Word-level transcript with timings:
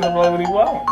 can 0.00 0.12
play 0.12 0.30
what 0.30 0.40
he 0.40 0.46
want. 0.46 0.86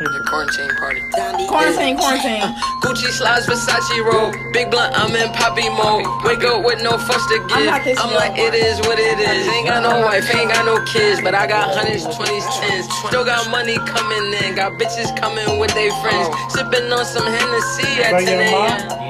The 0.00 0.24
quarantine 0.26 0.70
party. 0.76 1.00
Quarantine, 1.46 1.96
quarantine. 1.96 2.42
Gucci 2.80 3.10
slides, 3.12 3.46
Versace 3.46 4.00
robe. 4.04 4.34
Big 4.52 4.70
blunt, 4.70 4.96
I'm 4.96 5.14
in 5.14 5.32
poppy 5.32 5.68
mode. 5.68 6.06
Wake 6.24 6.44
up 6.44 6.64
with 6.64 6.82
no 6.82 6.96
fuss 6.96 7.26
to 7.28 7.38
give. 7.48 7.66
not 7.66 7.84
this 7.84 7.98
I'm 8.00 8.14
like, 8.14 8.38
it 8.38 8.54
is 8.54 8.80
what 8.80 8.98
it 8.98 9.18
is. 9.18 9.48
Ain't 9.48 9.68
got 9.68 9.82
no 9.82 10.00
wife, 10.00 10.24
ain't 10.34 10.52
got 10.52 10.64
no 10.64 10.82
kids, 10.84 11.20
but 11.20 11.34
I 11.34 11.46
got 11.46 11.74
hundreds, 11.74 12.04
twenties, 12.04 12.46
tens. 12.60 12.88
Still 13.08 13.24
got 13.24 13.50
money 13.50 13.76
coming 13.84 14.32
in. 14.44 14.54
Got 14.54 14.78
bitches 14.80 15.14
coming 15.18 15.58
with 15.58 15.72
their 15.74 15.92
friends. 16.00 16.28
Oh. 16.30 16.48
Sipping 16.50 16.92
on 16.92 17.04
some 17.04 17.26
Hennessy 17.26 18.02
at 18.02 18.24
10 18.24 18.40
a.m. 18.40 18.52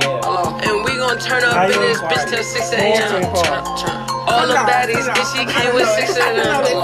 Yeah. 0.02 0.66
And 0.66 0.84
we 0.84 0.96
gon' 0.96 1.18
turn 1.18 1.45
up 1.45 1.71
in 1.71 1.80
this 1.80 2.00
bitch 2.02 2.29
till 2.30 2.43
6 2.43 2.73
a.m. 2.73 4.09
All 4.30 4.48
the 4.48 4.54
baddies, 4.66 5.06
hold 5.06 5.14
bitch, 5.14 5.32
she 5.32 5.46
I 5.56 5.62
came 5.62 5.64
don't 5.64 5.74
with 5.74 5.88
6 5.88 6.10
this. 6.10 6.20
I 6.20 6.32
don't 6.34 6.48
know 6.48 6.62
a.m. 6.62 6.64
this. 6.64 6.80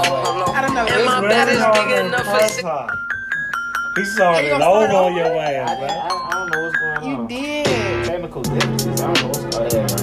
I 0.53 0.61
don't 0.61 0.75
know 0.75 0.89
And 0.89 0.93
this. 0.93 1.05
my 1.05 1.21
Really 1.21 1.29
baddest 1.29 1.71
big 1.73 1.89
on 1.89 1.89
enough 1.91 2.27
for 2.29 2.39
press 2.39 2.53
six. 2.55 2.69
He 3.95 4.05
started 4.05 4.45
You 4.45 4.49
gonna 4.49 4.65
start 4.65 4.91
over 4.91 4.95
on 4.95 5.15
your 5.15 5.27
I, 5.43 5.53
ass, 5.53 5.71
I, 5.71 5.75
man. 5.79 6.03
I 6.29 6.35
don't 6.35 6.49
know 6.51 6.61
what's 6.61 6.77
going 6.77 7.05
on. 7.05 7.05
You 7.07 7.27
did. 7.27 8.05
Technical 8.05 8.43
differences. 8.43 9.01
I 9.01 9.13
don't 9.13 9.21
know 9.21 9.29
what's 9.29 9.45
going 9.45 9.73
on. 9.73 9.99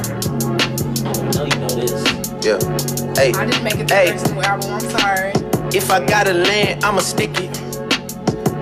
I 1.25 1.33
know 1.33 1.45
you 1.45 1.59
know 1.61 1.75
this. 1.75 2.05
Yeah. 2.45 2.59
Hey, 3.17 3.33
I 3.35 3.47
didn't 3.47 3.65
make 3.65 3.79
it 3.81 3.89
to 3.89 3.95
Hey. 3.95 4.13
the 4.13 4.47
album. 4.47 4.73
I'm 4.73 4.81
sorry. 4.81 5.33
if 5.75 5.91
I 5.91 6.05
gotta 6.05 6.35
land, 6.35 6.85
I'ma 6.85 7.01
stick 7.01 7.41
it. 7.41 7.53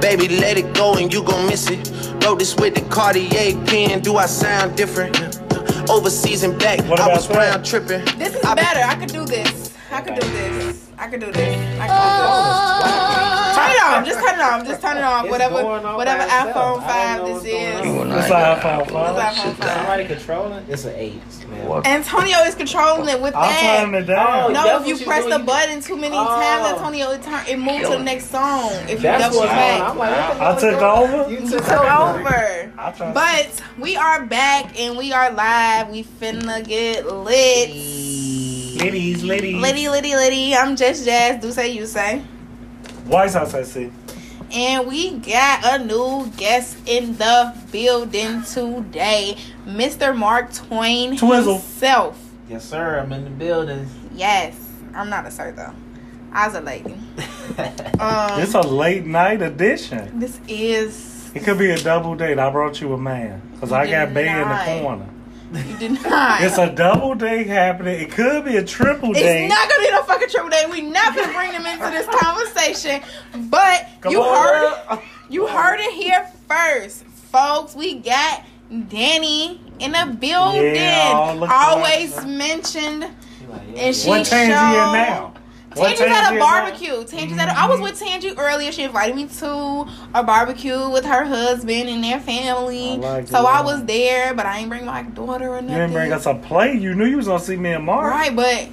Baby, 0.01 0.29
let 0.29 0.59
it 0.59 0.75
go 0.75 0.95
and 0.97 1.13
you 1.13 1.23
gon' 1.25 1.47
miss 1.49 1.71
it. 1.71 1.91
Wrote 2.25 2.39
this 2.41 2.57
with 2.57 2.75
the 2.77 2.83
Cartier 2.83 3.57
pen. 3.67 4.01
Do 4.03 4.17
I 4.19 4.27
sound 4.27 4.77
different? 4.77 5.42
Overseas 5.91 6.43
and 6.43 6.59
back, 6.59 6.81
What 6.89 7.01
I 7.01 7.09
was 7.09 7.29
that? 7.29 7.37
round 7.37 7.65
tripping. 7.67 8.05
This 8.19 8.35
is 8.35 8.45
I 8.45 8.55
be- 8.55 8.61
better. 8.63 8.81
I 8.81 8.95
could 8.95 9.13
do 9.13 9.25
this. 9.25 9.75
I 9.91 10.01
could 10.01 10.15
do 10.15 10.27
this. 10.29 10.89
I 10.99 11.07
could 11.09 11.21
do 11.21 11.33
this. 11.33 11.57
I 11.81 11.87
could 11.89 11.97
do 11.97 12.89
this. 12.89 12.99
Oh. 13.05 13.12
Turn 13.83 13.95
it 13.95 13.99
off. 13.99 14.07
Just 14.07 14.21
turn 14.21 14.35
it 14.39 14.41
off. 14.43 14.67
Just 14.67 14.81
turn 14.83 14.97
it 14.99 15.03
off. 15.05 15.25
It's 15.25 15.31
Whatever, 15.33 15.55
whatever 15.97 16.19
by 16.19 16.25
itself. 16.25 16.55
iPhone 16.55 16.87
five 16.87 17.27
this 17.27 17.45
is. 17.45 17.81
on. 17.87 18.13
It's 18.13 18.31
an 18.31 18.33
iPhone 18.33 18.61
5. 18.63 18.87
iPhone 18.89 19.55
five? 19.55 19.77
Somebody 19.77 20.05
controlling? 20.07 20.65
It's 20.69 20.85
an 20.85 20.95
eight, 20.97 21.49
man. 21.49 21.83
Antonio 21.87 22.39
is 22.41 22.55
controlling 22.55 23.09
it 23.09 23.21
with 23.21 23.35
I'm 23.37 23.55
turning 23.61 23.93
that. 23.93 24.03
it 24.03 24.07
down. 24.07 24.45
Oh, 24.45 24.49
No, 24.53 24.65
That's 24.65 24.89
if 24.89 24.99
you 25.01 25.05
press 25.07 25.25
the 25.25 25.39
button 25.45 25.81
too 25.81 25.97
many 25.97 26.15
Oh. 26.17 26.25
times, 26.25 26.73
Antonio, 26.79 27.11
it 27.11 27.23
turn 27.23 27.45
it 27.49 27.59
moves 27.59 27.89
to 27.89 27.97
the 27.97 28.03
next 28.03 28.31
song. 28.31 28.71
If 28.85 28.91
you 28.91 28.97
That's 28.99 29.25
double 29.25 29.39
what's 29.39 29.51
back. 29.53 29.81
I'm 29.83 29.99
like, 29.99 30.11
I 30.41 30.61
took 30.61 30.79
going 30.81 31.13
over? 31.13 31.31
You 31.31 31.39
You 31.41 31.51
took 31.51 31.65
took 31.65 31.73
over. 31.81 32.19
over. 32.21 32.73
I 32.79 32.91
tried. 32.93 33.15
But 33.15 33.63
we 33.79 33.97
are 33.97 34.25
back 34.27 34.79
and 34.81 34.97
we 34.97 35.13
are 35.13 35.31
live. 35.33 35.89
We 35.91 36.05
finna 36.05 36.67
get 36.67 37.07
lit. 37.07 37.71
Ladies, 38.81 39.23
ladies. 39.23 39.61
Liddy, 39.61 39.89
liddy, 39.89 40.15
liddy. 40.17 40.57
I'm 40.57 40.77
just 40.77 41.05
Jazz. 41.05 41.41
Do 41.43 41.53
say 41.53 41.69
you 41.73 41.87
say. 41.87 42.23
White 43.07 43.33
House, 43.33 43.55
I 43.55 43.63
see. 43.63 43.93
And 44.53 44.87
we 44.87 45.17
got 45.19 45.81
a 45.81 45.85
new 45.85 46.31
guest 46.37 46.77
in 46.87 47.17
the 47.17 47.55
building 47.71 48.43
today, 48.43 49.37
Mr. 49.67 50.17
Mark 50.17 50.53
Twain 50.53 51.17
Twizzle. 51.17 51.55
himself. 51.55 52.19
Yes, 52.49 52.65
sir. 52.69 52.99
I'm 52.99 53.13
in 53.13 53.25
the 53.25 53.31
building. 53.31 53.89
Yes, 54.15 54.55
I'm 54.95 55.09
not 55.09 55.27
a 55.27 55.31
sir 55.31 55.53
though. 55.53 55.73
I 56.33 56.47
was 56.49 56.57
a 56.57 56.61
lady. 56.61 56.97
Um, 58.01 58.41
It's 58.41 58.55
a 58.55 58.61
late 58.63 59.05
night 59.05 59.43
edition. 59.43 60.19
this 60.19 60.41
is 60.49 61.31
It 61.35 61.45
could 61.45 61.59
be 61.59 61.71
a 61.71 61.79
double 61.79 62.15
date. 62.15 62.39
I 62.39 62.49
brought 62.51 62.81
you 62.81 62.93
a 62.95 62.99
man. 62.99 63.43
Because 63.53 63.73
I 63.73 63.89
got 63.91 64.07
did 64.07 64.15
Bay 64.15 64.29
in 64.29 64.49
the 64.49 64.81
corner. 64.83 65.07
You 65.53 65.77
did 65.79 66.03
not. 66.03 66.43
It's 66.43 66.59
a 66.59 66.71
double 66.73 67.15
date 67.15 67.47
happening. 67.47 68.01
It 68.01 68.11
could 68.11 68.45
be 68.45 68.57
a 68.57 68.65
triple 68.65 69.13
day. 69.13 69.45
It's 69.47 69.55
not 69.55 69.69
gonna 69.69 69.83
be 69.85 69.91
no 69.91 70.03
fucking 70.05 70.29
triple 70.29 70.51
date. 70.51 70.71
We 70.71 70.81
not 70.83 71.15
gonna 71.17 71.33
bring 71.33 71.53
them 71.53 71.67
into 71.67 71.91
this 71.91 72.07
conversation. 72.07 73.01
But 73.51 73.89
Come 74.01 74.13
you 74.13 74.23
on, 74.23 74.37
heard 74.37 74.87
girl. 74.89 74.99
it. 74.99 75.05
You 75.33 75.47
heard 75.47 75.81
it 75.81 75.93
here 75.95 76.27
first, 76.49 77.05
folks. 77.05 77.75
We 77.75 77.95
got 78.01 78.45
Danny 78.89 79.61
in 79.79 79.93
the 79.93 80.17
building. 80.21 80.75
Yeah, 80.75 81.47
Always 81.51 82.25
mentioned. 82.25 83.01
Like, 83.01 83.61
yeah, 83.75 83.81
And 83.83 83.97
she 83.97 84.09
what 84.09 84.25
Tangy 84.27 84.53
in 84.53 84.59
showed- 84.59 84.93
now? 84.93 85.35
What 85.77 85.97
Tangi's 85.97 86.17
at 86.17 86.31
a 86.31 86.33
in 86.35 86.39
now? 86.39 86.45
barbecue. 86.45 87.05
Tangi's 87.05 87.39
at 87.39 87.49
a, 87.49 87.59
I 87.59 87.67
was 87.67 87.77
mm-hmm. 87.77 87.85
with 87.85 87.99
Tangi 87.99 88.35
earlier. 88.39 88.73
She 88.73 88.83
invited 88.83 89.17
me 89.17 89.27
to 89.27 89.87
a 90.15 90.23
barbecue 90.23 90.89
with 90.91 91.05
her 91.05 91.25
husband 91.25 91.89
and 91.89 92.03
their 92.03 92.21
family. 92.21 92.93
I 92.93 92.97
like 92.97 93.29
so 93.29 93.41
it. 93.41 93.47
I 93.47 93.63
was 93.63 93.85
there, 93.85 94.35
but 94.35 94.47
I 94.47 94.59
ain't 94.59 94.69
bring 94.69 94.85
my 94.85 95.03
daughter 95.03 95.49
or 95.49 95.63
nothing. 95.63 95.71
You 95.71 95.75
didn't 95.77 95.93
bring 95.93 96.13
us 96.13 96.27
a 96.27 96.35
plate. 96.35 96.81
You 96.81 96.95
knew 96.95 97.07
you 97.07 97.17
was 97.17 97.27
gonna 97.27 97.41
see 97.43 97.57
me 97.57 97.73
and 97.73 97.85
Mark. 97.85 98.11
Right, 98.11 98.35
but 98.35 98.69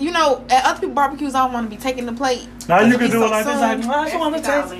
you 0.00 0.10
know, 0.10 0.44
at 0.48 0.64
other 0.64 0.80
people 0.80 0.94
barbecues, 0.94 1.34
I 1.34 1.44
don't 1.44 1.52
want 1.52 1.70
to 1.70 1.76
be 1.76 1.80
taking 1.80 2.06
the 2.06 2.12
plate. 2.12 2.48
Now 2.68 2.80
you 2.80 2.96
can 2.96 3.10
do 3.10 3.18
so 3.18 3.26
it 3.26 3.30
like 3.30 3.44
this. 3.44 3.54
soon. 3.54 3.60
Like, 3.60 3.86
I 3.86 4.04
just 4.08 4.18
want 4.18 4.36
to 4.36 4.42
taste. 4.42 4.74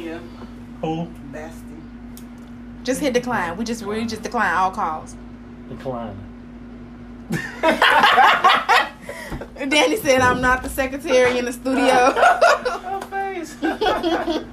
Who? 0.82 1.08
Just 2.82 3.00
hit 3.00 3.12
decline. 3.12 3.56
We 3.56 3.64
just 3.64 3.82
we 3.84 4.06
just 4.06 4.22
decline 4.22 4.54
all 4.54 4.70
calls. 4.70 5.14
Decline. 5.68 6.16
Danny 9.68 9.96
said 9.96 10.20
I'm 10.20 10.40
not 10.40 10.62
the 10.62 10.68
secretary 10.68 11.38
in 11.38 11.44
the 11.44 11.52
studio. 11.52 12.12
Face. 13.10 13.54
but 13.60 14.44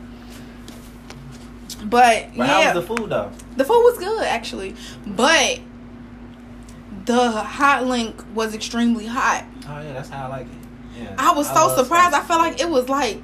But 1.90 2.36
yeah, 2.36 2.46
how 2.46 2.74
was 2.74 2.86
the 2.88 2.96
food 2.96 3.10
though? 3.10 3.32
the 3.56 3.64
food 3.64 3.82
was 3.84 3.98
good 3.98 4.24
actually, 4.24 4.76
but 5.06 5.60
the 7.06 7.32
hot 7.32 7.86
link 7.86 8.22
was 8.34 8.54
extremely 8.54 9.06
hot. 9.06 9.46
Oh 9.68 9.82
yeah, 9.82 9.94
that's 9.94 10.10
how 10.10 10.26
I 10.26 10.28
like 10.28 10.48
it. 10.48 11.02
Yeah. 11.02 11.16
I 11.18 11.32
was 11.34 11.48
so 11.48 11.68
love 11.68 11.78
surprised. 11.78 12.14
I 12.14 12.22
felt 12.22 12.40
like 12.42 12.60
it 12.60 12.70
was 12.70 12.90
like 12.90 13.22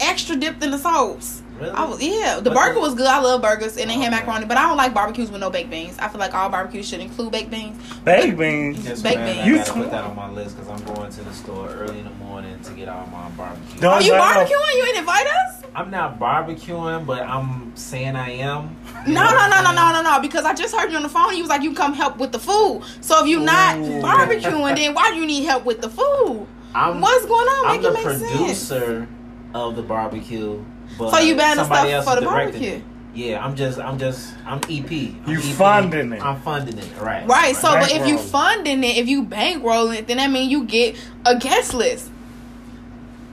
extra 0.00 0.36
dipped 0.36 0.62
in 0.62 0.70
the 0.70 0.78
sauce. 0.78 1.42
Really? 1.58 1.70
I 1.70 1.84
was 1.84 2.02
yeah. 2.02 2.36
The 2.40 2.50
But 2.50 2.54
burger 2.56 2.74
the- 2.74 2.80
was 2.80 2.94
good. 2.94 3.06
I 3.06 3.20
love 3.20 3.40
burgers 3.40 3.76
and 3.76 3.88
they 3.88 3.94
had 3.94 4.12
Okay. 4.12 4.20
macaroni, 4.24 4.46
but 4.46 4.56
I 4.56 4.62
don't 4.66 4.76
like 4.76 4.92
barbecues 4.92 5.30
with 5.30 5.40
no 5.40 5.50
baked 5.50 5.70
beans. 5.70 5.96
I 6.00 6.08
feel 6.08 6.18
like 6.18 6.34
all 6.34 6.48
barbecues 6.48 6.88
should 6.88 7.00
include 7.00 7.30
baked 7.30 7.50
beans. 7.50 7.78
Baked 8.04 8.36
beans. 8.36 8.84
Yes, 8.84 9.02
baked 9.02 9.18
man, 9.18 9.26
beans. 9.34 9.38
I 9.40 9.46
You 9.46 9.56
gotta 9.58 9.70
tw- 9.70 9.74
put 9.74 9.90
that 9.92 10.04
on 10.04 10.16
my 10.16 10.30
list 10.30 10.56
because 10.58 10.68
I'm 10.70 10.94
going 10.94 11.10
to 11.12 11.22
the 11.22 11.32
store 11.32 11.68
early 11.68 11.98
in 12.00 12.04
the 12.06 12.10
morning 12.24 12.58
to 12.64 12.72
get 12.72 12.88
all 12.88 13.06
my 13.06 13.28
barbecue. 13.36 13.80
Don't 13.80 13.92
Are 13.94 14.02
you 14.02 14.14
invite 14.14 14.36
us. 14.38 14.50
barbecuing? 14.50 14.76
You 14.76 14.84
didn't 14.86 14.98
invite 14.98 15.26
us? 15.26 15.62
I'm 15.76 15.90
not 15.90 16.18
barbecuing, 16.20 17.06
but 17.06 17.22
I'm 17.22 17.72
saying 17.76 18.16
I 18.16 18.30
am. 18.30 18.76
No, 19.06 19.24
no, 19.24 19.48
no, 19.48 19.62
no, 19.62 19.72
no, 19.72 19.92
no, 19.92 20.02
no. 20.02 20.20
Because 20.20 20.44
I 20.44 20.54
just 20.54 20.74
heard 20.74 20.90
you 20.90 20.96
on 20.96 21.02
the 21.04 21.08
phone. 21.08 21.34
You 21.36 21.40
was 21.42 21.50
like, 21.50 21.62
you 21.62 21.72
come 21.74 21.94
help 21.94 22.16
with 22.18 22.32
the 22.32 22.38
food. 22.38 22.82
So 23.00 23.22
if 23.22 23.28
you're 23.28 23.40
not 23.40 23.76
Ooh. 23.78 24.00
barbecuing, 24.02 24.76
then 24.76 24.94
why 24.94 25.10
do 25.10 25.16
you 25.18 25.26
need 25.26 25.44
help 25.44 25.64
with 25.64 25.80
the 25.80 25.88
food? 25.88 26.46
I'm, 26.74 27.00
What's 27.00 27.24
going 27.26 27.46
on? 27.46 27.66
I'm 27.66 27.72
Make 27.72 27.82
the 27.82 27.88
it 27.88 27.94
make 27.94 28.18
sense. 28.18 28.30
producer 28.38 29.08
of 29.54 29.76
the 29.76 29.82
barbecue. 29.82 30.64
But 30.98 31.10
So 31.10 31.18
you 31.18 31.36
buying 31.36 31.56
the 31.56 31.64
stuff 31.64 31.86
else 31.86 32.04
for 32.06 32.14
the 32.20 32.26
barbecue? 32.26 32.70
it. 32.76 32.82
Yeah, 33.14 33.44
I'm 33.44 33.54
just, 33.54 33.78
I'm 33.78 33.96
just, 33.98 34.34
I'm 34.44 34.58
EP. 34.68 34.90
I'm 34.90 35.24
You 35.28 35.38
EP. 35.38 35.44
funding 35.56 36.12
it. 36.12 36.20
I'm 36.22 36.40
funding 36.40 36.76
it, 36.78 37.00
right? 37.00 37.26
Right. 37.28 37.54
So, 37.54 37.70
but 37.72 37.92
if 37.92 38.06
you 38.08 38.16
Bankrolling. 38.16 38.30
funding 38.30 38.84
it, 38.84 38.96
if 38.96 39.08
you 39.08 39.24
bankrolling 39.24 39.98
it, 39.98 40.06
then 40.08 40.16
that 40.16 40.30
means 40.30 40.50
you 40.50 40.64
get 40.64 40.96
a 41.24 41.38
guest 41.38 41.74
list. 41.74 42.10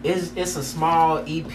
It's 0.03 0.31
it's 0.35 0.55
a 0.55 0.63
small 0.63 1.17
EP. 1.27 1.53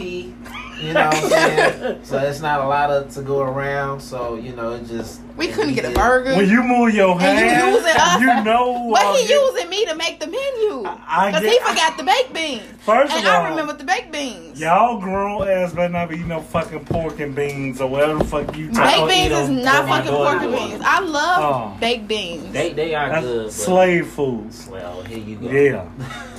You 0.79 0.93
know 0.93 1.07
what 1.07 1.17
I'm 1.17 1.31
saying? 1.31 1.99
so 2.05 2.19
it's 2.19 2.41
not 2.43 2.61
a 2.61 2.67
lot 2.69 2.91
of 2.91 3.11
to 3.15 3.23
go 3.23 3.41
around. 3.41 3.99
So 4.01 4.35
you 4.35 4.55
know, 4.55 4.73
it 4.75 4.85
just 4.87 5.23
We 5.37 5.49
couldn't 5.49 5.73
get 5.75 5.87
a 5.87 5.91
burger. 5.95 6.37
When 6.37 6.49
you 6.51 6.63
move 6.63 6.95
your 6.95 7.13
And 7.13 7.23
hand, 7.23 7.67
you 7.71 7.77
using 7.79 7.97
us. 7.99 8.21
you 8.21 8.45
know. 8.45 8.91
but 8.93 9.03
uh, 9.07 9.15
he 9.15 9.23
you- 9.33 9.41
using 9.53 9.71
me 9.71 9.87
to 9.87 9.95
make 9.97 10.21
the 10.21 10.27
menu. 10.27 10.85
I 10.87 11.33
Because 11.33 11.51
he 11.51 11.59
forgot 11.61 11.97
the 11.97 12.03
baked 12.05 12.35
beans. 12.35 12.63
First 12.81 13.15
and 13.15 13.27
of 13.27 13.33
all, 13.35 13.41
I 13.43 13.49
remember 13.49 13.73
the 13.73 13.85
baked 13.85 14.13
beans. 14.13 14.61
Y'all 14.61 15.01
grown 15.01 15.49
ass 15.49 15.73
better 15.73 15.89
not 15.89 16.11
be 16.11 16.17
eating 16.17 16.29
no 16.29 16.41
fucking 16.43 16.85
pork 16.85 17.21
and 17.21 17.35
beans 17.35 17.81
or 17.81 17.89
whatever 17.89 18.19
the 18.19 18.25
fuck 18.27 18.55
you 18.57 18.67
Baked 18.67 18.75
don't 18.77 18.85
talking. 18.85 19.05
eat 19.17 19.29
beans 19.29 19.33
is 19.41 19.49
them 19.49 19.63
not 19.65 19.83
for 19.83 19.89
fucking 19.89 20.11
daughter. 20.13 20.39
pork 20.39 20.43
and 20.43 20.71
beans. 20.73 20.83
I 20.85 21.01
love 21.01 21.73
Oh. 21.75 21.81
baked 21.81 22.07
beans. 22.07 22.53
They 22.53 22.73
they 22.75 22.95
are 22.95 23.09
That's 23.09 23.27
good. 23.27 23.51
Slave 23.53 24.09
food. 24.09 24.51
Well, 24.71 25.03
here 25.05 25.19
you 25.19 25.37
go. 25.37 25.49
Yeah. 25.51 25.89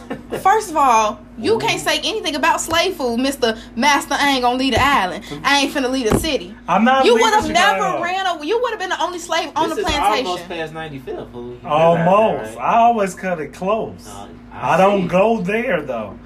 First 0.42 0.70
of 0.72 0.78
all, 0.78 1.20
you 1.38 1.60
can't 1.60 1.82
say 1.82 2.00
anything 2.00 2.36
about 2.36 2.62
slave 2.62 2.96
food, 2.96 3.18
Mister 3.20 3.58
Master. 3.76 4.16
I 4.18 4.32
ain't 4.32 4.42
gonna 4.42 4.58
leave 4.58 4.74
the 4.74 4.82
island. 4.82 5.24
I 5.44 5.60
ain't 5.62 5.74
finna 5.74 5.92
leave 5.92 6.10
the 6.10 6.18
city. 6.20 6.56
I'm 6.68 6.84
not. 6.84 7.06
You 7.06 7.14
would 7.16 7.34
have 7.34 7.50
never 7.50 8.02
ran 8.04 8.26
over. 8.28 8.44
You 8.44 8.60
would 8.62 8.72
have 8.72 8.80
been 8.80 8.90
the 8.90 9.02
only 9.02 9.20
slave 9.20 9.52
on 9.56 9.70
this 9.70 9.80
the 9.80 9.90
is 9.90 9.96
almost 9.98 10.46
plantation. 10.48 10.74
past 10.74 11.06
95th. 11.06 11.32
Fool. 11.32 11.50
You 11.56 11.60
know 11.64 11.70
Almost. 11.70 12.54
that, 12.54 12.62
I 12.62 12.78
always 12.78 13.16
cut 13.16 13.40
it 13.42 13.54
close. 13.54 14.08
Uh, 14.08 14.28
I 14.52 14.78
don't 14.78 15.08
go 15.08 15.42
there 15.42 15.82
though. 15.82 16.18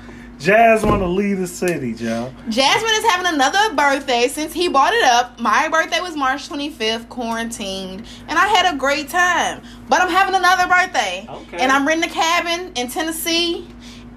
Jazz 0.42 0.84
want 0.84 1.02
to 1.04 1.08
leave 1.08 1.38
the 1.38 1.46
city, 1.46 1.94
Joe. 1.94 2.34
Jasmine 2.50 2.92
is 2.96 3.06
having 3.12 3.32
another 3.32 3.76
birthday 3.76 4.28
since 4.28 4.52
he 4.54 4.68
brought 4.70 4.92
it 4.92 5.04
up. 5.04 5.40
My 5.40 5.70
birthday 5.70 6.00
was 6.02 6.16
March 6.18 6.50
25th, 6.50 7.08
quarantined, 7.10 8.04
and 8.28 8.40
I 8.40 8.48
had 8.48 8.74
a 8.74 8.76
great 8.76 9.08
time. 9.08 9.62
But 9.88 10.02
I'm 10.02 10.10
having 10.10 10.34
another 10.34 10.68
birthday, 10.68 11.28
Okay. 11.30 11.58
and 11.60 11.72
I'm 11.72 11.88
renting 11.88 12.10
a 12.10 12.14
cabin 12.14 12.72
in 12.76 12.88
Tennessee, 12.88 13.68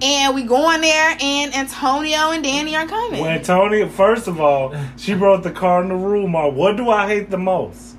and 0.01 0.33
we 0.33 0.41
going 0.41 0.81
there. 0.81 1.15
And 1.21 1.53
Antonio 1.55 2.31
and 2.31 2.43
Danny 2.43 2.75
are 2.75 2.87
coming. 2.87 3.21
When 3.21 3.43
Tony, 3.43 3.87
first 3.87 4.27
of 4.27 4.41
all, 4.41 4.73
she 4.97 5.13
brought 5.13 5.43
the 5.43 5.51
car 5.51 5.83
in 5.83 5.89
the 5.89 5.95
room. 5.95 6.33
What 6.33 6.75
do 6.75 6.89
I 6.89 7.07
hate 7.07 7.29
the 7.29 7.37
most? 7.37 7.94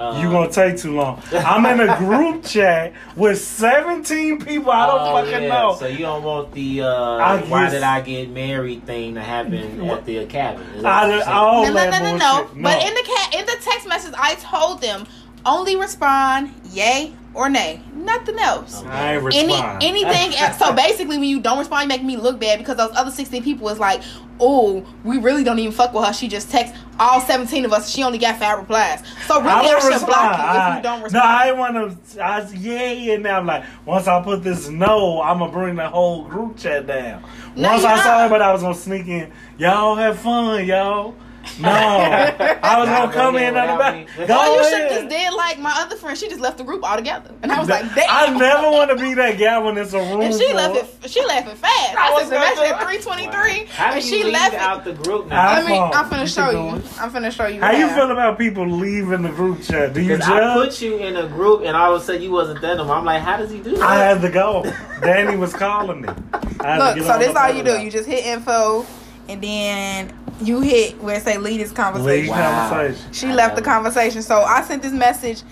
Uh, 0.00 0.18
you 0.18 0.30
gonna 0.30 0.50
take 0.50 0.78
too 0.78 0.96
long. 0.96 1.22
I'm 1.30 1.66
in 1.66 1.86
a 1.86 1.94
group 1.98 2.42
chat 2.42 2.94
with 3.16 3.38
17 3.38 4.42
people. 4.42 4.70
I 4.70 4.86
don't 4.86 4.98
oh, 4.98 5.14
fucking 5.16 5.42
yeah. 5.42 5.48
know. 5.48 5.76
So 5.78 5.88
you 5.88 5.98
don't 5.98 6.22
want 6.22 6.52
the 6.52 6.80
uh, 6.80 7.16
I 7.16 7.42
why 7.42 7.64
guess- 7.64 7.72
did 7.72 7.82
I 7.82 8.00
get 8.00 8.30
married 8.30 8.86
thing 8.86 9.16
to 9.16 9.20
happen 9.20 9.78
at 9.90 10.06
the 10.06 10.24
cabin? 10.24 10.62
Is 10.70 10.84
I, 10.84 11.02
what 11.02 11.12
you're 11.12 11.22
saying? 11.22 11.36
all 11.36 11.64
no, 11.66 11.72
no, 11.74 11.90
no, 11.90 11.98
no, 11.98 12.16
no. 12.16 12.50
But 12.62 12.82
in 12.82 12.94
the 12.94 13.02
cat 13.02 13.34
in 13.34 13.44
the 13.44 13.56
text 13.60 13.86
message, 13.86 14.14
I 14.16 14.36
told 14.36 14.80
them 14.80 15.06
only 15.44 15.76
respond 15.76 16.54
yay 16.70 17.14
or 17.34 17.50
nay, 17.50 17.82
nothing 18.04 18.38
else. 18.38 18.82
I 18.84 19.14
Any 19.14 19.24
respond. 19.24 19.82
anything 19.82 20.32
so 20.58 20.72
basically 20.72 21.18
when 21.18 21.28
you 21.28 21.40
don't 21.40 21.58
respond 21.58 21.82
you 21.82 21.88
make 21.88 22.02
me 22.02 22.16
look 22.16 22.40
bad 22.40 22.58
because 22.58 22.76
those 22.76 22.94
other 22.96 23.10
16 23.10 23.42
people 23.42 23.68
is 23.68 23.78
like 23.78 24.02
oh 24.40 24.84
we 25.04 25.18
really 25.18 25.44
don't 25.44 25.58
even 25.58 25.72
fuck 25.72 25.92
with 25.92 26.04
her 26.04 26.12
she 26.12 26.26
just 26.28 26.50
texts 26.50 26.76
all 26.98 27.20
17 27.20 27.64
of 27.64 27.72
us 27.72 27.90
she 27.90 28.02
only 28.02 28.18
got 28.18 28.38
five 28.38 28.58
replies 28.58 29.02
so 29.26 29.38
really 29.40 29.52
I, 29.52 29.62
don't 29.62 29.82
should 29.82 30.06
block 30.06 30.38
you 30.38 30.70
if 30.70 30.76
you 30.76 30.82
don't 30.82 31.02
respond. 31.02 31.12
No, 31.12 31.30
I 31.30 31.52
want 31.52 32.10
to. 32.10 32.22
I 32.22 32.40
was 32.40 32.54
yay, 32.54 33.14
and 33.14 33.22
now 33.22 33.38
I'm 33.38 33.46
like, 33.46 33.64
once 33.86 34.06
I 34.08 34.22
put 34.22 34.42
this 34.42 34.68
no, 34.68 35.22
I'm 35.22 35.38
gonna 35.38 35.52
bring 35.52 35.76
the 35.76 35.88
whole 35.88 36.24
group 36.24 36.56
chat 36.58 36.86
down. 36.86 37.22
Once 37.56 37.82
you're 37.82 37.90
I 37.92 38.02
saw 38.02 38.26
it, 38.26 38.28
but 38.28 38.42
I 38.42 38.52
was 38.52 38.62
gonna 38.62 38.74
sneak 38.74 39.06
in. 39.08 39.32
Y'all 39.58 39.94
have 39.94 40.18
fun, 40.18 40.66
y'all. 40.66 41.14
No, 41.60 41.68
I 41.70 42.78
was 42.78 42.88
gonna 42.88 43.12
come 43.12 43.36
in 43.36 43.56
on 43.56 43.66
the 43.66 43.76
back. 43.76 43.94
me. 44.18 44.26
Go 44.26 44.34
oh 44.38 44.56
you 44.56 44.64
should 44.64 44.72
ahead. 44.74 44.90
just 44.90 45.08
did 45.08 45.32
like 45.34 45.58
my 45.58 45.72
other 45.76 45.96
friend 45.96 46.16
she 46.16 46.28
just 46.28 46.40
left 46.40 46.58
the 46.58 46.64
group 46.64 46.82
altogether 46.84 47.34
and 47.42 47.50
I 47.52 47.58
was 47.58 47.68
like 47.68 47.82
damn 47.94 48.04
I 48.08 48.38
never 48.38 48.70
want 48.70 48.90
to 48.90 48.96
be 48.96 49.14
that 49.14 49.38
guy 49.38 49.58
when 49.58 49.76
it's 49.76 49.92
a 49.92 49.98
room. 49.98 50.20
and 50.22 50.34
she 50.34 50.46
full. 50.46 50.56
left 50.56 50.76
it 51.04 51.10
she 51.10 51.24
left 51.26 51.48
it 51.48 51.56
fast 51.58 51.96
I 51.96 52.08
I 52.08 52.10
was 52.12 52.28
said 52.28 52.40
the 52.40 52.56
gonna 52.56 52.68
at 52.74 52.82
323 52.82 53.68
and 53.78 54.02
she 54.04 54.24
leave 54.24 54.32
left 54.32 54.54
it 54.54 54.60
out 54.60 54.84
the 54.84 54.92
group 54.92 55.26
now? 55.28 55.40
I- 55.48 55.60
Let 55.62 55.66
me. 55.66 55.78
I'm 55.78 56.04
finna 56.10 56.20
You 56.22 56.26
show 56.28 56.46
you. 56.46 56.52
going. 56.56 56.82
I'm 56.98 57.10
finna 57.10 57.32
show 57.32 57.46
you. 57.46 57.60
How 57.60 57.72
you 57.72 57.88
feel 57.90 58.10
about 58.10 58.38
people 58.38 58.66
leaving 58.66 59.22
the 59.22 59.28
group 59.30 59.62
chat? 59.62 59.92
Do 59.94 60.00
you 60.02 60.16
Because 60.16 60.28
I 60.30 60.54
put 60.54 60.80
you 60.80 60.96
in 60.98 61.16
a 61.16 61.26
group 61.28 61.62
and 61.64 61.76
all 61.76 61.94
of 61.94 62.00
a 62.00 62.04
sudden 62.04 62.22
you 62.22 62.30
wasn't 62.30 62.60
there 62.60 62.76
no 62.76 62.84
more. 62.84 62.96
I'm 62.96 63.04
like, 63.04 63.22
how 63.22 63.36
does 63.38 63.50
he 63.50 63.58
do 63.60 63.76
that? 63.76 63.82
I 63.82 63.96
had 63.96 64.20
to 64.22 64.30
go. 64.30 64.62
Danny 65.02 65.36
was 65.36 65.52
calling 65.52 66.02
me. 66.02 66.08
I 66.08 66.12
had 66.12 66.78
to 66.78 66.84
Look, 66.84 66.94
get 66.96 67.04
so 67.06 67.18
this 67.18 67.32
the 67.32 67.40
all 67.40 67.50
you 67.52 67.62
do. 67.62 67.78
You 67.80 67.90
just 67.90 68.08
hit 68.08 68.24
info, 68.26 68.86
and 69.28 69.42
then 69.42 70.12
you 70.42 70.60
hit 70.60 71.00
where 71.02 71.16
it 71.16 71.22
say 71.22 71.36
lead 71.38 71.60
this 71.60 71.70
lead 71.70 71.76
conversation. 71.76 72.30
Wow. 72.30 72.68
conversation. 72.68 73.12
She 73.12 73.26
I 73.28 73.34
left 73.34 73.54
the 73.56 73.60
know. 73.62 73.66
conversation. 73.66 74.22
So 74.22 74.40
I 74.42 74.62
sent 74.62 74.82
this 74.82 74.92
message 74.92 75.42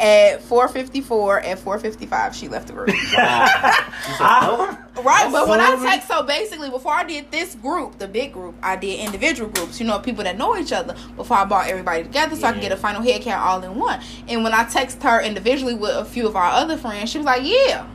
at 0.00 0.40
4:54. 0.42 1.44
At 1.44 1.58
4:55, 1.58 2.34
she 2.34 2.48
left 2.48 2.68
the 2.68 2.72
group. 2.72 2.88
Wow. 3.16 3.86
She 4.06 4.12
said, 4.12 4.20
I- 4.20 4.46
nope. 4.46 5.04
Right, 5.04 5.30
but 5.30 5.46
when 5.48 5.60
I 5.60 5.64
Absolutely. 5.64 5.88
text, 5.90 6.08
so 6.08 6.22
basically, 6.24 6.70
before 6.70 6.92
I 6.92 7.04
did 7.04 7.30
this 7.30 7.54
group, 7.54 7.98
the 7.98 8.08
big 8.08 8.32
group, 8.32 8.56
I 8.62 8.74
did 8.74 8.98
individual 8.98 9.48
groups. 9.48 9.78
You 9.78 9.86
know, 9.86 9.98
people 10.00 10.24
that 10.24 10.36
know 10.36 10.56
each 10.56 10.72
other. 10.72 10.96
Before 11.14 11.36
I 11.36 11.44
brought 11.44 11.68
everybody 11.68 12.02
together, 12.02 12.34
so 12.34 12.48
I 12.48 12.52
could 12.52 12.62
get 12.62 12.72
a 12.72 12.76
final 12.76 13.00
head 13.02 13.22
count 13.22 13.44
all 13.44 13.62
in 13.62 13.78
one. 13.78 14.00
And 14.26 14.42
when 14.42 14.52
I 14.52 14.64
text 14.64 15.00
her 15.04 15.20
individually 15.22 15.74
with 15.74 15.94
a 15.94 16.04
few 16.04 16.26
of 16.26 16.34
our 16.34 16.50
other 16.50 16.76
friends, 16.76 17.10
she 17.10 17.18
was 17.18 17.26
like, 17.26 17.42
"Yeah." 17.44 17.86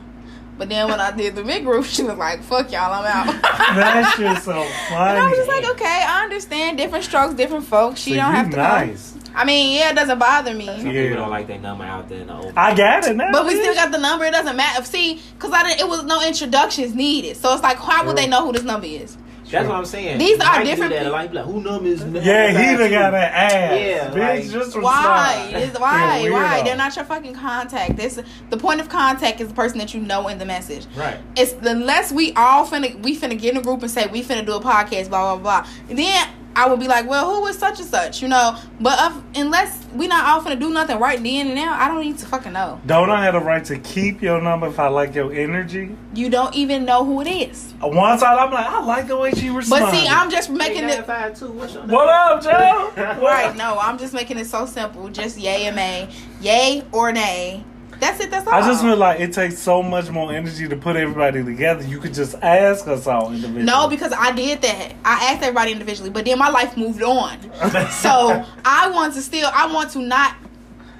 But 0.56 0.68
then 0.68 0.88
when 0.88 1.00
I 1.00 1.10
did 1.10 1.34
the 1.34 1.42
big 1.42 1.64
group, 1.64 1.84
she 1.94 2.02
was 2.04 2.16
like, 2.16 2.42
"Fuck 2.42 2.70
y'all, 2.72 2.92
I'm 2.92 3.04
out." 3.04 3.42
That's 3.74 4.16
just 4.16 4.44
so 4.44 4.52
funny. 4.52 4.64
And 5.10 5.18
I 5.18 5.28
was 5.28 5.36
just 5.36 5.48
like, 5.48 5.64
okay, 5.72 6.04
I 6.06 6.22
understand. 6.24 6.78
Different 6.78 7.04
strokes, 7.04 7.34
different 7.34 7.64
folks. 7.64 8.00
She 8.00 8.10
So 8.10 8.16
don't 8.16 8.32
have 8.34 8.50
to 8.50 8.56
nice. 8.56 9.12
come. 9.12 9.20
I 9.36 9.44
mean, 9.44 9.76
yeah, 9.76 9.90
it 9.90 9.94
doesn't 9.96 10.18
bother 10.20 10.54
me. 10.54 10.66
Some 10.66 10.86
Yeah. 10.86 11.02
people 11.02 11.16
don't 11.16 11.30
like 11.30 11.48
their 11.48 11.58
number 11.58 11.82
out 11.82 12.08
there 12.08 12.20
in 12.20 12.28
the 12.28 12.36
open. 12.36 12.52
I 12.56 12.72
got 12.76 13.04
it 13.04 13.16
now. 13.16 13.32
But 13.32 13.46
we 13.46 13.56
still 13.56 13.74
got 13.74 13.90
the 13.90 13.98
number. 13.98 14.24
It 14.26 14.30
doesn't 14.30 14.54
matter. 14.56 14.84
See, 14.84 15.20
because 15.36 15.52
I 15.52 15.64
didn't. 15.64 15.80
It 15.80 15.88
was 15.88 16.04
no 16.04 16.24
introductions 16.24 16.94
needed. 16.94 17.36
So 17.36 17.52
it's 17.52 17.62
like, 17.62 17.78
how 17.78 18.06
would 18.06 18.16
they 18.16 18.28
know 18.28 18.46
who 18.46 18.52
this 18.52 18.62
number 18.62 18.86
is? 18.86 19.16
That's 19.54 19.68
what 19.68 19.76
I'm 19.78 19.84
saying. 19.86 20.18
These 20.18 20.38
are 20.40 20.44
Mike 20.44 20.64
do 20.64 20.70
different 20.70 20.92
That. 20.92 20.98
people. 20.98 21.12
Like, 21.12 21.32
like, 21.32 21.44
who 21.46 21.60
number 21.62 21.88
is 21.88 22.02
Yeah, 22.02 22.48
he 22.50 22.76
done 22.76 22.90
got 22.90 23.14
an 23.14 23.20
ass. 23.22 23.52
Yeah, 23.80 24.10
bitch. 24.10 24.18
like- 24.42 24.50
just 24.50 24.80
Why? 24.80 25.52
Is 25.56 25.78
why? 25.78 26.18
You 26.18 26.32
Why? 26.32 26.62
They're 26.62 26.76
not 26.76 26.94
your 26.96 27.04
fucking 27.04 27.34
contact. 27.34 27.96
This 27.96 28.20
the 28.50 28.56
point 28.56 28.80
of 28.80 28.88
contact 28.88 29.40
is 29.40 29.48
the 29.48 29.54
person 29.54 29.78
that 29.78 29.94
you 29.94 30.00
know 30.00 30.28
in 30.28 30.38
the 30.38 30.46
message. 30.46 30.86
Right. 30.96 31.16
It's 31.36 31.54
unless 31.62 32.12
we 32.12 32.32
all 32.34 32.66
finna 32.66 33.00
we 33.02 33.16
finna 33.16 33.38
get 33.38 33.52
in 33.54 33.56
a 33.58 33.62
group 33.62 33.82
and 33.82 33.90
say 33.90 34.06
we 34.08 34.22
finna 34.22 34.44
do 34.44 34.52
a 34.54 34.60
podcast, 34.60 35.08
blah 35.08 35.36
blah 35.36 35.62
blah. 35.62 35.68
And 35.88 35.98
then 35.98 36.28
I 36.56 36.68
would 36.68 36.78
be 36.78 36.86
like, 36.86 37.08
well, 37.08 37.34
who 37.34 37.46
is 37.46 37.58
such 37.58 37.80
and 37.80 37.88
such, 37.88 38.22
you 38.22 38.28
know? 38.28 38.56
But 38.80 39.12
if, 39.12 39.42
unless 39.42 39.84
we 39.94 40.06
not 40.06 40.24
all 40.26 40.40
finna 40.40 40.58
do 40.58 40.70
nothing 40.70 40.98
right 40.98 41.20
then 41.22 41.46
and 41.48 41.54
now, 41.54 41.74
I 41.74 41.88
don't 41.88 42.00
need 42.00 42.18
to 42.18 42.26
fucking 42.26 42.52
know. 42.52 42.80
Don't 42.86 43.10
I 43.10 43.24
have 43.24 43.34
the 43.34 43.40
right 43.40 43.64
to 43.64 43.78
keep 43.78 44.22
your 44.22 44.40
number 44.40 44.68
if 44.68 44.78
I 44.78 44.88
like 44.88 45.14
your 45.14 45.32
energy? 45.32 45.96
You 46.14 46.30
don't 46.30 46.54
even 46.54 46.84
know 46.84 47.04
who 47.04 47.20
it 47.20 47.28
is. 47.28 47.74
Once 47.80 48.22
I, 48.22 48.36
I'm 48.36 48.52
like, 48.52 48.66
I 48.66 48.84
like 48.84 49.08
the 49.08 49.16
way 49.16 49.32
she 49.32 49.50
responds. 49.50 49.84
But 49.84 49.94
see, 49.94 50.06
I'm 50.06 50.30
just 50.30 50.50
making 50.50 50.84
it. 50.84 51.04
Five, 51.04 51.38
two, 51.38 51.50
what's 51.50 51.74
your 51.74 51.82
What 51.84 52.08
up, 52.08 52.42
Joe? 52.42 52.92
Right, 53.24 53.54
no, 53.56 53.78
I'm 53.78 53.98
just 53.98 54.14
making 54.14 54.38
it 54.38 54.46
so 54.46 54.66
simple. 54.66 55.08
Just 55.08 55.38
yay 55.38 55.66
and 55.66 55.76
nay. 55.76 56.08
Yay 56.40 56.84
or 56.92 57.12
nay. 57.12 57.64
That's 58.00 58.20
it, 58.20 58.30
that's 58.30 58.46
all. 58.46 58.54
I 58.54 58.60
just 58.60 58.82
feel 58.82 58.96
like 58.96 59.20
it 59.20 59.32
takes 59.32 59.58
so 59.58 59.82
much 59.82 60.10
more 60.10 60.32
energy 60.32 60.68
to 60.68 60.76
put 60.76 60.96
everybody 60.96 61.42
together. 61.44 61.82
You 61.84 61.98
could 62.00 62.14
just 62.14 62.34
ask 62.42 62.86
us 62.88 63.06
all 63.06 63.28
individually. 63.32 63.64
No, 63.64 63.88
because 63.88 64.12
I 64.12 64.32
did 64.32 64.60
that. 64.62 64.94
I 65.04 65.30
asked 65.32 65.42
everybody 65.42 65.72
individually, 65.72 66.10
but 66.10 66.24
then 66.24 66.38
my 66.38 66.48
life 66.50 66.76
moved 66.76 67.02
on. 67.02 67.38
so 67.90 68.44
I 68.64 68.90
want 68.90 69.14
to 69.14 69.22
still 69.22 69.50
I 69.52 69.72
want 69.72 69.90
to 69.92 70.00
not 70.00 70.36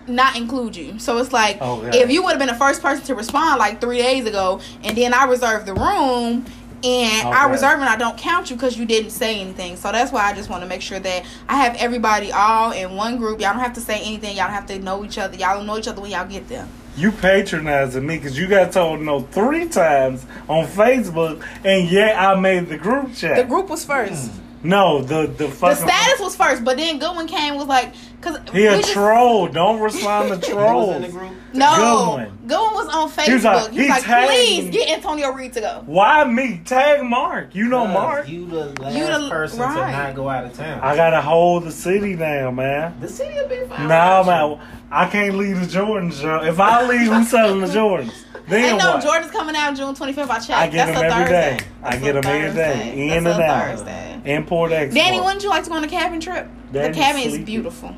not 0.07 0.37
include 0.37 0.77
you. 0.77 0.99
So 0.99 1.19
it's 1.19 1.33
like 1.33 1.59
oh, 1.61 1.81
Okay. 1.81 2.03
if 2.03 2.11
you 2.11 2.23
would 2.23 2.31
have 2.31 2.39
been 2.39 2.49
the 2.49 2.55
first 2.55 2.83
person 2.83 3.05
to 3.07 3.15
respond 3.15 3.59
like 3.59 3.81
three 3.81 3.99
days 3.99 4.27
ago 4.27 4.61
and 4.83 4.97
then 4.97 5.15
I 5.15 5.25
reserved 5.25 5.67
the 5.67 5.73
room 5.75 6.45
and 6.85 7.29
I 7.29 7.45
Okay. 7.45 7.53
reserve 7.53 7.81
and 7.81 7.89
I 7.89 7.97
don't 7.97 8.19
count 8.19 8.51
you 8.51 8.57
because 8.57 8.77
you 8.79 8.85
didn't 8.85 9.11
say 9.11 9.41
anything. 9.41 9.77
So 9.77 9.91
that's 9.91 10.13
why 10.13 10.31
I 10.31 10.35
just 10.35 10.51
want 10.51 10.63
to 10.63 10.69
make 10.69 10.83
sure 10.83 10.99
that 11.01 11.25
I 11.49 11.57
have 11.57 11.75
everybody 11.77 12.31
all 12.33 12.73
in 12.73 12.95
one 12.97 13.17
group. 13.17 13.41
Y'all 13.41 13.53
don't 13.55 13.63
have 13.63 13.73
to 13.75 13.81
say 13.81 14.01
anything. 14.03 14.37
Y'all 14.37 14.45
don't 14.47 14.55
have 14.55 14.67
to 14.67 14.79
know 14.79 15.03
each 15.05 15.17
other. 15.17 15.37
Y'all 15.37 15.57
don't 15.57 15.67
know 15.67 15.79
each 15.79 15.89
other 15.89 16.03
when 16.03 16.11
y'all 16.11 16.29
get 16.29 16.47
there. 16.49 16.69
You 16.97 17.11
patronizing 17.13 18.07
me 18.07 18.17
because 18.17 18.39
you 18.39 18.47
got 18.47 18.73
told 18.73 19.01
no 19.01 19.21
three 19.21 19.69
times 19.69 20.25
on 20.49 20.67
Facebook, 20.67 21.45
and 21.65 21.89
yet 21.91 22.17
I 22.19 22.39
made 22.39 22.69
the 22.69 22.79
group 22.79 23.15
chat. 23.15 23.37
The 23.37 23.45
group 23.45 23.69
was 23.69 23.85
first. 23.85 24.31
no, 24.63 25.03
the 25.03 25.27
the 25.27 25.49
fucking 25.49 25.87
The 25.87 25.93
status 25.93 26.21
was 26.21 26.37
first, 26.37 26.65
but 26.65 26.77
then 26.77 26.99
Goodwin 26.99 27.27
came 27.27 27.57
was 27.57 27.67
like, 27.67 27.93
cause 28.25 28.39
He 28.53 28.67
a 28.67 28.79
just- 28.79 28.93
troll. 28.93 29.47
Don't 29.49 29.81
respond 29.81 30.43
to 30.43 30.51
trolls. 30.51 30.97
in 30.97 31.03
the 31.03 31.09
group? 31.09 31.31
No, 31.53 32.17
Goodwin. 32.17 32.39
Goodwin 32.49 32.75
was 32.75 32.89
on 32.89 33.09
Facebook. 33.11 33.25
He 33.27 33.35
was 33.35 33.45
like- 33.45 33.71
He 33.71 33.77
was 33.79 33.87
he 33.87 33.89
like, 33.89 34.03
tagged 34.03 34.29
please 34.33 34.71
get 34.71 34.89
Antonio 34.91 35.31
Reed 35.33 35.53
to 35.53 35.61
go. 35.61 35.83
Why 35.87 36.25
me? 36.25 36.61
Tag 36.65 37.05
Mark. 37.05 37.55
You 37.55 37.69
know 37.69 37.87
Mark. 37.87 38.29
You 38.29 38.47
the 38.47 38.65
last 38.81 38.97
You 38.97 39.07
the- 39.07 39.29
person 39.31 39.61
right. 39.61 39.91
to 39.91 39.93
not 39.93 40.15
go 40.17 40.29
out 40.29 40.45
of 40.45 40.55
town. 40.55 40.81
I 40.83 40.97
gotta 40.97 41.21
hold 41.21 41.63
the 41.65 41.71
city 41.71 42.17
down, 42.17 42.57
man. 42.57 42.95
the 43.01 43.09
city 43.09 43.35
will 43.35 43.49
be 43.49 43.57
fine. 43.69 43.87
No, 43.87 44.25
man. 44.25 44.59
I 44.91 45.07
can't 45.09 45.37
leave 45.37 45.61
the 45.61 45.67
Jordans, 45.67 46.21
Joe. 46.21 46.41
If 46.43 46.59
I 46.59 46.87
leave, 46.89 47.13
who's 47.13 47.29
selling 47.29 47.61
the 47.61 47.67
Jordans? 47.69 48.13
Then 48.47 48.63
Ain't 48.75 48.79
no 48.79 48.97
what? 48.97 49.03
Jordan's 49.03 49.31
coming 49.33 49.57
out 49.57 49.75
June 49.75 49.95
25th. 49.95 50.29
I 50.29 50.39
checked. 50.39 50.51
I 50.51 50.67
get 50.69 50.87
That's 50.89 51.01
them 51.01 51.11
a 51.11 51.15
every 51.15 51.25
Thursday. 51.33 51.57
day. 51.57 51.67
I 51.83 51.97
get 51.97 52.17
a 52.17 52.21
them 52.21 52.27
every 52.31 52.51
day. 52.55 52.75
Thursday. 52.75 53.17
In 53.17 53.25
That's 53.25 53.37
and 53.37 53.43
a 53.43 53.47
out. 53.47 53.65
Thursday. 53.79 54.21
Import 54.35 54.73
export. 54.73 54.95
Danny, 55.03 55.19
wouldn't 55.21 55.43
you 55.43 55.49
like 55.49 55.65
to 55.65 55.71
go 55.71 55.77
on 55.77 55.85
a 55.85 55.89
cabin 55.89 56.21
trip? 56.21 56.47
Danny's 56.71 56.95
the 56.95 57.03
cabin 57.03 57.23
is 57.23 57.39
beautiful. 57.39 57.97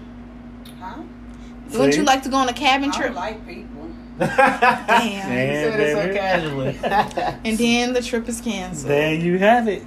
Huh? 1.73 1.79
Wouldn't 1.79 1.97
you 1.97 2.05
like 2.05 2.23
to 2.25 2.29
go 2.29 2.37
on 2.37 2.49
a 2.49 2.53
cabin 2.53 2.91
I 2.91 2.97
trip? 2.97 3.07
don't 3.09 3.17
like 3.17 3.47
people. 3.47 3.91
Damn. 4.19 4.29
Yeah. 4.29 5.65
You 5.65 5.71
said 5.71 5.81
it 5.81 5.93
so 5.95 6.13
casually. 6.15 6.79
And 7.45 7.59
then 7.59 7.93
the 7.93 8.03
trip 8.03 8.29
is 8.29 8.41
canceled. 8.41 8.91
There 8.91 9.15
you 9.15 9.39
have 9.39 9.69
it. 9.69 9.83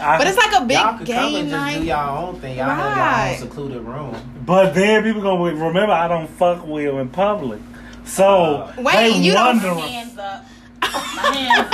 I- 0.00 0.16
But 0.18 0.26
it's 0.26 0.36
like 0.38 0.52
a 0.54 0.64
big 0.64 0.76
y'all 0.78 0.96
could 0.98 1.06
come 1.06 1.16
game 1.32 1.36
and 1.42 1.50
just 1.50 1.60
night. 1.64 1.78
do 1.80 1.84
y'all 1.86 2.28
own 2.28 2.40
thing. 2.40 2.56
Y'all 2.56 2.66
have 2.70 2.78
y'all 2.78 2.96
Right. 2.96 3.32
own 3.40 3.48
secluded 3.48 3.82
room. 3.82 4.14
But 4.46 4.74
then 4.74 5.02
people 5.02 5.22
gonna 5.22 5.42
remember 5.54 5.92
I 5.92 6.08
don't 6.08 6.28
fuck 6.28 6.66
Will 6.66 6.98
in 6.98 7.08
public. 7.10 7.60
So 8.04 8.24
uh, 8.26 8.72
Wait, 8.78 8.92
they 8.94 9.10
you 9.18 9.32
don't- 9.32 9.58
Hands 9.58 10.18
up. 10.18 10.44
My 10.82 10.88
hands 11.32 11.72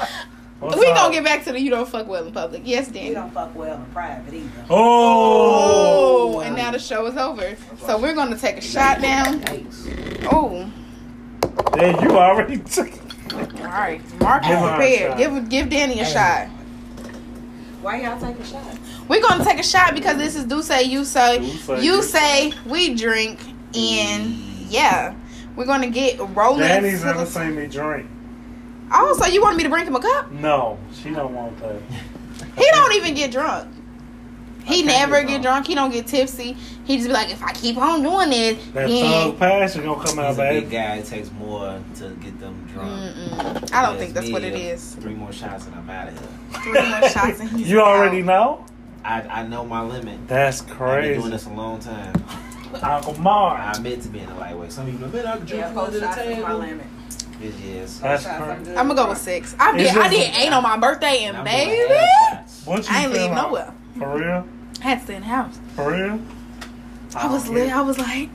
up. 0.00 0.08
What's 0.62 0.76
we 0.78 0.86
up? 0.86 0.96
gonna 0.96 1.12
get 1.14 1.24
back 1.24 1.44
to 1.44 1.52
the 1.52 1.60
you 1.60 1.70
don't 1.70 1.88
fuck 1.88 2.06
well 2.06 2.24
in 2.26 2.32
public. 2.32 2.62
Yes, 2.64 2.88
Danny. 2.88 3.08
You 3.08 3.14
don't 3.14 3.32
fuck 3.34 3.54
well 3.54 3.76
in 3.76 3.84
private 3.86 4.32
either. 4.32 4.64
Oh, 4.70 6.36
Oh, 6.36 6.40
and 6.40 6.54
now 6.54 6.70
the 6.70 6.78
show 6.78 7.04
is 7.06 7.16
over. 7.16 7.56
So 7.86 7.98
we're 7.98 8.14
gonna 8.14 8.38
take 8.38 8.56
a 8.58 8.60
shot 8.60 9.00
now. 9.00 9.24
Oh, 10.30 10.70
yeah, 11.76 12.00
you 12.02 12.10
already 12.16 12.58
took. 12.58 12.88
It. 12.88 13.00
all 13.34 13.46
right. 13.66 14.00
Mark 14.20 14.44
is 14.44 14.48
Give 14.50 14.58
her 14.58 14.66
a 14.66 14.76
prepared. 14.76 15.18
Give 15.18 15.48
give 15.48 15.68
Danny 15.70 16.00
a 16.00 16.04
Hey. 16.04 16.12
shot. 16.12 16.48
Why 17.80 18.00
y'all 18.02 18.20
take 18.20 18.38
a 18.38 18.44
shot? 18.44 18.64
We're 19.08 19.20
gonna 19.22 19.44
take 19.44 19.58
a 19.58 19.62
shot 19.64 19.94
because 19.94 20.16
this 20.16 20.36
is 20.36 20.44
do 20.44 20.62
say 20.62 20.84
you 20.84 21.04
say 21.04 21.38
Do 21.40 21.46
say, 21.48 21.82
you 21.82 21.94
you 21.96 22.02
say 22.02 22.52
we 22.66 22.94
drink 22.94 23.40
and 23.74 24.34
yeah. 24.70 25.14
We're 25.56 25.66
gonna 25.66 25.90
get 25.90 26.18
rolling. 26.36 26.60
Danny's 26.60 27.00
to 27.00 27.06
never 27.06 27.26
seen 27.26 27.56
me 27.56 27.66
drink. 27.66 28.06
Oh, 28.94 29.16
so 29.18 29.26
you 29.26 29.40
want 29.42 29.56
me 29.56 29.62
to 29.64 29.68
bring 29.70 29.86
him 29.86 29.96
a 29.96 30.00
cup? 30.00 30.30
No, 30.32 30.78
she 30.92 31.10
don't 31.10 31.34
want 31.34 31.58
that. 31.60 31.80
He 32.56 32.64
don't 32.72 32.92
even 32.94 33.14
get 33.14 33.30
drunk. 33.30 33.68
He 34.64 34.82
never 34.84 35.20
get 35.22 35.28
get 35.28 35.42
drunk. 35.42 35.42
drunk. 35.42 35.66
He 35.66 35.74
don't 35.74 35.90
get 35.90 36.06
tipsy. 36.06 36.52
He 36.84 36.96
just 36.96 37.08
be 37.08 37.12
like, 37.12 37.30
if 37.30 37.42
I 37.42 37.52
keep 37.52 37.76
on 37.78 38.02
doing 38.02 38.30
this, 38.30 38.64
That 38.72 38.88
then 38.88 39.10
thug 39.32 39.38
passion 39.38 39.82
gonna 39.84 40.04
come 40.04 40.18
out, 40.20 40.28
He's 40.28 40.38
a 40.38 40.42
big 40.42 40.64
baby. 40.64 40.70
guy. 40.76 40.96
It 40.96 41.06
takes 41.06 41.30
more 41.32 41.82
to 41.96 42.08
get 42.10 42.38
them 42.38 42.68
drunk. 42.72 42.90
Mm-mm. 43.16 43.72
I 43.72 43.82
don't 43.86 43.98
think 43.98 44.14
that's 44.14 44.30
what 44.30 44.44
it 44.44 44.54
uh. 44.54 44.94
Three 44.96 45.14
more 45.14 45.32
shots 45.32 45.66
and 45.66 45.74
I'm 45.74 45.88
out 45.90 46.08
of 46.08 46.18
here. 46.18 46.28
Three 46.62 46.72
more 46.90 47.08
shots 47.08 47.40
and 47.40 47.48
he's 47.58 47.70
You 47.70 47.80
already 47.80 48.20
out. 48.20 48.26
know. 48.26 48.66
I, 49.04 49.22
I 49.22 49.46
know 49.48 49.64
my 49.64 49.82
limit. 49.82 50.28
That's 50.28 50.60
I've 50.60 50.68
been 50.68 50.76
crazy. 50.76 51.18
doing 51.20 51.30
this 51.32 51.46
a 51.46 51.50
long 51.52 51.80
time. 51.80 52.14
Uncle 52.82 53.18
Mark. 53.20 53.58
I 53.58 53.80
meant 53.80 54.02
to 54.02 54.08
being 54.10 54.26
a 54.28 54.38
lightweight. 54.38 54.70
Some 54.70 54.90
people, 54.90 55.08
man, 55.08 55.26
I 55.26 55.36
can 55.38 55.46
drink 55.46 55.60
Yeah, 55.60 55.66
from 55.66 55.74
four 55.74 55.84
under 55.86 55.98
the 56.00 56.06
shots 56.06 56.18
is 56.18 56.26
my 56.26 56.34
table. 56.48 56.58
limit. 56.58 56.86
It 57.42 57.54
is. 57.64 58.00
That's 58.00 58.22
Shots, 58.22 58.34
I'm 58.40 58.42
crazy. 58.48 58.64
good. 58.66 58.76
I'm 58.78 58.88
gonna 58.88 59.02
go 59.02 59.08
with 59.08 59.18
six. 59.18 59.56
I 59.58 59.76
It's 59.76 59.92
did. 59.92 60.00
I 60.00 60.08
did 60.08 60.34
eight 60.36 60.52
on 60.52 60.62
my 60.62 60.76
birthday, 60.78 61.24
And 61.24 61.36
and 61.36 61.48
I'm 61.48 61.54
doing 61.54 61.68
baby, 61.68 61.94
half 62.30 62.66
you 62.66 62.72
I 62.72 62.76
ain't 62.76 63.12
feel 63.12 63.22
leave 63.22 63.30
like? 63.30 63.42
nowhere. 63.42 63.74
For 63.98 64.16
real? 64.16 64.46
I 64.80 64.84
had 64.84 64.98
to 64.98 65.04
stay 65.04 65.14
in 65.16 65.22
the 65.22 65.28
house. 65.28 65.58
For 65.74 65.90
real? 65.92 66.20
I 67.16 67.26
was 67.32 67.48
Oh, 67.48 67.52
lit. 67.52 67.70
I 67.72 67.80
was 67.82 67.98
like, 67.98 68.28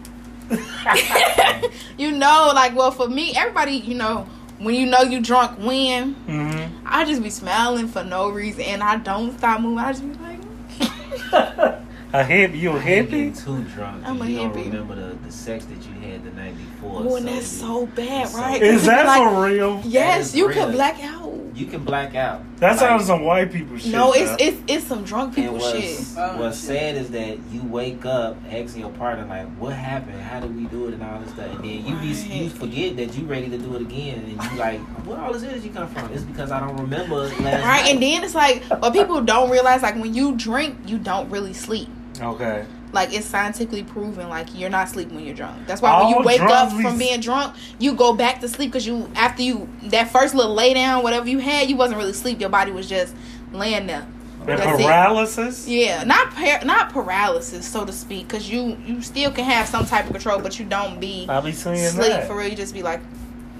you 1.97 2.11
know, 2.11 2.51
like, 2.53 2.75
well, 2.75 2.91
for 2.91 3.07
me, 3.07 3.33
everybody, 3.35 3.73
you 3.73 3.95
know, 3.95 4.27
when 4.59 4.75
you 4.75 4.85
know 4.85 5.01
you 5.01 5.21
drunk, 5.21 5.57
when 5.59 6.15
Mhm. 6.27 6.69
I 6.85 7.05
just 7.05 7.21
be 7.23 7.29
smiling 7.29 7.87
for 7.87 8.03
no 8.03 8.29
reason, 8.29 8.61
and 8.63 8.83
I 8.83 8.97
don't 8.97 9.37
stop 9.37 9.61
moving. 9.61 9.79
I 9.79 9.91
just 9.93 10.03
be 10.03 10.17
like, 10.19 11.79
A 12.13 12.23
hippie? 12.23 12.57
You 12.59 12.71
a 12.71 12.73
I 12.75 12.77
ain't 12.83 13.09
getting 13.09 13.33
hippie? 13.33 13.43
too 13.45 13.63
drunk. 13.75 14.03
I'm 14.07 14.21
a 14.21 14.25
you 14.25 14.37
don't 14.37 14.53
remember 14.55 14.95
the, 14.95 15.15
the 15.25 15.31
sex 15.31 15.65
that 15.65 15.75
you 15.85 15.93
had 16.09 16.23
the 16.23 16.31
night 16.31 16.55
before. 16.57 17.01
oh, 17.03 17.15
and 17.17 17.25
so 17.25 17.31
that's 17.33 17.35
you- 17.53 17.59
so 17.59 17.85
bad, 17.87 18.33
right? 18.33 18.61
Is 18.61 18.85
that 18.85 19.05
like, 19.05 19.21
for 19.21 19.45
real? 19.45 19.81
Yes, 19.85 20.33
you 20.33 20.47
real. 20.47 20.65
could 20.65 20.73
black 20.73 21.03
out. 21.03 21.33
You 21.53 21.65
can 21.65 21.83
black 21.83 22.13
out. 22.15 22.43
That 22.57 22.71
Like, 22.71 22.79
sounds 22.79 23.05
some 23.07 23.23
white 23.23 23.51
people 23.51 23.77
shit. 23.77 23.91
No, 23.91 24.13
it's 24.13 24.31
it's 24.39 24.61
it's 24.67 24.85
some 24.85 25.03
drunk 25.03 25.35
people 25.35 25.55
what's, 25.55 25.71
shit. 25.71 25.99
Oh, 26.17 26.37
what's 26.39 26.57
sad 26.59 26.95
is 26.95 27.09
that 27.09 27.39
you 27.51 27.61
wake 27.63 28.05
up 28.05 28.37
asking 28.49 28.81
your 28.81 28.91
partner 28.91 29.25
like, 29.25 29.47
"What 29.57 29.73
happened? 29.73 30.21
How 30.21 30.39
did 30.39 30.55
we 30.55 30.65
do 30.65 30.87
it?" 30.87 30.93
and 30.93 31.03
all 31.03 31.19
this 31.19 31.31
stuff, 31.33 31.49
and 31.51 31.59
then 31.63 31.83
you 31.85 31.95
be 31.95 32.07
you 32.07 32.49
forget 32.51 32.95
that 32.97 33.15
you're 33.17 33.25
ready 33.27 33.49
to 33.49 33.57
do 33.57 33.75
it 33.75 33.81
again, 33.81 34.19
and 34.19 34.31
you 34.51 34.57
like, 34.59 34.79
"Where 35.05 35.19
all 35.19 35.33
this 35.33 35.43
energy 35.43 35.69
come 35.69 35.87
from?" 35.89 36.11
It's 36.13 36.21
because 36.23 36.51
I 36.51 36.59
don't 36.59 36.77
remember 36.77 37.15
last 37.15 37.39
Right, 37.39 37.53
night. 37.61 37.89
and 37.91 38.01
then 38.03 38.23
it's 38.23 38.35
like, 38.35 38.63
what 38.65 38.93
people 38.93 39.21
don't 39.21 39.49
realize, 39.49 39.81
like 39.81 39.95
when 39.95 40.13
you 40.13 40.35
drink, 40.35 40.77
you 40.85 40.99
don't 40.99 41.29
really 41.31 41.53
sleep. 41.53 41.89
Okay. 42.21 42.65
Like 42.93 43.13
it's 43.13 43.25
scientifically 43.25 43.83
proven, 43.83 44.29
like 44.29 44.47
you're 44.57 44.69
not 44.69 44.87
sleeping 44.89 45.15
when 45.15 45.25
you're 45.25 45.35
drunk. 45.35 45.67
That's 45.67 45.81
why 45.81 46.01
when 46.01 46.09
you 46.09 46.23
wake 46.23 46.39
up 46.41 46.69
drunks 46.69 46.73
be- 46.75 46.83
from 46.83 46.97
being 46.97 47.19
drunk, 47.19 47.55
you 47.79 47.93
go 47.93 48.13
back 48.13 48.39
to 48.41 48.47
sleep 48.47 48.71
because 48.71 48.87
you 48.87 49.11
after 49.15 49.41
you 49.43 49.67
that 49.83 50.09
first 50.09 50.33
little 50.33 50.53
lay 50.53 50.73
down, 50.73 51.03
whatever 51.03 51.27
you 51.27 51.39
had, 51.39 51.69
you 51.69 51.75
wasn't 51.75 51.97
really 51.97 52.13
sleep. 52.13 52.39
Your 52.39 52.49
body 52.49 52.71
was 52.71 52.87
just 52.87 53.13
laying 53.51 53.87
there. 53.87 54.07
And 54.39 54.57
That's 54.59 54.79
it. 54.79 54.85
paralysis? 54.85 55.67
Yeah, 55.67 56.03
not 56.05 56.31
par- 56.31 56.63
not 56.63 56.93
paralysis, 56.93 57.67
so 57.67 57.83
to 57.83 57.91
speak, 57.91 58.27
because 58.29 58.49
you 58.49 58.77
you 58.85 59.01
still 59.01 59.31
can 59.31 59.43
have 59.43 59.67
some 59.67 59.85
type 59.85 60.05
of 60.05 60.11
control, 60.11 60.39
but 60.39 60.57
you 60.57 60.65
don't 60.65 61.01
be 61.01 61.25
I 61.27 61.41
be 61.41 61.51
seeing 61.51 61.75
sleep 61.89 62.07
that. 62.07 62.27
for 62.27 62.37
real. 62.37 62.47
You 62.47 62.55
just 62.55 62.73
be 62.73 62.81
like 62.83 63.01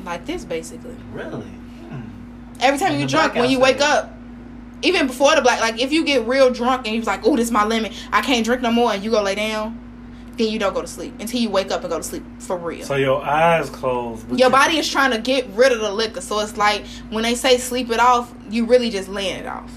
like 0.06 0.26
this 0.26 0.46
basically. 0.46 0.96
really. 1.12 1.42
Hmm. 1.46 2.02
Every 2.62 2.80
time 2.80 2.94
you 2.94 3.02
the 3.02 3.08
drunk, 3.08 3.36
when 3.36 3.50
you 3.50 3.60
wake 3.60 3.78
stage. 3.78 3.90
up, 3.90 4.17
even 4.82 5.08
before 5.08 5.36
the 5.36 5.42
black, 5.42 5.60
like 5.62 5.82
if 5.82 5.92
you 5.92 6.04
get 6.06 6.28
real 6.28 6.52
drunk 6.52 6.86
and 6.88 6.96
you're 6.96 7.04
like, 7.06 7.26
"Oh, 7.26 7.36
this 7.36 7.46
is 7.46 7.52
my 7.52 7.66
limit. 7.66 7.94
I 8.12 8.22
can't 8.22 8.46
drink 8.46 8.62
no 8.62 8.72
more," 8.72 8.92
and 8.94 9.04
you 9.04 9.12
go 9.12 9.22
lay 9.24 9.36
down, 9.36 9.80
then 10.38 10.48
you 10.50 10.60
don't 10.60 10.74
go 10.74 10.82
to 10.82 10.88
sleep 10.88 11.16
until 11.20 11.40
you 11.40 11.50
wake 11.50 11.72
up 11.72 11.82
and 11.82 11.90
go 11.90 11.98
to 11.98 12.04
sleep 12.04 12.24
for 12.40 12.58
real. 12.58 12.86
So 12.86 12.96
your 12.96 13.24
eyes 13.24 13.70
closed. 13.72 14.30
but 14.30 14.38
Your 14.38 14.50
body 14.52 14.78
is 14.78 14.90
trying 14.90 15.12
to 15.12 15.18
get 15.18 15.48
rid 15.56 15.72
of 15.72 15.80
the 15.80 15.92
liquor, 15.92 16.22
so 16.22 16.40
it's 16.40 16.58
like 16.58 16.86
when 17.10 17.24
they 17.24 17.34
say 17.36 17.58
sleep 17.58 17.90
it 17.90 18.00
off, 18.00 18.32
you 18.50 18.66
really 18.66 18.90
just 18.92 19.10
laying 19.10 19.38
it 19.40 19.48
off 19.48 19.72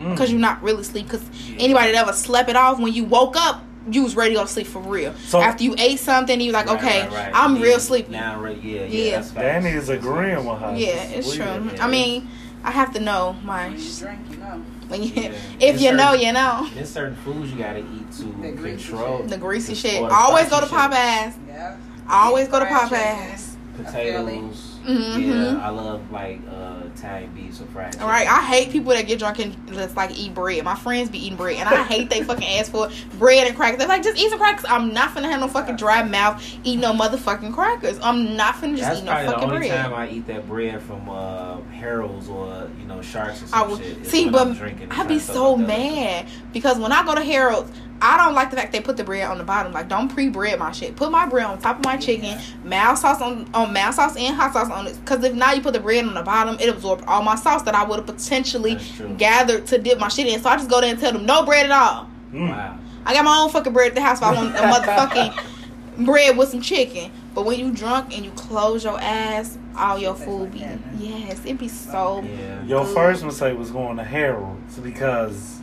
Mm. 0.00 0.10
because 0.12 0.30
you're 0.30 0.40
not 0.40 0.62
really 0.62 0.84
sleep. 0.84 1.06
Because 1.06 1.22
anybody 1.58 1.92
that 1.92 2.02
ever 2.02 2.12
slept 2.12 2.48
it 2.50 2.54
off, 2.56 2.78
when 2.78 2.92
you 2.92 3.04
woke 3.04 3.34
up, 3.36 3.62
you 3.90 4.02
was 4.02 4.14
ready 4.16 4.30
to 4.34 4.36
go 4.40 4.42
to 4.44 4.50
sleep 4.50 4.66
for 4.66 4.80
real. 4.80 5.14
So- 5.26 5.40
After 5.40 5.64
you 5.64 5.74
ate 5.78 5.98
something, 6.00 6.40
you 6.40 6.52
like, 6.52 6.66
Right, 6.66 6.76
okay, 6.78 7.00
right, 7.02 7.12
right. 7.12 7.30
I'm 7.34 7.56
Yeah, 7.56 7.62
real 7.62 7.80
sleepy. 7.80 8.12
Now 8.12 8.34
I'm 8.34 8.42
ready. 8.42 8.60
Yeah, 8.62 8.80
yeah. 8.80 8.86
Yeah. 8.86 9.10
That's. 9.16 9.30
Danny 9.30 9.70
is 9.70 9.88
agreeing 9.88 10.44
with 10.44 10.58
her. 10.58 10.74
Yeah, 10.76 10.86
it's 11.02 11.26
Weird. 11.28 11.40
true. 11.62 11.70
yeah. 11.76 11.84
I 11.84 11.88
mean, 11.88 12.28
I 12.66 12.72
have 12.72 12.92
to 12.94 13.00
know 13.00 13.36
my. 13.44 13.68
When 13.68 13.78
you 13.78 13.90
drink, 13.98 14.20
you 14.28 14.36
know. 14.38 14.62
When 14.88 15.02
you, 15.02 15.08
Yeah. 15.14 15.28
if 15.30 15.36
It's 15.60 15.82
you 15.82 15.92
know, 15.92 16.12
you 16.14 16.32
know. 16.32 16.68
There's 16.74 16.90
certain 16.90 17.14
foods 17.16 17.52
you 17.52 17.58
gotta 17.58 17.78
eat 17.78 18.10
to 18.18 18.24
The 18.24 18.50
greasy 18.52 18.88
control 18.88 19.18
shit. 19.20 19.28
The 19.28 19.38
greasy 19.38 19.74
to- 19.74 19.78
shit. 19.80 20.00
the 20.02 20.14
Always 20.14 20.48
go 20.50 20.58
to. 20.60 20.66
Popeyes. 20.66 21.34
Yeah. 21.46 21.76
Always 22.10 22.48
go 22.48 22.58
to 22.58 22.66
Fried 22.66 22.90
Popeyes. 22.90 23.54
Potatoes. 23.76 24.75
Mhm. 24.86 25.54
Yeah, 25.56 25.66
I 25.66 25.70
love 25.70 26.10
like 26.12 26.40
uh 26.50 26.74
Italian 26.94 27.30
beef, 27.34 27.54
so 27.54 27.64
fried. 27.66 27.96
All 28.00 28.06
right, 28.08 28.26
I 28.26 28.40
hate 28.46 28.70
people 28.70 28.92
that 28.92 29.06
get 29.06 29.18
drunk 29.18 29.38
and 29.40 29.54
just 29.68 29.96
like 29.96 30.16
eat 30.16 30.32
bread. 30.34 30.62
My 30.64 30.76
friends 30.76 31.10
be 31.10 31.18
eating 31.24 31.36
bread, 31.36 31.56
and 31.56 31.68
I 31.68 31.82
hate 31.82 32.08
they 32.10 32.22
fucking 32.22 32.46
ask 32.46 32.70
for 32.70 32.88
bread 33.18 33.46
and 33.48 33.56
crackers. 33.56 33.78
They're 33.78 33.88
like, 33.88 34.02
just 34.02 34.16
eat 34.18 34.30
some 34.30 34.38
crackers. 34.38 34.64
I'm 34.68 34.92
not 34.94 35.10
finna 35.10 35.30
have 35.30 35.40
no 35.40 35.48
fucking 35.48 35.76
dry 35.76 36.02
mouth 36.04 36.42
eating 36.64 36.80
no 36.80 36.92
motherfucking 36.92 37.52
crackers. 37.52 37.98
I'm 38.02 38.36
not 38.36 38.54
finna 38.56 38.76
just 38.76 38.82
That's 38.82 38.98
eat 39.00 39.04
no 39.04 39.10
probably 39.12 39.26
the 39.26 39.32
fucking 39.32 39.48
only 39.50 39.68
bread. 39.68 39.84
time 39.84 39.94
I 39.94 40.08
eat 40.08 40.26
that 40.28 40.48
bread 40.48 40.80
from 40.82 41.08
uh, 41.10 41.60
Harold's 41.72 42.28
or 42.28 42.68
you 42.80 42.86
know 42.86 43.02
Sharks 43.02 43.42
or 43.42 43.46
I 43.46 43.60
some 43.60 43.70
would 43.72 43.78
shit. 43.80 44.06
see, 44.06 44.28
but 44.30 44.40
I'm 44.46 44.54
drinking 44.54 44.84
and 44.84 44.92
I'd 44.92 45.08
be 45.08 45.18
so 45.18 45.56
mad 45.56 46.26
because 46.52 46.78
when 46.78 46.92
I 46.92 47.04
go 47.04 47.14
to 47.14 47.22
Harold's, 47.22 47.72
I 48.00 48.16
don't 48.18 48.34
like 48.34 48.50
the 48.50 48.56
fact 48.56 48.72
they 48.72 48.80
put 48.80 48.96
the 48.96 49.04
bread 49.04 49.28
on 49.28 49.38
the 49.38 49.44
bottom. 49.44 49.72
Like, 49.72 49.88
don't 49.88 50.08
pre-bread 50.08 50.58
my 50.58 50.72
shit. 50.72 50.96
Put 50.96 51.10
my 51.10 51.26
bread 51.26 51.46
on 51.46 51.58
top 51.58 51.78
of 51.78 51.84
my 51.84 51.96
chicken, 51.96 52.38
mild 52.64 52.98
sauce 52.98 53.20
on 53.20 53.48
on 53.54 53.72
mild 53.72 53.94
sauce 53.94 54.16
and 54.16 54.34
hot 54.36 54.52
sauce 54.52 54.70
on 54.70 54.86
it. 54.86 54.98
Because 55.00 55.24
if 55.24 55.34
not, 55.34 55.56
you 55.56 55.62
put 55.62 55.72
the 55.72 55.80
bread 55.80 56.04
on 56.04 56.14
the 56.14 56.22
bottom, 56.22 56.56
it 56.60 56.68
absorbed 56.68 57.04
all 57.06 57.22
my 57.22 57.36
sauce 57.36 57.62
that 57.62 57.74
I 57.74 57.84
would 57.84 57.96
have 57.98 58.06
potentially 58.06 58.78
gathered 59.16 59.66
to 59.68 59.78
dip 59.78 59.98
my 59.98 60.08
shit 60.08 60.26
in. 60.26 60.40
So 60.40 60.50
I 60.50 60.56
just 60.56 60.70
go 60.70 60.80
there 60.80 60.90
and 60.90 60.98
tell 60.98 61.12
them 61.12 61.26
no 61.26 61.44
bread 61.44 61.66
at 61.66 61.72
all. 61.72 62.10
Mm. 62.32 62.50
Wow. 62.50 62.78
I 63.04 63.14
got 63.14 63.24
my 63.24 63.38
own 63.38 63.50
fucking 63.50 63.72
bread 63.72 63.88
at 63.88 63.94
the 63.94 64.02
house. 64.02 64.18
If 64.18 64.24
I 64.24 64.34
want 64.34 64.54
a 64.56 64.58
motherfucking 64.58 66.04
bread 66.06 66.36
with 66.36 66.48
some 66.48 66.60
chicken. 66.60 67.10
But 67.34 67.44
when 67.44 67.60
you 67.60 67.70
drunk 67.70 68.16
and 68.16 68.24
you 68.24 68.30
close 68.32 68.82
your 68.82 68.98
ass, 68.98 69.58
all 69.76 69.98
your 69.98 70.14
food 70.14 70.52
be 70.52 70.66
yes, 70.98 71.44
it 71.44 71.58
be 71.58 71.68
so. 71.68 72.22
Yeah. 72.22 72.64
Your 72.64 72.84
first 72.86 73.24
mistake 73.24 73.58
was 73.58 73.70
going 73.70 73.98
to 73.98 74.04
Harold's 74.04 74.78
because 74.78 75.60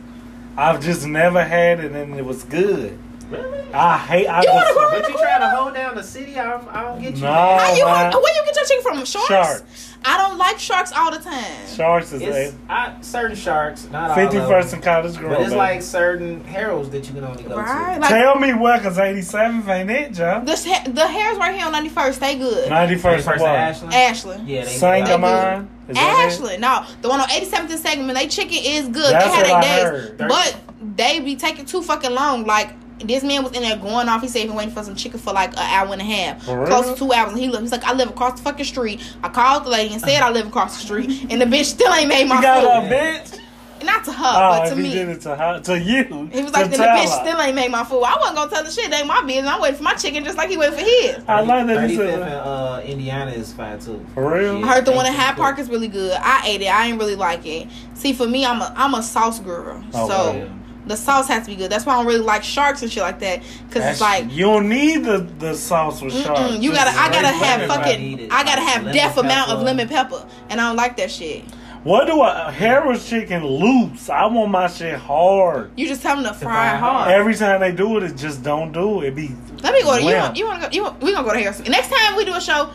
I've 0.56 0.80
just 0.80 1.06
never 1.06 1.42
had 1.42 1.80
it 1.80 1.92
and 1.92 2.14
it 2.16 2.24
was 2.24 2.44
good. 2.44 2.98
Really? 3.30 3.72
I 3.72 3.98
hate. 3.98 4.26
I 4.26 4.42
You 4.42 4.48
wanna 4.52 4.66
just, 4.66 4.74
go 4.74 4.90
But 4.90 5.08
you 5.08 5.18
trying 5.18 5.40
to 5.40 5.50
hold 5.50 5.74
down 5.74 5.94
the 5.96 6.02
city? 6.02 6.38
I 6.38 6.50
don't, 6.50 6.68
I 6.68 6.82
don't 6.84 7.00
get 7.02 7.16
you. 7.16 7.22
No. 7.22 7.32
man. 7.32 7.58
How 7.58 7.74
you, 7.74 7.84
man. 7.84 8.12
where 8.12 8.34
you 8.34 8.44
get 8.44 8.56
your 8.56 8.64
chicken 8.64 8.82
from? 8.82 9.04
Sharks? 9.04 9.28
Sharks. 9.28 9.93
I 10.06 10.18
don't 10.18 10.36
like 10.38 10.58
sharks 10.58 10.92
all 10.92 11.10
the 11.10 11.18
time. 11.18 11.66
Sharks 11.74 12.12
is 12.12 12.22
It's 12.22 12.54
a 12.68 12.72
I, 12.72 12.94
certain 13.00 13.36
sharks, 13.36 13.88
not 13.90 14.10
all 14.10 14.16
fifty 14.16 14.36
of 14.36 14.46
first 14.48 14.70
them. 14.70 14.78
and 14.78 14.84
college 14.84 15.18
girl. 15.18 15.30
But 15.30 15.40
it's 15.40 15.48
baby. 15.50 15.56
like 15.58 15.82
certain 15.82 16.44
Harold's 16.44 16.90
that 16.90 17.06
you 17.08 17.14
can 17.14 17.24
only 17.24 17.42
go 17.42 17.56
Right? 17.56 17.94
to. 17.94 18.00
Like 18.00 18.10
Tell 18.10 18.34
me 18.38 18.52
where, 18.52 18.78
cause 18.80 18.98
eighty 18.98 19.22
seventh 19.22 19.66
ain't 19.68 19.90
it, 19.90 20.12
Joe. 20.12 20.42
the 20.44 20.52
ha- 20.56 20.84
the 20.86 21.06
hairs 21.08 21.38
right 21.38 21.54
here 21.54 21.66
on 21.66 21.72
91st, 21.72 22.18
they 22.20 22.36
good. 22.36 22.68
Ninety 22.70 22.96
first 22.96 23.24
First 23.26 23.40
what? 23.40 23.50
Ashland. 23.50 23.94
Ashland. 23.94 24.48
Yeah, 24.48 24.64
they 24.64 24.70
Sangamon. 24.70 25.68
Is 25.88 25.96
that 25.96 26.18
it? 26.20 26.32
Ashland, 26.32 26.60
no, 26.60 26.84
the 27.02 27.08
one 27.08 27.20
on 27.20 27.28
87th 27.28 27.70
and 27.70 27.78
Sangamon, 27.80 28.14
they 28.14 28.26
chicken 28.28 28.58
is 28.62 28.88
good. 28.88 29.12
That's 29.12 29.24
they 29.26 29.30
had 29.30 29.48
what 29.50 29.56
I 29.56 29.60
days, 29.62 29.82
heard. 29.84 30.18
but 30.28 30.56
they 30.96 31.20
be 31.20 31.36
taking 31.36 31.64
too 31.66 31.82
fucking 31.82 32.12
long. 32.12 32.44
Like 32.46 32.70
this 33.06 33.22
man 33.24 33.42
was 33.42 33.52
in 33.52 33.62
there 33.62 33.76
going 33.76 34.08
off. 34.08 34.20
He 34.22 34.28
said 34.28 34.40
he 34.40 34.46
been 34.46 34.56
waiting 34.56 34.74
for 34.74 34.82
some 34.82 34.94
chicken 34.94 35.18
for 35.20 35.32
like 35.32 35.50
an 35.52 35.58
hour 35.58 35.92
and 35.92 36.00
a 36.00 36.04
half, 36.04 36.42
For 36.44 36.66
close 36.66 36.84
real? 36.86 36.94
to 36.94 36.98
two 36.98 37.12
hours. 37.12 37.32
And 37.32 37.40
he 37.40 37.48
looked. 37.48 37.62
He's 37.62 37.72
like, 37.72 37.84
I 37.84 37.92
live 37.92 38.08
across 38.10 38.38
the 38.38 38.42
fucking 38.44 38.64
street. 38.64 39.00
I 39.22 39.28
called 39.28 39.64
the 39.64 39.70
lady 39.70 39.92
and 39.94 40.02
said 40.02 40.22
I 40.22 40.30
live 40.30 40.46
across 40.46 40.76
the 40.76 40.82
street, 40.84 41.26
and 41.30 41.40
the 41.40 41.46
bitch 41.46 41.64
still 41.66 41.92
ain't 41.92 42.08
made 42.08 42.28
my 42.28 42.36
You 42.36 42.42
got 42.42 42.82
food. 42.82 42.92
a 42.92 42.94
bitch. 42.94 43.40
Not 43.84 44.02
to 44.04 44.12
her, 44.12 44.24
Oh, 44.24 44.60
but 44.62 44.68
to 44.70 44.76
me. 44.76 44.92
did 44.92 45.08
it 45.10 45.20
to 45.22 45.36
her, 45.36 45.60
to 45.60 45.78
you. 45.78 46.30
He 46.32 46.42
was 46.42 46.54
like, 46.54 46.70
then 46.70 46.80
the 46.80 46.86
bitch 46.86 47.02
her. 47.02 47.26
still 47.26 47.38
ain't 47.38 47.54
made 47.54 47.70
my 47.70 47.84
food. 47.84 48.02
I 48.02 48.16
wasn't 48.16 48.36
gonna 48.36 48.50
tell 48.50 48.64
the 48.64 48.70
shit. 48.70 48.86
It 48.86 48.94
ain't 48.94 49.06
my 49.06 49.20
business. 49.26 49.46
I'm 49.50 49.60
waiting 49.60 49.76
for 49.76 49.82
my 49.82 49.92
chicken 49.94 50.24
just 50.24 50.38
like 50.38 50.48
he 50.48 50.56
waiting 50.56 50.78
for 50.78 50.84
his. 50.84 51.22
I 51.28 51.42
like 51.42 51.66
that 51.66 51.90
he 51.90 51.96
35th 51.98 52.14
in 52.14 52.20
said. 52.20 52.32
uh, 52.32 52.80
Indiana 52.86 53.30
is 53.32 53.52
fine 53.52 53.78
too. 53.80 54.06
For 54.14 54.32
real? 54.38 54.64
I 54.64 54.68
heard 54.74 54.86
the 54.86 54.92
one 54.92 55.04
in 55.04 55.12
Thank 55.12 55.24
Hyde. 55.26 55.36
Park 55.36 55.58
is 55.58 55.68
really 55.68 55.88
good. 55.88 56.16
I 56.18 56.46
ate 56.46 56.62
it. 56.62 56.68
I 56.68 56.86
ain't 56.86 56.98
really 56.98 57.16
like 57.16 57.44
it. 57.44 57.68
See, 57.92 58.14
for 58.14 58.26
me, 58.26 58.46
I'm 58.46 58.62
a 58.62 58.72
I'm 58.74 58.94
a 58.94 59.02
sauce 59.02 59.40
girl. 59.40 59.84
Oh, 59.92 60.08
so 60.08 60.32
yeah. 60.32 60.48
The 60.86 60.96
sauce 60.96 61.28
has 61.28 61.44
to 61.44 61.50
be 61.50 61.56
good. 61.56 61.70
That's 61.70 61.86
why 61.86 61.94
I 61.94 61.96
don't 61.96 62.06
really 62.06 62.20
like 62.20 62.42
sharks 62.44 62.82
and 62.82 62.90
shit 62.92 63.02
like 63.02 63.18
that. 63.20 63.40
Cause 63.40 63.74
That's- 63.74 63.92
it's 63.92 64.00
like 64.00 64.30
you 64.32 64.44
don't 64.44 64.68
need 64.68 65.04
the 65.04 65.18
the 65.38 65.54
sauce 65.54 66.02
with 66.02 66.12
sharks. 66.14 66.40
mm-mm, 66.40 66.62
you 66.62 66.72
gotta 66.72 66.90
I 66.90 67.10
gotta 67.10 67.28
have 67.28 67.68
fucking 67.68 68.00
need 68.00 68.20
it. 68.20 68.32
I 68.32 68.44
gotta 68.44 68.60
have 68.62 68.82
Lemon 68.82 68.94
deaf 68.94 69.16
amount 69.16 69.50
of 69.50 69.62
lemon 69.62 69.88
pepper, 69.88 70.26
and 70.50 70.60
I 70.60 70.68
don't 70.68 70.76
like 70.76 70.96
that 70.98 71.10
shit. 71.10 71.44
What 71.84 72.06
do 72.06 72.20
I 72.22 72.50
Harold's 72.50 73.06
chicken 73.08 73.44
loops? 73.44 74.08
I 74.08 74.24
want 74.26 74.50
my 74.50 74.68
shit 74.68 74.94
hard. 74.98 75.70
You 75.76 75.86
just 75.86 76.00
tell 76.00 76.16
them 76.16 76.24
to 76.24 76.32
fry 76.32 76.52
fry 76.52 76.74
it 76.74 76.78
hard. 76.78 76.94
hard. 77.08 77.10
Every 77.10 77.34
time 77.34 77.60
they 77.60 77.72
do 77.72 77.98
it, 77.98 78.02
it 78.04 78.16
just 78.16 78.42
don't 78.42 78.72
do 78.72 79.02
it. 79.02 79.08
It 79.08 79.14
be 79.14 79.34
Let 79.62 79.74
me 79.74 79.82
go. 79.82 79.94
To, 79.98 80.02
you 80.02 80.14
want 80.16 80.36
you 80.38 80.46
want 80.46 80.62
to 80.62 80.68
go? 80.68 80.74
You 80.74 80.82
want, 80.84 81.02
we 81.02 81.12
gonna 81.12 81.26
go 81.28 81.34
to 81.34 81.38
Harris. 81.40 81.60
Next 81.68 81.88
time 81.90 82.16
we 82.16 82.24
do 82.24 82.34
a 82.34 82.40
show, 82.40 82.70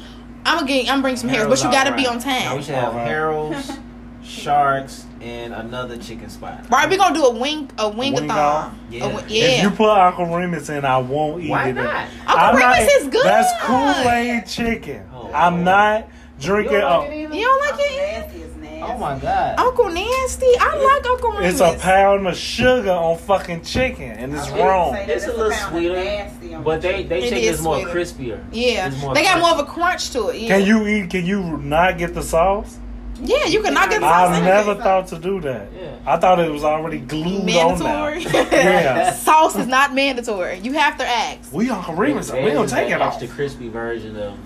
I'm 0.45 0.59
gonna 0.59 0.67
get 0.67 0.91
I'm 0.91 1.01
bring 1.01 1.15
some 1.15 1.29
Harris, 1.29 1.47
but 1.47 1.57
you 1.63 1.71
gotta 1.71 1.89
alright. 1.89 2.03
be 2.03 2.07
on 2.07 2.17
No, 2.17 2.21
time. 2.23 2.57
we 2.57 2.61
should 2.63 2.75
have 2.75 2.89
Alright. 2.93 3.07
Harold's, 3.07 3.71
Sharks, 4.23 5.05
and 5.21 5.53
another 5.53 5.97
chicken 5.97 6.29
spot. 6.29 6.69
Right, 6.69 6.89
we 6.89 6.97
gonna 6.97 7.13
do 7.15 7.25
a 7.25 7.31
wing 7.33 7.69
a 7.77 7.89
wingathon. 7.89 8.19
Wing-off? 8.21 8.73
Yeah. 8.89 9.05
A 9.05 9.09
wi- 9.09 9.25
If 9.29 9.63
you 9.63 9.69
put 9.71 9.89
Uncle 9.89 10.25
Remus 10.25 10.69
in, 10.69 10.85
I 10.85 10.97
won't 10.97 11.43
eat 11.43 11.49
Why 11.49 11.69
it. 11.69 11.73
not? 11.73 12.05
Uncle 12.27 12.37
I'm 12.37 12.59
not- 12.59 12.77
Remus 12.77 12.93
is 12.93 13.07
good. 13.09 13.25
That's 13.25 13.63
Kool 13.63 14.11
Aid 14.11 14.45
chicken. 14.47 15.03
Oh. 15.13 15.29
I'm 15.33 15.63
not 15.63 16.07
drinking. 16.39 16.73
You 16.73 16.79
don't 16.81 16.99
like 17.01 17.11
it 17.11 17.33
you 17.35 17.45
don't 17.45 17.59
like 17.61 17.79
it? 17.79 18.21
Nasty 18.23 18.41
is 18.41 18.55
nasty. 18.55 18.81
Oh 18.81 18.97
my 18.97 19.19
god. 19.19 19.59
Uncle 19.59 19.89
Nasty. 19.89 20.45
I 20.59 20.75
like 20.95 21.05
Uncle 21.05 21.31
Remus. 21.31 21.51
it's 21.51 21.61
a 21.61 21.77
pound 21.79 22.27
of 22.27 22.37
sugar 22.37 22.91
on 22.91 23.17
fucking 23.17 23.61
chicken, 23.63 24.11
and 24.11 24.33
it's 24.33 24.47
I 24.47 24.65
wrong. 24.65 24.93
say 24.93 25.05
It's 25.07 25.25
a 25.25 25.33
little 25.33 25.51
pound 25.51 25.71
sweeter, 25.73 25.95
nasty 25.95 26.53
on 26.55 26.63
But 26.63 26.81
they 26.81 27.03
they 27.03 27.19
It 27.19 27.23
chicken 27.23 27.37
is 27.39 27.57
is 27.57 27.61
more 27.61 27.79
crispier. 27.79 28.39
Yeah, 28.53 28.89
more 29.01 29.13
they 29.13 29.23
got 29.23 29.37
crunchy. 29.37 29.41
more 29.41 29.51
of 29.51 29.59
a 29.59 29.63
crunch 29.65 30.11
to 30.11 30.29
it. 30.29 30.37
Yeah, 30.41 30.57
Can 30.57 30.65
you 30.65 30.87
eat? 30.87 31.09
Can 31.09 31.25
you 31.25 31.57
not 31.57 31.97
get 31.97 32.13
the 32.13 32.23
sauce? 32.23 32.77
Yeah, 33.21 33.45
you 33.45 33.61
can 33.61 33.73
not 33.73 33.89
get 33.89 33.99
the 34.01 34.07
sauce. 34.07 34.37
I 34.37 34.39
never 34.41 34.75
thought 34.75 35.07
to 35.07 35.19
do 35.19 35.41
that. 35.41 35.67
Yeah. 35.73 35.95
I 36.05 36.17
thought 36.17 36.39
it 36.39 36.51
was 36.51 36.63
already 36.63 36.99
glued 36.99 37.39
on 37.41 37.45
mandatory. 37.45 38.23
Yeah. 38.51 39.11
sauce 39.13 39.55
is 39.57 39.67
not 39.67 39.93
mandatory. 39.93 40.59
You 40.59 40.73
have 40.73 40.97
to 40.97 41.05
ask. 41.05 41.51
We 41.51 41.69
on 41.69 41.95
Reba, 41.97 42.23
so 42.23 42.41
we 42.43 42.51
don't 42.51 42.69
take 42.69 42.89
it 42.89 43.01
off. 43.01 43.13
extra 43.13 43.27
crispy 43.27 43.67
version 43.69 44.15
of 44.17 44.37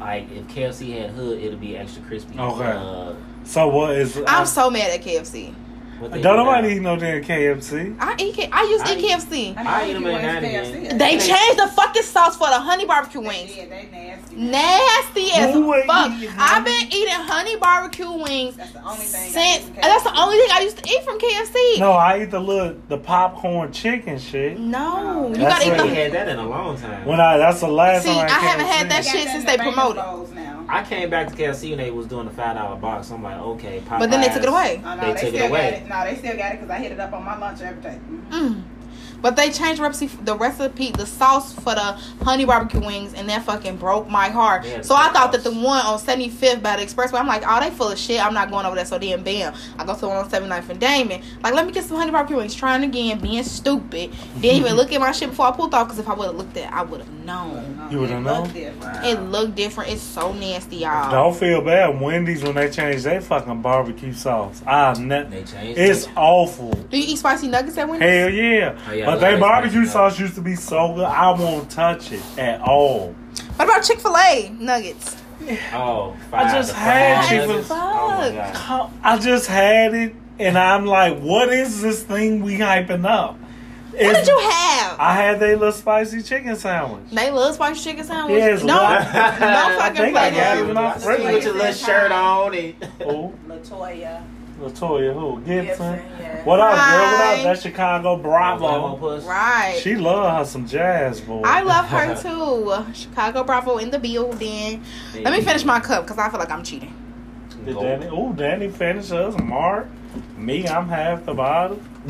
like 0.00 0.30
if 0.32 0.46
KFC 0.48 0.98
had 1.00 1.10
hood, 1.10 1.40
it'll 1.42 1.58
be 1.58 1.76
extra 1.76 2.02
crispy. 2.04 2.38
Okay. 2.38 2.64
Uh, 2.64 3.14
So 3.44 3.68
what 3.68 3.96
is? 3.96 4.20
I'm 4.26 4.46
so 4.46 4.70
mad 4.70 4.90
at 4.90 5.02
KFC. 5.02 5.54
What 6.02 6.10
they 6.12 6.20
Don't 6.20 6.36
nobody 6.36 6.74
eat 6.74 6.82
no 6.82 6.96
damn 6.96 7.22
KFC. 7.22 7.96
I 8.00 8.14
eat. 8.18 8.34
K- 8.34 8.48
I 8.52 8.62
used 8.64 8.84
to 8.86 8.92
I 8.92 8.96
eat 8.96 9.04
eat- 9.04 9.10
KFC. 9.10 9.56
I 9.56 9.88
eat 9.88 9.92
them 9.94 10.06
every 10.06 10.88
now. 10.88 10.98
They 10.98 11.18
changed 11.18 11.58
the 11.58 11.68
fucking 11.74 12.02
sauce 12.02 12.36
for 12.36 12.48
the 12.48 12.58
honey 12.58 12.84
barbecue 12.84 13.20
wings. 13.20 13.54
did, 13.54 13.70
they 13.70 13.88
nasty. 13.90 14.36
Nasty 14.36 15.30
as 15.32 15.54
Who 15.54 15.72
fuck. 15.82 16.12
I've 16.38 16.64
been 16.64 16.86
eating 16.92 17.14
honey 17.14 17.56
barbecue 17.56 18.10
wings 18.10 18.56
That's 18.56 18.72
the 18.72 18.82
only 18.84 18.96
thing. 19.04 19.22
I 19.22 19.56
since. 19.56 19.68
eat 19.68 19.74
That's 19.76 20.02
the 20.04 20.20
only 20.20 20.38
thing 20.38 20.48
I 20.52 20.60
used 20.60 20.78
to 20.78 20.88
eat 20.90 21.02
from 21.04 21.18
KFC. 21.18 21.78
No, 21.78 21.92
I 21.92 22.22
eat 22.22 22.30
the 22.30 22.40
little 22.40 22.76
the 22.88 22.98
popcorn 22.98 23.72
chicken 23.72 24.18
shit. 24.18 24.58
No, 24.58 24.92
oh, 24.96 25.28
you 25.28 25.36
That's 25.36 25.64
gotta 25.64 25.66
eat 25.66 25.72
I 25.72 25.76
the. 25.76 25.82
ain't 25.84 25.96
had 25.96 26.12
that 26.12 26.28
in 26.28 26.38
a 26.38 26.48
long 26.48 26.78
time. 26.78 27.06
When 27.06 27.20
I 27.20 27.36
that's 27.38 27.60
the 27.60 27.68
last 27.68 28.02
See, 28.04 28.12
time 28.12 28.26
I, 28.28 28.34
I 28.36 28.38
haven't 28.40 28.66
had 28.66 28.90
that 28.90 29.04
shit 29.04 29.28
since 29.28 29.44
they 29.44 29.52
in 29.54 29.58
the 29.58 29.64
promoted. 29.72 30.02
Bowls 30.72 30.90
now. 30.90 30.94
I 30.94 30.98
came 31.00 31.10
back 31.10 31.28
to 31.28 31.34
KFC 31.34 31.72
and 31.72 31.80
they 31.80 31.90
was 31.90 32.06
doing 32.06 32.26
the 32.26 32.32
five 32.32 32.56
dollar 32.56 32.76
box. 32.76 33.10
I'm 33.10 33.22
like, 33.22 33.36
okay, 33.38 33.80
Popeyes, 33.80 33.98
But 33.98 34.10
then 34.10 34.20
they 34.20 34.28
took 34.28 34.42
it 34.42 34.48
away. 34.48 34.82
Oh, 34.84 34.94
no, 34.94 35.00
They 35.00 35.12
they, 35.12 35.20
took 35.20 35.34
it 35.34 35.36
still 35.36 35.46
away. 35.48 35.70
got 35.70 35.80
it. 35.82 35.88
No, 35.88 36.04
they 36.04 36.16
still 36.18 36.36
got 36.36 36.52
it 36.52 36.60
because 36.60 36.70
I 36.70 36.78
hit 36.78 36.92
it 36.92 37.00
up 37.00 37.12
on 37.12 37.24
my 37.24 37.38
lunch 37.38 37.60
every 37.60 37.82
day. 37.82 37.98
Mm. 38.30 38.62
But 39.22 39.36
they 39.36 39.50
changed 39.50 39.80
recipe, 39.80 40.08
the 40.24 40.36
recipe, 40.36 40.90
the 40.90 41.06
sauce 41.06 41.52
for 41.54 41.74
the 41.74 41.96
honey 42.24 42.44
barbecue 42.44 42.80
wings, 42.84 43.14
and 43.14 43.28
that 43.28 43.44
fucking 43.44 43.76
broke 43.76 44.08
my 44.08 44.28
heart. 44.28 44.64
Yeah, 44.66 44.82
so 44.82 44.94
I 44.94 45.04
sauce. 45.06 45.12
thought 45.16 45.32
that 45.32 45.44
the 45.44 45.52
one 45.52 45.86
on 45.86 45.98
75th 45.98 46.60
by 46.62 46.76
the 46.76 46.82
Expressway, 46.84 47.20
I'm 47.20 47.26
like, 47.26 47.44
oh, 47.46 47.60
they 47.60 47.70
full 47.70 47.88
of 47.90 47.98
shit. 47.98 48.22
I'm 48.24 48.34
not 48.34 48.50
going 48.50 48.66
over 48.66 48.74
there. 48.76 48.84
So 48.84 48.98
then, 48.98 49.22
bam, 49.22 49.54
I 49.78 49.84
go 49.86 49.94
to 49.94 50.00
the 50.00 50.08
one 50.08 50.16
on 50.18 50.28
79th 50.30 50.68
and 50.68 50.80
Damen. 50.80 51.22
Like, 51.42 51.54
let 51.54 51.66
me 51.66 51.72
get 51.72 51.84
some 51.84 51.96
honey 51.96 52.10
barbecue 52.10 52.36
wings. 52.36 52.54
Trying 52.54 52.82
again, 52.84 53.20
being 53.20 53.42
stupid. 53.44 54.10
Didn't 54.40 54.58
even 54.58 54.74
look 54.74 54.92
at 54.92 55.00
my 55.00 55.12
shit 55.12 55.30
before 55.30 55.46
I 55.46 55.52
pulled 55.52 55.72
off, 55.72 55.86
because 55.86 55.98
if 56.00 56.08
I 56.08 56.14
would 56.14 56.26
have 56.26 56.34
looked 56.36 56.56
at 56.56 56.64
it, 56.68 56.72
I 56.72 56.82
would 56.82 57.00
have 57.00 57.10
known. 57.24 57.88
You 57.90 58.00
would've 58.00 58.16
It 58.16 58.20
known? 58.20 58.42
looked 58.42 58.54
different. 58.54 59.04
It 59.06 59.20
looked 59.20 59.54
different. 59.54 59.90
It's 59.92 60.02
so 60.02 60.32
nasty, 60.32 60.76
y'all. 60.78 61.10
Don't 61.12 61.36
feel 61.36 61.60
bad. 61.62 62.00
Wendy's 62.00 62.42
when 62.42 62.56
they 62.56 62.68
changed 62.70 63.04
their 63.04 63.20
fucking 63.20 63.62
barbecue 63.62 64.12
sauce. 64.12 64.62
I 64.66 64.94
ne- 64.98 65.24
They 65.24 65.42
changed 65.44 65.78
It's 65.78 66.04
it. 66.06 66.10
awful. 66.16 66.72
Do 66.72 66.98
you 66.98 67.12
eat 67.12 67.18
spicy 67.18 67.48
nuggets 67.48 67.78
at 67.78 67.88
Wendy's? 67.88 68.08
Hell 68.08 68.30
yeah. 68.30 68.78
Oh, 68.88 68.92
yeah, 68.92 69.10
I 69.10 69.11
but 69.14 69.20
love 69.20 69.20
they 69.20 69.30
that 69.32 69.40
barbecue 69.40 69.86
sauce 69.86 70.18
used 70.18 70.34
to 70.36 70.40
be 70.40 70.54
so 70.54 70.94
good. 70.94 71.04
I 71.04 71.30
won't 71.30 71.70
touch 71.70 72.12
it 72.12 72.22
at 72.38 72.60
all. 72.62 73.14
What 73.56 73.64
about 73.68 73.82
Chick 73.82 74.00
fil 74.00 74.16
A 74.16 74.48
nuggets? 74.58 75.16
Oh, 75.72 76.16
I 76.32 76.52
just 76.52 76.72
had 76.72 77.16
five 77.22 77.28
Chick-fil-A. 77.28 77.48
nuggets. 77.48 77.70
Oh 77.70 78.08
my 78.08 78.30
god. 78.30 78.54
Come- 78.54 78.98
I 79.02 79.18
just 79.18 79.46
had 79.48 79.92
it, 79.94 80.14
and 80.38 80.56
I'm 80.56 80.86
like, 80.86 81.18
what 81.18 81.48
is 81.48 81.82
this 81.82 82.02
thing 82.04 82.42
we 82.42 82.58
hyping 82.58 83.04
up? 83.04 83.38
What 83.90 84.00
It's- 84.00 84.24
did 84.24 84.28
you 84.28 84.38
have? 84.38 84.96
I 85.00 85.14
had 85.14 85.40
they 85.40 85.54
little 85.56 85.72
spicy 85.72 86.22
chicken 86.22 86.54
sandwich. 86.56 87.10
They 87.12 87.30
little 87.30 87.52
spicy 87.52 87.82
chicken 87.90 88.04
sandwich. 88.04 88.38
Yes, 88.38 88.62
no, 88.62 88.76
love- 88.76 89.12
no 89.12 89.18
I 89.18 89.74
fucking 89.78 89.96
think 89.96 90.16
I 90.16 90.30
play. 90.30 90.40
got 90.40 90.56
it 90.58 90.68
in 90.68 90.74
my 90.74 90.94
I 90.94 90.98
see 90.98 91.10
you 91.26 91.32
with 91.34 91.44
your 91.44 91.54
little 91.54 91.72
shirt 91.74 92.12
on 92.12 92.54
and 92.54 92.74
Who? 93.02 93.32
Latoya. 93.48 94.22
Latoya, 94.62 95.12
who? 95.12 95.40
Gibson. 95.40 95.66
Gibson, 95.96 96.20
yeah. 96.20 96.44
What 96.44 96.60
up, 96.60 96.70
girl? 96.70 96.76
What 96.76 96.78
Hi. 96.78 97.34
up? 97.36 97.42
That's 97.42 97.62
Chicago 97.62 98.16
Bravo 98.16 98.96
Bravo. 98.96 99.20
Right. 99.26 99.78
She 99.82 99.96
love 99.96 100.38
her 100.38 100.44
some 100.44 100.66
jazz, 100.66 101.20
boy. 101.20 101.42
I 101.44 101.62
love 101.62 101.86
her 101.86 102.14
too. 102.22 102.94
Chicago 102.94 103.42
Bravo 103.44 103.78
in 103.78 103.90
the 103.90 103.98
building. 103.98 104.84
Let 105.14 105.32
me 105.32 105.42
finish 105.42 105.64
my 105.64 105.80
cup 105.80 106.04
because 106.04 106.18
I 106.18 106.28
feel 106.30 106.38
like 106.38 106.50
I'm 106.50 106.62
cheating. 106.62 106.94
Did 107.64 107.76
Danny? 107.78 108.06
Ooh, 108.06 108.32
Danny 108.34 108.68
finished 108.68 109.12
us. 109.12 109.36
Mark. 109.40 109.88
Me, 110.36 110.66
I'm 110.68 110.88
half 110.88 111.24
the 111.24 111.34
bottle. 111.34 111.80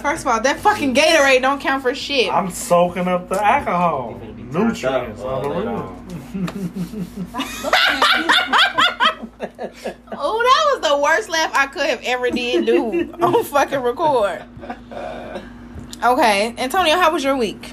First 0.00 0.22
of 0.22 0.28
all, 0.28 0.40
that 0.40 0.60
fucking 0.60 0.94
Gatorade 0.94 1.42
don't 1.42 1.60
count 1.60 1.82
for 1.82 1.94
shit. 1.94 2.32
I'm 2.32 2.50
soaking 2.50 3.08
up 3.08 3.28
the 3.28 3.44
alcohol. 3.44 4.18
You 4.22 4.28
finna 4.28 4.36
be 4.36 4.42
turned 4.52 4.68
Nutrients 4.68 5.20
up, 5.20 5.26
on 5.26 5.42
the 5.42 5.50
real. 5.50 5.96
on. 9.40 9.50
Oh, 10.22 10.42
that 10.42 10.80
was 10.80 10.88
the 10.90 10.98
worst 11.02 11.28
laugh 11.30 11.50
I 11.54 11.66
could 11.66 11.86
have 11.88 12.00
ever 12.04 12.30
did 12.30 12.66
do 12.66 13.12
on 13.22 13.44
fucking 13.44 13.80
record. 13.80 14.42
Okay, 16.02 16.54
Antonio, 16.58 16.96
how 16.96 17.12
was 17.12 17.22
your 17.24 17.36
week? 17.36 17.72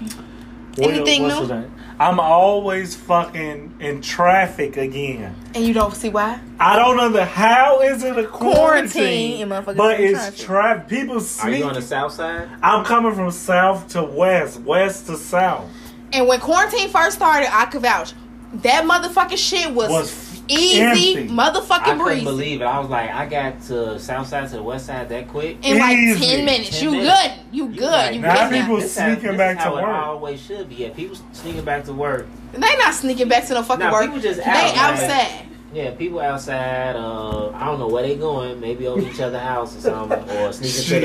Anything 0.77 1.23
What's 1.23 1.49
new? 1.49 1.55
his? 1.55 1.71
I'm 1.99 2.19
always 2.19 2.95
fucking 2.95 3.77
in 3.79 4.01
traffic 4.01 4.77
again. 4.77 5.33
And 5.55 5.65
you 5.65 5.73
don't 5.73 5.95
see 5.95 6.09
why? 6.09 6.39
I 6.59 6.75
don't 6.75 6.95
know 6.95 7.09
the 7.09 7.25
how 7.25 7.81
is 7.81 8.03
it 8.03 8.17
a 8.19 8.27
Quarantine, 8.27 9.47
quarantine, 9.47 9.75
but 9.77 9.99
in 9.99 10.13
it's 10.15 10.19
traffic. 10.43 10.45
traffic. 10.45 10.87
People 10.89 11.21
Are 11.41 11.49
you 11.49 11.63
on 11.65 11.73
the 11.73 11.81
south 11.81 12.11
side? 12.13 12.49
I'm 12.61 12.85
coming 12.85 13.15
from 13.15 13.31
south 13.31 13.87
to 13.89 14.03
west, 14.03 14.61
west 14.61 15.07
to 15.07 15.17
south. 15.17 15.67
And 16.13 16.27
when 16.27 16.39
quarantine 16.39 16.89
first 16.89 17.15
started, 17.17 17.49
I 17.53 17.65
could 17.65 17.81
vouch. 17.81 18.13
That 18.53 18.85
motherfucking 18.85 19.37
shit 19.37 19.73
was, 19.73 19.89
Was 19.89 20.11
easy, 20.49 20.81
empty. 20.81 21.17
I 21.17 21.27
motherfucking 21.27 21.83
couldn't 21.83 21.97
breezy. 22.03 22.23
believe 22.23 22.61
it. 22.61 22.65
I 22.65 22.79
was 22.79 22.89
like, 22.89 23.09
I 23.11 23.25
got 23.25 23.61
to 23.63 23.99
south 23.99 24.27
side 24.27 24.49
to 24.49 24.55
the 24.57 24.63
west 24.63 24.85
side 24.87 25.09
that 25.09 25.27
quick. 25.27 25.57
In 25.65 25.77
like 25.79 25.97
Easy. 25.97 26.25
10 26.37 26.45
minutes. 26.45 26.69
10 26.79 26.83
you 26.83 26.91
minutes. 26.91 27.09
good. 27.21 27.31
You 27.55 27.67
You 27.69 27.75
good. 27.79 27.91
like, 27.91 28.15
you 28.15 28.21
Now 28.21 28.49
good. 28.49 28.61
people 28.61 28.75
now. 28.77 28.81
This 28.81 28.97
how- 28.97 29.07
sneaking 29.13 29.27
this 29.29 29.37
back 29.37 29.57
is 29.57 29.63
how 29.63 29.71
to 29.71 29.77
it 29.77 29.81
work. 29.81 29.95
always 30.05 30.41
should 30.41 30.69
be. 30.69 30.75
Yeah, 30.75 30.89
people 30.89 31.17
sneaking 31.33 31.63
back 31.65 31.83
to 31.85 31.93
work. 31.93 32.27
They 32.53 32.59
not 32.59 32.93
sneaking 32.93 33.27
back 33.27 33.45
to 33.47 33.53
no 33.55 33.63
fucking 33.63 33.85
Nah, 33.85 33.91
work. 33.91 34.05
people 34.05 34.19
just 34.19 34.37
they 34.39 34.45
out, 34.45 34.75
man. 34.75 34.93
outside. 35.11 35.45
Yeah, 35.73 35.91
people 35.91 36.19
outside. 36.21 36.95
Uh, 36.95 37.49
I 37.51 37.65
don't 37.65 37.77
know 37.79 37.87
where 37.89 38.03
they 38.03 38.15
going. 38.15 38.59
Maybe 38.61 38.87
over 38.87 39.01
each 39.01 39.19
other's 39.19 39.41
house 39.41 39.75
or 39.77 39.81
something, 39.81 40.29
or 40.37 40.51
sneaking 40.53 40.83
to 40.83 40.99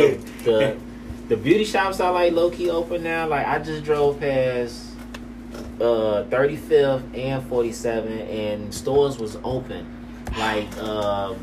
the, 0.44 0.50
the 0.50 0.76
the 1.28 1.36
beauty 1.36 1.64
shops 1.64 1.98
are 2.00 2.12
like 2.12 2.32
low 2.32 2.48
key 2.50 2.70
open 2.70 3.02
now. 3.02 3.26
Like 3.26 3.46
I 3.46 3.58
just 3.58 3.82
drove 3.84 4.20
past 4.20 4.91
uh 5.80 6.24
35th 6.24 7.16
and 7.16 7.46
47, 7.48 8.18
and 8.18 8.74
stores 8.74 9.18
was 9.18 9.36
open. 9.44 9.86
Like 10.38 10.76
um, 10.78 11.36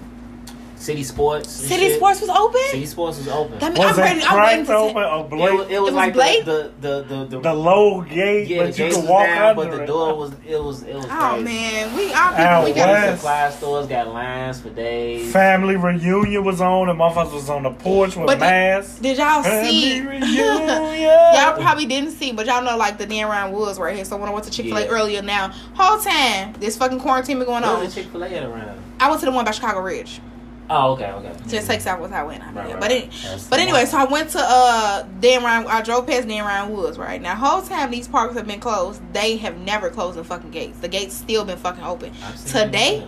City 0.80 1.04
Sports. 1.04 1.50
City 1.52 1.88
shit. 1.90 1.98
Sports 1.98 2.22
was 2.22 2.30
open? 2.30 2.62
City 2.72 2.86
Sports 2.86 3.18
was 3.18 3.28
open. 3.28 3.60
That 3.60 3.74
mean, 3.74 3.84
Was 3.84 4.00
I'm 4.00 4.06
it 4.06 4.08
ready. 4.08 4.24
I'm 4.24 4.44
waiting 4.44 4.66
cracked 4.66 4.68
to 4.68 4.76
open 4.78 5.04
or 5.04 5.50
It, 5.50 5.54
was- 5.54 5.68
it 5.70 5.82
was 5.82 5.82
was 5.82 5.94
like 5.94 6.14
Blake? 6.14 6.46
the 6.46 6.72
the 6.80 7.04
the 7.04 7.26
the, 7.26 7.40
The 7.42 7.54
low 7.54 8.02
gate, 8.02 8.48
yeah, 8.48 8.60
but 8.64 8.68
you 8.80 8.86
gate 8.86 8.94
could 8.94 9.04
walk 9.10 9.26
down, 9.26 9.60
under 9.60 9.72
but 9.72 9.78
the 9.78 9.86
door 9.86 10.16
was 10.16 10.32
it 10.48 10.64
was 10.64 10.84
it 10.84 10.96
was 10.96 11.06
Oh 11.06 11.10
crazy. 11.10 11.44
man, 11.44 11.96
we 11.98 12.14
our 12.14 12.30
people 12.32 12.46
Out 12.46 12.64
we 12.66 12.74
got 12.74 12.88
west. 12.90 13.22
supply 13.22 13.50
stores 13.52 13.88
got 13.88 14.08
lines 14.08 14.62
for 14.62 14.70
days. 14.70 15.32
Family 15.34 15.76
reunion 15.76 16.44
was 16.46 16.62
on, 16.62 16.88
and 16.90 16.98
motherfuckers 16.98 17.34
was 17.34 17.50
on 17.50 17.64
the 17.64 17.72
porch 17.72 18.16
with 18.16 18.28
But 18.28 18.40
masks. 18.40 19.00
Did 19.00 19.18
y'all 19.18 19.44
Family 19.44 19.70
see? 19.72 19.98
y'all 20.40 21.54
probably 21.62 21.86
didn't 21.88 22.12
see, 22.12 22.32
but 22.32 22.46
y'all 22.46 22.64
know 22.64 22.78
like 22.78 22.98
the 22.98 23.06
Dan 23.06 23.28
Ryan 23.28 23.52
Woods 23.54 23.80
right 23.80 23.96
here. 23.96 24.06
So 24.06 24.16
when 24.18 24.30
I 24.30 24.32
went 24.32 24.46
to 24.46 24.52
Chick 24.52 24.66
Fil 24.68 24.78
A 24.78 24.82
Yeah. 24.86 24.88
earlier, 24.88 25.22
now 25.22 25.50
whole 25.74 26.00
time 26.00 26.54
this 26.60 26.78
fucking 26.78 27.00
quarantine 27.02 27.38
been 27.38 27.48
going 27.48 27.64
on. 27.64 27.90
Chick 27.92 28.06
Fil 28.08 28.24
A 28.24 28.28
at 28.30 28.44
around? 28.44 28.80
I 29.00 29.10
went 29.10 29.20
to 29.22 29.26
the 29.26 29.32
one 29.32 29.44
by 29.46 29.52
Chicago 29.52 29.80
Ridge. 29.82 30.22
Oh, 30.72 30.92
okay, 30.94 31.12
okay. 31.12 31.34
Just 31.48 31.68
takes 31.68 31.88
out 31.88 32.00
what 32.00 32.12
I 32.12 32.24
went. 32.24 32.44
Right, 32.44 32.54
Yeah, 32.56 32.62
right, 32.76 32.80
but 32.80 32.92
right. 32.92 33.48
but 33.50 33.60
anyway, 33.60 33.86
so 33.86 33.98
I 33.98 34.04
went 34.06 34.30
to 34.32 34.40
uh 34.40 35.04
Dan 35.20 35.44
Ryan. 35.44 35.66
I 35.68 35.82
drove 35.82 36.06
past 36.06 36.28
Dan 36.28 36.44
Ryan 36.46 36.72
Woods 36.72 36.98
right 36.98 37.20
now. 37.22 37.34
Whole 37.36 37.62
time 37.64 37.90
these 37.90 38.08
parks 38.08 38.36
have 38.36 38.46
been 38.46 38.60
closed. 38.60 39.02
They 39.14 39.38
have 39.38 39.58
never 39.58 39.90
closed 39.90 40.18
the 40.18 40.24
fucking 40.24 40.52
gates. 40.52 40.78
The 40.80 40.88
gates 40.88 41.16
still 41.16 41.44
been 41.44 41.58
fucking 41.58 41.84
open. 41.84 42.14
Today. 42.46 43.08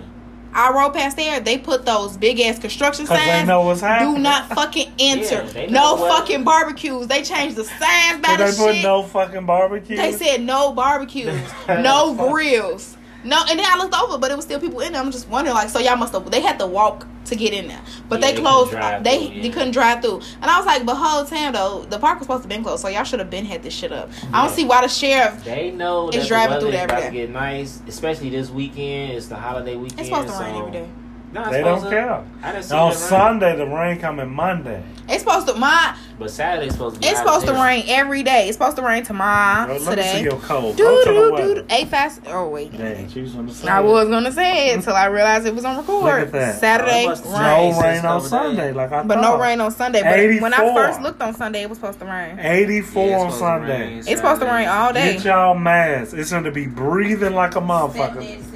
I 0.54 0.70
rode 0.74 0.94
past 0.94 1.16
there. 1.16 1.40
They 1.40 1.58
put 1.58 1.86
those 1.86 2.18
big 2.18 2.38
ass 2.42 2.60
construction 2.60 3.06
Because 3.06 3.20
they 3.20 3.26
signs. 3.26 3.48
know 3.48 3.62
what's 3.62 3.80
happening. 3.80 4.16
Do 4.16 4.22
not 4.22 4.50
fucking 4.50 4.92
enter. 5.00 5.46
Yeah, 5.56 5.68
no 5.70 5.96
what- 5.96 6.12
fucking 6.20 6.44
barbecues. 6.44 7.08
They 7.08 7.24
changed 7.24 7.56
the 7.56 7.64
signs 7.64 8.22
by 8.22 8.36
So 8.36 8.38
the 8.38 8.52
they 8.52 8.74
put 8.74 8.84
no 8.84 9.04
fucking 9.04 9.46
barbecues. 9.46 9.98
They 9.98 10.12
said 10.12 10.42
no 10.42 10.74
barbecues, 10.74 11.40
no 11.70 12.14
grills, 12.16 12.98
no. 13.24 13.40
And 13.50 13.60
then 13.60 13.66
I 13.70 13.78
looked 13.78 13.96
over, 13.96 14.18
but 14.18 14.32
it 14.32 14.36
was 14.36 14.46
still 14.46 14.60
people 14.60 14.80
in 14.82 14.94
there. 14.94 15.02
I'm 15.02 15.12
just 15.12 15.28
wondering, 15.30 15.56
like, 15.56 15.70
so 15.70 15.80
y'all 15.80 15.96
must 15.96 16.14
have. 16.14 16.30
They 16.32 16.42
had 16.42 16.60
to 16.60 16.68
walk 16.68 17.08
to 17.26 17.36
get 17.36 17.54
in 17.54 17.68
there, 17.68 17.80
but 18.10 18.20
Yeah, 18.20 18.28
they 18.28 18.36
they 18.36 18.42
closed. 18.42 18.72
couldn't 18.72 19.04
They 19.04 19.18
through, 19.28 19.42
they 19.42 19.48
yeah. 19.48 19.54
couldn't 19.54 19.72
drive 19.72 20.02
through, 20.02 20.22
and 20.42 20.46
I 20.46 20.58
was 20.58 20.66
like, 20.66 20.86
but 20.86 20.96
whole 20.96 21.24
time 21.24 21.54
though, 21.54 21.84
the 21.84 22.00
park 22.00 22.18
was 22.20 22.26
supposed 22.26 22.42
to 22.44 22.50
been 22.50 22.64
closed, 22.64 22.82
so 22.82 22.88
y'all 22.88 23.04
should 23.04 23.20
have 23.20 23.30
been 23.30 23.46
had 23.46 23.62
this 23.64 23.74
shit 23.74 23.92
up. 23.92 24.10
I 24.34 24.46
don't 24.46 24.54
see 24.56 24.66
why 24.66 24.82
the 24.82 24.88
sheriff. 24.88 25.44
They 25.44 25.70
know 25.72 26.10
that 26.10 26.28
driving 26.28 26.56
the 26.56 26.60
through 26.62 26.72
there 26.72 26.86
is 26.86 26.92
about 26.92 27.04
to 27.06 27.12
get 27.12 27.30
nice, 27.30 27.80
especially 27.88 28.30
this 28.32 28.50
weekend. 28.50 29.14
It's 29.14 29.28
the 29.28 29.36
holiday 29.36 29.76
weekend. 29.76 30.00
It's 30.02 30.10
supposed 30.10 30.30
to 30.34 30.40
rain 30.44 30.54
so- 30.56 30.60
every 30.62 30.72
day. 30.72 30.88
No, 31.34 31.50
They 31.50 31.62
don't 31.64 31.82
to- 31.84 31.90
care. 31.90 32.22
I 32.44 32.52
didn't 32.52 32.66
see 32.66 32.76
On 32.76 32.90
rain. 32.90 32.98
Sunday, 32.98 33.56
the 33.56 33.66
rain 33.66 34.00
coming 34.00 34.30
Monday. 34.30 34.84
It's 35.08 35.24
supposed 35.24 35.48
to 35.48 35.54
my. 35.56 35.96
but 36.20 36.30
Saturday's 36.30 36.74
supposed 36.74 36.96
to 36.96 37.02
be. 37.02 37.08
It's 37.08 37.20
supposed 37.20 37.46
to 37.48 37.54
rain 37.54 37.84
every 37.88 38.22
day. 38.24 38.48
It's 38.48 38.58
supposed 38.58 38.78
to 38.78 38.84
rain 38.84 39.04
tomorrow, 39.04 39.78
Let 39.80 39.98
me 39.98 40.04
see 40.04 40.22
your 40.24 40.38
cold. 40.40 40.78
Do 40.78 40.84
Go 40.84 41.04
to 41.04 41.10
the 41.32 41.38
do 41.38 41.56
do. 41.56 41.66
A 41.70 41.86
fast. 41.86 42.22
Oh 42.28 42.48
wait. 42.50 42.78
Damn, 42.78 43.10
she 43.10 43.22
was 43.22 43.32
gonna 43.34 43.52
say 43.52 43.68
I 43.68 43.82
it. 43.82 43.86
was 43.86 44.08
gonna 44.10 44.32
say 44.32 44.70
it 44.70 44.76
until 44.76 44.94
I 44.96 45.06
realized 45.08 45.46
it 45.48 45.56
was 45.56 45.66
on 45.66 45.78
record. 45.78 46.04
Look 46.04 46.14
at 46.14 46.32
that. 46.34 46.60
Saturday 46.60 47.06
Oh, 47.08 47.10
rain. 47.10 47.24
No 47.24 47.82
Rain 47.82 47.82
rain 47.82 48.06
on 48.06 48.22
Sunday, 48.22 48.62
there. 48.62 48.74
like 48.74 48.92
I 48.92 49.04
But 49.04 49.16
thought. 49.16 49.22
no 49.38 49.42
rain 49.42 49.60
on 49.62 49.72
Sunday. 49.72 50.02
But 50.04 50.42
when 50.44 50.54
I 50.54 50.74
first 50.76 51.02
looked 51.02 51.22
on 51.22 51.34
Sunday, 51.34 51.64
it 51.64 51.70
was 51.70 51.78
supposed 51.80 52.00
to 52.00 52.06
rain. 52.06 52.40
84 52.40 53.08
Yeah, 53.08 53.18
on 53.20 53.28
it's 53.28 53.36
supposed 53.36 53.40
to 53.64 53.68
Sunday. 53.68 53.98
It's 54.00 54.08
supposed 54.22 54.42
to 54.42 54.48
rain 54.48 54.68
all 54.70 54.94
day. 54.94 55.14
Get 55.16 55.26
y'all 55.26 55.56
masks. 55.56 56.14
It's 56.14 56.32
gonna 56.32 56.52
be 56.52 56.68
breathing 56.68 57.34
like 57.34 57.52
a 57.56 57.60
That 57.60 57.64
motherfucker. 57.64 58.51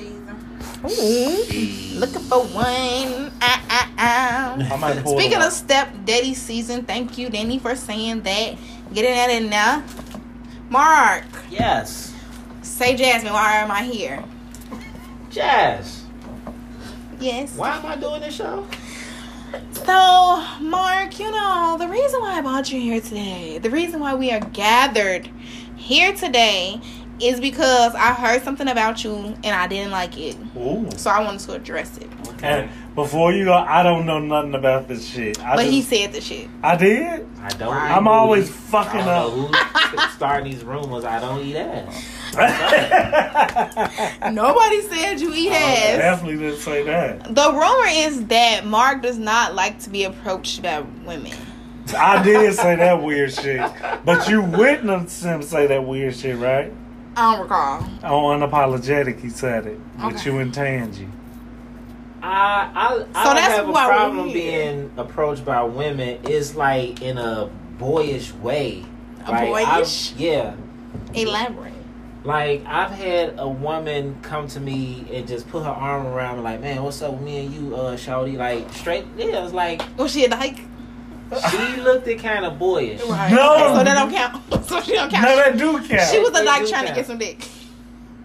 Dead 0.87 0.95
season. 0.95 1.97
Ooh, 1.97 1.99
looking 1.99 2.21
for 2.21 2.39
one. 2.43 3.31
Ah, 3.41 3.63
ah, 3.69 3.91
ah. 3.97 5.01
Speaking 5.05 5.41
of 5.41 5.51
step 5.51 5.89
daddy 6.05 6.33
season, 6.33 6.83
thank 6.85 7.17
you, 7.17 7.29
Danny, 7.29 7.59
for 7.59 7.75
saying 7.75 8.21
that. 8.23 8.55
Getting 8.93 9.11
that 9.15 9.29
in 9.31 9.49
now. 9.49 9.83
Mark, 10.69 11.23
Yes. 11.49 12.13
say 12.61 12.95
Jasmine, 12.95 13.33
why 13.33 13.53
am 13.57 13.71
I 13.71 13.83
here? 13.83 14.23
Jazz. 15.29 16.03
Yes. 17.19 17.55
Why 17.55 17.77
am 17.77 17.85
I 17.85 17.95
doing 17.97 18.21
this 18.21 18.35
show? 18.35 18.65
So, 19.71 20.43
Mark, 20.61 21.19
you 21.19 21.31
know, 21.31 21.75
the 21.79 21.87
reason 21.87 22.19
why 22.21 22.37
I 22.37 22.41
brought 22.41 22.71
you 22.71 22.79
here 22.81 22.99
today, 22.99 23.57
the 23.59 23.69
reason 23.69 23.99
why 23.99 24.13
we 24.15 24.31
are 24.31 24.39
gathered 24.39 25.29
here 25.75 26.13
today 26.13 26.81
is 27.19 27.39
because 27.39 27.95
I 27.95 28.13
heard 28.13 28.43
something 28.43 28.67
about 28.67 29.03
you 29.03 29.13
and 29.13 29.47
I 29.47 29.67
didn't 29.67 29.91
like 29.91 30.17
it. 30.17 30.35
Ooh. 30.57 30.87
So 30.97 31.09
I 31.09 31.23
wanted 31.23 31.41
to 31.41 31.53
address 31.53 31.97
it. 31.97 32.09
And 32.41 32.69
before 32.95 33.31
you 33.31 33.45
go, 33.45 33.53
I 33.53 33.83
don't 33.83 34.05
know 34.05 34.19
nothing 34.19 34.55
about 34.55 34.87
this 34.87 35.07
shit. 35.07 35.39
I 35.43 35.55
But 35.55 35.65
he 35.65 35.81
said 35.81 36.13
the 36.13 36.21
shit. 36.21 36.49
I 36.61 36.75
did. 36.75 37.27
I 37.41 37.49
don't. 37.49 37.73
Right. 37.73 37.91
I'm 37.91 38.07
always 38.07 38.49
booty. 38.49 38.61
fucking 38.61 39.01
I 39.01 39.17
up. 39.17 39.31
don't 39.31 39.51
know 39.51 39.57
who's 39.57 40.11
starting 40.13 40.51
these 40.51 40.63
rumors. 40.63 41.03
I 41.05 41.19
don't 41.19 41.41
eat 41.41 41.55
ass. 41.55 42.03
Nobody 44.33 44.81
said 44.81 45.21
you 45.21 45.33
eat 45.33 45.49
oh, 45.49 45.55
ass. 45.55 45.97
Definitely 45.97 46.37
didn't 46.37 46.59
say 46.59 46.83
that. 46.83 47.33
The 47.33 47.51
rumor 47.51 47.87
is 47.89 48.25
that 48.27 48.65
Mark 48.65 49.01
does 49.01 49.17
not 49.17 49.55
like 49.55 49.79
to 49.79 49.89
be 49.89 50.03
approached 50.03 50.61
by 50.61 50.81
women. 51.05 51.33
I 51.97 52.21
did 52.23 52.53
say 52.55 52.75
that 52.75 53.01
weird 53.01 53.31
shit, 53.31 53.61
but 54.03 54.27
you 54.27 54.41
witnessed 54.41 55.23
him 55.23 55.41
say 55.43 55.67
that 55.67 55.85
weird 55.85 56.15
shit, 56.15 56.37
right? 56.37 56.73
I 57.15 57.31
don't 57.31 57.41
recall. 57.41 57.83
On 58.03 58.41
unapologetic, 58.41 59.19
he 59.21 59.29
said 59.29 59.65
it 59.67 59.79
with 60.03 60.15
Okay. 60.17 60.29
you 60.31 60.39
and 60.39 60.53
Tangy. 60.53 61.07
I 62.21 62.69
I, 62.75 62.85
I 62.87 62.97
So 62.97 63.03
don't 63.29 63.35
that's 63.35 63.55
have 63.57 63.69
a 63.69 63.71
problem 63.71 64.33
being 64.33 64.91
approached 64.97 65.45
by 65.45 65.63
women. 65.63 66.19
It's 66.23 66.55
like 66.55 67.01
in 67.01 67.17
a 67.17 67.49
boyish 67.77 68.33
way. 68.35 68.83
A 69.27 69.31
Like, 69.31 69.47
boyish? 69.49 70.11
I've- 70.13 70.23
yeah. 70.23 70.53
Elaborate. 71.13 71.71
Like 72.23 72.65
I've 72.65 72.89
had 72.91 73.35
a 73.37 73.47
woman 73.47 74.17
come 74.23 74.47
to 74.49 74.59
me 74.59 75.05
and 75.13 75.27
just 75.27 75.47
put 75.49 75.63
her 75.63 75.69
arm 75.69 76.07
around 76.07 76.37
me, 76.37 76.43
like, 76.43 76.59
"Man, 76.59 76.83
what's 76.83 77.01
up 77.03 77.11
with 77.13 77.21
me 77.21 77.45
and 77.45 77.53
you, 77.53 77.75
uh, 77.75 77.95
Shawty?" 77.95 78.35
Like 78.37 78.71
straight, 78.73 79.05
yeah. 79.15 79.43
It's 79.43 79.53
like 79.53 79.83
Was 79.97 80.11
she 80.11 80.25
a 80.25 80.29
dyke? 80.29 80.61
She 81.49 81.81
looked 81.81 82.07
it 82.07 82.19
kind 82.19 82.45
of 82.45 82.57
boyish. 82.59 83.01
Right. 83.03 83.31
No. 83.31 83.75
So 83.75 83.83
that 83.83 83.93
don't 83.93 84.11
count. 84.11 84.41
So 84.65 84.81
she 84.81 84.93
don't 84.93 85.09
count. 85.11 85.23
No, 85.23 85.35
that 85.35 85.57
do 85.57 85.87
count. 85.87 86.09
she 86.11 86.19
was 86.19 86.29
a 86.29 86.43
dyke 86.43 86.63
do 86.63 86.69
trying 86.69 86.87
to 86.87 86.93
get 86.93 87.05
some 87.05 87.17
dick. 87.19 87.47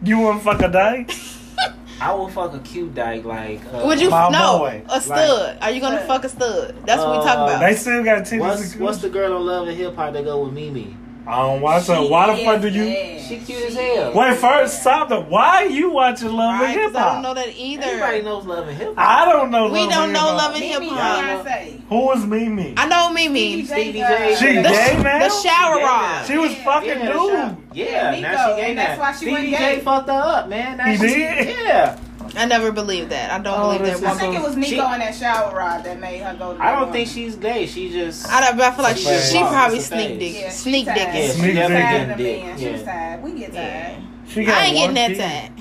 you 0.02 0.18
want 0.18 0.38
to 0.38 0.44
fuck 0.44 0.62
a 0.62 0.68
dyke? 0.68 1.12
I 2.00 2.14
will 2.14 2.28
fuck 2.28 2.54
a 2.54 2.58
cute 2.60 2.94
dyke, 2.94 3.24
like. 3.26 3.60
Uh, 3.66 3.82
Would 3.84 4.00
you 4.00 4.08
My 4.08 4.30
no 4.30 4.58
boy. 4.58 4.82
a 4.88 5.00
stud? 5.02 5.58
Are 5.60 5.70
you 5.70 5.82
gonna 5.82 6.00
fuck 6.06 6.24
a 6.24 6.30
stud? 6.30 6.74
That's 6.86 7.02
what 7.02 7.18
we 7.18 7.24
talk 7.26 7.36
about. 7.36 7.60
They 7.60 7.74
still 7.74 8.02
got 8.02 8.22
titties. 8.22 8.40
What's 8.40 8.76
what's 8.76 8.98
the 8.98 9.10
girl 9.10 9.34
on 9.34 9.44
Love 9.44 9.68
and 9.68 9.76
Hip 9.76 9.94
Hop 9.96 10.14
that 10.14 10.24
go 10.24 10.42
with 10.44 10.54
Mimi? 10.54 10.96
I 11.30 11.42
don't 11.42 11.60
watch 11.60 11.86
her. 11.86 12.02
Why 12.08 12.34
the 12.34 12.44
fuck 12.44 12.60
do 12.60 12.68
you? 12.68 13.18
She 13.20 13.36
cute 13.38 13.62
as 13.66 13.76
hell. 13.76 14.12
Wait, 14.14 14.36
first 14.38 14.80
stop 14.80 15.08
the. 15.08 15.20
Why 15.20 15.62
you 15.64 15.90
watching 15.90 16.32
Love 16.32 16.60
right? 16.60 16.70
and 16.70 16.74
'cause 16.80 16.92
Hip 16.92 16.96
Hop? 17.00 17.06
I 17.10 17.12
don't 17.14 17.22
know 17.22 17.34
that 17.34 17.48
either. 17.56 17.84
Everybody 17.84 18.22
knows 18.22 18.44
Love 18.46 18.66
and 18.66 18.76
Hip 18.76 18.94
Hop. 18.96 18.98
I 18.98 19.30
don't 19.30 19.50
know. 19.52 19.68
We 19.70 19.80
Love 19.82 19.90
don't 19.90 20.12
know 20.12 20.26
Love 20.34 20.54
and 20.56 20.64
Hip 20.64 20.82
Hop. 20.82 21.44
Beyonce. 21.46 21.80
Who 21.88 22.00
was 22.06 22.26
Mimi? 22.26 22.74
I 22.76 22.88
know 22.88 23.10
Mimi. 23.12 23.64
Stevie 23.64 23.92
J. 23.92 24.00
J. 24.00 24.36
She 24.36 24.46
The, 24.56 24.62
gay 24.62 25.00
now? 25.02 25.18
the 25.20 25.30
shower 25.30 25.76
rod. 25.76 26.26
She 26.26 26.36
was 26.36 26.54
fucking 26.56 26.88
Yeah, 26.88 27.12
dude. 27.12 27.56
Yeah, 27.74 28.12
Yeah, 28.14 28.20
now 28.20 28.54
she 28.56 28.60
gay 28.62 28.74
now. 28.74 28.82
that's 28.86 29.00
why 29.00 29.12
she 29.12 29.26
went 29.30 29.38
Stevie 29.44 29.50
gay. 29.56 29.74
J 29.76 29.80
fucked 29.82 30.08
her 30.08 30.14
up, 30.24 30.48
man. 30.48 30.76
Now 30.78 30.84
He 30.86 30.96
did? 30.98 31.56
Yeah. 31.64 31.96
I 32.36 32.44
never 32.46 32.70
believed 32.70 33.10
that. 33.10 33.30
I 33.32 33.38
don't 33.42 33.58
Oh, 33.58 33.66
believe 33.72 33.82
this 33.92 34.00
that 34.00 34.14
I 34.16 34.18
think 34.18 34.36
it 34.36 34.42
was 34.42 34.54
Nikko 34.56 34.70
She- 34.70 34.78
and 34.80 35.02
that 35.02 35.14
shower 35.14 35.54
rod 35.56 35.84
that 35.84 35.98
made 36.00 36.18
her 36.22 36.34
go 36.38 36.54
to 36.54 36.62
I 36.62 36.78
don't 36.78 36.92
think 36.92 37.08
she's 37.08 37.34
gay. 37.36 37.66
She 37.66 37.90
just. 37.90 38.28
I, 38.28 38.40
don't, 38.40 38.60
I 38.60 38.70
feel 38.70 38.82
like 38.84 38.96
she, 38.96 39.08
It's 39.08 39.30
she 39.32 39.38
probably 39.40 39.78
It's 39.78 39.86
a 39.90 39.94
sneak 39.94 40.18
dick, 40.20 40.34
Yeah, 40.40 40.50
sneak 40.50 40.86
tired. 40.86 40.96
dick. 40.96 41.06
Yeah, 41.08 41.20
Yeah, 41.20 41.26
she 41.32 41.38
Sneak 41.40 41.54
tired 41.56 41.70
getting 41.70 42.10
of 42.12 42.18
the 42.18 42.24
dick. 42.24 42.44
man. 42.44 42.58
She 42.58 42.68
was 42.70 42.82
tired. 42.84 43.22
We 43.22 43.32
get 43.32 43.52
tired. 43.52 44.02
She 44.28 44.44
got 44.44 44.58
I 44.58 44.64
ain't 44.66 44.76
getting 44.76 44.94
that 44.94 45.08
kid. 45.08 45.18
tag. 45.18 45.52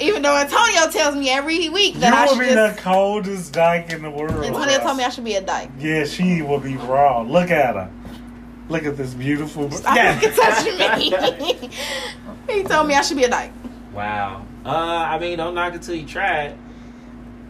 Even 0.00 0.22
though 0.22 0.36
Antonio 0.36 0.90
tells 0.90 1.14
me 1.14 1.30
every 1.30 1.68
week 1.68 1.94
that 1.96 2.12
I 2.12 2.22
You 2.24 2.28
should 2.30 2.38
will 2.38 2.44
be 2.48 2.52
just. 2.54 2.76
the 2.76 2.82
coldest 2.82 3.52
dyke 3.52 3.90
in 3.90 4.02
the 4.02 4.10
world. 4.10 4.44
Antonio 4.44 4.78
told 4.80 4.96
me 4.96 5.04
I 5.04 5.08
should 5.10 5.24
be 5.24 5.34
a 5.34 5.40
dyke. 5.40 5.70
Yeah, 5.78 6.04
she 6.04 6.42
will 6.42 6.58
be 6.58 6.76
raw. 6.76 7.22
Look 7.22 7.50
at 7.52 7.74
her. 7.76 7.88
Look 8.68 8.84
at 8.84 8.96
this 8.96 9.14
beautiful. 9.14 9.70
Stop 9.70 9.96
fucking 9.96 10.32
touching 10.32 10.78
me. 10.78 11.70
he 12.50 12.62
told 12.64 12.88
me 12.88 12.94
I 12.94 13.02
should 13.02 13.16
be 13.18 13.24
a 13.24 13.28
dyke. 13.30 13.52
wow. 13.92 14.44
Uh, 14.64 14.68
I 14.68 15.18
mean, 15.18 15.38
don't 15.38 15.54
knock 15.54 15.74
it 15.74 15.82
till 15.82 15.94
you 15.94 16.06
try 16.06 16.44
it. 16.44 16.58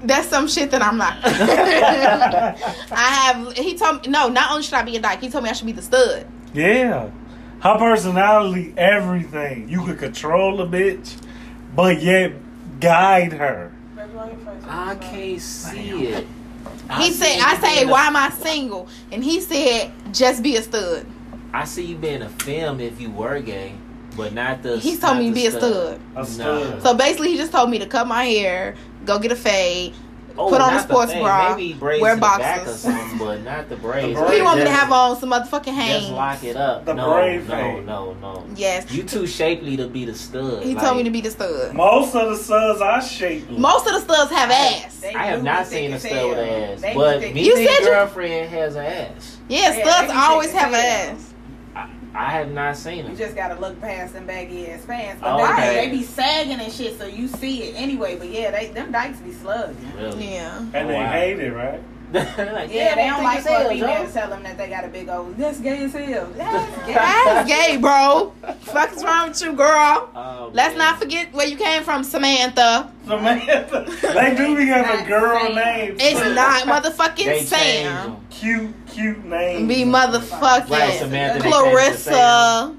That's 0.03 0.29
some 0.29 0.49
shit 0.49 0.71
that 0.73 0.83
I'm 0.83 0.99
not. 0.99 1.17
I 1.25 2.53
have. 2.93 3.53
He 3.57 3.77
told 3.77 4.05
me 4.05 4.11
no. 4.11 4.29
Not 4.29 4.51
only 4.51 4.63
should 4.63 4.75
I 4.75 4.83
be 4.83 4.97
a 4.97 5.01
dyke, 5.01 5.21
he 5.21 5.31
told 5.31 5.45
me 5.45 5.51
I 5.51 5.55
should 5.55 5.67
be 5.67 5.73
the 5.73 5.83
stud. 5.83 6.27
Yeah. 6.53 7.11
Her 7.61 7.79
personality, 7.79 8.75
everything. 8.77 9.69
You 9.71 9.85
could 9.85 9.99
control 9.99 10.61
a 10.61 10.67
bitch, 10.67 11.17
but 11.75 12.03
yet 12.03 12.33
guide 12.81 13.33
her. 13.33 13.73
I 14.69 14.97
can't 14.97 15.41
see 15.41 16.07
it. 16.09 16.27
He 16.99 17.11
see 17.11 17.13
said, 17.13 17.41
"I 17.41 17.57
say, 17.61 17.77
being 17.77 17.89
a- 17.89 17.93
why 17.93 18.07
am 18.07 18.17
I 18.17 18.29
single?" 18.31 18.89
And 19.11 19.25
he 19.25 19.41
said, 19.41 19.93
"Just 20.13 20.43
be 20.43 20.57
a 20.57 20.63
stud." 20.63 21.07
I 21.55 21.65
see 21.65 21.85
you 21.87 21.97
being 21.97 22.21
a 22.23 22.29
film 22.29 22.81
if 22.81 23.01
you 23.01 23.11
were 23.11 23.41
gay, 23.41 23.73
but 24.17 24.33
not 24.33 24.63
the. 24.63 24.79
He 24.79 24.97
told 24.97 25.19
me 25.19 25.29
to 25.29 25.35
the 25.35 25.41
be 25.41 25.47
a 25.47 25.51
stud. 25.51 26.01
A 26.17 26.39
No. 26.39 26.81
So 26.81 26.95
basically, 26.95 27.31
he 27.33 27.37
just 27.37 27.53
told 27.53 27.71
me 27.71 27.79
to 27.79 27.87
cut 27.87 28.07
my 28.07 28.25
hair, 28.25 28.75
go 29.05 29.19
get 29.19 29.33
a 29.33 29.37
fade. 29.37 29.95
Oh, 30.37 30.49
Put 30.51 30.61
on 30.61 30.75
a 30.75 30.81
sports 30.83 31.13
the 31.13 31.21
bra, 31.21 31.55
Maybe 31.55 31.75
braids 31.75 32.03
wear 32.03 32.15
in 32.15 32.19
the 32.19 32.27
back 32.27 32.67
or 32.67 32.73
something, 32.73 33.19
but 33.19 33.45
not 33.45 33.69
the 33.69 33.77
braids. 33.77 34.19
braids. 34.19 34.35
He 34.35 34.43
want 34.43 34.59
me 34.59 34.65
to 34.65 34.71
have 34.71 34.91
on 34.91 35.17
some 35.17 35.31
motherfucking 35.31 35.77
Just 35.87 36.11
lock 36.11 36.43
it 36.43 36.57
up. 36.57 36.85
The 36.85 36.93
no, 36.95 37.13
braid 37.13 37.49
no, 37.49 37.55
fade. 37.55 37.87
no, 37.87 38.15
no. 38.15 38.45
Yes, 38.57 38.91
You 38.91 39.05
too 39.05 39.29
shapely 39.29 39.77
to 39.77 39.87
be 39.87 40.05
the 40.05 40.15
stud. 40.17 40.65
he 40.65 40.75
Like, 40.75 40.85
told 40.85 40.97
me 40.97 41.05
to 41.05 41.11
be 41.11 41.21
the 41.21 41.31
stud. 41.31 41.73
Most 41.73 42.17
of 42.17 42.31
the 42.31 42.37
studs 42.37 42.81
are 42.81 43.01
shapely. 43.01 43.57
Most 43.59 43.87
of 43.87 43.93
the 43.93 44.01
studs 44.01 44.33
have 44.33 44.51
ass. 44.51 44.99
They 44.99 45.15
I 45.15 45.27
have 45.27 45.45
not 45.45 45.69
seen 45.69 45.93
a 45.93 46.01
stud 46.01 46.11
as 46.13 46.25
with 46.29 46.39
an 46.41 46.49
ass, 46.73 46.81
They 46.81 46.95
but 46.95 47.21
me 47.33 47.41
You 47.47 47.53
as 47.53 47.59
said 47.59 47.69
and 47.77 47.85
you- 47.85 47.91
girlfriend 47.93 48.51
has 48.51 48.75
an 48.75 48.87
ass. 48.87 49.37
Yeah, 49.49 49.77
Yeah, 49.79 49.85
studs 49.85 50.13
always 50.17 50.51
have 50.51 50.73
an 50.73 50.81
ass. 51.15 51.34
I, 52.15 52.27
I 52.27 52.31
have 52.31 52.51
not 52.53 52.77
seen 52.77 53.03
them. 53.03 53.13
You 53.13 53.19
just 53.19 53.35
gotta 53.37 53.61
look 53.61 53.81
past 53.81 54.13
them 54.15 54.27
baggy 54.27 54.69
ass 54.69 54.85
pants. 54.85 55.21
But 55.21 55.41
Oh, 55.41 55.57
they, 55.57 55.87
they 55.87 55.91
be 55.91 56.03
sagging 56.03 56.61
and 56.61 56.73
shit, 56.73 56.99
so 56.99 57.07
you 57.07 57.29
see 57.29 57.65
it 57.65 57.75
anyway. 57.77 58.17
But 58.17 58.29
yeah, 58.31 58.51
they 58.51 58.69
them 58.69 58.93
dykes 58.93 59.19
be 59.21 59.33
slugging. 59.33 59.77
Really? 59.97 60.33
Yeah. 60.35 60.59
and 60.59 60.73
they 60.89 60.97
oh, 60.97 61.01
Wow. 61.01 61.13
hate 61.13 61.41
it, 61.41 61.53
right? 61.53 61.81
Like, 62.15 62.73
Yeah, 62.73 62.95
they 62.95 63.07
don't 63.09 63.23
like 63.25 63.39
it's 63.39 63.47
for 63.49 63.53
a 63.53 63.59
hell, 63.59 63.69
female 63.71 63.89
Joe. 64.03 64.07
to 64.07 64.13
tell 64.13 64.31
them 64.31 64.43
that 64.45 64.57
they 64.57 64.69
got 64.69 64.85
a 64.85 64.89
big 64.89 65.09
old. 65.09 65.37
That's 65.37 65.59
gay 65.61 65.85
as 65.85 65.93
hell. 65.93 66.27
That's 66.37 66.87
gay. 66.87 66.95
That's 66.95 67.49
gay, 67.49 67.77
bro. 67.77 68.33
Fuck 68.61 68.93
is 68.93 69.03
wrong 69.05 69.29
with 69.29 69.43
you, 69.43 69.53
girl? 69.53 70.11
Oh, 70.15 70.51
Let's 70.53 70.71
man. 70.77 70.79
not 70.79 70.99
forget 71.01 71.33
where 71.33 71.47
you 71.47 71.57
came 71.57 71.83
from, 71.83 72.05
Samantha. 72.05 72.93
Samantha. 73.07 73.85
they 74.15 74.35
do 74.37 74.57
be 74.57 74.67
having 74.67 75.01
Not 75.01 75.09
girl 75.09 75.41
Sam. 75.41 75.55
names. 75.57 75.99
It's 76.01 76.35
not 76.35 76.63
motherfucking 76.69 77.17
changed 77.17 77.49
Sam. 77.49 77.85
them. 78.13 78.27
cute, 78.31 78.75
cute 78.87 79.25
name. 79.25 79.67
Be 79.67 79.83
motherfucking 79.85 80.99
Samantha, 80.99 81.09
they 81.43 81.51
changed. 81.51 81.57
Clarissa. 81.57 82.77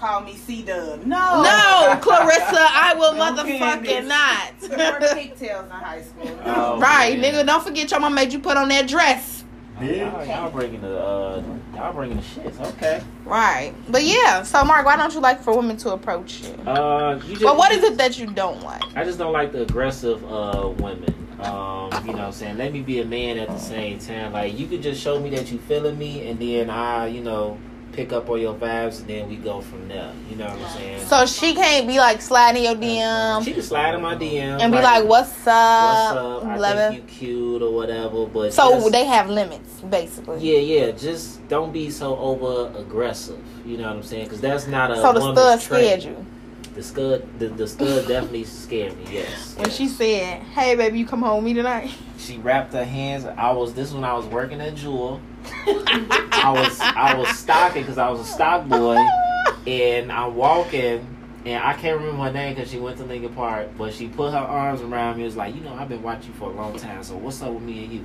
Call 0.00 0.20
me 0.20 0.36
C 0.36 0.62
Dub. 0.62 1.04
No. 1.04 1.42
No, 1.42 1.98
Clarissa, 2.00 2.56
I 2.56 2.94
will 2.96 3.14
No 3.14 3.32
motherfucking 3.32 3.84
candies. 3.84 4.10
I 4.10 4.90
wore 4.90 5.00
not. 5.00 5.16
pigtails 5.16 5.64
in 5.64 5.70
high 5.70 6.02
school. 6.02 6.38
Oh, 6.44 6.78
right, 6.78 7.18
man. 7.18 7.34
nigga. 7.34 7.46
Don't 7.46 7.62
forget 7.64 7.90
your 7.90 8.00
mom 8.00 8.14
made 8.14 8.32
you 8.32 8.38
put 8.38 8.56
on 8.56 8.68
that 8.68 8.86
dress. 8.88 9.44
Y'all, 9.80 9.86
Yeah. 9.90 10.24
y'all 10.24 10.50
bringing 10.50 10.80
the 10.80 10.98
uh, 11.00 11.42
y'all 11.74 11.92
bringing 11.92 12.16
the 12.16 12.22
shits. 12.22 12.60
Okay. 12.74 13.00
Right. 13.24 13.72
But 13.88 14.02
yeah, 14.04 14.42
so 14.42 14.64
Mark, 14.64 14.84
why 14.84 14.96
don't 14.96 15.14
you 15.14 15.20
like 15.20 15.40
for 15.42 15.56
women 15.56 15.76
to 15.78 15.92
approach 15.92 16.40
you? 16.40 16.48
Uh, 16.68 17.20
you 17.24 17.34
just. 17.34 17.42
But 17.44 17.56
what 17.56 17.70
is 17.72 17.84
it 17.84 17.96
that 17.96 18.18
you 18.18 18.26
don't 18.26 18.60
like? 18.62 18.82
I 18.96 19.04
just 19.04 19.18
don't 19.18 19.32
like 19.32 19.52
the 19.52 19.62
aggressive 19.62 20.24
uh 20.24 20.68
women. 20.78 21.14
Um, 21.40 21.90
you 22.04 22.12
know 22.12 22.18
what 22.18 22.18
I'm 22.18 22.32
saying? 22.32 22.58
Let 22.58 22.72
me 22.72 22.80
be 22.80 23.00
a 23.00 23.04
man 23.04 23.38
at 23.38 23.46
the 23.48 23.58
same 23.58 24.00
time. 24.00 24.32
Like 24.32 24.58
you 24.58 24.66
could 24.66 24.82
just 24.82 25.00
show 25.00 25.20
me 25.20 25.30
that 25.30 25.50
you 25.52 25.58
feeling 25.58 25.96
me 25.96 26.28
and 26.28 26.40
then 26.40 26.68
I, 26.70 27.06
you 27.06 27.22
know, 27.22 27.56
pick 27.98 28.12
up 28.12 28.30
on 28.30 28.40
your 28.40 28.54
vibes 28.54 29.00
and 29.00 29.08
then 29.08 29.28
we 29.28 29.34
go 29.34 29.60
from 29.60 29.88
there. 29.88 30.12
You 30.30 30.36
know 30.36 30.46
what 30.46 30.60
I'm 30.60 30.76
saying? 30.76 31.06
So 31.08 31.26
she 31.26 31.52
can't 31.52 31.88
be 31.88 31.98
like 31.98 32.22
sliding 32.22 32.62
your 32.62 32.76
DM 32.76 33.44
she 33.44 33.52
can 33.54 33.62
slide 33.62 33.94
in 33.94 34.02
my 34.02 34.14
DM 34.14 34.60
and 34.60 34.72
be 34.72 34.80
like, 34.80 35.04
"What's 35.04 35.30
What's 35.30 35.48
up?" 35.48 36.16
up? 36.16 36.44
I 36.44 36.56
Blah, 36.56 36.74
think 36.90 36.94
you 36.94 37.02
cute 37.02 37.62
or 37.62 37.72
whatever, 37.74 38.26
but 38.26 38.52
So 38.54 38.70
just- 38.70 38.92
they 38.92 39.04
have 39.04 39.28
limits, 39.28 39.80
basically. 39.80 40.38
Yeah, 40.38 40.60
yeah. 40.60 40.90
Just 40.92 41.46
don't 41.48 41.72
be 41.72 41.90
so 41.90 42.16
over 42.18 42.70
aggressive. 42.78 43.42
You 43.66 43.78
know 43.78 43.88
what 43.88 43.96
I'm 43.96 44.02
saying? 44.04 44.24
Because 44.24 44.40
that's 44.40 44.68
not 44.68 44.92
a. 44.92 44.96
So 45.02 45.12
the 45.12 45.32
stud 45.32 45.60
scared 45.60 46.04
you 46.04 46.24
The 46.78 46.84
stud, 46.84 47.40
the, 47.40 47.48
the 47.48 47.66
stud 47.66 48.06
definitely 48.06 48.44
scared 48.44 48.96
me. 48.98 49.06
Yes. 49.10 49.56
when 49.56 49.66
yes. 49.66 49.76
she 49.76 49.88
said, 49.88 50.42
"Hey, 50.42 50.76
baby, 50.76 51.00
you 51.00 51.06
come 51.06 51.22
home 51.22 51.42
with 51.42 51.46
me 51.46 51.54
tonight." 51.54 51.90
she 52.18 52.38
wrapped 52.38 52.72
her 52.72 52.84
hands. 52.84 53.24
I 53.24 53.50
was 53.50 53.74
this 53.74 53.92
when 53.92 54.04
I 54.04 54.14
was 54.14 54.26
working 54.26 54.60
at 54.60 54.76
Jewel. 54.76 55.20
I 55.66 56.52
was 56.54 56.78
I 56.78 57.14
was 57.14 57.36
stocking 57.36 57.82
because 57.82 57.98
I 57.98 58.08
was 58.08 58.20
a 58.20 58.24
stock 58.24 58.68
boy, 58.68 58.96
and 59.66 60.12
I'm 60.12 60.36
walking. 60.36 61.16
And 61.44 61.64
I 61.64 61.72
can't 61.72 61.98
remember 61.98 62.22
her 62.22 62.32
name 62.32 62.54
because 62.54 62.70
she 62.70 62.78
went 62.78 62.98
to 62.98 63.04
Lincoln 63.04 63.34
Park, 63.34 63.70
but 63.76 63.92
she 63.92 64.06
put 64.06 64.30
her 64.30 64.38
arms 64.38 64.80
around 64.80 65.16
me. 65.16 65.22
and 65.22 65.24
was 65.24 65.34
like, 65.34 65.56
you 65.56 65.62
know, 65.62 65.74
I've 65.74 65.88
been 65.88 66.02
watching 66.04 66.28
you 66.28 66.38
for 66.38 66.48
a 66.50 66.54
long 66.54 66.78
time. 66.78 67.02
So 67.02 67.16
what's 67.16 67.42
up 67.42 67.54
with 67.54 67.62
me 67.64 67.84
and 67.86 67.92
you? 67.92 68.04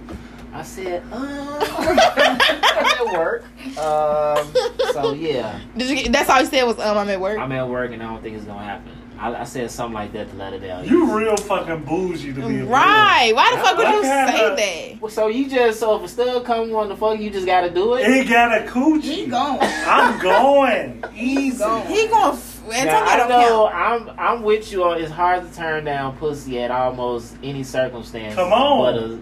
I 0.51 0.63
said, 0.63 1.03
uh. 1.11 2.59
I 3.07 3.11
said, 3.11 3.15
at 3.15 3.19
work. 3.19 3.43
Um, 3.77 4.93
so 4.93 5.13
yeah, 5.13 5.59
Did 5.77 6.05
you? 6.05 6.11
That's 6.11 6.29
all 6.29 6.39
you 6.41 6.47
said 6.47 6.63
was 6.63 6.79
um 6.79 6.97
I'm 6.97 7.09
at 7.09 7.19
work. 7.19 7.37
I'm 7.39 7.51
at 7.51 7.67
work 7.67 7.91
and 7.91 8.01
I 8.01 8.07
don't 8.07 8.21
think 8.21 8.35
it's 8.37 8.45
gonna 8.45 8.63
happen. 8.63 8.91
I, 9.19 9.33
I 9.35 9.43
said 9.43 9.69
something 9.71 9.93
like 9.93 10.11
that 10.13 10.29
to 10.31 10.35
let 10.35 10.53
it 10.53 10.69
out. 10.69 10.85
You 10.85 11.15
real 11.17 11.37
fucking 11.37 11.83
bougie 11.85 12.33
to 12.33 12.47
be 12.47 12.59
a 12.59 12.65
Right? 12.65 13.31
Why 13.33 13.51
the 13.55 13.61
fuck 13.61 13.77
would 13.77 13.87
you 13.87 13.99
Okay, 13.99 14.07
say 14.27 14.37
but- 14.39 14.55
that? 14.57 15.01
Well, 15.01 15.11
so 15.11 15.27
you 15.27 15.49
just 15.49 15.79
so 15.79 15.95
if 15.97 16.03
a 16.03 16.07
stud 16.07 16.43
come 16.45 16.73
on 16.75 16.89
the 16.89 16.95
fuck, 16.97 17.19
you 17.19 17.29
just 17.29 17.45
gotta 17.45 17.69
do 17.69 17.93
it. 17.93 18.05
He 18.11 18.25
got 18.25 18.57
a 18.57 18.61
He 18.63 18.67
coochie. 18.67 19.29
gone. 19.29 19.59
I'm 19.61 20.19
going. 20.19 21.03
He's 21.13 21.59
gone. 21.59 21.85
He 21.87 22.07
going 22.07 22.37
Antonio 22.65 22.85
Now, 22.85 23.05
I 23.05 23.17
don't 23.17 23.29
know 23.29 23.69
count. 23.71 24.09
I'm 24.09 24.19
I'm 24.37 24.41
with 24.43 24.71
you 24.71 24.83
on. 24.83 24.99
It's 24.99 25.11
hard 25.11 25.47
to 25.49 25.55
turn 25.55 25.83
down 25.85 26.17
pussy 26.17 26.59
at 26.61 26.71
almost 26.71 27.35
any 27.43 27.63
circumstance. 27.63 28.35
Come 28.35 28.51
on. 28.53 29.19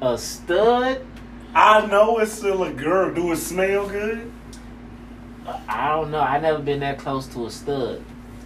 but 0.00 0.06
a, 0.08 0.12
a 0.14 0.18
stud, 0.18 1.04
I 1.54 1.86
know 1.86 2.18
it's 2.18 2.32
still 2.32 2.62
a 2.64 2.72
girl. 2.72 3.14
Do 3.14 3.32
it 3.32 3.36
smell 3.36 3.88
good 3.88 4.30
I 5.68 5.88
don't 5.90 6.10
know. 6.10 6.20
I 6.20 6.38
never 6.40 6.58
been 6.60 6.80
that 6.80 6.98
close 6.98 7.26
to 7.28 7.46
a 7.46 7.50
stud 7.50 8.02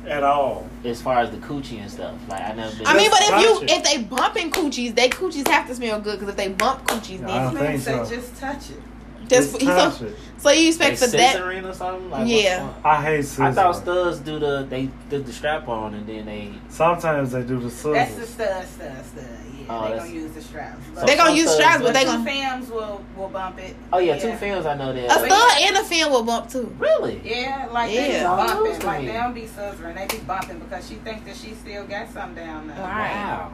at 0.06 0.22
all? 0.22 0.66
as 0.84 1.02
far 1.02 1.20
as 1.20 1.30
the 1.30 1.36
coochie 1.38 1.80
and 1.80 1.90
stuff. 1.90 2.14
Like 2.28 2.42
I 2.42 2.52
never 2.54 2.74
been. 2.76 2.86
I 2.86 2.96
mean, 2.96 3.10
but 3.10 3.20
if 3.22 3.28
you 3.42 3.66
Gotcha. 3.66 3.76
if 3.78 3.84
they 3.84 4.02
bumping 4.02 4.50
coochies, 4.50 4.94
they 4.94 5.08
coochies 5.08 5.46
have 5.48 5.66
to 5.68 5.74
smell 5.74 6.00
good 6.00 6.18
because 6.18 6.28
if 6.30 6.36
they 6.36 6.48
bump 6.48 6.86
coochies, 6.88 7.22
I 7.24 7.44
then 7.44 7.54
Man 7.54 7.66
think 7.78 7.82
said 7.82 8.06
so. 8.06 8.14
just 8.16 8.36
touch 8.36 8.70
it. 8.70 8.80
just 9.28 9.52
Just 9.52 9.60
so, 9.60 9.66
touch 9.66 10.02
it. 10.02 10.16
so 10.38 10.50
you 10.50 10.70
like 10.78 10.92
expect 10.92 10.98
for 10.98 11.06
that. 11.16 11.40
or 11.66 11.72
something. 11.74 12.10
Like, 12.10 12.28
Yeah. 12.28 12.58
going- 12.60 12.74
I 12.84 13.02
hate 13.02 13.22
scissors. 13.24 13.40
I 13.40 13.52
thought 13.52 13.76
studs 13.76 14.18
do 14.20 14.38
the 14.38 14.66
they 14.68 14.88
did 15.10 15.26
the 15.26 15.32
strap 15.32 15.68
on 15.68 15.94
and 15.94 16.06
then 16.06 16.26
they. 16.26 16.52
Sometimes 16.68 17.32
they 17.32 17.42
do 17.42 17.58
the 17.60 17.70
That's 17.94 18.14
the 18.14 18.26
stud, 18.26 18.66
stud, 18.66 19.04
stud. 19.04 19.24
Yeah, 19.68 19.78
Oh, 19.78 19.82
they 19.82 19.88
that's- 19.90 20.06
gonna 20.08 20.20
use 20.20 20.32
the 20.32 20.42
straps. 20.42 20.78
So 20.98 21.06
They 21.06 21.16
gonna 21.16 21.34
use 21.34 21.50
straps, 21.54 21.78
do- 21.78 21.84
but 21.84 21.92
they 21.94 22.04
two 22.04 22.10
gonna 22.10 22.30
fams 22.30 22.70
will 22.70 23.04
will 23.16 23.28
bump 23.28 23.58
it. 23.58 23.76
Oh 23.92 23.98
yeah, 23.98 24.16
two 24.18 24.32
films 24.32 24.64
I 24.66 24.74
know 24.74 24.92
that. 24.94 25.04
a 25.04 25.08
that. 25.08 25.26
stud 25.26 25.62
and 25.62 25.76
a 25.76 25.84
fin 25.84 26.10
will 26.10 26.22
bump 26.22 26.48
too. 26.50 26.74
Really? 26.78 27.20
Yeah, 27.22 27.68
like 27.70 27.90
they 27.90 28.12
Yeah. 28.14 28.18
be 28.20 28.24
Oh, 28.24 28.36
bumping. 28.46 28.72
that's 28.72 28.84
Like 28.84 29.06
they 29.06 29.12
don't 29.12 29.34
be 29.34 29.42
scissoring. 29.42 29.94
They 29.94 30.06
be 30.16 30.22
bumping 30.24 30.58
because 30.60 30.88
she 30.88 30.94
thinks 30.96 31.26
that 31.26 31.36
she 31.36 31.54
still 31.54 31.84
got 31.84 32.10
some 32.12 32.34
down 32.34 32.68
there. 32.68 32.76
Right. 32.78 33.12
Wow. 33.14 33.50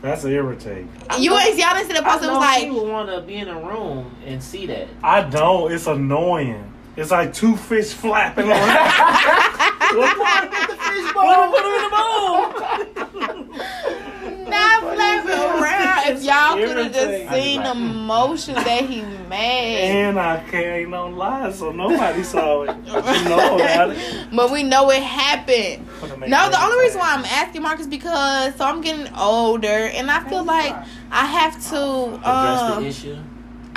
That's 0.00 0.24
irritating. 0.24 0.88
You 1.18 1.36
ain't 1.36 1.58
y'all 1.58 1.74
didn't 1.74 1.88
see 1.88 1.92
the 1.94 2.06
I 2.06 2.10
post. 2.12 2.24
It 2.24 2.28
was 2.28 2.38
like 2.38 2.70
would 2.70 2.88
want 2.88 3.08
to 3.10 3.20
be 3.22 3.34
in 3.36 3.48
a 3.48 3.58
room 3.60 4.10
and 4.24 4.42
see 4.42 4.64
that. 4.66 4.88
I 5.02 5.22
don't. 5.22 5.72
It's 5.72 5.86
annoying. 5.86 6.72
It's 6.96 7.10
like 7.10 7.32
two 7.34 7.56
fish 7.56 7.92
flapping 7.92 8.48
around. 8.48 8.68
not 14.50 14.82
flapping 14.94 15.30
around. 15.30 15.88
If 16.08 16.22
y'all 16.24 16.56
could 16.56 16.76
have 16.76 16.92
just 16.92 17.32
seen 17.34 17.62
the 17.62 17.74
motion 17.74 18.54
that 18.54 18.84
he 18.84 19.02
made. 19.28 19.90
and 19.90 20.18
I 20.18 20.42
can't 20.50 20.88
no 20.88 21.08
lie, 21.08 21.50
so 21.52 21.70
nobody 21.70 22.22
saw 22.22 22.62
it. 22.62 22.76
But 22.86 23.18
you 23.18 23.28
know 23.28 23.58
it. 23.60 24.28
But 24.32 24.50
we 24.50 24.62
know 24.62 24.90
it 24.90 25.02
happened. 25.02 25.86
No, 26.26 26.48
the 26.50 26.62
only 26.62 26.78
reason 26.84 27.00
why. 27.00 27.14
I'm 27.14 27.24
asking 27.26 27.62
Mark 27.62 27.80
is 27.80 27.86
because 27.86 28.54
so 28.56 28.64
I'm 28.64 28.80
getting 28.80 29.12
older 29.14 29.66
and 29.66 30.10
I 30.10 30.26
feel 30.28 30.44
like 30.44 30.74
I 31.10 31.26
have 31.26 31.54
to 31.70 32.14
Address 32.14 32.60
um 32.62 32.82
the 32.84 32.88
issue. 32.88 33.18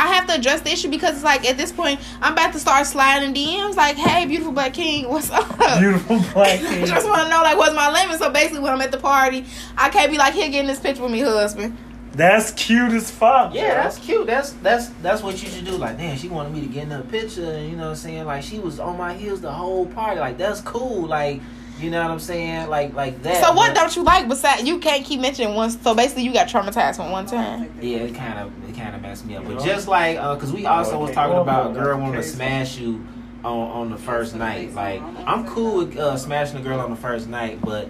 I 0.01 0.07
have 0.07 0.25
to 0.27 0.33
address 0.33 0.61
the 0.61 0.71
issue 0.71 0.89
because 0.89 1.13
it's 1.13 1.23
like 1.23 1.47
at 1.47 1.57
this 1.57 1.71
point 1.71 1.99
I'm 2.23 2.33
about 2.33 2.53
to 2.53 2.59
start 2.59 2.87
sliding 2.87 3.35
DMs 3.35 3.75
like, 3.75 3.97
hey, 3.97 4.25
beautiful 4.25 4.51
black 4.51 4.73
king, 4.73 5.07
what's 5.09 5.29
up? 5.29 5.47
beautiful 5.79 6.19
black 6.33 6.59
king. 6.67 6.87
just 6.87 7.07
want 7.07 7.21
to 7.21 7.29
know 7.29 7.43
like 7.43 7.55
what's 7.55 7.75
my 7.75 7.91
limit. 7.91 8.17
So 8.17 8.31
basically, 8.31 8.61
when 8.61 8.73
I'm 8.73 8.81
at 8.81 8.91
the 8.91 8.97
party, 8.97 9.45
I 9.77 9.89
can't 9.89 10.11
be 10.11 10.17
like, 10.17 10.33
here, 10.33 10.49
get 10.49 10.61
in 10.61 10.67
this 10.67 10.79
picture 10.79 11.03
with 11.03 11.11
me, 11.11 11.19
husband. 11.19 11.77
That's 12.13 12.51
cute 12.51 12.91
as 12.93 13.11
fuck. 13.11 13.53
Yeah, 13.53 13.75
that's 13.75 13.99
cute. 13.99 14.25
That's 14.25 14.53
that's 14.53 14.87
that's 15.03 15.21
what 15.21 15.41
you 15.41 15.49
should 15.49 15.65
do. 15.65 15.73
Like, 15.73 15.97
damn, 15.97 16.17
she 16.17 16.27
wanted 16.27 16.53
me 16.53 16.61
to 16.61 16.67
get 16.67 16.83
in 16.83 16.91
a 16.91 17.01
picture, 17.01 17.51
and 17.51 17.69
you 17.69 17.77
know 17.77 17.83
what 17.83 17.89
I'm 17.91 17.95
saying? 17.95 18.25
Like, 18.25 18.43
she 18.43 18.59
was 18.59 18.79
on 18.79 18.97
my 18.97 19.13
heels 19.13 19.39
the 19.39 19.51
whole 19.51 19.85
party. 19.85 20.19
Like, 20.19 20.37
that's 20.37 20.61
cool. 20.61 21.05
Like, 21.05 21.41
you 21.81 21.89
know 21.89 22.01
what 22.01 22.11
I'm 22.11 22.19
saying? 22.19 22.69
Like, 22.69 22.93
like 22.93 23.21
that. 23.23 23.43
So 23.43 23.53
what 23.53 23.73
But- 23.73 23.79
don't 23.79 23.95
you 23.95 24.03
like? 24.03 24.27
Besides, 24.27 24.63
you 24.63 24.79
can't 24.79 25.03
keep 25.05 25.19
mentioning 25.19 25.55
once. 25.55 25.77
So 25.81 25.93
basically, 25.95 26.23
you 26.23 26.33
got 26.33 26.47
traumatized 26.47 26.95
from 26.97 27.11
one 27.11 27.25
time. 27.25 27.69
Yeah, 27.81 27.97
it 27.97 28.15
kind 28.15 28.39
of 28.39 28.51
it 28.69 28.75
kind 28.75 28.95
of 28.95 29.01
messed 29.01 29.25
me 29.25 29.35
up. 29.35 29.45
But 29.45 29.63
just 29.63 29.87
like, 29.87 30.17
uh, 30.17 30.35
cause 30.35 30.51
we 30.53 30.65
also 30.65 30.97
was 30.99 31.11
talking 31.11 31.37
about 31.37 31.71
a 31.71 31.73
girl 31.73 31.97
wanting 31.99 32.21
to 32.21 32.23
smash 32.27 32.77
you 32.77 33.05
on 33.43 33.69
on 33.71 33.89
the 33.89 33.97
first 33.97 34.35
night. 34.35 34.73
Like, 34.73 35.01
I'm 35.25 35.45
cool 35.47 35.77
with 35.79 35.97
uh, 35.97 36.15
smashing 36.17 36.57
a 36.59 36.61
girl 36.61 36.79
on 36.79 36.89
the 36.91 36.95
first 36.95 37.27
night, 37.27 37.59
but 37.61 37.87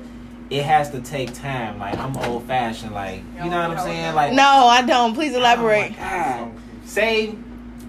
it 0.49 0.63
has 0.63 0.89
to 0.91 1.01
take 1.01 1.33
time. 1.33 1.79
Like, 1.79 1.97
I'm 1.97 2.15
old 2.17 2.43
fashioned. 2.45 2.93
Like, 2.93 3.21
you 3.43 3.49
know 3.49 3.67
what 3.67 3.77
I'm 3.77 3.79
saying? 3.79 4.15
Like, 4.15 4.33
No, 4.33 4.43
I 4.67 4.81
don't. 4.81 5.13
Please 5.13 5.33
oh 5.33 5.39
elaborate. 5.39 5.91
my 5.91 5.97
God. 5.97 6.51
Say 6.85 7.35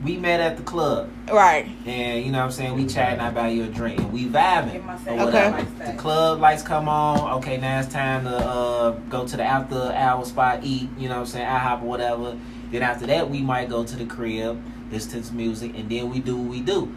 we 0.02 0.16
met 0.16 0.40
at 0.40 0.56
the 0.56 0.62
club. 0.62 1.10
right. 1.30 1.66
And 1.86 2.24
you 2.24 2.32
know 2.32 2.38
what 2.38 2.46
I'm 2.46 2.50
saying, 2.50 2.74
we 2.74 2.86
chatting, 2.86 3.24
about 3.24 3.54
your 3.54 3.68
drink, 3.68 4.00
and 4.00 4.12
we 4.12 4.26
vibing 4.26 4.84
or 5.06 5.26
whatever. 5.26 5.58
Okay. 5.58 5.92
The 5.92 5.98
club 5.98 6.40
lights 6.40 6.62
come 6.62 6.88
on. 6.88 7.38
Okay, 7.38 7.56
now 7.58 7.80
it's 7.80 7.92
time 7.92 8.24
to 8.24 8.36
uh, 8.36 8.90
go 9.08 9.26
to 9.26 9.36
the 9.36 9.44
after 9.44 9.92
hour 9.92 10.24
spot, 10.24 10.60
eat. 10.62 10.88
You 10.98 11.08
know 11.08 11.16
what 11.16 11.20
I'm 11.20 11.26
saying, 11.26 11.46
IHOP 11.46 11.82
or 11.82 11.86
whatever. 11.86 12.38
Then 12.70 12.82
after 12.82 13.06
that, 13.06 13.30
we 13.30 13.42
might 13.42 13.68
go 13.68 13.84
to 13.84 13.96
the 13.96 14.06
crib, 14.06 14.62
listen 14.90 15.20
to 15.20 15.26
some 15.26 15.36
music, 15.36 15.72
and 15.76 15.90
then 15.90 16.10
we 16.10 16.20
do 16.20 16.36
what 16.36 16.50
we 16.50 16.60
do. 16.60 16.92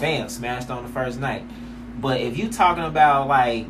Bam, 0.00 0.28
smashed 0.28 0.70
on 0.70 0.82
the 0.82 0.88
first 0.90 1.18
night. 1.18 1.44
But 2.00 2.20
if 2.20 2.36
you 2.36 2.48
talking 2.50 2.84
about 2.84 3.28
like, 3.28 3.66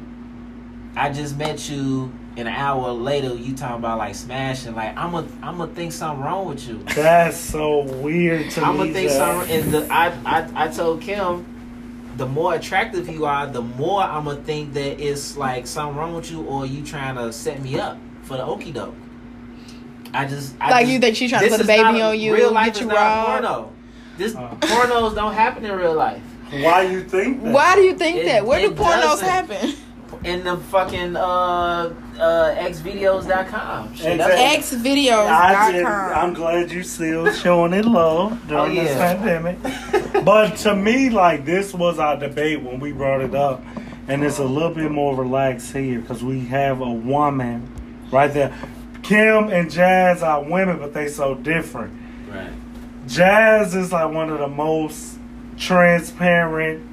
I 0.97 1.13
just 1.13 1.37
met 1.37 1.69
you. 1.71 2.13
And 2.37 2.47
an 2.49 2.55
hour 2.55 2.93
later, 2.93 3.35
you 3.35 3.55
talking 3.57 3.77
about 3.79 3.99
like 3.99 4.15
smashing, 4.15 4.75
like 4.75 4.97
I'm 4.97 5.15
a, 5.15 5.27
I'm 5.43 5.59
gonna 5.59 5.67
think 5.75 5.93
something 5.93 6.25
wrong 6.25 6.49
with 6.49 6.67
you. 6.67 6.79
That's 6.95 7.37
so 7.37 7.81
weird 7.83 8.51
to 8.53 8.61
me. 8.61 8.67
I'm 8.67 8.73
me. 8.75 8.79
gonna 8.79 8.93
think 8.93 9.09
Jack. 9.11 9.19
something. 9.19 9.61
And 9.63 9.73
the, 9.75 9.93
I, 9.93 10.07
I, 10.25 10.65
I 10.65 10.69
told 10.69 11.01
Kim, 11.03 11.45
the 12.17 12.27
more 12.27 12.55
attractive 12.55 13.09
you 13.09 13.27
are, 13.27 13.47
the 13.49 13.61
more 13.63 14.03
I'm 14.03 14.25
gonna 14.25 14.41
think 14.43 14.75
that 14.75 15.01
it's 15.01 15.37
like 15.37 15.67
something 15.67 15.97
wrong 15.99 16.15
with 16.15 16.31
you, 16.31 16.43
or 16.45 16.65
you 16.67 16.85
trying 16.85 17.17
to 17.17 17.33
set 17.33 17.61
me 17.63 17.79
up 17.81 17.99
for 18.23 18.37
the 18.37 18.45
okey 18.45 18.71
doke. 18.73 18.95
I 20.15 20.25
just 20.27 20.55
I 20.61 20.71
Like 20.71 20.81
just- 20.83 20.93
you 20.93 20.99
think 21.01 21.17
she 21.17 21.29
trying 21.29 21.45
to 21.45 21.51
put 21.51 21.61
a 21.61 21.67
baby 21.67 21.83
not 21.99 22.01
on 22.01 22.19
you, 22.21 22.35
Real 22.35 22.53
life 22.53 22.67
get 22.67 22.77
is 22.77 22.81
you 22.83 22.87
not 22.89 23.27
porno. 23.27 23.73
This 24.17 24.35
Uh. 24.37 24.55
pornos 24.61 25.15
don't 25.15 25.35
happen 25.35 25.65
in 25.65 25.73
real 25.73 25.95
life. 25.95 26.23
Why 26.53 26.83
you 26.83 27.03
think 27.03 27.43
that? 27.43 27.53
Why 27.53 27.75
do 27.75 27.83
you 27.83 27.95
think 27.95 28.19
It- 28.19 28.25
that? 28.27 28.47
Where 28.47 28.61
do 28.61 28.73
pornos 28.75 29.21
doesn't. 29.21 29.29
happen? 29.29 29.75
In 30.25 30.45
the 30.45 30.57
fucking 30.59 31.17
uh 31.17 31.91
uh 32.21 32.55
xvideos.com. 32.57 33.95
Shit, 33.95 34.13
Exactly. 34.21 34.37
I 35.29 35.73
did, 35.73 35.85
I'm 35.87 36.35
glad 36.35 36.71
you 36.71 36.83
still 36.83 37.33
showing 37.33 37.73
it 37.73 37.85
love 37.85 38.47
during 38.49 38.79
Oh, 38.79 38.83
this 38.83 38.95
pandemic. 38.97 39.59
But 40.25 40.57
to 40.59 40.75
me, 40.77 41.09
like 41.09 41.45
this 41.47 41.73
was 41.73 41.99
our 41.99 42.17
debate 42.17 42.63
when 42.63 42.79
we 42.79 42.93
brought 42.93 43.23
it 43.23 43.35
up, 43.35 43.63
and 44.07 44.23
it's 44.23 44.39
a 44.39 44.45
little 44.45 44.75
bit 44.75 44.91
more 44.91 45.17
relaxed 45.17 45.73
here 45.73 46.01
because 46.01 46.23
we 46.23 46.41
have 46.47 46.81
a 46.83 46.91
woman 46.93 47.67
right 48.13 48.33
there. 48.33 48.53
Kim 49.03 49.49
and 49.49 49.71
Jazz 49.71 50.23
are 50.23 50.43
women, 50.43 50.79
but 50.79 50.93
they 50.93 51.09
so 51.09 51.35
different. 51.37 51.95
Right. 52.29 52.51
Jazz 53.07 53.75
is 53.75 53.93
like 53.93 54.13
one 54.13 54.29
of 54.31 54.39
the 54.41 54.47
most 54.49 55.17
transparent, 55.57 56.85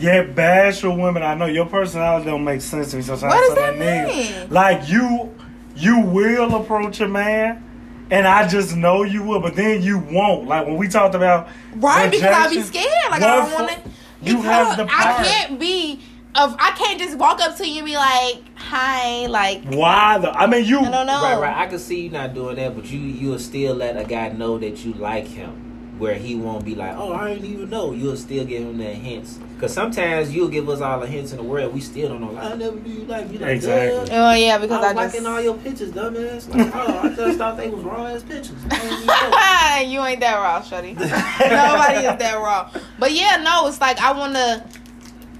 yet 0.00 0.34
bashful 0.34 0.96
women 0.96 1.22
I 1.22 1.34
know. 1.34 1.46
Your 1.46 1.66
personality 1.66 2.26
don't 2.26 2.44
make 2.44 2.60
sense 2.60 2.90
to 2.90 2.96
me 2.96 3.02
sometimes. 3.02 3.32
What 3.34 3.40
does 3.40 3.48
so 3.50 3.54
that 3.56 3.74
nigga- 3.74 4.40
mean? 4.42 4.50
Like 4.50 4.88
you, 4.88 5.34
you 5.76 6.00
will 6.00 6.54
approach 6.56 7.00
a 7.00 7.08
man, 7.08 7.62
and 8.10 8.26
I 8.26 8.48
just 8.48 8.74
know 8.76 9.02
you 9.02 9.22
will, 9.22 9.40
but 9.40 9.54
then 9.56 9.82
you 9.82 9.98
won't. 9.98 10.48
Like 10.48 10.66
when 10.66 10.76
we 10.76 10.88
talked 10.88 11.14
about 11.14 11.48
Right, 11.76 12.10
because 12.10 12.24
I'll 12.34 12.50
be 12.50 12.62
scared. 12.62 12.86
Like 13.10 13.22
I 13.22 13.36
don't 13.36 13.52
want 13.52 13.84
to. 13.84 13.90
You 14.22 14.42
have 14.42 14.76
the 14.76 14.86
power. 14.86 15.20
I 15.20 15.24
can't 15.24 15.60
be. 15.60 16.00
Of 16.32 16.54
I 16.60 16.70
can't 16.78 17.00
just 17.00 17.18
walk 17.18 17.40
up 17.40 17.56
to 17.56 17.68
you 17.68 17.78
and 17.78 17.86
be 17.86 17.96
like, 17.96 18.40
"Hi," 18.54 19.26
like 19.26 19.64
Why 19.64 20.16
the? 20.18 20.30
I 20.30 20.46
mean, 20.46 20.64
you. 20.64 20.78
I 20.78 20.88
don't 20.88 21.06
know. 21.06 21.20
Right, 21.22 21.40
right. 21.40 21.56
I 21.56 21.66
can 21.66 21.80
see 21.80 22.02
you 22.02 22.10
not 22.10 22.34
doing 22.34 22.54
that, 22.54 22.76
but 22.76 22.88
you 22.88 23.00
you'll 23.00 23.40
still 23.40 23.74
let 23.74 23.96
a 23.96 24.04
guy 24.04 24.28
know 24.28 24.56
that 24.58 24.84
you 24.84 24.92
like 24.92 25.26
him, 25.26 25.69
where 26.00 26.14
he 26.14 26.34
won't 26.34 26.64
be 26.64 26.74
like, 26.74 26.94
"Oh, 26.96 27.12
I 27.12 27.34
didn't 27.34 27.44
even 27.44 27.70
know." 27.70 27.92
You'll 27.92 28.16
still 28.16 28.44
give 28.44 28.62
him 28.62 28.78
that 28.78 28.94
hints, 28.94 29.38
because 29.54 29.72
sometimes 29.72 30.34
you'll 30.34 30.48
give 30.48 30.68
us 30.68 30.80
all 30.80 30.98
the 30.98 31.06
hints 31.06 31.30
in 31.30 31.36
the 31.36 31.44
world. 31.44 31.72
We 31.74 31.80
still 31.80 32.08
don't 32.08 32.20
know. 32.22 32.30
Like, 32.32 32.44
I 32.52 32.54
never 32.56 32.76
knew 32.76 32.92
you 32.92 33.04
like 33.04 33.30
me. 33.30 33.38
Like, 33.38 33.50
Exactly. 33.50 34.08
"Duh, 34.08 34.30
Oh 34.30 34.32
yeah, 34.34 34.54
I 34.56 34.58
because 34.58 34.70
was 34.80 34.84
I, 34.84 34.92
just 34.94 35.14
liking 35.14 35.26
all 35.26 35.40
your 35.40 35.54
pictures, 35.58 35.92
dumbass. 35.92 36.48
Like, 36.52 36.74
oh, 36.74 36.98
I 37.04 37.08
just 37.14 37.38
thought 37.38 37.56
they 37.56 37.68
was 37.70 37.84
raw 37.84 38.06
ass 38.06 38.22
pictures. 38.22 38.56
I 38.70 38.78
didn't 38.78 38.92
even 38.94 39.06
know. 39.06 39.80
you 40.00 40.04
ain't 40.04 40.20
that 40.20 40.36
raw, 40.36 40.60
Shuddy. 40.62 40.94
Nobody 40.94 42.06
is 42.06 42.18
that 42.18 42.34
raw. 42.42 42.70
But 42.98 43.12
yeah, 43.12 43.36
no, 43.44 43.68
it's 43.68 43.80
like 43.80 44.00
I 44.00 44.12
want 44.12 44.34
to. 44.34 44.64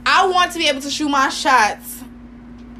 I 0.07 0.27
want 0.29 0.53
to 0.53 0.59
be 0.59 0.68
able 0.68 0.81
to 0.83 0.90
shoot 0.90 1.09
my 1.09 1.29
shots 1.31 2.03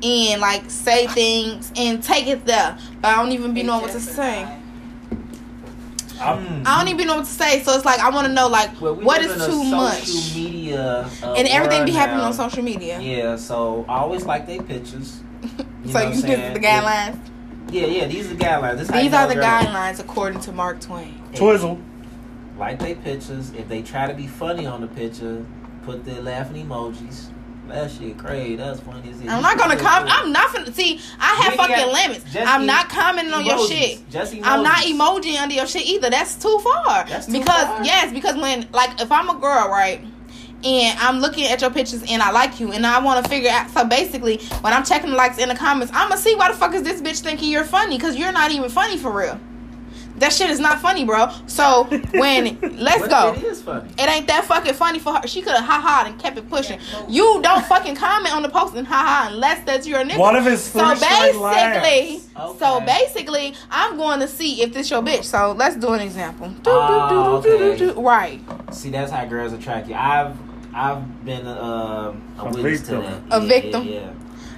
and 0.03 0.41
like 0.41 0.69
say 0.71 1.07
things 1.07 1.71
and 1.77 2.03
take 2.03 2.27
it 2.27 2.45
there, 2.47 2.79
but 3.03 3.09
I 3.09 3.17
don't 3.23 3.33
even 3.33 3.53
be 3.55 3.63
knowing 3.63 3.83
what 3.83 3.91
to 3.93 4.01
say. 4.01 4.60
I'm- 6.21 6.63
I 6.67 6.79
don't 6.79 6.89
even 6.93 7.07
know 7.07 7.17
what 7.17 7.25
to 7.25 7.31
say, 7.31 7.63
so 7.63 7.75
it's 7.75 7.85
like 7.85 8.01
I 8.01 8.11
want 8.11 8.27
to 8.27 8.33
know 8.33 8.49
like 8.49 8.79
Well, 8.81 8.95
we 8.95 9.05
what 9.05 9.23
live 9.23 9.31
is 9.31 9.37
in 9.37 9.43
a 9.43 9.47
too 9.47 9.65
much, 9.65 10.35
media, 10.35 11.09
uh, 11.23 11.33
and 11.35 11.49
everything 11.49 11.85
be 11.87 11.93
happening 11.93 12.19
now. 12.21 12.27
on 12.27 12.33
social 12.35 12.63
media. 12.63 13.01
Yeah, 13.01 13.37
so 13.37 13.85
I 13.89 13.99
always 14.01 14.25
like 14.27 14.47
their 14.47 14.63
pictures. 14.63 15.21
You 15.83 15.93
so 15.93 15.99
know 15.99 16.01
what 16.01 16.03
you 16.03 16.07
I'm 16.07 16.11
this 16.11 16.17
is 16.17 16.23
saying? 16.23 16.53
the 16.53 16.61
guidelines. 16.61 17.19
Yeah, 17.73 17.87
yeah, 17.87 18.07
these 18.07 18.27
are 18.27 18.35
the 18.35 18.45
guidelines. 18.45 18.77
This 18.79 18.89
These 18.89 19.15
are 19.15 19.27
the 19.29 19.35
girl- 19.37 19.45
guidelines 19.45 19.99
according 19.99 20.41
to 20.41 20.53
Mark 20.53 20.79
Twain. 20.81 21.23
Twizzle. 21.35 21.79
like 22.59 22.79
they 22.79 22.95
pictures. 22.97 23.51
If 23.57 23.67
they 23.69 23.81
try 23.81 24.07
to 24.07 24.13
be 24.13 24.27
funny 24.27 24.67
on 24.67 24.83
the 24.83 24.87
picture, 24.89 25.43
put 25.87 26.05
the 26.05 26.21
laughing 26.21 26.67
emojis. 26.69 27.29
That 27.71 27.91
shit 27.91 28.19
crazy. 28.19 28.57
That's 28.57 28.81
funny 28.81 29.11
as. 29.11 29.21
I'm 29.21 29.43
not 29.43 29.57
gonna 29.59 29.77
comment. 29.77 30.11
I'm 30.13 30.33
not 30.33 30.53
gonna 30.53 30.73
see. 30.73 31.01
I 31.19 31.35
have 31.43 31.55
fucking 31.55 31.77
got- 31.77 31.93
limits. 31.93 32.25
I'm 32.37 32.67
not 32.67 32.89
commenting 32.89 33.33
on 33.33 33.47
your 33.47 33.67
shit. 33.69 34.01
I'm 34.43 34.63
not 34.63 34.79
emoji 34.85 35.41
under 35.41 35.55
your 35.55 35.67
shit 35.67 35.87
either. 35.87 36.11
That's 36.11 36.35
too 36.35 36.59
far. 36.59 37.05
That's 37.07 37.27
too 37.27 37.33
because 37.33 37.65
far? 37.65 37.85
yes, 37.85 38.13
because 38.13 38.37
when 38.37 38.69
like 38.73 39.01
if 39.01 39.11
I'm 39.13 39.29
a 39.31 39.39
girl, 39.39 39.69
right, 39.69 40.01
and 40.65 40.99
I'm 40.99 41.21
looking 41.21 41.45
at 41.47 41.61
your 41.61 41.71
pictures 41.71 42.03
and 42.11 42.23
I 42.23 42.31
like 42.33 42.61
you 42.61 42.73
and 42.73 42.87
I 42.87 42.99
want 42.99 43.25
to 43.25 43.31
figure 43.31 43.51
out. 43.51 43.71
So 43.71 43.85
basically, 43.85 44.39
when 44.61 44.73
I'm 44.73 44.85
checking 44.85 45.11
the 45.11 45.17
likes 45.17 45.39
in 45.39 45.49
the 45.49 45.55
comments, 45.55 45.93
I'm 45.95 46.09
gonna 46.09 46.21
see 46.21 46.35
why 46.35 46.51
the 46.51 46.59
fuck 46.59 46.75
is 46.75 46.83
this 46.83 47.01
bitch 47.01 47.21
thinking 47.21 47.51
you're 47.51 47.65
funny? 47.65 47.97
Because 47.97 48.17
you're 48.17 48.33
not 48.33 48.51
even 48.51 48.69
funny 48.69 48.99
for 48.99 49.11
real. 49.11 49.41
That 50.21 50.33
shit 50.33 50.51
is 50.51 50.61
not 50.61 50.81
funny, 50.81 51.05
bro. 51.05 51.29
So 51.47 51.85
when 52.13 52.59
let's 52.79 53.01
What 53.01 53.11
go. 53.11 53.35
It 53.37 53.43
is 53.45 53.63
funny. 53.63 53.89
It 53.99 54.09
ain't 54.09 54.27
that 54.29 54.45
fucking 54.45 54.75
funny 54.75 54.99
for 54.99 55.15
her. 55.15 55.27
She 55.27 55.43
could 55.43 55.55
have 55.55 55.65
ha 55.65 55.81
ha 55.81 56.05
and 56.07 56.19
kept 56.21 56.39
it 56.39 56.49
pushing. 56.49 56.79
You 57.09 57.41
don't 57.43 57.65
fucking 57.67 57.97
comment 57.97 58.35
on 58.35 58.43
the 58.43 58.49
post 58.51 58.75
and 58.77 58.87
ha 58.87 58.95
ha 58.97 59.29
unless 59.33 59.65
that's 59.65 59.87
your 59.87 60.01
nigga. 60.05 60.19
What 60.19 60.37
if 60.37 60.47
it's 60.47 60.63
so 60.63 60.87
three 60.87 60.97
straight 60.97 61.33
basically, 61.33 62.21
laughs? 62.37 62.59
so 62.59 62.77
Okay. 62.77 62.85
basically, 62.87 63.55
I'm 63.71 63.97
going 63.97 64.21
to 64.21 64.29
see 64.29 64.63
if 64.63 64.73
this 64.73 64.91
your 64.91 65.03
bitch. 65.03 65.25
So 65.25 65.53
let's 65.57 65.77
do 65.77 65.89
an 65.95 66.01
example. 66.01 66.49
Do, 66.49 66.55
do, 66.65 66.71
Oh, 66.73 67.41
do, 67.43 67.51
do, 67.51 67.59
do, 67.59 67.65
okay. 67.65 67.79
do, 67.79 67.95
do. 67.95 68.01
Right. 68.01 68.41
See, 68.73 68.91
that's 68.91 69.11
how 69.11 69.25
girls 69.25 69.53
attract 69.53 69.89
you. 69.89 69.95
I've 69.95 70.37
I've 70.75 71.25
been 71.25 71.47
uh, 71.47 72.15
a 72.39 72.41
A 72.43 72.45
witness 72.51 72.83
to 72.83 72.97
victim. 72.99 73.03
that. 73.03 73.37
A 73.39 73.41
Yeah, 73.41 73.49
victim. 73.49 73.85
Yeah. 73.87 73.93
yeah. 73.95 74.13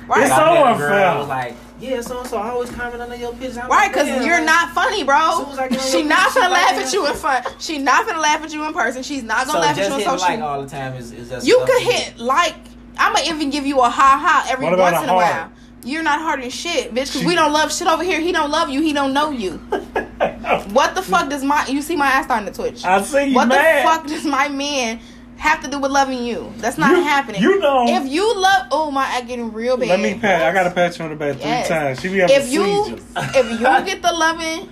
Right. 0.08 0.22
It's 0.22 0.30
Like, 0.30 0.32
I 0.32 0.36
so 0.36 0.54
met 0.54 0.62
a 0.62 0.66
unfair. 0.72 0.88
girl, 0.88 1.04
I 1.14 1.18
was 1.18 1.28
like, 1.28 1.54
yeah, 1.82 2.00
so 2.00 2.20
and 2.20 2.28
so. 2.28 2.36
I 2.38 2.48
always 2.50 2.70
comment 2.70 3.02
on 3.02 3.18
your 3.20 3.32
pictures. 3.32 3.58
I'm 3.58 3.68
Right, 3.68 3.84
like, 3.86 3.92
because 3.92 4.06
"Damn, 4.08 4.24
you're 4.26 4.36
like- 4.36 4.46
not 4.46 4.70
funny, 4.70 5.02
bro. 5.04 5.36
soon 5.38 5.50
as 5.52 5.58
I 5.58 5.68
get 5.68 5.80
on 5.80 5.86
She 5.86 5.98
your 5.98 6.08
not 6.08 6.18
picture, 6.26 6.40
gonna 6.40 6.54
she 6.56 6.62
laugh 6.62 6.86
at 6.86 6.92
you 6.94 7.06
in 7.06 7.14
front. 7.14 7.46
She 7.58 7.78
not 7.78 8.06
gonna 8.06 8.20
laugh 8.20 8.42
at 8.42 8.52
you 8.54 8.64
in 8.64 8.72
person. 8.72 9.02
She's 9.02 9.22
not 9.22 9.46
gonna 9.46 9.58
laugh 9.60 9.78
at 9.78 9.88
you 9.88 9.94
on 9.94 10.00
social. 10.00 10.16
like 10.18 10.40
all 10.40 10.62
the 10.62 10.68
time 10.68 10.94
is, 10.94 11.12
is 11.12 11.28
just 11.28 11.46
You 11.46 11.58
could 11.66 11.82
for 11.82 11.90
you? 11.90 11.90
hit 11.92 12.18
like. 12.18 12.54
I'ma 12.98 13.18
even 13.26 13.50
give 13.50 13.66
you 13.66 13.80
a 13.80 13.88
ha 13.88 14.18
ha 14.22 14.46
every 14.50 14.66
once 14.66 14.78
a 14.98 15.02
in 15.02 15.08
a 15.08 15.12
heart? 15.12 15.24
while. 15.34 15.50
You're 15.84 16.02
not 16.04 16.20
hard 16.20 16.40
as 16.42 16.54
shit, 16.54 16.94
bitch. 16.94 17.12
Cause 17.12 17.20
She- 17.22 17.26
we 17.26 17.34
don't 17.34 17.52
love 17.52 17.72
shit 17.72 17.88
over 17.88 18.04
here. 18.04 18.20
He 18.20 18.30
don't 18.32 18.50
love 18.50 18.68
you. 18.70 18.80
He 18.82 18.92
don't 18.92 19.12
know 19.12 19.30
you. 19.30 19.60
What 20.72 20.94
the 20.94 21.02
fuck 21.02 21.28
does 21.28 21.42
my 21.42 21.66
you 21.66 21.82
see 21.82 21.96
my 21.96 22.06
ass 22.06 22.26
starting 22.26 22.46
to 22.46 22.52
twitch? 22.54 22.84
I 22.84 23.02
see 23.02 23.24
you 23.30 23.34
what 23.34 23.48
mad. 23.48 23.84
the 23.84 23.88
fuck 23.88 24.06
does 24.06 24.24
my 24.24 24.48
man 24.48 25.00
have 25.42 25.60
to 25.62 25.68
do 25.68 25.78
with 25.80 25.90
loving 25.90 26.22
you? 26.22 26.52
That's 26.58 26.78
not 26.78 26.90
You- 26.92 27.02
happening. 27.02 27.42
you 27.42 27.58
know- 27.58 27.84
if 27.88 28.06
you 28.10 28.24
love, 28.40 28.66
oh 28.70 28.90
my, 28.92 29.04
I 29.04 29.22
getting 29.22 29.52
real 29.52 29.76
bad. 29.76 29.88
Let 29.88 30.00
me 30.00 30.14
pat. 30.14 30.42
I 30.42 30.52
gotta 30.52 30.70
pat 30.70 30.96
you 30.98 31.04
on 31.04 31.10
the 31.10 31.16
back 31.16 31.36
Yes. 31.40 31.66
three 31.66 31.76
times. 31.76 32.00
She 32.00 32.08
be 32.08 32.18
having 32.20 32.36
If 32.36 32.52
you 32.52 32.84
seizures. 32.84 33.00
if 33.34 33.50
you 33.50 33.58
get 33.86 34.02
the 34.02 34.12
loving, 34.12 34.68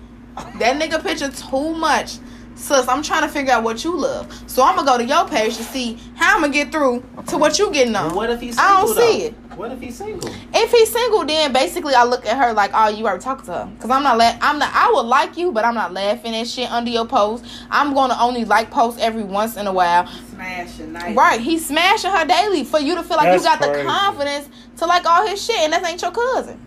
that 0.61 0.81
nigga 0.81 1.03
picture 1.03 1.29
too 1.29 1.75
much. 1.75 2.19
Sis, 2.61 2.87
I'm 2.89 3.03
trying 3.03 3.23
to 3.23 3.29
figure 3.29 3.53
out 3.53 3.63
what 3.65 3.83
you 3.85 3.97
love. 3.97 4.31
So 4.47 4.63
I'm 4.63 4.77
gonna 4.77 4.87
go 4.87 4.99
to 4.99 5.05
your 5.05 5.27
page 5.27 5.57
to 5.57 5.63
see 5.63 5.99
how 6.15 6.37
I'm 6.37 6.43
gonna 6.43 6.53
get 6.53 6.71
through 6.71 7.03
to 7.29 7.39
what 7.39 7.59
you 7.59 7.71
getting 7.73 7.97
on. 7.97 8.09
Well, 8.09 8.17
what 8.17 8.31
if 8.31 8.41
he's 8.41 8.57
single, 8.57 8.75
I 8.77 8.81
don't 8.81 8.95
see 8.95 9.01
though? 9.01 9.27
it. 9.27 9.35
What 9.57 9.73
if 9.73 9.81
he's 9.81 9.97
single? 9.97 10.31
If 10.55 10.71
he's 10.71 10.93
single, 10.93 11.25
then 11.25 11.53
basically 11.53 11.95
I 11.95 12.05
look 12.05 12.27
at 12.27 12.37
her 12.37 12.53
like, 12.53 12.71
oh, 12.75 12.89
you 12.89 13.07
already 13.07 13.23
talked 13.23 13.47
to 13.47 13.53
her. 13.53 13.73
Cause 13.81 13.91
I'm 13.91 14.03
not, 14.03 14.19
la- 14.19 14.37
I'm 14.41 14.59
not, 14.59 14.71
I 14.75 14.93
would 14.95 15.07
like 15.07 15.37
you, 15.39 15.53
but 15.53 15.65
I'm 15.65 15.75
not 15.75 15.93
laughing 15.93 16.35
at 16.35 16.47
shit 16.47 16.71
under 16.71 16.91
your 16.91 17.07
post. 17.07 17.45
I'm 17.71 17.95
gonna 17.95 18.17
only 18.21 18.45
like 18.45 18.71
posts 18.71 19.01
every 19.01 19.25
once 19.25 19.57
in 19.57 19.67
a 19.67 19.73
while. 19.73 20.07
Smashing 20.31 20.93
night. 20.93 21.17
Right? 21.17 21.41
He's 21.41 21.67
smashing 21.67 22.11
her 22.11 22.25
daily 22.27 22.65
for 22.65 22.79
you 22.79 22.95
to 22.95 23.03
feel 23.03 23.17
like 23.17 23.27
That's 23.27 23.43
you 23.43 23.49
got 23.49 23.59
crazy. 23.59 23.83
the 23.83 23.89
confidence 23.89 24.49
to 24.77 24.87
like 24.87 25.05
all 25.07 25.27
his 25.27 25.43
shit, 25.43 25.57
and 25.61 25.73
that 25.73 25.85
ain't 25.85 26.01
your 26.03 26.13
cousin. 26.13 26.61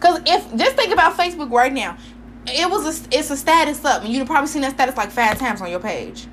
Cause 0.00 0.20
if 0.26 0.54
just 0.56 0.76
think 0.76 0.92
about 0.92 1.16
Facebook 1.16 1.50
right 1.50 1.72
now, 1.72 1.96
it 2.52 2.70
was 2.70 3.00
a, 3.06 3.08
it's 3.18 3.30
a 3.30 3.36
status 3.36 3.84
up, 3.84 4.02
and 4.04 4.12
you've 4.12 4.26
probably 4.26 4.48
seen 4.48 4.62
that 4.62 4.72
status 4.74 4.96
like 4.96 5.10
five 5.10 5.38
times 5.38 5.60
on 5.60 5.70
your 5.70 5.80
page. 5.80 6.26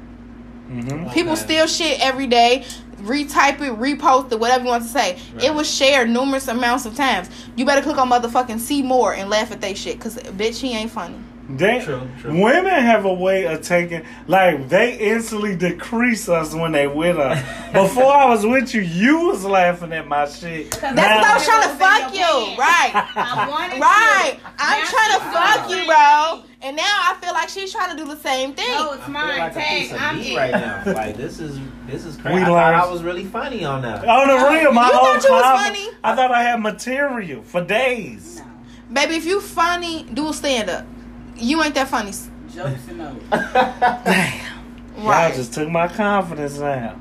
Mhm. 0.70 1.14
People 1.14 1.34
Okay. 1.34 1.42
steal 1.42 1.68
shit 1.68 2.00
every 2.02 2.28
day, 2.28 2.66
retype 3.04 3.62
it, 3.62 3.74
repost 3.80 4.32
it, 4.32 4.40
whatever 4.40 4.64
you 4.64 4.70
want 4.70 4.84
to 4.84 4.90
say. 4.90 5.18
It 5.44 5.54
was 5.54 5.70
shared 5.72 6.10
numerous 6.10 6.48
amounts 6.48 6.86
of 6.86 6.96
times. 6.96 7.30
You 7.56 7.66
better 7.66 7.82
click 7.82 7.98
on 7.98 8.10
motherfucking 8.10 8.60
see 8.60 8.82
more 8.82 9.14
and 9.14 9.30
laugh 9.30 9.52
at 9.52 9.62
they 9.62 9.74
shit, 9.76 10.00
cause 10.00 10.16
bitch, 10.16 10.60
he 10.60 10.72
ain't 10.74 10.92
funny. 10.92 11.16
They, 11.48 11.80
True, 11.80 12.02
true. 12.20 12.42
Women 12.42 12.74
have 12.74 13.06
a 13.06 13.14
way 13.14 13.46
of 13.46 13.62
taking, 13.62 14.04
like, 14.28 14.68
they 14.68 14.98
instantly 14.98 15.56
decrease 15.56 16.28
us 16.28 16.56
when 16.56 16.72
they 16.72 16.88
with 16.88 17.20
us. 17.20 17.38
Before 17.74 18.12
I 18.12 18.26
was 18.26 18.44
with 18.44 18.74
you, 18.74 18.82
you 18.82 19.28
was 19.28 19.46
laughing 19.46 19.94
at 19.94 20.08
my 20.08 20.26
shit. 20.28 20.72
That's 20.72 20.96
Now- 20.96 21.18
what 21.18 21.26
I 21.26 21.34
was 21.36 21.46
trying 21.46 21.62
to 21.62 21.70
was 21.70 21.78
fuck 21.78 22.16
you, 22.16 22.58
right? 22.58 22.92
I 23.16 23.48
wanted 23.48 23.80
Right. 23.80 24.34
you. 24.34 24.50
I'm 24.58 24.80
Now 24.82 24.90
trying 24.90 25.12
to 25.12 25.26
fuck 25.32 25.70
mine. 25.70 25.78
you, 25.78 25.86
bro. 25.86 26.44
And 26.64 26.76
now 26.76 26.84
I 26.84 27.16
feel 27.22 27.34
like 27.34 27.50
she's 27.50 27.72
trying 27.72 27.96
to 27.96 28.04
do 28.04 28.10
the 28.10 28.18
same 28.20 28.54
thing. 28.54 28.68
No, 28.70 28.94
it's 28.94 29.04
I 29.04 29.06
feel 29.06 29.14
mine. 29.14 29.38
like 29.38 29.56
a 29.56 29.60
piece 29.60 29.90
Tag. 29.90 30.00
I'm 30.02 30.18
meat 30.18 30.32
it. 30.34 30.36
right 30.38 30.52
now. 30.52 30.84
Like 30.94 31.16
this 31.16 31.40
is 31.40 31.60
this 31.86 32.06
is 32.06 32.18
crazy. 32.18 32.38
We 32.38 32.42
I 32.42 32.46
thought 32.46 32.54
learned- 32.54 32.82
I 32.82 32.92
was 32.92 33.04
really 33.04 33.26
funny 33.26 33.64
on 33.64 33.84
that. 33.84 34.04
On 34.04 34.28
the 34.28 34.34
oh, 34.34 34.50
real, 34.52 34.74
my 34.74 34.88
You 34.88 34.94
whole 34.94 35.14
thought 35.20 35.24
you 35.24 35.32
was 35.32 35.62
funny? 35.64 35.90
I 36.04 36.16
thought 36.16 36.32
I 36.32 36.42
had 36.42 36.60
material 36.60 37.44
for 37.44 37.62
days. 37.64 38.42
No. 38.90 39.02
Baby, 39.02 39.16
if 39.18 39.26
you 39.26 39.42
funny, 39.42 40.08
do 40.12 40.30
a 40.30 40.34
stand 40.34 40.72
up. 40.72 40.88
You 41.38 41.62
ain't 41.64 41.76
that 41.76 41.88
funny. 41.88 42.12
Jokes 42.54 42.88
and 42.90 43.02
all. 43.02 43.16
Y'all 44.98 45.10
Right. 45.10 45.34
just 45.36 45.54
took 45.54 45.70
my 45.70 45.88
confidence 45.88 46.60
out. 46.62 46.96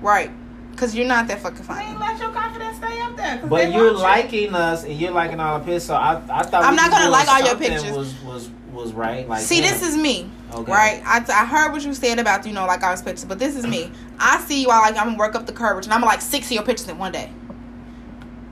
Right. 0.00 0.30
Cause 0.76 0.94
you're 0.94 1.06
not 1.06 1.26
that 1.28 1.40
fucking 1.40 1.60
I 1.60 1.62
funny. 1.62 1.84
ain't 1.90 2.00
let 2.00 2.18
your 2.20 2.30
confidence 2.30 2.76
stay 2.78 3.00
up 3.02 3.14
there. 3.16 3.38
'cause 3.38 3.48
But 3.50 3.72
you're 3.72 3.86
want 3.86 3.96
you. 3.98 4.02
liking 4.02 4.54
us 4.54 4.84
and 4.84 4.94
you're 4.94 5.10
liking 5.10 5.38
all 5.40 5.58
the 5.58 5.64
pictures. 5.64 5.84
So 5.84 5.94
I, 5.94 6.14
I 6.30 6.42
thought 6.42 6.64
I'm 6.64 6.74
not 6.76 6.90
gonna 6.90 7.10
like 7.10 7.28
all 7.28 7.40
your 7.44 7.56
pictures. 7.56 7.90
Was 7.94 8.14
was 8.22 8.50
was 8.72 8.92
right. 8.92 9.28
Like 9.28 9.42
See, 9.42 9.60
damn. 9.60 9.72
this 9.72 9.82
is 9.82 9.96
me. 9.96 10.30
Okay. 10.54 10.70
Right? 10.72 11.02
I, 11.04 11.24
I 11.28 11.44
heard 11.44 11.72
what 11.72 11.82
you 11.84 11.92
said 11.92 12.18
about, 12.18 12.46
you 12.46 12.52
know, 12.52 12.66
like 12.66 12.82
all 12.82 12.92
his 12.92 13.02
pictures, 13.02 13.24
but 13.24 13.38
this 13.38 13.56
is 13.56 13.66
me. 13.66 13.90
I 14.18 14.38
see 14.40 14.62
you, 14.62 14.68
I 14.70 14.78
like, 14.78 14.96
I'm 14.96 15.06
gonna 15.08 15.18
work 15.18 15.34
up 15.34 15.46
the 15.46 15.52
courage, 15.52 15.84
and 15.86 15.92
I'm 15.92 16.00
gonna 16.00 16.10
like 16.10 16.20
six 16.22 16.46
of 16.46 16.52
your 16.52 16.62
pictures 16.62 16.88
in 16.88 16.96
one 16.96 17.12
day. 17.12 17.30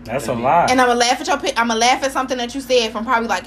That's 0.05 0.29
a 0.29 0.33
lot. 0.35 0.70
And 0.70 0.81
I'm 0.81 0.87
gonna 0.88 0.98
laugh 0.98 1.20
at 1.20 1.27
your 1.29 1.38
pic, 1.38 1.59
I'm 1.59 1.68
gonna 1.68 1.81
laugh 1.81 2.03
at 2.05 2.12
something 2.12 2.37
that 2.38 2.55
you 2.55 2.61
said 2.61 2.92
from 2.92 3.05
probably 3.05 3.29
like, 3.29 3.44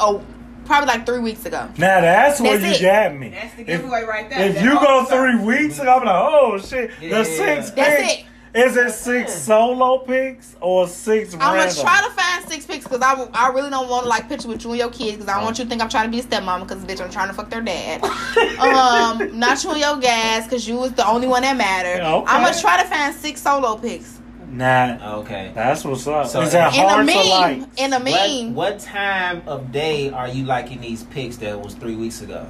oh, 0.00 0.22
probably 0.64 0.88
like 0.88 1.06
three 1.06 1.20
weeks 1.20 1.44
ago. 1.46 1.68
now 1.78 2.00
that's 2.00 2.40
where 2.40 2.58
That's 2.58 2.80
you 2.80 2.86
it. 2.88 2.90
got 2.90 3.14
me. 3.18 3.28
That's 3.30 3.54
the 3.54 3.60
If- 3.62 3.66
giveaway 3.82 4.04
right 4.04 4.28
there. 4.28 4.40
If 4.40 4.54
That 4.56 4.64
you 4.64 4.70
go 4.74 4.86
also- 4.86 5.16
three 5.16 5.36
weeks 5.36 5.78
ago, 5.78 5.98
I'm 5.98 6.04
like, 6.04 6.14
oh 6.14 6.58
shit. 6.58 6.90
Yeah. 7.00 7.18
The 7.18 7.24
six 7.24 7.70
That's 7.70 8.02
pics. 8.02 8.12
it. 8.20 8.24
Is 8.56 8.76
it 8.76 8.92
six 8.92 9.32
solo 9.34 9.98
picks 9.98 10.54
or 10.60 10.86
six 10.86 11.34
I'm 11.34 11.40
random? 11.40 11.74
gonna 11.74 11.80
try 11.88 12.00
to 12.06 12.10
find 12.14 12.48
six 12.48 12.64
picks 12.66 12.84
because 12.84 13.00
I, 13.02 13.28
I 13.34 13.48
really 13.48 13.68
don't 13.68 13.88
want 13.88 14.04
to 14.04 14.08
like 14.08 14.28
picture 14.28 14.46
with 14.46 14.62
you 14.62 14.70
and 14.70 14.78
your 14.78 14.90
kids 14.90 15.14
because 15.16 15.28
I 15.28 15.34
don't 15.34 15.42
want 15.42 15.58
you 15.58 15.64
to 15.64 15.68
think 15.70 15.82
I'm 15.82 15.88
trying 15.88 16.04
to 16.04 16.10
be 16.16 16.20
a 16.20 16.22
stepmom 16.22 16.60
because 16.60 16.84
bitch 16.84 17.00
I'm 17.04 17.10
trying 17.10 17.26
to 17.26 17.34
fuck 17.34 17.50
their 17.50 17.62
dad. 17.62 18.04
um, 18.60 19.36
not 19.36 19.62
you 19.64 19.70
and 19.70 19.80
your 19.80 19.96
gas 19.96 20.44
because 20.44 20.68
you 20.68 20.76
was 20.76 20.92
the 20.92 21.04
only 21.08 21.26
one 21.26 21.42
that 21.42 21.56
mattered. 21.56 22.00
Okay. 22.02 22.26
I'm 22.32 22.42
gonna 22.44 22.56
try 22.60 22.80
to 22.80 22.88
find 22.88 23.12
six 23.14 23.40
solo 23.42 23.76
pics 23.76 24.20
Nah, 24.56 24.98
oh, 25.02 25.20
Okay. 25.20 25.50
that's 25.54 25.84
what's 25.84 26.06
up. 26.06 26.26
So 26.28 26.40
Is 26.42 26.52
that 26.52 26.74
in 26.74 26.80
a 26.84 26.88
hard 26.88 27.08
to 27.08 27.14
meme. 27.14 27.26
like? 27.60 27.68
In 27.76 27.92
a 27.92 27.98
What, 27.98 28.04
meme, 28.04 28.54
what 28.54 28.78
time 28.78 29.42
of 29.48 29.72
day 29.72 30.10
are 30.10 30.28
you 30.28 30.44
liking 30.44 30.80
these 30.80 31.02
pics 31.04 31.36
that 31.38 31.60
was 31.60 31.74
three 31.74 31.96
weeks 31.96 32.20
ago? 32.22 32.46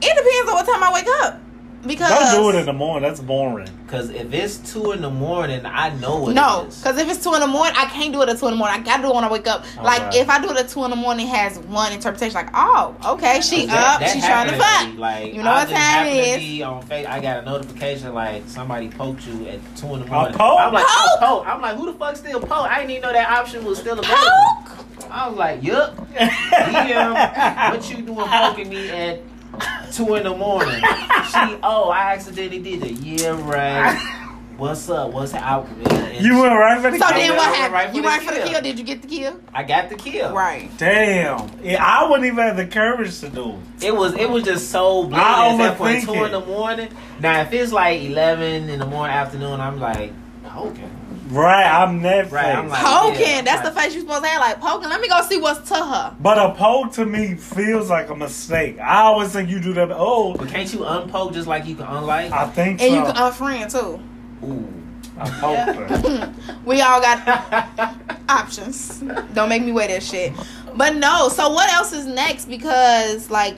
it 0.00 0.08
depends 0.16 0.48
on 0.50 0.54
what 0.54 0.66
time 0.66 0.82
I 0.82 0.92
wake 0.92 1.06
up 1.22 1.40
because 1.86 2.08
Don't 2.32 2.42
do 2.42 2.56
it 2.56 2.60
in 2.60 2.66
the 2.66 2.72
morning. 2.72 3.08
That's 3.08 3.20
boring. 3.20 3.68
Because 3.84 4.10
if 4.10 4.32
it's 4.32 4.56
two 4.72 4.92
in 4.92 5.02
the 5.02 5.10
morning, 5.10 5.64
I 5.66 5.90
know 5.98 6.16
what 6.20 6.34
No, 6.34 6.62
it 6.64 6.68
is. 6.68 6.78
because 6.78 6.98
if 6.98 7.08
it's 7.10 7.22
two 7.22 7.34
in 7.34 7.40
the 7.40 7.46
morning, 7.46 7.74
I 7.76 7.84
can't 7.86 8.12
do 8.12 8.22
it 8.22 8.28
at 8.28 8.38
two 8.38 8.46
in 8.46 8.52
the 8.52 8.56
morning. 8.56 8.80
I 8.80 8.82
gotta 8.84 9.02
do 9.02 9.08
it 9.10 9.14
when 9.14 9.24
I 9.24 9.30
wake 9.30 9.46
up. 9.46 9.64
like 9.82 10.00
Alright. 10.00 10.16
if 10.16 10.28
I 10.28 10.40
do 10.40 10.50
it 10.50 10.56
at 10.56 10.68
two 10.68 10.84
in 10.84 10.90
the 10.90 10.96
morning, 10.96 11.26
it 11.26 11.30
has 11.30 11.58
one 11.60 11.92
interpretation. 11.92 12.34
Like, 12.34 12.50
oh, 12.54 12.96
okay, 13.14 13.40
she 13.40 13.66
That- 13.66 13.94
up, 13.94 14.00
that 14.00 14.10
she's 14.10 14.24
trying 14.24 14.48
to 14.50 14.56
fuck. 14.56 14.88
me. 14.88 14.98
Like, 14.98 15.34
You 15.34 15.42
know 15.42 15.50
I 15.50 15.54
what 15.64 15.68
just 15.68 15.80
time 15.82 16.06
it 16.06 16.10
happened 16.12 16.16
to 16.24 16.30
is. 16.30 16.38
be 16.38 16.62
on 16.62 16.82
Fa- 16.82 17.12
I 17.12 17.20
got 17.20 17.38
a 17.38 17.42
notification 17.42 18.14
like 18.14 18.42
somebody 18.48 18.88
poked 18.88 19.26
you 19.26 19.46
at 19.48 19.60
two 19.76 19.86
in 19.94 20.00
the 20.00 20.06
A 20.06 20.10
morning. 20.10 20.34
poke? 20.38 20.60
I'm 20.60 20.72
like, 20.72 20.84
oh, 20.88 21.16
Poke? 21.20 21.28
oh, 21.30 21.36
poke. 21.40 21.46
I'm 21.48 21.60
like, 21.60 21.76
who 21.76 21.86
the 21.86 21.92
fuck 21.98 22.16
still 22.16 22.40
poke? 22.40 22.68
I 22.70 22.76
didn't 22.78 22.90
even 22.92 23.02
know 23.02 23.12
that 23.12 23.30
option 23.30 23.64
was 23.64 23.78
still 23.78 23.98
available. 23.98 24.16
Poke. 24.66 25.10
I 25.10 25.28
was 25.28 25.36
like, 25.38 25.62
yup. 25.62 25.96
DM, 26.14 27.70
what 27.70 27.90
you 27.90 27.96
doing 28.02 28.26
poking 28.26 28.68
me 28.68 28.90
at 28.90 29.20
two 29.92 30.14
in 30.14 30.24
the 30.24 30.36
morning? 30.36 30.80
She, 30.80 31.58
oh, 31.62 31.90
I 31.90 32.12
accidentally 32.14 32.58
did 32.60 32.82
it. 32.84 32.92
Yeah, 32.92 33.40
right. 33.48 34.20
What's 34.56 34.88
up? 34.88 35.12
What's 35.12 35.34
out? 35.34 35.66
You 36.20 36.40
went 36.40 36.54
right 36.54 36.80
for 36.80 36.92
the 36.92 36.98
So 36.98 37.06
kill. 37.08 37.16
then 37.18 37.36
what 37.36 37.54
happened? 37.56 37.72
right 37.74 37.92
you 37.94 38.02
went 38.04 38.22
for 38.22 38.32
the 38.32 38.40
kill. 38.40 38.48
kill. 38.50 38.60
Did 38.62 38.78
you 38.78 38.84
get 38.84 39.02
the 39.02 39.08
kill? 39.08 39.40
I 39.52 39.64
got 39.64 39.88
the 39.88 39.96
kill. 39.96 40.32
Right. 40.32 40.70
Damn. 40.78 41.50
Yeah, 41.60 41.84
I 41.84 42.08
wouldn't 42.08 42.24
even 42.26 42.38
have 42.38 42.56
the 42.56 42.66
courage 42.68 43.18
to 43.20 43.30
do 43.30 43.58
it. 43.80 43.84
It 43.86 43.96
was 43.96 44.14
it 44.14 44.30
was 44.30 44.44
just 44.44 44.70
so 44.70 45.02
I 45.12 45.50
blatant 45.50 45.60
at 45.60 45.68
that 45.70 45.78
point. 45.78 46.04
Two 46.04 46.22
in 46.24 46.30
the 46.30 46.40
morning. 46.40 46.88
Now 47.18 47.40
if 47.40 47.52
it's 47.52 47.72
like 47.72 48.00
eleven 48.02 48.70
in 48.70 48.78
the 48.78 48.86
morning, 48.86 49.16
afternoon, 49.16 49.60
I'm 49.60 49.80
like, 49.80 50.12
okay. 50.56 50.88
Right, 51.30 51.64
I'm 51.64 52.02
that 52.02 52.30
Right. 52.30 52.54
I'm 52.54 52.68
like- 52.68 52.82
Poking. 52.84 53.20
yeah, 53.20 53.40
That's 53.42 53.64
right. 53.64 53.74
the 53.74 53.80
face 53.80 53.94
you're 53.94 54.02
supposed 54.02 54.24
to 54.24 54.28
have. 54.28 54.40
Like 54.40 54.60
poking. 54.60 54.88
Let 54.90 55.00
me 55.00 55.08
go 55.08 55.22
see 55.22 55.40
what's 55.40 55.66
to 55.70 55.74
her. 55.76 56.14
But 56.20 56.38
a 56.38 56.50
poke 56.54 56.92
to 56.92 57.04
me 57.06 57.34
feels 57.34 57.88
like 57.88 58.10
a 58.10 58.14
mistake. 58.14 58.78
I 58.78 58.98
always 59.02 59.30
think 59.30 59.48
you 59.48 59.58
do 59.60 59.72
that. 59.74 59.88
Oh, 59.92 60.34
But 60.34 60.48
can't 60.48 60.70
you 60.72 60.80
unpoke 60.80 61.32
just 61.32 61.46
like 61.48 61.64
you 61.66 61.76
can 61.76 61.86
unlike? 61.86 62.30
I 62.30 62.46
think 62.48 62.82
And 62.82 62.90
so. 62.90 62.96
you 62.96 63.02
can 63.04 63.14
unfriend 63.14 63.72
too. 63.72 64.00
Ooh. 64.46 64.68
I 65.18 65.30
poked 65.30 65.76
her. 65.90 66.32
We 66.66 66.80
all 66.82 67.00
got 67.00 67.96
options. 68.28 69.02
Don't 69.32 69.48
make 69.48 69.62
me 69.64 69.72
wear 69.72 69.88
that 69.88 70.02
shit. 70.02 70.32
But 70.74 70.96
no. 70.96 71.28
So 71.28 71.50
what 71.50 71.72
else 71.72 71.92
is 71.92 72.04
next? 72.06 72.46
Because 72.46 73.30
like 73.30 73.56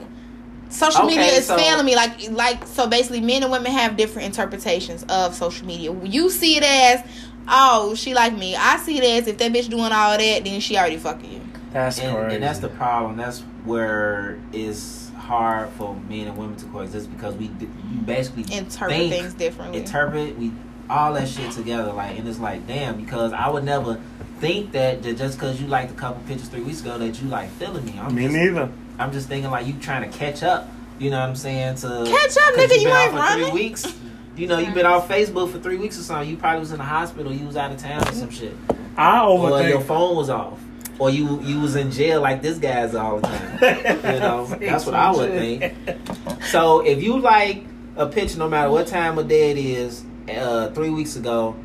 social 0.69 1.05
Okay, 1.05 1.15
media 1.17 1.31
is 1.33 1.47
so- 1.47 1.57
failing 1.57 1.85
me. 1.85 1.95
Like, 1.95 2.29
like 2.31 2.65
so 2.67 2.87
basically, 2.87 3.21
men 3.21 3.43
and 3.43 3.51
women 3.51 3.71
have 3.71 3.97
different 3.97 4.27
interpretations 4.27 5.03
of 5.09 5.33
social 5.35 5.65
media. 5.65 5.91
You 6.03 6.29
see 6.29 6.57
it 6.57 6.63
as, 6.63 7.03
oh, 7.47 7.95
she 7.95 8.13
like 8.13 8.35
me. 8.35 8.55
I 8.55 8.77
see 8.77 8.97
it 8.97 9.03
as 9.03 9.27
if 9.27 9.37
that 9.37 9.51
bitch 9.51 9.69
doing 9.69 9.91
all 9.91 10.17
that, 10.17 10.41
then 10.43 10.59
she 10.59 10.77
already 10.77 10.97
fucking 10.97 11.31
you. 11.31 11.41
That's 11.71 11.99
and, 11.99 12.15
crazy. 12.15 12.35
and 12.35 12.43
that's 12.43 12.59
the 12.59 12.69
problem. 12.69 13.17
That's 13.17 13.41
where 13.65 14.39
it's 14.53 15.09
hard 15.17 15.69
for 15.71 15.95
men 16.09 16.27
and 16.27 16.37
women 16.37 16.55
to 16.57 16.65
coexist 16.67 17.11
because 17.11 17.35
we 17.35 17.45
you 17.45 18.01
basically 18.05 18.43
Interpret 18.55 18.97
think, 18.97 19.13
things 19.13 19.33
differently. 19.33 19.79
interpret 19.79 20.37
we 20.37 20.51
all 20.89 21.13
that 21.13 21.27
shit 21.27 21.51
together. 21.51 21.91
Like, 21.91 22.17
and 22.17 22.27
it's 22.27 22.39
like, 22.39 22.65
damn, 22.67 22.97
because 22.99 23.33
I 23.33 23.49
would 23.49 23.63
never 23.63 23.99
think 24.39 24.71
that, 24.71 25.03
that 25.03 25.17
just 25.17 25.37
because 25.37 25.59
you 25.61 25.67
liked 25.67 25.91
a 25.91 25.95
couple 25.95 26.21
pictures 26.27 26.47
three 26.49 26.61
weeks 26.61 26.81
ago 26.81 26.97
that 26.97 27.21
you 27.21 27.27
like 27.27 27.49
feeling 27.51 27.85
me. 27.85 27.99
I'm 27.99 28.15
Me 28.15 28.23
just, 28.23 28.35
neither. 28.35 28.71
I'm 28.99 29.11
just 29.11 29.27
thinking 29.27 29.51
like 29.51 29.67
you 29.67 29.73
trying 29.79 30.09
to 30.09 30.17
catch 30.17 30.43
up. 30.43 30.69
You 30.99 31.11
know 31.11 31.19
what 31.19 31.29
I'm 31.29 31.35
saying? 31.35 31.75
To 31.75 31.87
Catch 32.07 32.37
up, 32.37 32.55
nigga, 32.55 32.69
been 32.69 32.81
you 32.81 32.89
off 32.89 33.03
ain't 33.03 33.11
for 33.11 33.17
running. 33.17 33.45
Three 33.51 33.53
weeks. 33.53 33.83
You 34.37 34.45
know, 34.45 34.59
you've 34.59 34.75
been 34.75 34.85
off 34.85 35.09
Facebook 35.09 35.51
for 35.51 35.57
three 35.57 35.77
weeks 35.77 35.97
or 35.97 36.03
something. 36.03 36.29
You 36.29 36.37
probably 36.37 36.59
was 36.59 36.71
in 36.71 36.77
the 36.77 36.83
hospital. 36.83 37.33
You 37.33 37.47
was 37.47 37.57
out 37.57 37.71
of 37.71 37.79
town 37.79 38.07
or 38.07 38.11
some 38.11 38.29
shit. 38.29 38.55
I 38.95 39.17
overthink. 39.19 39.65
Or 39.65 39.67
your 39.67 39.81
phone 39.81 40.15
was 40.15 40.29
off. 40.29 40.59
Or 40.99 41.09
you 41.09 41.41
you 41.41 41.59
was 41.59 41.75
in 41.75 41.91
jail 41.91 42.21
like 42.21 42.43
this 42.43 42.59
guy's 42.59 42.93
all 42.93 43.19
the 43.19 43.27
time. 43.27 43.57
You 44.13 44.19
know, 44.19 44.45
that's 44.45 44.85
what 44.85 44.95
I 44.95 45.11
would 45.11 45.31
think. 45.31 45.73
So 46.47 46.79
if 46.79 47.03
you 47.03 47.19
like 47.19 47.65
a 47.95 48.05
picture, 48.07 48.37
no 48.37 48.47
matter 48.47 48.69
what 48.69 48.87
time 48.87 49.17
of 49.17 49.27
day 49.27 49.51
it 49.51 49.57
is, 49.57 50.05
uh, 50.29 50.69
three 50.71 50.89
weeks 50.89 51.15
ago, 51.15 51.55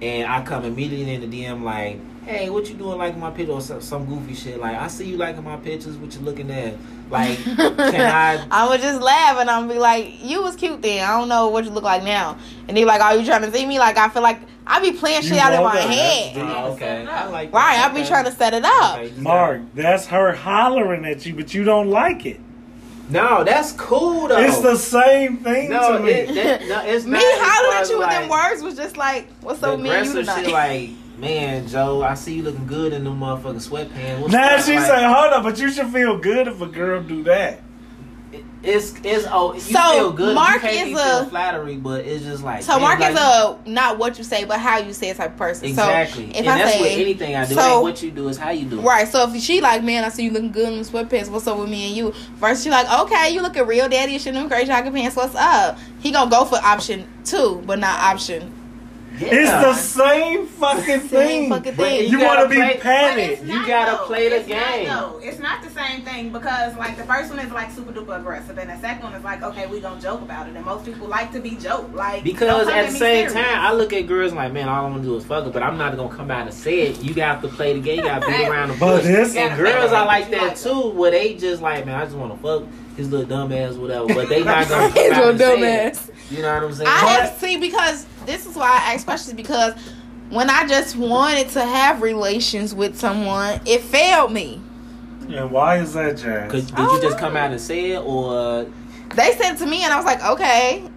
and 0.00 0.30
I 0.30 0.42
come 0.42 0.64
immediately 0.64 1.14
in 1.14 1.28
the 1.28 1.44
DM 1.44 1.62
like, 1.62 2.00
"Hey, 2.24 2.50
what 2.50 2.68
you 2.68 2.74
doing 2.74 2.98
liking 2.98 3.20
my 3.20 3.30
picture?" 3.30 3.52
or 3.52 3.60
some, 3.60 3.80
some 3.80 4.04
goofy 4.06 4.34
shit 4.34 4.58
like, 4.60 4.76
"I 4.76 4.88
see 4.88 5.06
you 5.08 5.16
liking 5.16 5.44
my 5.44 5.56
pictures. 5.56 5.96
What 5.96 6.14
you 6.14 6.20
looking 6.20 6.50
at?" 6.50 6.74
Like, 7.10 7.38
can 7.42 7.80
I? 7.80 8.46
I 8.50 8.68
would 8.68 8.80
just 8.80 9.00
laugh 9.02 9.38
and 9.38 9.50
I'm 9.50 9.66
be 9.68 9.78
like, 9.78 10.22
"You 10.24 10.42
was 10.42 10.56
cute 10.56 10.80
then. 10.82 11.04
I 11.08 11.18
don't 11.18 11.28
know 11.28 11.48
what 11.48 11.64
you 11.64 11.70
look 11.70 11.84
like 11.84 12.04
now." 12.04 12.38
And 12.68 12.76
they 12.76 12.84
like, 12.84 13.00
"Are 13.00 13.16
you 13.16 13.24
trying 13.24 13.42
to 13.42 13.52
see 13.52 13.66
me?" 13.66 13.78
Like 13.78 13.96
I 13.96 14.08
feel 14.08 14.22
like 14.22 14.40
I 14.66 14.80
be 14.80 14.92
playing 14.92 15.22
shit 15.22 15.32
You 15.32 15.40
out 15.40 15.52
in 15.52 15.62
my 15.62 15.74
that, 15.74 15.90
head. 15.90 16.34
deep. 16.34 16.44
Oh, 16.44 16.72
okay, 16.74 17.04
I 17.06 17.26
like. 17.26 17.52
Right, 17.52 17.76
that. 17.76 17.90
I 17.90 17.94
be 18.00 18.06
trying 18.06 18.26
to 18.26 18.32
set 18.32 18.54
it 18.54 18.64
up. 18.64 18.98
Okay, 18.98 19.12
Mark, 19.16 19.62
that's 19.74 20.06
her 20.06 20.32
hollering 20.32 21.04
at 21.04 21.26
you, 21.26 21.34
but 21.34 21.52
you 21.52 21.64
don't 21.64 21.88
like 21.90 22.24
it. 22.26 22.38
No, 23.08 23.42
that's 23.42 23.72
cool 23.72 24.28
though. 24.28 24.38
It's 24.38 24.60
the 24.60 24.76
same 24.76 25.38
thing 25.38 25.70
no, 25.70 25.98
to 25.98 26.04
me. 26.04 26.12
it, 26.12 26.34
that, 26.36 26.68
no, 26.68 26.80
it's 26.84 27.04
Me 27.04 27.12
not 27.12 27.22
as 27.24 27.40
hollering 27.40 27.74
at 27.74 27.82
as, 27.82 27.90
you 27.90 27.98
with 27.98 28.08
them 28.10 28.28
words 28.28 28.62
was 28.62 28.76
just 28.76 28.96
like, 28.96 29.26
"What's 29.40 29.58
The 29.58 29.70
up, 29.72 29.78
with 29.78 29.82
me 29.82 29.88
you 29.88 29.94
aggressive 29.96 30.20
tonight?" 30.26 30.44
shit 30.44 30.52
like, 30.52 30.90
man, 31.20 31.68
Joe, 31.68 32.02
I 32.02 32.14
see 32.14 32.34
you 32.36 32.42
looking 32.42 32.66
good 32.66 32.92
in 32.92 33.04
them 33.04 33.20
motherfucking 33.20 33.68
sweatpants. 33.68 34.20
What's 34.20 34.32
now 34.32 34.58
she 34.60 34.76
Like, 34.76 34.86
say, 34.86 35.04
"Hold 35.04 35.32
up," 35.32 35.42
but 35.42 35.58
you 35.58 35.70
should 35.70 35.88
feel 35.88 36.18
good 36.18 36.48
if 36.48 36.60
a 36.60 36.66
girl 36.66 37.02
do 37.02 37.22
that. 37.24 37.62
it's 38.62 38.92
it's 39.02 39.26
oh 39.30 39.54
you 39.54 39.60
So, 39.60 39.80
feel 39.92 40.12
good. 40.12 40.34
Mark 40.34 40.62
you 40.62 40.68
is 40.68 41.00
a- 41.00 41.24
flattery, 41.30 41.76
but 41.78 42.04
it's 42.04 42.22
just 42.24 42.44
like 42.44 42.62
So 42.62 42.74
damn, 42.74 42.82
Mark 42.82 43.00
like, 43.00 43.12
is 43.14 43.18
a 43.18 43.58
not 43.66 43.96
what 43.98 44.18
you 44.18 44.24
say, 44.24 44.44
but 44.44 44.60
how 44.60 44.76
you 44.78 44.92
say 44.92 45.08
it 45.08 45.16
type 45.16 45.30
of 45.32 45.36
person. 45.38 45.64
exactly, 45.66 46.26
So 46.26 46.30
if 46.30 46.36
and 46.36 46.48
I 46.48 46.58
that's 46.58 46.72
say 46.74 46.80
with 46.82 46.92
anything 47.00 47.34
I 47.36 47.46
do. 47.46 47.54
so- 47.54 47.80
what 47.80 48.02
you 48.02 48.10
do, 48.10 48.28
is 48.28 48.36
how 48.36 48.50
you 48.50 48.66
do. 48.66 48.78
it. 48.78 48.82
right, 48.82 49.08
so 49.08 49.28
if 49.32 49.42
she 49.42 49.60
like, 49.62 49.82
man, 49.82 50.04
I 50.04 50.10
see 50.10 50.24
you 50.24 50.30
looking 50.30 50.52
good 50.52 50.68
in 50.72 50.78
the 50.82 50.84
sweatpants. 50.84 51.30
What's 51.30 51.46
up 51.46 51.56
with 51.58 51.70
me 51.70 51.86
and 51.88 51.96
you? 51.96 52.12
First, 52.38 52.62
she 52.62 52.68
like, 52.70 52.86
okay, 53.00 53.32
you 53.32 53.40
looking 53.40 53.66
real 53.66 53.88
daddy 53.88 54.12
and 54.12 54.20
shit 54.22 54.34
in 54.34 54.40
them 54.40 54.48
crazy 54.50 54.66
jogging 54.66 54.92
pants. 54.92 55.16
What's 55.16 55.34
up? 55.34 55.78
He 56.00 56.10
gonna 56.12 56.30
go 56.30 56.44
for 56.44 56.56
option 56.62 57.06
two, 57.24 57.62
but 57.66 57.78
not 57.78 57.98
option. 57.98 58.52
Yeah. 59.20 59.28
It's 59.34 59.50
the 59.50 59.74
same 59.74 60.46
fucking 60.46 60.84
Same 61.00 61.08
thing. 61.08 61.50
fucking 61.50 61.74
thing. 61.74 62.10
you 62.10 62.18
You 62.18 62.24
want 62.24 62.40
to 62.42 62.48
be 62.48 62.56
play- 62.56 62.72
But 62.74 62.80
petted. 62.82 63.30
it's 63.30 63.42
You 63.42 63.66
gotta 63.66 63.92
though. 63.98 64.06
play 64.06 64.28
the 64.30 64.36
It's 64.36 64.48
game. 64.48 64.88
No, 64.88 65.20
It's 65.22 65.38
not 65.38 65.62
the 65.62 65.70
same 65.70 66.02
thing 66.02 66.30
because 66.30 66.74
like 66.76 66.96
the 66.96 67.04
first 67.04 67.30
one 67.30 67.38
is 67.38 67.52
like 67.52 67.70
super 67.70 67.92
duper 67.92 68.18
aggressive, 68.18 68.56
and 68.58 68.70
the 68.70 68.78
second 68.80 69.02
one 69.04 69.12
is 69.14 69.22
like 69.24 69.42
okay, 69.42 69.66
we 69.66 69.80
gonna 69.80 70.00
joke 70.00 70.22
about 70.22 70.48
it, 70.48 70.56
and 70.56 70.64
most 70.64 70.84
people 70.86 71.06
like 71.06 71.32
to 71.32 71.40
be 71.40 71.50
joked. 71.56 71.94
Like 71.94 72.24
Because 72.24 72.68
at 72.68 72.86
the 72.86 72.92
same 72.92 73.28
serious. 73.28 73.32
time, 73.34 73.44
I 73.60 73.72
look 73.72 73.92
at 73.92 74.06
girls 74.06 74.32
like, 74.32 74.52
man, 74.52 74.68
all 74.68 74.86
I 74.86 74.88
want 74.88 75.02
to 75.02 75.08
do 75.08 75.16
is 75.16 75.24
fuck 75.24 75.44
her, 75.44 75.50
but 75.50 75.62
I'm 75.62 75.76
not 75.76 75.96
gonna 75.96 76.14
come 76.16 76.30
out 76.30 76.46
and 76.46 76.54
say 76.54 76.80
it. 76.82 77.02
You 77.02 77.12
got 77.12 77.42
to 77.42 77.48
play 77.48 77.74
the 77.74 77.80
game. 77.80 77.98
You 77.98 78.04
got 78.04 78.22
to 78.22 78.26
beat 78.28 78.48
around 78.48 78.68
the 78.70 78.74
But 78.76 78.96
bush. 78.96 79.04
this- 79.04 79.36
and 79.36 79.56
girls 79.58 79.90
play 79.90 79.98
are 79.98 80.06
like 80.06 80.30
that 80.30 80.42
like. 80.42 80.58
too, 80.60 80.90
where 80.90 81.10
they 81.10 81.34
just 81.34 81.60
like, 81.60 81.84
man, 81.84 81.96
I 82.00 82.04
just 82.04 82.16
want 82.16 82.34
to 82.34 82.38
fuck 82.42 82.62
his 82.96 83.10
little 83.10 83.26
dumb 83.26 83.52
ass, 83.52 83.74
whatever. 83.74 84.06
But 84.14 84.28
they 84.30 84.42
not 84.44 84.68
gonna 84.68 84.88
come 84.92 85.02
His 85.02 85.12
out 85.12 85.16
little 85.18 85.28
and 85.30 85.38
dumb 85.38 85.64
ass. 85.64 86.10
You 86.30 86.42
know 86.42 86.54
what 86.54 86.62
I'm 86.64 86.72
saying? 86.72 86.88
I 86.88 87.00
But- 87.00 87.08
have 87.30 87.38
see 87.38 87.56
because 87.56 88.06
this 88.30 88.46
is 88.46 88.54
why 88.56 88.68
I 88.70 88.94
ask 88.94 89.04
questions 89.04 89.34
because 89.34 89.74
when 90.30 90.48
I 90.48 90.66
just 90.66 90.96
wanted 90.96 91.48
to 91.50 91.64
have 91.64 92.02
relations 92.02 92.74
with 92.74 92.96
someone, 92.98 93.60
it 93.66 93.80
failed 93.80 94.32
me. 94.32 94.60
And 95.28 95.50
why 95.50 95.78
is 95.78 95.92
that, 95.94 96.16
Jazz? 96.18 96.50
Did 96.52 96.70
you 96.70 97.00
just 97.00 97.16
know. 97.16 97.16
come 97.18 97.36
out 97.36 97.50
and 97.50 97.60
say 97.60 97.92
it, 97.92 97.98
or 98.02 98.64
They 99.14 99.32
said 99.32 99.54
it 99.54 99.58
to 99.58 99.66
me, 99.66 99.84
and 99.84 99.92
I 99.92 99.96
was 99.96 100.04
like, 100.06 100.22
okay. 100.24 100.88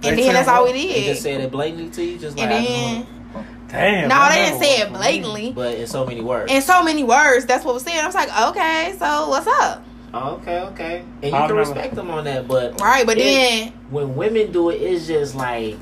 They 0.00 0.08
And 0.10 0.18
then 0.18 0.32
that's 0.34 0.48
all 0.48 0.64
we 0.64 0.72
did. 0.72 0.90
they 0.90 1.04
just 1.06 1.22
said 1.22 1.40
it 1.40 1.50
blatantly 1.50 1.90
to 1.90 2.04
you, 2.04 2.18
just 2.18 2.36
like, 2.36 2.46
and 2.50 2.54
I 2.54 2.62
then 2.64 3.06
Damn. 3.68 4.08
no, 4.08 4.14
that 4.16 4.34
they 4.34 4.44
didn't 4.50 4.60
say 4.62 4.80
it 4.82 4.92
blatantly. 4.92 5.52
but 5.52 5.74
in 5.76 5.86
so 5.86 6.04
many 6.04 6.20
words. 6.20 6.52
In 6.52 6.60
so 6.62 6.82
many 6.84 7.04
words, 7.04 7.46
that's 7.46 7.64
what 7.64 7.74
was 7.74 7.82
said. 7.84 7.98
I 8.00 8.06
was 8.06 8.14
like, 8.14 8.28
okay, 8.50 8.94
so 8.98 9.28
what's 9.28 9.46
up? 9.46 9.84
Okay, 10.14 10.60
okay, 10.60 11.04
and 11.22 11.30
you 11.30 11.36
I 11.38 11.46
can 11.46 11.56
remember- 11.56 11.58
respect 11.74 11.94
them 11.94 12.10
on 12.10 12.24
that, 12.24 12.46
but 12.46 12.80
Right, 12.80 13.06
but 13.06 13.16
It- 13.16 13.22
then 13.24 13.72
when 13.90 14.14
women 14.16 14.52
do 14.52 14.70
it, 14.70 14.74
it's 14.82 15.06
just 15.06 15.34
like, 15.34 15.78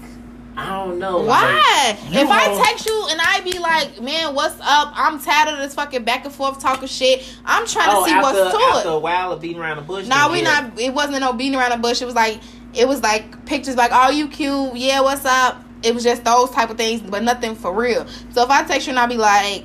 I 0.57 0.84
don't 0.84 0.98
know, 0.98 1.22
why? 1.22 1.96
you 2.11 2.20
if 2.20 2.28
I 2.28 2.62
text 2.66 2.86
you 2.86 3.07
and 3.11 3.20
I 3.20 3.40
be 3.40 3.59
like, 3.59 4.01
man, 4.01 4.34
what's 4.34 4.61
up? 4.61 4.92
I'm 4.94 5.20
tired 5.20 5.55
of 5.55 5.59
this 5.59 5.74
fucking 5.74 6.05
back 6.05 6.24
and 6.24 6.34
forth 6.34 6.61
talking 6.61 6.88
shit. 6.88 7.22
I'm 7.44 7.66
trying 7.66 7.90
to 7.90 7.96
oh, 7.96 8.05
see 8.05 8.12
after, 8.12 8.22
what's 8.22 8.57
to 8.57 8.62
after 8.62 8.88
it. 8.88 8.92
a 8.92 8.98
while 8.98 9.32
of 9.32 9.40
beating 9.40 9.61
around 9.61 9.76
the 9.76 9.82
bush. 9.82 10.07
No, 10.07 10.16
then 10.16 10.32
we 10.32 10.38
yeah. 10.42 10.61
not. 10.61 10.80
It 10.80 10.92
wasn't 10.92 11.20
no 11.20 11.32
beating 11.32 11.59
around 11.59 11.70
the 11.70 11.76
bush. 11.76 12.03
It 12.03 12.05
was 12.05 12.14
like 12.14 12.40
it 12.74 12.86
was 12.86 13.03
like 13.03 13.46
pictures 13.46 13.76
like, 13.76 13.90
"Oh, 13.94 14.11
you 14.11 14.28
cute? 14.28 14.76
Yeah, 14.76 15.01
what's 15.01 15.24
up?" 15.24 15.64
It 15.82 15.94
was 15.94 16.05
just 16.05 16.24
those 16.24 16.51
type 16.51 16.70
of 16.70 16.76
things, 16.76 17.01
but 17.01 17.22
nothing 17.22 17.55
for 17.55 17.72
real. 17.72 18.07
So 18.30 18.42
if 18.42 18.51
I 18.51 18.64
text 18.64 18.86
you 18.86 18.90
and 18.90 18.98
I 18.98 19.07
be 19.07 19.16
like, 19.16 19.64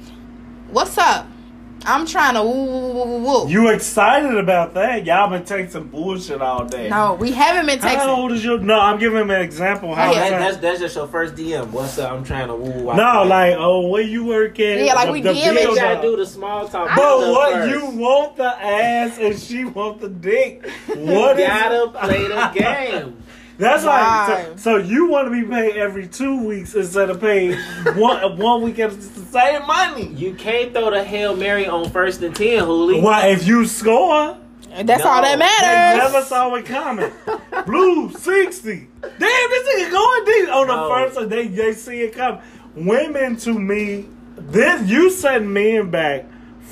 "What's 0.70 0.98
up?" 0.98 1.28
I'm 1.88 2.06
trying 2.06 2.34
to 2.36 2.44
woo 2.44 2.66
woo 2.66 2.94
woo 2.94 3.06
woo 3.06 3.20
woo. 3.44 3.50
You 3.50 3.70
excited 3.70 4.38
about 4.38 4.74
that? 4.74 5.06
Y'all 5.06 5.30
been 5.30 5.44
texting 5.44 5.90
bullshit 5.92 6.42
all 6.42 6.66
day. 6.66 6.90
No, 6.90 7.14
we 7.14 7.32
haven't 7.32 7.66
been 7.68 7.80
taking 7.80 8.00
How 8.00 8.16
old 8.22 8.32
is 8.32 8.44
your? 8.44 8.58
No, 8.60 8.80
I'm 8.80 8.98
giving 9.00 9.20
him 9.22 9.30
an 9.30 9.42
example. 9.42 9.94
How 9.94 10.10
Oh, 10.10 10.14
Yeah. 10.14 10.20
that, 10.22 10.30
that- 10.32 10.40
that's 10.40 10.58
that's 10.58 10.80
just 10.80 10.96
your 10.96 11.08
first 11.08 11.36
DM. 11.36 11.72
What's 11.72 11.98
up? 12.00 12.12
I'm 12.12 12.24
trying 12.24 12.48
to 12.48 12.56
woo. 12.56 12.94
no, 12.96 13.24
like, 13.24 13.56
oh, 13.58 13.88
where 13.88 14.02
you 14.02 14.26
work 14.26 14.60
at? 14.60 14.80
Yeah, 14.86 14.94
like 14.94 15.12
we 15.12 15.22
the 15.22 15.30
DM 15.30 15.46
you 15.46 15.54
bills 15.54 15.78
gotta 15.80 16.02
do 16.02 16.16
the 16.18 16.26
small 16.26 16.68
talk. 16.68 16.90
But 16.96 17.20
what 17.32 17.54
first. 17.54 17.72
you 17.74 17.86
want 18.00 18.36
the 18.38 18.46
ass 18.64 19.18
and 19.20 19.38
she 19.40 19.66
want 19.66 20.02
the 20.02 20.10
dick? 20.10 20.68
What 20.88 21.38
You 21.38 21.44
is 21.44 21.48
gotta 21.50 21.88
play 21.90 22.28
the 22.28 22.52
game. 23.02 23.18
That's 23.58 23.84
like 23.86 24.02
Right. 24.28 24.46
so, 24.58 24.58
so 24.58 24.78
you 24.78 25.08
want 25.08 25.28
to 25.28 25.32
be 25.32 25.48
paid 25.48 25.78
every 25.78 26.08
two 26.08 26.44
weeks 26.46 26.76
instead 26.76 27.10
of 27.10 27.22
paying 27.22 27.54
one 27.96 28.38
one 28.38 28.62
week 28.62 28.80
at 28.80 28.92
the 28.92 29.02
same 29.02 29.66
money. 29.66 30.08
You 30.08 30.34
can't 30.34 30.74
throw 30.74 30.90
the 30.92 31.04
hail 31.04 31.36
mary 31.36 31.66
on 31.68 31.90
first 31.90 32.22
and 32.22 32.36
ten, 32.36 32.64
Hooli. 32.66 33.02
Why 33.02 33.28
if 33.28 33.48
you 33.48 33.66
score, 33.66 34.38
That's 34.84 35.04
No, 35.04 35.10
all 35.10 35.22
that 35.22 35.32
they 35.32 35.38
matters. 35.38 36.12
never 36.14 36.26
saw 36.26 36.54
it 36.56 36.66
coming. 36.66 37.12
Blue 37.66 38.12
sixty. 38.12 38.88
Damn, 39.02 39.20
this 39.20 39.70
nigga 39.70 39.92
going 39.92 40.26
deep 40.26 40.50
on 40.54 40.68
the 40.68 40.76
No. 40.76 40.90
first 40.90 41.18
and 41.18 41.32
they 41.32 41.48
they 41.48 41.72
see 41.74 42.02
it 42.02 42.14
coming. 42.14 42.42
Women 42.76 43.38
to 43.38 43.54
me, 43.58 44.06
this 44.36 44.86
you 44.90 45.10
set 45.12 45.42
men 45.44 45.90
back. 45.92 46.26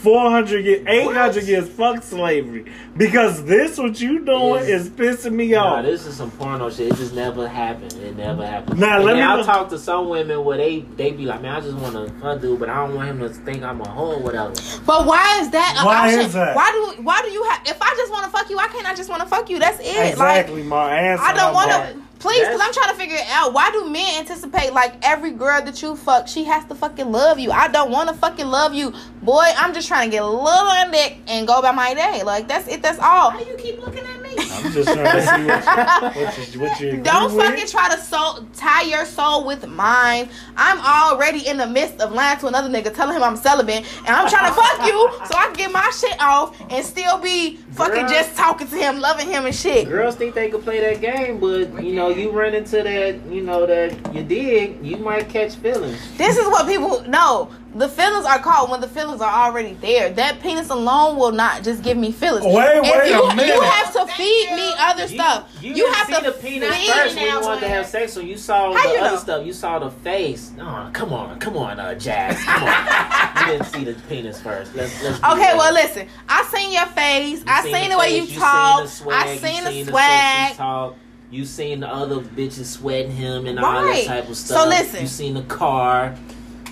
400 0.04 0.66
years, 0.66 0.86
800 0.88 1.36
What? 1.36 1.44
years, 1.46 1.70
fuck 1.70 2.04
slavery. 2.04 2.66
Because 2.98 3.44
this, 3.46 3.78
what 3.78 4.00
you 4.02 4.20
doing, 4.26 4.64
Is- 4.66 4.88
is 4.88 4.90
pissing 4.90 5.32
me 5.34 5.56
off. 5.56 5.64
Nah, 5.66 5.76
off. 5.80 5.86
this 5.86 6.06
is 6.06 6.16
some 6.18 6.30
porno 6.32 6.70
shit. 6.70 6.92
It 6.92 6.96
just 6.98 7.14
never 7.16 7.48
happened. 7.48 7.94
It 7.94 8.16
never 8.18 8.46
happened. 8.46 8.80
Nah, 8.80 8.98
and 8.98 9.06
let 9.06 9.16
me 9.16 9.22
I'll 9.22 9.38
look- 9.38 9.46
talk 9.46 9.70
to 9.70 9.80
some 9.80 10.10
women 10.10 10.44
where 10.44 10.58
they 10.58 10.82
they 10.98 11.12
be 11.12 11.26
like, 11.26 11.42
man, 11.42 11.56
I 11.56 11.62
just 11.62 11.78
want 11.78 11.94
to 11.96 12.14
fuck 12.20 12.42
dude, 12.42 12.60
but 12.60 12.70
I 12.70 12.86
don't 12.86 12.96
want 12.96 13.10
him 13.10 13.20
to 13.20 13.30
think 13.30 13.64
I'm 13.64 13.80
a 13.82 13.88
hoe 13.90 14.14
or 14.16 14.20
whatever. 14.20 14.52
But 14.86 15.06
why 15.08 15.40
is 15.42 15.50
that 15.52 15.82
Why 15.86 16.08
option? 16.08 16.20
is 16.20 16.34
that? 16.34 16.56
Why 16.56 16.70
do 16.96 17.02
why 17.04 17.22
do 17.24 17.32
you 17.32 17.44
have? 17.46 17.62
If 17.66 17.82
I 17.82 17.94
just 17.96 18.12
want 18.12 18.26
to 18.26 18.30
fuck 18.32 18.50
you, 18.50 18.58
why 18.58 18.68
can't 18.68 18.86
I 18.86 18.94
just 18.94 19.10
want 19.10 19.22
to 19.24 19.28
fuck 19.28 19.50
you? 19.50 19.58
That's 19.60 19.80
it. 19.80 19.96
Like 19.98 20.12
Exactly, 20.12 20.64
my 20.64 20.92
answer. 21.00 21.24
I 21.24 21.34
don't 21.34 21.54
want 21.54 21.72
to. 21.72 22.03
Please, 22.24 22.40
because 22.40 22.62
I'm 22.62 22.72
trying 22.72 22.90
to 22.90 22.96
figure 22.96 23.18
it 23.18 23.28
out. 23.30 23.52
Why 23.52 23.70
do 23.72 23.90
men 23.90 24.20
anticipate 24.20 24.72
like 24.72 24.96
every 25.06 25.32
girl 25.32 25.62
that 25.62 25.82
you 25.82 25.98
fuck, 25.98 26.26
she 26.26 26.46
has 26.46 26.64
to 26.66 26.76
fucking 26.76 27.12
love 27.12 27.38
you? 27.38 27.52
I 27.52 27.68
don't 27.68 27.92
want 27.92 28.08
to 28.08 28.16
fucking 28.16 28.48
love 28.48 28.74
you, 28.74 28.94
boy. 29.22 29.46
I'm 29.58 29.74
just 29.74 29.90
trying 29.90 30.10
to 30.10 30.12
get 30.16 30.24
a 30.24 30.28
little 30.28 30.42
on 30.42 30.92
dick 30.92 31.18
and 31.28 31.46
go 31.46 31.60
about 31.60 31.76
my 31.76 31.94
day. 31.94 32.24
Like 32.24 32.48
that's 32.48 32.70
it. 32.70 32.82
That's 32.82 32.98
all. 33.00 33.32
Why 33.32 33.44
do 33.44 33.50
you 33.50 33.58
keep 33.58 33.78
looking 33.80 34.06
at 34.06 34.22
me? 34.22 34.30
I'm 34.38 34.72
just 34.72 34.88
trying 34.94 35.06
to 35.06 35.22
see 35.22 36.18
what 36.18 36.38
you, 36.38 36.40
what 36.40 36.54
you, 36.54 36.60
what 36.62 36.80
you 36.80 36.88
agree 36.92 37.02
Don't 37.02 37.36
with. 37.36 37.46
fucking 37.46 37.68
try 37.68 37.90
to 37.94 38.00
soul, 38.02 38.48
tie 38.54 38.84
your 38.84 39.06
soul 39.06 39.46
with 39.46 39.68
mine. 39.68 40.30
I'm 40.56 40.80
already 40.80 41.46
in 41.46 41.58
the 41.58 41.68
midst 41.68 42.00
of 42.00 42.14
lying 42.14 42.40
to 42.40 42.48
another 42.48 42.70
nigga, 42.70 42.96
telling 42.96 43.18
him 43.18 43.24
I'm 43.24 43.36
celibate, 43.36 43.86
and 44.00 44.16
I'm 44.16 44.30
trying 44.30 44.50
to 44.50 44.56
fuck 44.56 44.88
you 44.88 45.10
so 45.28 45.38
I 45.38 45.48
can 45.48 45.54
get 45.54 45.72
my 45.74 45.92
shit 46.00 46.22
off 46.22 46.60
and 46.70 46.86
still 46.86 47.18
be 47.18 47.60
fucking 47.76 48.02
Girls- 48.02 48.12
just 48.12 48.36
talking 48.36 48.68
to 48.68 48.76
him, 48.76 49.00
loving 49.00 49.28
him 49.30 49.46
and 49.46 49.56
shit. 49.56 49.88
Girls 49.90 50.16
think 50.16 50.34
they 50.36 50.50
could 50.50 50.64
play 50.64 50.80
that 50.80 51.02
game, 51.02 51.40
but 51.40 51.84
you 51.84 51.94
know, 51.94 52.10
you 52.10 52.32
run 52.32 52.54
into 52.54 52.84
that, 52.84 53.16
you 53.30 53.42
know, 53.42 53.66
that 53.66 53.92
you 54.14 54.24
dig, 54.24 54.84
you 54.86 54.98
might 54.98 55.30
catch 55.30 55.56
feelings. 55.56 56.00
This 56.18 56.38
is 56.38 56.48
what 56.48 56.68
people 56.68 57.02
know. 57.10 57.50
The 57.76 57.90
feelings 57.90 58.26
are 58.28 58.38
caught 58.38 58.70
when 58.70 58.82
the 58.82 58.88
feelings 58.88 59.20
are 59.20 59.46
already 59.48 59.74
there. 59.82 60.12
That 60.12 60.40
penis 60.42 60.70
alone 60.70 61.18
will 61.18 61.32
not 61.32 61.64
just 61.64 61.82
give 61.82 61.98
me 61.98 62.12
feelings. 62.12 62.46
Wait, 62.46 62.54
If 62.54 62.84
wait 62.84 63.10
you, 63.10 63.24
a 63.24 63.36
minute. 63.36 63.48
You 63.56 63.62
have 63.62 63.92
to 63.94 64.06
feed 64.14 64.50
me 64.52 64.72
other 64.78 65.08
stuff. 65.08 65.50
You, 65.60 65.70
You, 65.70 65.76
didn't 65.78 65.94
have 65.96 66.06
see 66.08 66.14
to 66.18 66.22
the 66.22 66.32
penis 66.34 66.76
feed 66.76 66.92
first 66.94 67.16
when 67.16 67.26
now, 67.26 67.40
you 67.40 67.46
wanted 67.48 67.62
to 67.62 67.70
have 67.70 67.88
sex. 67.88 68.16
When 68.16 68.28
you 68.28 68.38
saw 68.38 68.74
How 68.76 68.84
the 68.90 68.94
you 68.94 69.00
other 69.02 69.16
know? 69.16 69.20
stuff, 69.20 69.46
you 69.48 69.54
saw 69.54 69.80
the 69.80 69.90
face. 69.90 70.52
No, 70.56 70.88
come 70.94 71.14
on, 71.14 71.40
come 71.40 71.58
on, 71.58 71.80
uh, 71.80 71.96
Jazz, 71.96 72.38
come 72.44 72.62
on. 72.62 73.48
you 73.48 73.54
didn't 73.54 73.66
see 73.66 73.84
the 73.86 73.96
penis 74.08 74.40
first. 74.40 74.76
Let's 74.76 75.02
let's. 75.04 75.18
Okay, 75.24 75.58
well, 75.58 75.74
listen. 75.74 76.08
I 76.30 76.44
seen 76.54 76.74
your 76.74 76.86
face. 76.86 77.40
You 77.40 77.46
I 77.48 77.63
seen 77.64 77.90
the 77.92 77.98
way 77.98 78.18
you 78.18 78.26
face, 78.26 78.38
talk. 78.40 78.88
seen 78.88 79.08
the 79.08 79.14
I 79.14 79.26
swag, 79.38 79.40
seen 79.40 79.56
you 79.58 79.64
the 79.64 79.70
seen 79.72 79.86
swag. 79.88 80.44
sexy 80.48 80.58
talk. 80.58 80.96
You 81.32 81.46
seen 81.46 81.80
the 81.80 81.88
other 81.90 82.18
bitches 82.18 82.66
sweating 82.66 83.12
him 83.12 83.48
and 83.48 83.60
all 83.60 83.84
that 83.84 84.06
type 84.06 84.30
of 84.30 84.38
stuff. 84.38 84.58
So 84.60 84.70
stuff. 84.70 84.70
listen. 84.70 85.02
You 85.02 85.08
seen 85.08 85.34
the 85.34 85.42
car. 85.44 86.16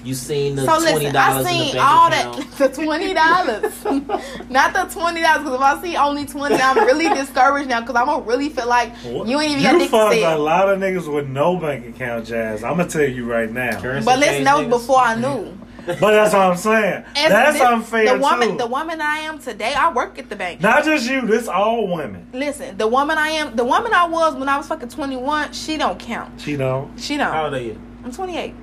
You 0.03 0.15
seen 0.15 0.55
the 0.55 0.65
So 0.65 0.79
twenty 0.79 1.05
listen, 1.05 1.15
I 1.15 1.29
dollars 1.29 1.37
in 1.37 1.43
the 1.43 1.63
seen 1.63 1.73
bank 1.75 1.85
all 1.91 2.07
account. 2.07 2.57
that. 2.57 2.57
The 2.57 2.83
twenty 2.83 3.13
dollars, 3.13 3.85
not 4.49 4.73
the 4.73 4.85
twenty 4.99 5.21
dollars. 5.21 5.43
Because 5.43 5.53
if 5.55 5.61
I 5.61 5.81
see 5.83 5.95
only 5.95 6.25
twenty, 6.25 6.55
I'm 6.55 6.75
really 6.85 7.07
discouraged 7.15 7.69
now. 7.69 7.81
Because 7.81 7.95
I'm 7.95 8.07
gonna 8.07 8.23
really 8.23 8.49
feel 8.49 8.67
like 8.67 8.93
you 9.03 9.39
ain't 9.39 9.51
even 9.59 9.63
got 9.63 9.73
You 9.73 9.79
dick 9.79 9.89
to 9.89 9.91
fucked 9.91 10.15
a 10.15 10.35
lot 10.37 10.69
of 10.69 10.79
niggas 10.79 11.11
with 11.11 11.27
no 11.27 11.57
bank 11.57 11.85
account, 11.87 12.25
Jazz. 12.25 12.63
I'm 12.63 12.77
gonna 12.77 12.89
tell 12.89 13.03
you 13.07 13.25
right 13.31 13.51
now. 13.51 13.79
Currency 13.79 14.05
But 14.05 14.17
listen, 14.19 14.33
change 14.35 14.45
that 14.45 14.57
was 14.57 14.65
niggas. 14.67 14.69
before 14.71 14.99
I 14.99 15.15
knew. 15.15 15.57
But 15.85 15.99
that's 15.99 16.33
what 16.33 16.41
I'm 16.41 16.57
saying. 16.57 17.03
As 17.15 17.29
That's 17.29 17.53
this- 17.53 17.61
unfair 17.61 18.13
The 18.13 18.19
woman, 18.19 18.51
too. 18.51 18.57
the 18.57 18.67
woman 18.67 19.01
I 19.01 19.17
am 19.19 19.39
today, 19.39 19.73
I 19.73 19.91
work 19.91 20.19
at 20.19 20.29
the 20.29 20.35
bank. 20.35 20.61
Not 20.61 20.83
just 20.83 21.09
you. 21.09 21.21
This 21.21 21.47
all 21.47 21.87
women. 21.87 22.27
Listen, 22.33 22.77
the 22.77 22.87
woman 22.87 23.17
I 23.17 23.29
am, 23.29 23.55
the 23.55 23.63
woman 23.65 23.93
I 23.93 24.05
was 24.07 24.35
when 24.35 24.49
I 24.49 24.57
was 24.57 24.67
fucking 24.67 24.89
21, 24.89 25.53
she 25.53 25.77
don't 25.77 25.97
count. 25.99 26.39
She 26.41 26.55
don't. 26.55 26.99
She 26.99 27.17
don't. 27.17 27.31
How 27.31 27.45
old 27.45 27.53
are 27.53 27.61
you? 27.61 27.79
I'm 28.03 28.11
28. 28.11 28.53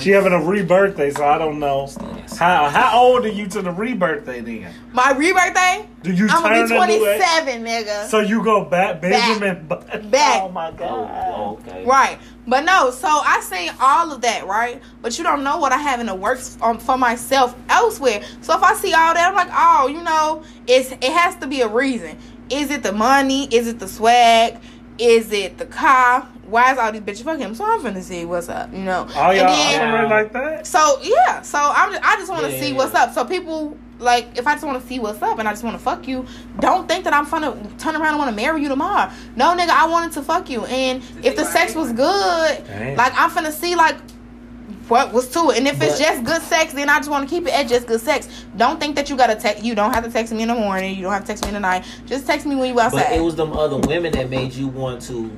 She 0.00 0.10
having 0.10 0.32
a 0.32 0.42
re-birthday, 0.42 1.10
so 1.10 1.26
I 1.26 1.38
don't 1.38 1.58
know. 1.58 1.88
How 2.36 2.68
how 2.68 3.00
old 3.00 3.24
are 3.24 3.28
you 3.28 3.46
to 3.48 3.62
the 3.62 3.70
re-birthday 3.70 4.40
then? 4.40 4.72
My 4.92 5.12
re-birthday, 5.12 5.88
Do 6.02 6.12
you 6.12 6.28
I'm 6.28 6.42
gonna 6.42 6.66
be 6.66 6.74
a 6.74 6.86
new 6.86 6.98
27, 6.98 7.64
nigga. 7.64 8.06
So 8.06 8.20
you 8.20 8.42
go 8.44 8.64
back, 8.64 9.00
Benjamin 9.00 9.66
Button. 9.66 10.10
Back. 10.10 10.42
Oh 10.42 10.48
my 10.50 10.70
god. 10.70 11.34
Oh, 11.34 11.58
okay. 11.60 11.84
Right. 11.84 12.18
But 12.46 12.64
no, 12.64 12.90
so 12.90 13.08
I 13.08 13.40
seen 13.40 13.72
all 13.80 14.12
of 14.12 14.20
that, 14.20 14.46
right? 14.46 14.80
But 15.02 15.18
you 15.18 15.24
don't 15.24 15.42
know 15.42 15.58
what 15.58 15.72
I 15.72 15.78
have 15.78 15.98
in 16.00 16.06
the 16.06 16.14
works 16.14 16.56
um, 16.60 16.78
for 16.78 16.96
myself 16.96 17.56
elsewhere. 17.68 18.22
So 18.42 18.54
if 18.56 18.62
I 18.62 18.74
see 18.74 18.92
all 18.92 19.14
that, 19.14 19.28
I'm 19.28 19.34
like, 19.34 19.48
oh, 19.50 19.88
you 19.88 20.02
know, 20.02 20.42
it's 20.66 20.92
it 20.92 21.04
has 21.04 21.36
to 21.36 21.46
be 21.46 21.62
a 21.62 21.68
reason. 21.68 22.16
Is 22.50 22.70
it 22.70 22.82
the 22.82 22.92
money? 22.92 23.46
Is 23.52 23.66
it 23.66 23.78
the 23.78 23.88
swag? 23.88 24.58
Is 24.98 25.32
it 25.32 25.58
the 25.58 25.66
car? 25.66 26.28
Why 26.48 26.72
is 26.72 26.78
all 26.78 26.92
these 26.92 27.00
bitches 27.02 27.24
fucking 27.24 27.40
him? 27.40 27.54
So 27.54 27.64
I'm 27.64 27.80
finna 27.80 28.02
see 28.02 28.24
what's 28.24 28.48
up, 28.48 28.72
you 28.72 28.80
know. 28.80 29.06
Oh 29.14 29.30
And 29.30 29.38
y'all 29.38 29.46
then- 29.48 29.94
operate 29.94 30.10
like 30.10 30.32
that? 30.32 30.66
so 30.66 30.98
yeah, 31.02 31.42
so 31.42 31.58
I'm 31.60 31.92
just, 31.92 32.02
I 32.04 32.16
just 32.16 32.30
want 32.30 32.46
to 32.46 32.52
Yeah, 32.52 32.60
see 32.60 32.72
what's 32.72 32.94
up. 32.94 33.12
So 33.14 33.24
people 33.24 33.76
like 33.98 34.36
if 34.36 34.46
I 34.46 34.52
just 34.52 34.64
want 34.64 34.80
to 34.80 34.86
see 34.86 34.98
what's 34.98 35.22
up 35.22 35.38
and 35.38 35.48
I 35.48 35.52
just 35.52 35.64
want 35.64 35.76
to 35.76 35.82
fuck 35.82 36.06
you, 36.06 36.26
don't 36.60 36.86
think 36.86 37.04
that 37.04 37.14
I'm 37.14 37.28
gonna 37.28 37.56
turn 37.78 37.96
around 37.96 38.08
and 38.08 38.18
want 38.18 38.30
to 38.30 38.36
marry 38.36 38.62
you 38.62 38.68
tomorrow. 38.68 39.10
No, 39.36 39.56
nigga, 39.56 39.70
I 39.70 39.86
wanted 39.88 40.12
to 40.12 40.22
fuck 40.22 40.50
you, 40.50 40.64
and 40.66 41.02
if 41.24 41.34
the 41.36 41.44
sex 41.44 41.74
was 41.74 41.92
good, 41.92 42.64
Damn. 42.66 42.96
like 42.96 43.12
I'm 43.16 43.30
finna 43.30 43.50
see 43.52 43.74
like 43.74 43.96
what 44.88 45.12
was 45.12 45.28
to 45.30 45.50
it. 45.50 45.58
And 45.58 45.66
if 45.66 45.82
it's 45.82 45.98
just 45.98 46.22
good 46.22 46.40
sex, 46.42 46.72
then 46.72 46.88
I 46.88 46.98
just 46.98 47.10
want 47.10 47.28
to 47.28 47.34
keep 47.34 47.46
it 47.48 47.52
at 47.52 47.66
just 47.68 47.88
good 47.88 48.00
sex. 48.00 48.28
Don't 48.56 48.78
think 48.78 48.94
that 48.96 49.10
you 49.10 49.16
gotta 49.16 49.34
text. 49.34 49.64
You 49.64 49.74
don't 49.74 49.92
have 49.92 50.04
to 50.04 50.10
text 50.10 50.32
me 50.32 50.42
in 50.42 50.48
the 50.48 50.54
morning. 50.54 50.94
You 50.94 51.02
don't 51.02 51.12
have 51.12 51.22
to 51.22 51.26
text 51.26 51.42
me 51.42 51.48
in 51.48 51.54
the 51.54 51.60
night. 51.60 51.84
Just 52.06 52.24
text 52.26 52.46
me 52.46 52.54
when 52.54 52.72
you 52.72 52.78
outside. 52.78 53.04
But 53.08 53.12
it 53.16 53.20
was 53.20 53.34
them 53.34 53.52
other 53.52 53.78
women 53.78 54.12
that 54.12 54.30
made 54.30 54.52
you 54.52 54.68
want 54.68 55.02
to 55.02 55.36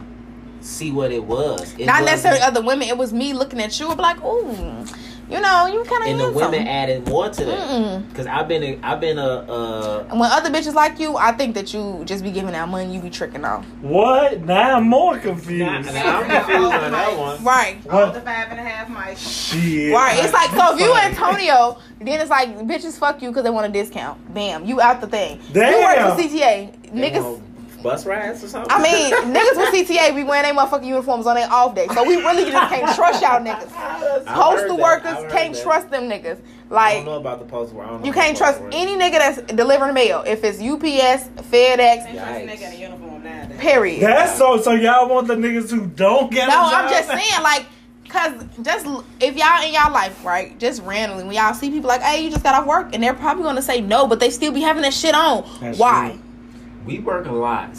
see 0.60 0.90
what 0.92 1.12
it 1.12 1.24
was. 1.24 1.74
It 1.78 1.86
Not 1.86 2.04
necessarily 2.04 2.40
other 2.40 2.62
women. 2.62 2.88
It 2.88 2.96
was 2.96 3.12
me 3.12 3.32
looking 3.32 3.60
at 3.60 3.78
you, 3.78 3.88
and 3.88 3.96
be 3.96 4.02
like, 4.02 4.22
ooh, 4.24 4.84
you 5.30 5.40
know, 5.42 5.66
you 5.66 5.84
kind 5.84 6.02
of 6.04 6.08
And 6.08 6.20
the 6.20 6.30
women 6.32 6.66
added 6.66 7.06
more 7.06 7.28
to 7.28 7.44
that. 7.44 8.08
Because 8.08 8.26
I've 8.26 8.48
been, 8.48 8.62
a, 8.62 8.78
I've 8.82 8.98
been 8.98 9.18
a, 9.18 9.22
uh, 9.26 10.06
And 10.10 10.18
when 10.18 10.30
other 10.32 10.48
bitches 10.48 10.72
like 10.72 10.98
you, 10.98 11.18
I 11.18 11.32
think 11.32 11.54
that 11.54 11.74
you 11.74 12.02
just 12.06 12.24
be 12.24 12.30
giving 12.30 12.54
out 12.54 12.70
money, 12.70 12.94
you 12.94 13.00
be 13.00 13.10
tricking 13.10 13.44
off. 13.44 13.66
What? 13.82 14.40
Now 14.40 14.78
I'm 14.78 14.88
more 14.88 15.18
confused. 15.18 15.92
now 15.92 16.20
I'm 16.20 16.30
confused 16.30 16.72
on 16.74 16.92
that 16.92 17.18
one. 17.18 17.44
Right. 17.44 17.76
All 17.90 18.06
What? 18.06 18.14
the 18.14 18.22
five 18.22 18.48
and 18.50 18.58
a 18.58 18.62
half 18.62 18.88
mics. 18.88 19.50
Shit. 19.52 19.92
Right. 19.92 20.18
It's 20.24 20.32
like 20.32 20.50
so 20.50 20.74
if 20.74 20.80
you 20.80 20.94
Antonio, 20.94 21.78
then 22.00 22.20
it's 22.20 22.30
like 22.30 22.48
bitches 22.60 22.98
fuck 22.98 23.20
you 23.20 23.28
because 23.28 23.44
they 23.44 23.50
want 23.50 23.66
a 23.66 23.72
discount. 23.72 24.32
Bam, 24.32 24.64
you 24.64 24.80
out 24.80 25.02
the 25.02 25.08
thing. 25.08 25.40
You 25.52 25.60
work 25.60 26.16
for 26.16 26.22
CTA. 26.22 26.90
Niggas 26.90 27.22
want 27.22 27.47
Bus 27.82 28.04
rides 28.06 28.42
or 28.44 28.48
something? 28.48 28.70
I 28.72 28.82
mean, 28.82 29.12
niggas 29.34 29.56
with 29.56 29.88
CTA 29.88 30.14
be 30.14 30.24
wearing 30.24 30.42
their 30.42 30.54
motherfucking 30.54 30.84
uniforms 30.86 31.26
on 31.26 31.36
their 31.36 31.50
off 31.50 31.74
day. 31.74 31.86
So 31.88 32.04
we 32.04 32.16
really 32.16 32.50
just 32.50 32.68
can't 32.72 32.94
trust 32.96 33.22
y'all 33.22 33.40
niggas. 33.40 34.24
Postal 34.26 34.78
workers 34.78 35.32
can't 35.32 35.54
that. 35.54 35.62
trust 35.62 35.90
them 35.90 36.04
niggas. 36.08 36.38
Like 36.70 36.96
I 36.96 36.96
don't 36.96 37.04
Like 37.04 37.04
know 37.06 37.16
about 37.18 37.38
the 37.38 37.44
postal 37.46 37.78
work. 37.78 37.86
I 37.86 37.90
don't 37.90 38.00
know 38.00 38.06
you 38.06 38.12
can't 38.12 38.36
trust 38.36 38.58
postal 38.60 38.64
work. 38.66 38.74
any 38.88 38.92
nigga 39.00 39.18
that's 39.18 39.52
delivering 39.52 39.94
mail. 39.94 40.22
If 40.26 40.44
it's 40.44 40.58
UPS, 40.60 41.28
FedEx, 41.50 42.06
Ain't 42.06 42.18
trust 42.18 42.30
a 42.30 42.46
Yikes. 42.46 42.60
in 42.60 42.72
a 42.72 42.80
uniform 42.80 43.24
nowadays. 43.24 43.58
period. 43.60 44.02
That's 44.02 44.36
so. 44.36 44.60
So 44.60 44.72
y'all 44.72 45.08
want 45.08 45.28
the 45.28 45.34
niggas 45.36 45.70
who 45.70 45.86
don't 45.86 46.30
get 46.30 46.48
a 46.48 46.50
No, 46.50 46.56
job? 46.70 46.72
I'm 46.74 46.90
just 46.90 47.08
saying, 47.08 47.42
like, 47.42 47.64
cause 48.08 48.32
just 48.62 48.86
if 49.20 49.34
y'all 49.36 49.62
in 49.66 49.72
y'all 49.72 49.92
life, 49.92 50.22
right, 50.24 50.58
just 50.58 50.82
randomly 50.82 51.24
when 51.24 51.34
y'all 51.34 51.54
see 51.54 51.70
people 51.70 51.88
like, 51.88 52.02
hey, 52.02 52.22
you 52.24 52.30
just 52.30 52.42
got 52.42 52.54
off 52.54 52.66
work, 52.66 52.90
and 52.92 53.02
they're 53.02 53.14
probably 53.14 53.44
gonna 53.44 53.62
say 53.62 53.80
no, 53.80 54.06
but 54.06 54.20
they 54.20 54.28
still 54.28 54.52
be 54.52 54.60
having 54.60 54.82
that 54.82 54.92
shit 54.92 55.14
on. 55.14 55.48
That's 55.60 55.78
Why? 55.78 56.10
true. 56.10 56.22
We 56.88 57.00
work 57.00 57.26
a 57.26 57.32
lot. 57.32 57.76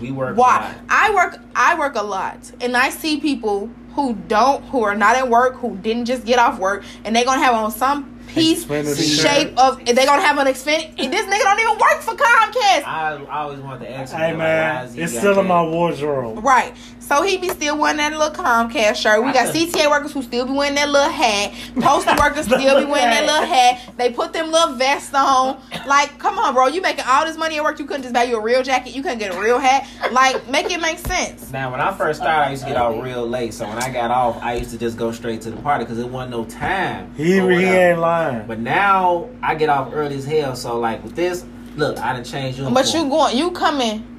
We 0.00 0.10
work 0.10 0.36
a 0.36 0.40
Why? 0.40 0.56
lot. 0.58 0.74
I 0.88 1.14
work. 1.14 1.38
I 1.54 1.78
work 1.78 1.94
a 1.94 2.02
lot, 2.02 2.50
and 2.60 2.76
I 2.76 2.90
see 2.90 3.20
people 3.20 3.70
who 3.94 4.14
don't, 4.26 4.64
who 4.66 4.82
are 4.82 4.96
not 4.96 5.14
at 5.14 5.28
work, 5.28 5.54
who 5.56 5.76
didn't 5.76 6.06
just 6.06 6.24
get 6.24 6.40
off 6.40 6.58
work, 6.58 6.82
and 7.04 7.14
they're 7.14 7.24
gonna 7.24 7.40
have 7.40 7.54
on 7.54 7.70
some 7.70 8.18
piece 8.26 8.58
Expensive 8.62 8.98
shape 9.04 9.48
shirt. 9.50 9.58
of. 9.58 9.84
They're 9.84 10.06
gonna 10.06 10.22
have 10.22 10.38
an 10.38 10.48
expense. 10.48 10.86
And 10.98 11.12
this 11.12 11.24
nigga 11.26 11.42
don't 11.44 11.60
even 11.60 11.78
work 11.78 12.00
for 12.00 12.14
Comcast. 12.14 12.84
I, 12.84 13.24
I 13.30 13.38
always 13.42 13.60
want 13.60 13.80
to 13.80 13.90
ask 13.90 14.12
you, 14.12 14.18
Hey 14.18 14.32
man, 14.34 14.86
it's 14.86 14.94
he 14.94 15.06
still 15.06 15.38
in 15.38 15.46
my 15.46 15.62
wardrobe. 15.62 16.42
Right. 16.44 16.74
So 17.08 17.22
he 17.22 17.38
be 17.38 17.48
still 17.48 17.78
wearing 17.78 17.96
that 17.96 18.12
little 18.12 18.30
Comcast 18.30 18.96
shirt. 18.96 19.24
We 19.24 19.32
got 19.32 19.54
CTA 19.54 19.88
workers 19.88 20.12
who 20.12 20.22
still 20.22 20.44
be 20.44 20.52
wearing 20.52 20.74
that 20.74 20.90
little 20.90 21.08
hat. 21.08 21.54
Postal 21.80 22.14
workers 22.18 22.44
still 22.44 22.58
be 22.58 22.84
wearing 22.84 23.08
that 23.08 23.24
little 23.24 23.46
hat. 23.46 23.94
They 23.96 24.12
put 24.12 24.34
them 24.34 24.52
little 24.52 24.74
vests 24.74 25.14
on. 25.14 25.58
Like, 25.86 26.18
come 26.18 26.38
on, 26.38 26.52
bro. 26.52 26.66
You 26.66 26.82
making 26.82 27.04
all 27.08 27.24
this 27.24 27.38
money 27.38 27.56
at 27.56 27.64
work. 27.64 27.78
You 27.78 27.86
couldn't 27.86 28.02
just 28.02 28.12
buy 28.14 28.24
you 28.24 28.36
a 28.36 28.42
real 28.42 28.62
jacket. 28.62 28.94
You 28.94 29.02
couldn't 29.02 29.20
get 29.20 29.34
a 29.34 29.40
real 29.40 29.58
hat. 29.58 29.88
Like, 30.12 30.46
make 30.50 30.70
it 30.70 30.82
make 30.82 30.98
sense. 30.98 31.50
Now, 31.50 31.70
when 31.70 31.80
I 31.80 31.94
first 31.94 32.20
started, 32.20 32.48
I 32.48 32.50
used 32.50 32.64
to 32.64 32.68
get 32.68 32.76
off 32.76 33.02
real 33.02 33.26
late. 33.26 33.54
So 33.54 33.66
when 33.66 33.78
I 33.78 33.90
got 33.90 34.10
off, 34.10 34.36
I 34.42 34.56
used 34.56 34.70
to 34.72 34.78
just 34.78 34.98
go 34.98 35.10
straight 35.10 35.40
to 35.42 35.50
the 35.50 35.56
party 35.62 35.84
because 35.84 35.98
it 35.98 36.08
wasn't 36.08 36.32
no 36.32 36.44
time. 36.44 37.14
He, 37.14 37.32
he 37.32 37.38
ain't 37.40 38.00
lying. 38.00 38.46
But 38.46 38.58
now 38.58 39.30
I 39.42 39.54
get 39.54 39.70
off 39.70 39.94
early 39.94 40.16
as 40.16 40.26
hell. 40.26 40.54
So 40.54 40.78
like 40.78 41.02
with 41.02 41.16
this, 41.16 41.46
look, 41.74 41.96
I 42.00 42.12
done 42.12 42.24
changed 42.24 42.58
you. 42.58 42.68
But 42.68 42.92
you 42.92 43.08
going, 43.08 43.34
you 43.34 43.50
coming. 43.52 44.17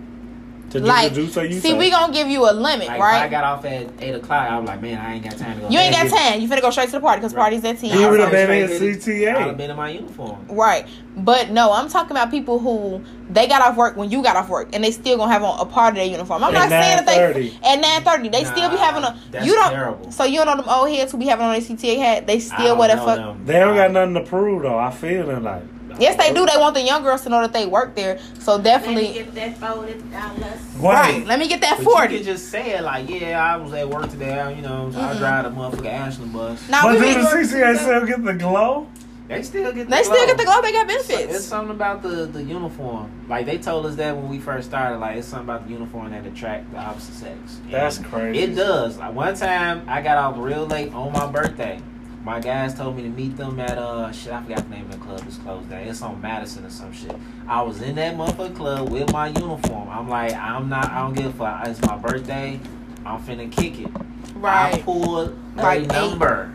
To 0.70 0.80
do, 0.80 0.86
Like, 0.86 1.10
to 1.10 1.16
do 1.16 1.28
so 1.28 1.42
you 1.42 1.54
see, 1.60 1.70
say. 1.72 1.78
we 1.78 1.90
gonna 1.90 2.14
give 2.14 2.28
you 2.28 2.48
a 2.50 2.54
limit, 2.54 2.88
like, 2.88 2.98
if 2.98 3.02
I 3.02 3.28
got 3.28 3.44
off 3.44 3.66
at 3.66 3.88
eight 4.00 4.14
o'clock. 4.14 4.50
I 4.52 4.60
was 4.60 4.68
like, 4.68 4.82
man, 4.82 5.00
I 5.00 5.16
ain't 5.16 5.24
got 5.24 5.38
time 5.38 5.56
to 5.56 5.62
go. 5.62 5.70
You 5.70 5.80
ain't 5.80 5.94
got 5.96 6.08
time. 6.10 6.40
You 6.40 6.48
finna 6.48 6.62
go 6.62 6.70
straight 6.70 6.86
to 6.88 6.92
the 6.94 7.00
party 7.00 7.20
because 7.22 7.34
party's 7.34 7.64
at 7.66 7.80
ten. 7.80 7.90
He 7.90 8.04
I 8.04 8.10
would 8.10 8.20
have 8.20 8.32
been 8.32 8.52
in 8.52 8.70
the- 8.70 8.76
CTA. 8.98 9.30
I 9.34 9.38
would 9.40 9.48
have 9.48 9.58
been 9.58 9.72
in 9.72 9.76
my 9.78 9.90
uniform. 9.90 10.46
Right. 10.50 10.86
But 11.18 11.50
no, 11.50 11.72
I'm 11.74 11.90
talking 11.90 12.12
about 12.12 12.30
people 12.32 12.60
who 12.60 13.04
they 13.30 13.48
got 13.48 13.62
off 13.62 13.76
work 13.76 13.98
when 13.98 14.10
you 14.12 14.22
got 14.22 14.36
off 14.36 14.48
work 14.48 14.70
and 14.74 14.84
they 14.84 14.92
still 14.92 15.18
gonna 15.18 15.32
have 15.34 15.44
on 15.44 15.60
a 15.60 15.66
part 15.66 15.94
of 15.94 15.96
their 15.96 16.06
uniform. 16.06 16.44
I'm 16.44 16.56
At 16.56 16.60
not 16.60 16.70
saying 16.70 16.96
that 16.98 17.06
they 17.06 17.18
9:30. 17.52 17.66
at 17.66 17.76
nine 17.82 18.02
thirty 18.04 18.30
they 18.30 18.44
still 18.46 18.70
be 18.70 18.78
having 18.78 19.04
a 19.04 19.20
that's 19.32 19.46
you 19.46 19.54
don't 19.56 19.72
terrible. 19.72 20.12
so 20.12 20.24
you 20.24 20.38
don't 20.38 20.48
know 20.58 20.64
them 20.64 20.70
old 20.70 20.90
heads 20.90 21.12
who 21.12 21.18
be 21.18 21.26
having 21.26 21.46
on 21.46 21.52
their 21.54 21.62
CTA 21.62 21.98
hat. 21.98 22.28
They 22.28 22.40
still 22.40 22.58
don't 22.60 22.78
wear 22.78 22.88
that 22.90 22.98
know 22.98 23.06
fuck. 23.06 23.18
them. 23.18 23.46
They 23.46 23.60
don't 23.60 23.76
got 23.76 23.92
nothing 23.92 24.14
to 24.14 24.22
prove 24.22 24.62
though. 24.62 24.78
I 24.80 24.92
feel 24.92 25.30
it 25.32 25.42
like. 25.42 25.64
Yes, 26.00 26.16
they 26.16 26.34
do. 26.34 26.46
They 26.46 26.58
want 26.58 26.76
the 26.76 26.82
young 26.82 27.04
girls 27.04 27.22
to 27.24 27.30
know 27.30 27.42
that 27.42 27.54
they 27.54 27.66
work 27.66 27.96
there. 27.96 28.20
So 28.40 28.54
Let 28.56 28.60
me 28.60 28.64
definitely 28.64 29.14
get 29.14 29.36
that 29.36 29.58
folded 29.58 30.12
dollars. 30.12 30.60
right. 30.78 31.26
Let 31.26 31.40
me 31.40 31.48
get 31.48 31.62
that 31.62 31.78
But 31.78 31.86
you 31.86 31.92
forty. 31.92 32.16
can 32.18 32.26
just 32.26 32.50
say 32.50 32.72
it 32.72 32.82
like, 32.84 33.10
yeah, 33.10 33.44
I 33.44 33.58
was 33.58 33.74
at 33.74 33.88
work 33.90 34.10
today. 34.10 34.40
I- 34.40 34.52
You 34.54 34.62
know, 34.62 34.92
I 34.96 35.18
drive 35.18 35.44
the 35.46 35.52
motherfucking 35.52 35.86
Ashland 35.86 36.34
bus. 36.34 36.68
Now 36.70 36.84
But 36.84 37.00
we 37.00 37.14
do 37.14 37.22
the 37.22 37.28
CTA 37.28 37.78
still 37.78 38.06
get 38.06 38.24
the 38.24 38.34
glow? 38.34 38.88
They 39.28 39.44
still 39.44 39.72
get. 39.72 39.88
The 39.88 39.96
they 39.96 40.02
still 40.04 40.26
get 40.26 40.38
the 40.40 40.44
glow. 40.44 40.60
They 40.62 40.72
got 40.72 40.88
benefits. 40.88 41.10
It's 41.12 41.18
benefits. 41.20 41.46
something 41.46 41.76
about 41.76 42.02
the, 42.02 42.26
the 42.26 42.42
uniform. 42.42 43.12
Like 43.30 43.46
they 43.46 43.60
told 43.60 43.86
us 43.86 43.96
that 43.98 44.16
when 44.16 44.28
we 44.28 44.40
first 44.40 44.70
started. 44.70 44.98
Like 44.98 45.18
it's 45.18 45.28
something 45.28 45.48
about 45.48 45.68
the 45.68 45.74
uniform 45.74 46.10
that 46.12 46.26
attract 46.26 46.72
the 46.72 46.80
opposite 46.80 47.14
sex. 47.14 47.38
And 47.66 47.72
That's 47.72 48.00
crazy. 48.00 48.40
It 48.40 48.56
does. 48.56 48.98
Like 48.98 49.14
one 49.14 49.36
time, 49.36 49.84
I 49.88 50.02
got 50.02 50.18
off 50.18 50.36
real 50.40 50.66
late 50.66 50.92
on 50.96 51.12
my 51.14 51.28
birthday. 51.28 51.80
My 52.24 52.40
guys 52.40 52.76
told 52.76 52.98
me 52.98 53.04
to 53.04 53.10
meet 53.10 53.38
them 53.38 53.60
at 53.60 53.78
uh 53.78 54.12
shit. 54.12 54.32
I 54.34 54.42
forgot 54.44 54.64
the 54.70 54.76
name 54.76 54.86
of 54.86 54.92
the 54.92 54.98
club. 54.98 55.24
It's 55.26 55.38
closed 55.38 55.70
down. 55.70 55.82
It's 55.84 56.02
on 56.02 56.22
Madison 56.22 56.66
or 56.66 56.70
some 56.70 56.92
shit. 56.92 57.16
I 57.48 57.62
was 57.62 57.82
in 57.82 57.96
that 57.96 58.16
motherfucking 58.16 58.56
club 58.56 58.90
with 58.90 59.12
my 59.12 59.28
uniform. 59.28 59.90
I'm 59.90 60.10
like, 60.10 60.34
I'm 60.34 60.68
not. 60.70 60.90
I 60.92 61.00
don't 61.00 61.14
give 61.14 61.28
a 61.28 61.32
fuck. 61.32 61.68
It's 61.68 61.82
my 61.82 61.98
birthday. 61.98 62.60
I'm 63.06 63.20
finna 63.22 63.50
kick 63.52 63.80
it. 63.80 63.90
Right. 64.36 64.54
I 64.54 64.72
Right. 64.72 64.84
pulled 64.86 65.30
a 65.58 65.62
Like 65.62 65.88
number. 65.88 66.54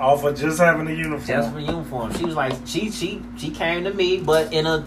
Off 0.00 0.24
of 0.24 0.36
just 0.38 0.58
having 0.58 0.86
a 0.88 0.92
uniform. 0.92 1.26
Just 1.26 1.52
for 1.52 1.58
uniform. 1.60 2.14
She 2.14 2.24
was 2.24 2.34
like, 2.36 2.54
she 2.64 2.90
she 2.90 3.20
she 3.36 3.50
came 3.50 3.84
to 3.84 3.92
me, 3.92 4.18
but 4.20 4.52
in 4.52 4.66
a 4.66 4.84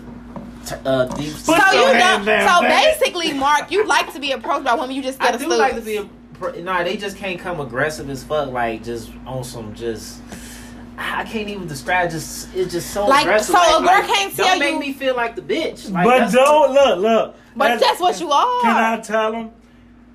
t- 0.65 0.75
uh, 0.85 1.05
deep. 1.15 1.33
So 1.33 1.53
you 1.55 1.79
your 1.79 1.93
know, 1.93 2.47
so 2.47 2.61
basically, 2.61 3.31
Mark, 3.33 3.69
you 3.71 3.85
like 3.85 4.11
to 4.13 4.19
be 4.19 4.31
approached 4.31 4.63
by 4.65 4.73
women. 4.73 4.95
You 4.95 5.03
just 5.03 5.21
I 5.21 5.31
get 5.31 5.35
a 5.41 5.43
do 5.43 5.49
like 5.49 5.75
to 5.75 5.81
be 5.81 5.97
a. 5.97 6.03
pr- 6.03 6.09
Nah, 6.41 6.83
they 6.83 6.97
just 6.97 7.17
can't 7.17 7.39
come 7.39 7.59
aggressive 7.59 8.09
as 8.09 8.23
fuck. 8.23 8.49
Like 8.49 8.83
just 8.83 9.11
on 9.25 9.43
some 9.43 9.73
just. 9.73 10.21
I 10.97 11.21
I 11.21 11.23
can't 11.25 11.49
even 11.49 11.67
describe. 11.67 12.09
Just 12.11 12.53
it's 12.55 12.71
just 12.71 12.91
so 12.91 13.07
Like, 13.07 13.23
aggressive. 13.23 13.55
so 13.55 13.79
a 13.79 13.83
like, 13.83 14.05
girl 14.07 14.15
can't 14.15 14.35
tell 14.35 14.45
don't 14.47 14.59
tell 14.59 14.71
make 14.71 14.79
me 14.79 14.93
feel 14.93 15.15
like 15.15 15.35
the 15.35 15.41
bitch. 15.41 15.91
Like, 15.91 16.05
but 16.05 16.31
don't 16.31 16.73
look, 16.73 16.99
look. 16.99 17.35
But 17.55 17.79
that's 17.79 17.99
what 17.99 18.19
you 18.19 18.31
are. 18.31 18.61
Can 18.61 18.75
I 18.75 19.01
tell 19.01 19.31
them 19.31 19.51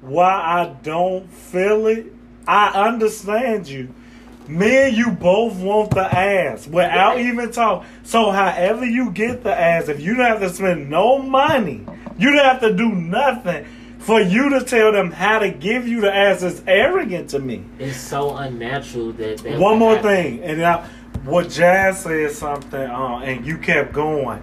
why 0.00 0.30
I 0.32 0.74
don't 0.82 1.30
feel 1.30 1.86
it? 1.86 2.06
I 2.46 2.88
understand 2.88 3.68
you. 3.68 3.94
Me 4.48 4.88
and 4.88 4.96
you 4.96 5.10
both 5.10 5.54
want 5.56 5.90
the 5.90 6.02
ass 6.02 6.66
without 6.66 7.20
even 7.20 7.52
talk. 7.52 7.84
So 8.02 8.30
however 8.30 8.84
you 8.84 9.12
get 9.12 9.44
the 9.44 9.54
ass, 9.58 9.88
if 9.88 10.00
you 10.00 10.14
don't 10.16 10.26
have 10.26 10.40
to 10.40 10.50
spend 10.50 10.90
no 10.90 11.18
money, 11.18 11.86
you 12.18 12.32
don't 12.32 12.44
have 12.44 12.60
to 12.62 12.74
do 12.74 12.90
nothing 12.90 13.64
for 14.00 14.20
you 14.20 14.50
to 14.50 14.64
tell 14.64 14.92
them 14.92 15.10
how 15.12 15.38
to 15.38 15.50
give 15.50 15.86
you 15.86 16.00
the 16.00 16.12
ass 16.14 16.42
is 16.42 16.62
arrogant 16.66 17.30
to 17.30 17.38
me. 17.38 17.64
It's 17.78 17.96
so 17.96 18.34
unnatural 18.36 19.12
that. 19.12 19.38
that 19.38 19.58
One 19.58 19.78
more 19.78 19.94
happen. 19.96 20.10
thing, 20.10 20.42
and 20.42 20.58
now 20.58 20.84
what 21.24 21.50
Jazz 21.50 22.02
said 22.02 22.32
something, 22.32 22.80
uh, 22.80 23.18
and 23.18 23.46
you 23.46 23.58
kept 23.58 23.92
going. 23.92 24.38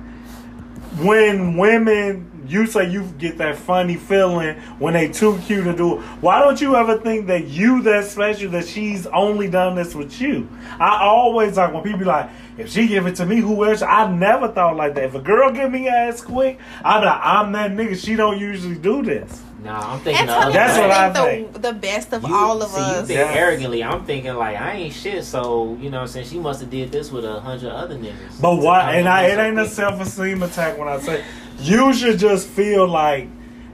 When 1.00 1.58
women, 1.58 2.46
you 2.48 2.66
say 2.66 2.90
you 2.90 3.04
get 3.20 3.38
that 3.40 3.58
funny 3.58 3.98
feeling 3.98 4.56
when 4.80 4.94
they 4.94 5.10
too 5.10 5.38
cute 5.46 5.66
to 5.66 5.76
do 5.76 5.98
it. 6.00 6.02
Why 6.22 6.40
don't 6.40 6.60
you 6.62 6.76
ever 6.76 6.98
think 6.98 7.28
that 7.28 7.48
you 7.48 7.82
that 7.84 8.06
special 8.06 8.50
that 8.52 8.66
she's 8.68 9.06
only 9.08 9.50
done 9.50 9.76
this 9.76 9.94
with 9.94 10.20
you? 10.22 10.48
I 10.80 11.00
always 11.04 11.58
like 11.58 11.74
when 11.74 11.84
people 11.84 12.00
be 12.00 12.06
like, 12.06 12.30
if 12.58 12.72
she 12.72 12.88
give 12.88 13.06
it 13.06 13.16
to 13.18 13.26
me, 13.26 13.38
who 13.42 13.66
else? 13.66 13.82
I 13.84 14.10
never 14.12 14.48
thought 14.48 14.76
like 14.76 14.96
that. 14.96 15.04
If 15.04 15.16
a 15.16 15.20
girl 15.20 15.52
give 15.52 15.72
me 15.72 15.88
ass 15.88 16.22
quick, 16.22 16.58
I'm 16.84 17.04
like, 17.04 17.20
I'm 17.22 17.52
that 17.52 17.72
nigga. 17.72 17.96
She 18.04 18.16
don't 18.16 18.40
usually 18.40 18.76
do 18.76 19.04
this. 19.04 19.44
Nah, 19.64 19.94
I'm 19.94 20.00
thinking. 20.02 20.28
the 20.28 20.34
Antonio 20.34 20.54
That's 20.54 20.78
what 20.78 20.92
I 20.92 21.14
think 21.14 21.28
think. 21.52 21.54
the, 21.54 21.72
the 21.72 21.74
best 21.74 22.14
of 22.14 22.24
You- 22.24 22.36
all 22.36 22.62
of 22.62 22.70
see, 22.70 22.78
You 22.78 22.84
us. 22.86 23.08
think 23.08 23.18
Yes. 23.20 23.36
arrogantly. 23.36 23.84
I'm 23.84 24.06
thinking 24.06 24.36
like 24.36 24.56
I 24.56 24.74
ain't 24.74 24.94
shit. 24.94 25.24
So 25.24 25.76
you 25.82 25.90
know, 25.90 25.98
what 25.98 26.02
I'm 26.04 26.08
saying 26.10 26.28
she 26.28 26.38
must 26.40 26.62
have 26.62 26.70
did 26.70 26.92
this 26.92 27.12
with 27.12 27.26
a 27.26 27.40
hundred 27.40 27.72
other 27.72 27.96
niggas. 27.96 28.40
But 28.40 28.58
why? 28.58 28.94
And 28.96 29.10
I, 29.10 29.24
it 29.28 29.40
ain't 29.40 29.58
a 29.60 29.68
self 29.68 30.00
esteem 30.00 30.44
attack 30.44 30.78
when 30.78 30.88
I 30.88 31.00
say 31.00 31.24
you 31.60 31.92
should 31.94 32.20
just 32.20 32.48
feel 32.48 32.88
like 32.88 33.30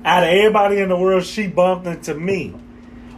out 0.06 0.24
of 0.24 0.30
everybody 0.30 0.80
in 0.80 0.90
the 0.90 0.98
world, 0.98 1.24
she 1.26 1.48
bumped 1.48 1.86
into 1.88 2.14
me. 2.14 2.56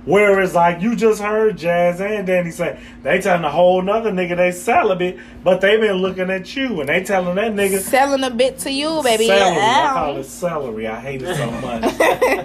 Whereas, 0.06 0.54
like 0.54 0.82
you 0.82 0.96
just 0.96 1.20
heard 1.22 1.58
Jazz 1.58 2.00
and 2.00 2.28
Danny 2.28 2.52
say, 2.52 2.80
they 3.02 3.20
telling 3.22 3.44
a 3.44 3.50
whole 3.52 3.82
nother 3.82 4.12
nigga 4.12 4.38
they 4.38 4.52
celibate, 4.52 5.18
but 5.44 5.62
they 5.62 5.78
been 5.78 5.96
looking 5.96 6.30
at 6.30 6.56
you 6.56 6.80
and 6.80 6.88
they 6.90 7.04
telling 7.04 7.36
that 7.36 7.54
nigga 7.54 7.80
Selling 7.80 8.24
a 8.24 8.30
bit 8.30 8.60
to 8.60 8.72
you, 8.72 9.02
baby. 9.04 9.26
celery. 9.28 9.42
I 9.42 9.56
Yeah. 9.56 9.94
call 9.94 10.18
it 10.18 10.24
celery. 10.26 10.88
I 10.88 11.00
hate 11.00 11.24
it 11.24 11.36
so 11.36 11.52
much. 11.52 11.84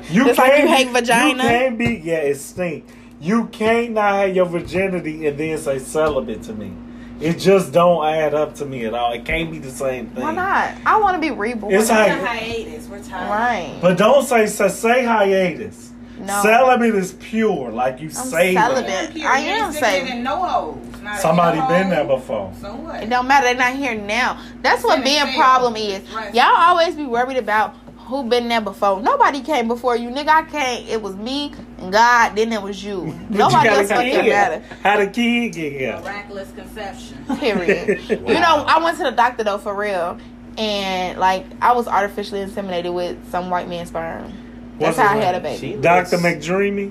You 0.10 0.24
Just 0.24 0.38
like 0.38 0.52
you 0.52 0.66
can't 0.66 0.70
hate 0.70 0.88
vagina. 0.88 1.42
You 1.44 1.48
can't 1.48 1.78
be. 1.78 2.00
Yeah, 2.02 2.16
it 2.18 2.36
stink. 2.36 2.84
You 3.20 3.46
can't 3.48 3.92
not 3.92 4.14
have 4.14 4.34
your 4.34 4.46
virginity 4.46 5.26
and 5.26 5.36
then 5.38 5.58
say 5.58 5.78
celibate 5.78 6.42
to 6.44 6.54
me. 6.54 6.72
It 7.20 7.34
just 7.38 7.70
don't 7.74 8.02
add 8.06 8.32
up 8.32 8.54
to 8.56 8.64
me 8.64 8.86
at 8.86 8.94
all. 8.94 9.12
It 9.12 9.26
can't 9.26 9.50
be 9.52 9.58
the 9.58 9.70
same 9.70 10.06
thing. 10.06 10.22
Why 10.22 10.32
not? 10.32 10.70
I 10.86 10.98
want 10.98 11.16
to 11.16 11.20
be 11.20 11.30
reborn. 11.30 11.74
It's 11.74 11.90
like- 11.90 12.10
on 12.12 12.24
hiatus. 12.24 12.86
We're 12.88 13.02
tired. 13.02 13.28
right. 13.28 13.78
But 13.82 13.98
don't 13.98 14.24
say 14.24 14.46
say, 14.46 14.68
say 14.68 15.04
hiatus. 15.04 15.89
No. 16.20 16.42
Celibate 16.42 16.94
is 16.94 17.12
pure, 17.14 17.70
like 17.70 18.00
you 18.00 18.08
I'm 18.08 18.12
say. 18.12 18.54
celibate. 18.54 18.90
I'm 19.08 19.12
pure. 19.12 19.28
I 19.28 19.38
You 19.40 19.50
am 19.50 19.64
ain't 19.70 19.74
saved. 19.74 20.16
no 20.24 20.36
holes. 20.36 20.86
Somebody 21.20 21.58
no 21.58 21.68
been 21.68 21.88
there 21.90 22.04
before. 22.04 22.52
So 22.60 22.74
what? 22.74 23.02
It 23.02 23.08
don't 23.10 23.26
matter. 23.26 23.46
They're 23.46 23.54
not 23.54 23.74
here 23.74 23.94
now. 23.94 24.40
That's 24.62 24.84
what 24.84 25.02
being 25.02 25.24
fail. 25.26 25.34
problem 25.34 25.76
is. 25.76 26.02
Right. 26.12 26.34
Y'all 26.34 26.44
always 26.54 26.94
be 26.94 27.06
worried 27.06 27.38
about 27.38 27.74
who 27.96 28.24
been 28.24 28.48
there 28.48 28.60
before. 28.60 29.00
Nobody 29.00 29.40
came 29.40 29.66
before 29.68 29.96
you, 29.96 30.10
nigga. 30.10 30.28
I 30.28 30.42
came. 30.50 30.86
It 30.88 31.00
was 31.00 31.16
me 31.16 31.52
and 31.78 31.90
God. 31.92 32.34
Then 32.36 32.52
it 32.52 32.60
was 32.60 32.84
you. 32.84 33.04
Nobody 33.30 33.30
you 33.30 33.50
got 33.50 33.66
else 33.78 33.90
a 33.90 33.94
fucking 33.94 34.10
kid. 34.10 34.28
matter. 34.28 34.62
How 34.82 34.98
the 34.98 35.06
kid 35.06 35.52
get 35.54 35.72
here? 35.72 36.00
Miraculous 36.02 36.52
conception. 36.52 37.24
Period. 37.38 38.00
You 38.10 38.18
know, 38.40 38.64
I 38.66 38.82
went 38.82 38.98
to 38.98 39.04
the 39.04 39.12
doctor 39.12 39.42
though 39.44 39.58
for 39.58 39.74
real, 39.74 40.18
and 40.58 41.18
like 41.18 41.46
I 41.62 41.72
was 41.72 41.88
artificially 41.88 42.40
inseminated 42.44 42.92
with 42.92 43.16
some 43.30 43.48
white 43.48 43.68
man's 43.68 43.88
sperm. 43.88 44.32
That's 44.80 44.96
What's 44.96 45.08
how 45.08 45.16
I 45.18 45.20
had 45.22 45.34
a 45.34 45.40
baby. 45.40 45.58
She 45.58 45.76
Doctor 45.76 46.16
looks- 46.16 46.46
McDreamy 46.46 46.90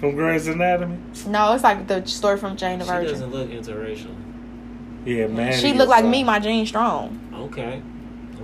from 0.00 0.14
Grey's 0.14 0.46
Anatomy. 0.46 0.98
No, 1.26 1.52
it's 1.52 1.64
like 1.64 1.86
the 1.88 2.04
story 2.06 2.38
from 2.38 2.56
Jane 2.56 2.78
the 2.78 2.84
Virgin. 2.84 3.14
She 3.14 3.20
Virgin. 3.24 3.30
doesn't 3.30 3.66
look 3.68 3.78
interracial. 3.78 4.14
Yeah, 5.04 5.26
man. 5.26 5.52
She 5.60 5.72
looked 5.72 5.90
like 5.90 6.04
me, 6.04 6.22
my 6.24 6.38
Jane 6.38 6.64
Strong. 6.64 7.18
Okay. 7.34 7.82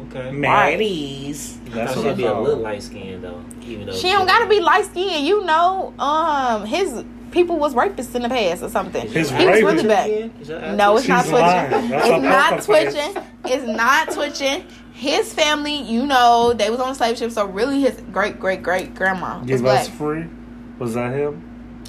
Okay. 0.09 0.30
Maddies. 0.32 1.57
I 1.68 1.74
That's 1.74 1.97
what 1.97 2.05
she'd 2.07 2.16
be 2.16 2.24
a 2.24 2.34
little 2.38 2.59
light 2.61 2.82
skinned 2.82 3.22
though. 3.22 3.43
Even 3.62 3.86
though 3.86 3.93
She 3.93 4.09
don't 4.09 4.26
gotta 4.26 4.49
be 4.49 4.61
light 4.61 4.84
skinned. 4.86 5.24
You 5.26 5.45
know, 5.45 5.95
um, 5.99 6.64
his 6.66 7.05
people 7.30 7.59
was 7.59 7.74
rapists 7.74 8.14
in 8.16 8.22
the 8.22 8.28
past 8.28 8.62
or 8.62 8.68
something. 8.70 9.07
His 9.09 9.30
he 9.30 9.47
was 9.47 9.62
really 9.62 9.86
bad. 9.86 10.76
No, 10.76 10.97
it's 10.97 11.07
not 11.07 11.22
She's 11.24 11.30
twitching. 11.30 11.47
lying. 11.47 11.93
It's 11.93 12.22
not 12.24 12.51
poker 12.51 12.62
twitching. 12.91 13.22
It's 13.45 13.66
not 13.66 14.11
twitching. 14.11 14.64
His 14.93 15.32
family, 15.32 15.76
you 15.76 16.05
know, 16.07 16.53
they 16.53 16.68
was 16.70 16.80
on 16.80 16.91
a 16.91 16.95
slave 16.95 17.16
ship, 17.16 17.30
so 17.30 17.47
really 17.47 17.80
his 17.80 18.01
great 18.12 18.38
great 18.38 18.62
great 18.62 18.95
grandma 18.95 19.41
was 19.43 19.61
black. 19.62 19.86
free. 19.88 20.26
Was 20.78 20.95
that 20.95 21.12
him? 21.12 21.47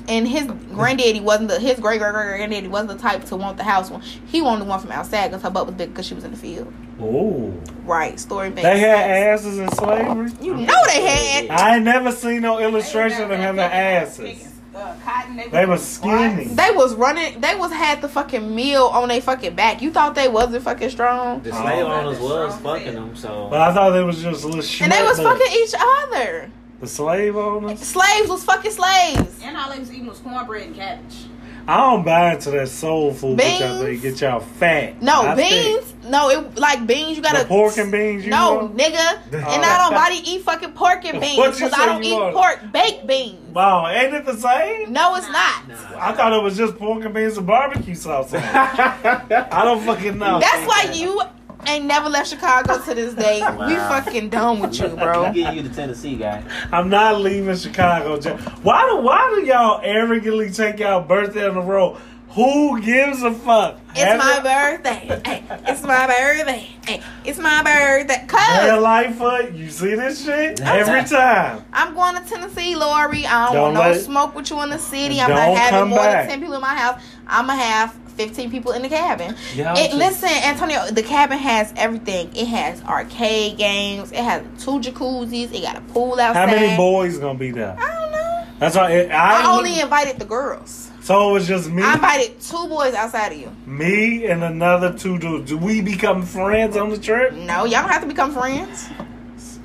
And 0.07 0.27
his 0.27 0.45
granddaddy 0.73 1.19
wasn't 1.19 1.49
the 1.49 1.59
his 1.59 1.79
great 1.79 1.99
great 1.99 2.11
great 2.13 2.37
granddaddy 2.37 2.67
wasn't 2.67 2.91
the 2.91 2.97
type 2.97 3.23
to 3.25 3.35
want 3.35 3.57
the 3.57 3.63
house 3.63 3.89
one. 3.89 4.01
He 4.01 4.41
wanted 4.41 4.61
the 4.61 4.69
one 4.69 4.79
from 4.79 4.91
outside 4.91 5.27
because 5.29 5.43
her 5.43 5.49
butt 5.49 5.65
was 5.67 5.75
big 5.75 5.89
because 5.89 6.05
she 6.07 6.13
was 6.15 6.23
in 6.23 6.31
the 6.31 6.37
field. 6.37 6.73
Oh, 6.99 7.53
Right, 7.83 8.19
story 8.19 8.49
based. 8.51 8.63
they 8.63 8.79
had 8.79 9.09
asses 9.09 9.57
in 9.57 9.69
slavery. 9.71 10.31
You 10.41 10.55
know 10.55 10.75
they 10.87 11.01
had. 11.01 11.49
I 11.49 11.75
ain't 11.75 11.85
never 11.85 12.11
seen 12.11 12.41
no 12.41 12.59
illustration 12.59 13.23
of 13.23 13.29
having 13.31 13.59
asses. 13.59 14.50
Uh, 14.73 14.95
cotton, 15.03 15.35
they, 15.35 15.49
They 15.49 15.65
was 15.65 15.85
skinny. 15.85 16.45
They 16.45 16.71
was 16.71 16.95
running. 16.95 17.41
They 17.41 17.55
was 17.55 17.71
had 17.73 18.01
the 18.01 18.07
fucking 18.07 18.55
meal 18.55 18.83
on 18.85 19.09
their 19.09 19.19
fucking 19.21 19.53
back. 19.53 19.81
You 19.81 19.91
thought 19.91 20.15
they 20.15 20.29
wasn't 20.29 20.63
fucking 20.63 20.89
strong, 20.91 21.41
The 21.41 21.51
slave 21.51 21.85
owners 21.85 22.19
was 22.19 22.55
Strong 22.55 22.63
fucking 22.63 22.85
fit. 22.85 22.93
them, 22.93 23.15
so 23.15 23.47
But 23.49 23.59
I 23.59 23.73
thought 23.73 23.89
they 23.91 24.03
was 24.03 24.21
just 24.21 24.43
a 24.45 24.47
little 24.47 24.83
and 24.83 24.91
they 24.91 25.03
was 25.03 25.19
schmuck 25.19 25.37
fucking 25.39 25.53
each 25.61 25.73
other. 25.77 26.51
The 26.79 26.87
slave 26.87 27.35
owners. 27.35 27.79
Slaves 27.81 28.29
was 28.29 28.43
fucking 28.45 28.71
slaves. 28.71 29.39
And 29.43 29.57
all 29.57 29.69
they 29.71 29.79
was 29.79 29.91
eating 29.91 30.07
was 30.07 30.19
cornbread 30.19 30.67
and 30.67 30.75
cabbage. 30.75 31.25
I 31.67 31.77
don't 31.77 32.03
buy 32.03 32.33
into 32.33 32.51
that 32.51 32.69
soul 32.69 33.13
food 33.13 33.37
that 33.39 33.59
y'all 33.59 33.97
get 33.97 34.21
y'all 34.21 34.39
fat. 34.39 35.01
No 35.01 35.21
I 35.21 35.35
think 35.35 35.81
beans. 35.81 35.93
No, 36.05 36.29
it 36.29 36.57
like 36.57 36.87
beans. 36.87 37.17
You 37.17 37.23
gotta 37.23 37.43
The 37.43 37.45
pork 37.45 37.77
and 37.77 37.91
beans. 37.91 38.25
You 38.25 38.31
no, 38.31 38.55
want? 38.55 38.77
nigga. 38.77 39.19
And 39.51 39.65
I 39.65 39.77
don't 39.77 39.93
body 39.93 40.21
eat 40.25 40.43
fucking 40.43 40.73
pork 40.73 41.05
and 41.05 41.21
beans 41.21 41.55
because 41.55 41.73
I 41.73 41.85
don't 41.85 42.03
eat 42.03 42.13
want? 42.13 42.35
pork 42.35 42.71
baked 42.71 43.05
beans. 43.07 43.53
Wow, 43.53 43.87
ain't 43.87 44.13
it 44.13 44.25
the 44.25 44.35
same? 44.35 44.91
No, 44.93 45.15
it's 45.15 45.27
not. 45.27 45.67
Nah. 45.67 45.75
I 45.99 46.13
thought 46.13 46.33
it 46.33 46.41
was 46.41 46.57
just 46.57 46.75
pork 46.77 47.03
and 47.03 47.13
beans 47.13 47.37
and 47.37 47.45
barbecue 47.45 47.95
sauce. 47.95 48.33
I 48.33 49.61
don't 49.63 49.83
fucking 49.83 50.17
know. 50.17 50.39
That's 50.39 50.67
why 50.67 50.91
you 50.93 51.21
ain't 51.67 51.85
never 51.85 52.09
left 52.09 52.29
Chicago 52.29 52.79
to 52.83 52.93
this 52.95 53.13
day. 53.13 53.41
We 53.61 53.75
fucking 53.75 54.29
done 54.29 54.59
with 54.59 54.79
you, 54.79 54.87
I'm 54.87 54.95
bro. 54.95 55.31
getting 55.33 55.57
you 55.57 55.63
the 55.63 55.73
Tennessee 55.75 56.15
guy. 56.15 56.43
I'm 56.71 56.89
not 56.89 57.21
leaving 57.21 57.55
Chicago. 57.55 58.19
Why 58.63 58.87
do 58.89 58.97
why 58.97 59.31
do 59.35 59.45
y'all 59.45 59.79
arrogantly 59.83 60.49
take 60.51 60.79
y'all 60.79 61.01
birthday 61.01 61.47
on 61.47 61.55
the 61.55 61.61
road? 61.61 61.97
Who 62.29 62.79
gives 62.81 63.23
a 63.23 63.33
fuck? 63.33 63.77
It's 63.89 63.99
Have 63.99 64.17
my 64.17 64.37
it- 64.37 64.43
birthday. 64.43 65.21
Hey, 65.25 65.43
it's 65.67 65.83
my 65.83 66.07
birthday. 66.07 66.69
Hey, 66.87 67.03
it's 67.25 67.37
my 67.39 67.61
birthday. 67.61 68.25
Cause 68.25 68.63
Real 68.63 68.75
Cause 68.75 68.83
life 68.83 69.15
foot, 69.17 69.51
you 69.51 69.69
see 69.69 69.95
this 69.95 70.23
shit 70.23 70.61
every 70.61 71.03
time. 71.03 71.65
I'm 71.73 71.93
going 71.93 72.15
to 72.15 72.29
Tennessee, 72.29 72.75
Lori. 72.77 73.25
I 73.25 73.47
don't, 73.47 73.55
Don't 73.55 73.73
want 73.73 73.95
no 73.95 74.01
smoke 74.01 74.33
with 74.35 74.49
you 74.49 74.61
in 74.63 74.69
the 74.69 74.77
city. 74.79 75.19
I'm 75.19 75.29
Don't 75.29 75.57
having 75.57 75.89
more 75.89 75.99
back. 75.99 76.21
than 76.21 76.29
ten 76.29 76.39
people 76.39 76.55
in 76.55 76.61
my 76.61 76.73
house. 76.73 77.01
I'ma 77.27 77.53
have 77.53 77.97
fifteen 78.11 78.51
people 78.51 78.71
in 78.73 78.81
the 78.81 78.89
cabin. 78.89 79.35
Y'all 79.55 79.75
It, 79.77 79.87
just- 79.87 79.93
listen, 79.97 80.29
Antonio, 80.29 80.85
the 80.91 81.03
cabin 81.03 81.37
has 81.37 81.73
everything. 81.75 82.29
It 82.35 82.47
has 82.47 82.81
arcade 82.83 83.57
games. 83.57 84.11
It 84.11 84.19
has 84.23 84.43
two 84.63 84.79
jacuzzis. 84.79 85.53
It 85.53 85.61
got 85.63 85.77
a 85.77 85.81
pool 85.81 86.19
outside. 86.19 86.33
How 86.49 86.55
many 86.55 86.75
boys 86.77 87.17
gonna 87.17 87.37
be 87.39 87.51
there? 87.51 87.75
I 87.79 87.95
don't 87.99 88.11
know. 88.11 88.45
That's 88.59 88.75
why 88.75 88.91
it, 88.91 89.11
I, 89.11 89.43
I 89.43 89.57
only 89.57 89.79
invited 89.79 90.19
the 90.19 90.25
girls. 90.25 90.91
so 91.01 91.31
it 91.31 91.33
was 91.33 91.47
just 91.47 91.67
me, 91.69 91.81
I 91.81 91.93
invited 91.95 92.39
two 92.39 92.67
boys 92.67 92.93
outside 92.93 93.31
of 93.31 93.39
you. 93.39 93.51
me, 93.65 94.25
and 94.27 94.43
another 94.43 94.93
two 94.93 95.17
dudes. 95.17 95.49
Do 95.49 95.57
we 95.57 95.81
become 95.81 96.21
friends 96.23 96.77
on 96.77 96.89
the 96.91 96.97
trip? 96.99 97.33
No, 97.33 97.65
y'all 97.65 97.81
don't 97.81 97.89
have 97.89 98.01
to 98.03 98.07
become 98.07 98.31
friends. 98.33 98.87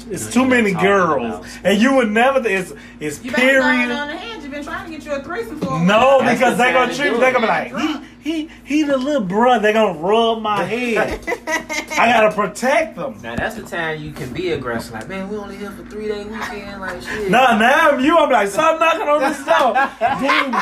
It's 0.09 0.25
No, 0.27 0.31
too 0.43 0.49
many 0.49 0.73
girls, 0.73 1.47
and 1.65 1.81
you 1.81 1.95
would 1.95 2.11
never. 2.11 2.47
It's 2.47 2.73
it's 3.01 3.25
You 3.25 3.33
better 3.33 3.59
go 3.61 3.63
on 3.67 3.75
period. 3.77 3.91
on 3.93 4.09
the 4.09 4.17
hand. 4.17 4.43
You've 4.43 4.53
been 4.53 4.63
trying 4.65 4.85
to 4.85 4.91
get 4.97 5.05
you 5.05 5.13
a 5.13 5.23
threesome 5.23 5.59
for 5.61 5.75
a 5.75 5.81
No, 5.85 6.19
while. 6.19 6.33
Because 6.35 6.57
the 6.57 6.63
they 6.65 6.73
gonna 6.73 6.95
treat. 6.95 7.11
do 7.11 7.19
They 7.19 7.29
it. 7.29 7.33
gonna 7.33 7.47
be 7.47 7.75
like, 7.75 7.77
he 8.23 8.41
he 8.47 8.51
he 8.65 8.83
the 8.85 8.97
little 8.97 9.23
brother. 9.23 9.63
They're 9.63 9.73
gonna 9.73 9.99
rub 9.99 10.41
my 10.43 10.63
head. 10.65 11.21
I 11.99 12.09
gotta 12.13 12.35
protect 12.35 12.95
them. 12.97 13.19
Now 13.23 13.35
that's 13.37 13.57
the 13.57 13.63
time 13.63 14.01
you 14.01 14.13
can 14.13 14.33
be 14.33 14.53
aggressive. 14.53 14.93
Like, 14.95 15.09
man, 15.09 15.29
we 15.29 15.37
only 15.37 15.57
here 15.57 15.71
for 15.73 15.85
three 15.87 16.07
day 16.09 16.25
weekend. 16.25 16.81
Like, 16.81 17.03
shit. 17.03 17.31
No, 17.31 17.59
now 17.59 17.91
I'm 17.91 18.01
you. 18.01 18.17
I'm 18.17 18.31
like, 18.31 18.49
stop 18.49 18.79
knocking 18.79 19.09
on 19.09 19.21
this 19.21 19.39
door. 19.39 19.73
Damn, 20.01 20.53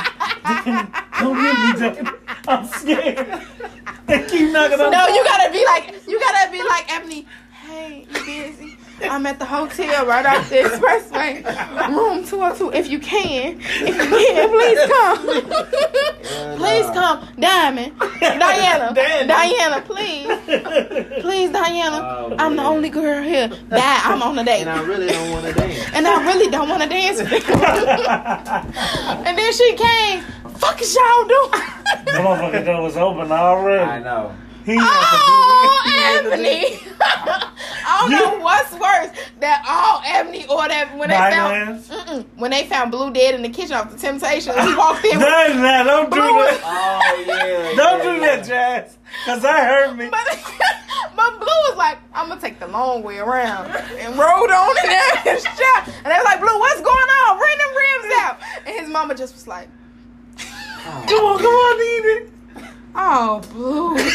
damn, 0.64 0.92
don't 1.20 1.36
get 1.36 1.94
me, 1.94 2.02
damn. 2.04 2.16
I'm 2.48 2.66
scared. 2.66 3.42
They 4.06 4.22
keep 4.26 4.52
knocking 4.52 4.80
on. 4.80 4.90
No, 4.90 5.06
you 5.08 5.24
gotta 5.24 5.52
be 5.52 5.64
like 5.66 5.94
you 6.08 6.18
gotta 6.20 6.50
be 6.52 6.62
like 6.62 6.90
Ebony. 6.94 7.26
Hey, 7.50 8.06
you 8.08 8.24
busy? 8.24 8.73
I'm 9.02 9.26
at 9.26 9.38
the 9.38 9.44
hotel 9.44 10.06
right 10.06 10.24
off 10.24 10.48
the 10.48 10.56
expressway, 10.56 11.44
room 11.88 12.24
202. 12.24 12.72
If 12.72 12.88
you 12.88 12.98
can, 12.98 13.58
if 13.60 13.80
you 13.80 13.94
can, 13.94 14.48
please 14.50 14.78
come. 14.90 15.18
please 16.56 16.86
come. 16.86 17.28
Diamond. 17.38 17.98
Diana. 17.98 18.94
Diana. 18.94 19.26
Diana, 19.26 19.80
please. 19.82 20.26
Please, 21.20 21.50
Diana. 21.50 21.96
Oh, 22.02 22.36
I'm 22.38 22.56
the 22.56 22.62
only 22.62 22.88
girl 22.88 23.22
here. 23.22 23.48
Die. 23.48 24.00
I'm 24.04 24.22
on 24.22 24.36
the 24.36 24.44
date. 24.44 24.62
And 24.62 24.70
I 24.70 24.82
really 24.82 25.08
don't 25.08 25.30
want 25.30 25.46
to 25.46 25.52
dance. 25.52 25.90
And 25.92 26.06
I 26.06 26.24
really 26.24 26.50
don't 26.50 26.68
want 26.68 26.82
to 26.82 26.88
dance 26.88 27.20
and 29.26 29.38
then 29.38 29.52
she 29.52 29.74
came. 29.76 30.22
Fuck 30.56 30.80
is 30.80 30.94
y'all 30.94 31.24
doing? 31.26 31.50
The 32.04 32.20
motherfucker 32.20 32.64
door 32.64 32.82
was 32.82 32.96
open 32.96 33.30
already. 33.32 33.82
I 33.82 33.98
know. 33.98 34.34
He 34.64 34.76
Oh, 34.80 35.82
had 35.86 36.22
to 36.22 36.30
be- 36.30 36.46
Ebony! 36.46 36.80
I 37.86 37.98
don't 38.00 38.10
know 38.12 38.42
what's 38.42 38.72
worse, 38.72 39.10
that 39.40 39.64
all 39.68 40.00
Ebony 40.06 40.46
or 40.46 40.66
that 40.68 40.96
when 40.96 41.10
they 41.10 41.16
found 41.16 42.24
when 42.36 42.50
they 42.50 42.66
found 42.66 42.90
Blue 42.90 43.12
dead 43.12 43.34
in 43.34 43.42
the 43.42 43.48
kitchen 43.50 43.74
off 43.74 43.90
the 43.90 43.98
Temptations. 43.98 44.56
He 44.56 44.74
walked 44.74 45.04
in, 45.04 45.18
with, 45.18 45.26
That 45.26 45.50
is. 45.50 45.86
Don't 45.86 46.10
do 46.10 46.20
that. 46.20 46.60
Oh 46.64 47.24
yeah. 47.26 47.74
Don't 47.76 47.98
yeah, 47.98 48.02
do 48.04 48.12
yeah. 48.20 48.36
that, 48.36 48.46
Jazz. 48.46 48.98
Cause 49.26 49.42
that 49.42 49.64
hurt 49.68 49.96
me. 49.96 50.08
but, 50.10 50.20
but 51.14 51.38
Blue 51.38 51.60
was 51.68 51.76
like, 51.76 51.98
"I'm 52.14 52.28
gonna 52.28 52.40
take 52.40 52.58
the 52.58 52.66
long 52.68 53.02
way 53.02 53.18
around," 53.18 53.66
and 53.70 54.16
rode 54.18 54.50
on 54.50 54.76
in 54.84 54.88
there 54.90 55.34
and 55.34 55.40
shot. 55.42 55.86
And 55.86 56.06
they 56.06 56.16
was 56.16 56.24
like, 56.24 56.40
"Blue, 56.40 56.58
what's 56.58 56.80
going 56.80 56.88
on? 56.88 57.38
Bring 57.38 57.58
them 57.58 57.72
rims 57.76 58.14
out." 58.20 58.38
And 58.66 58.80
his 58.80 58.88
mama 58.88 59.14
just 59.14 59.34
was 59.34 59.46
like, 59.46 59.68
Come 60.36 61.24
on, 61.24 61.38
come 61.38 61.46
on, 61.46 61.76
eat 61.80 62.06
it. 62.16 62.30
"Oh, 62.94 63.40
Blue." 63.52 63.96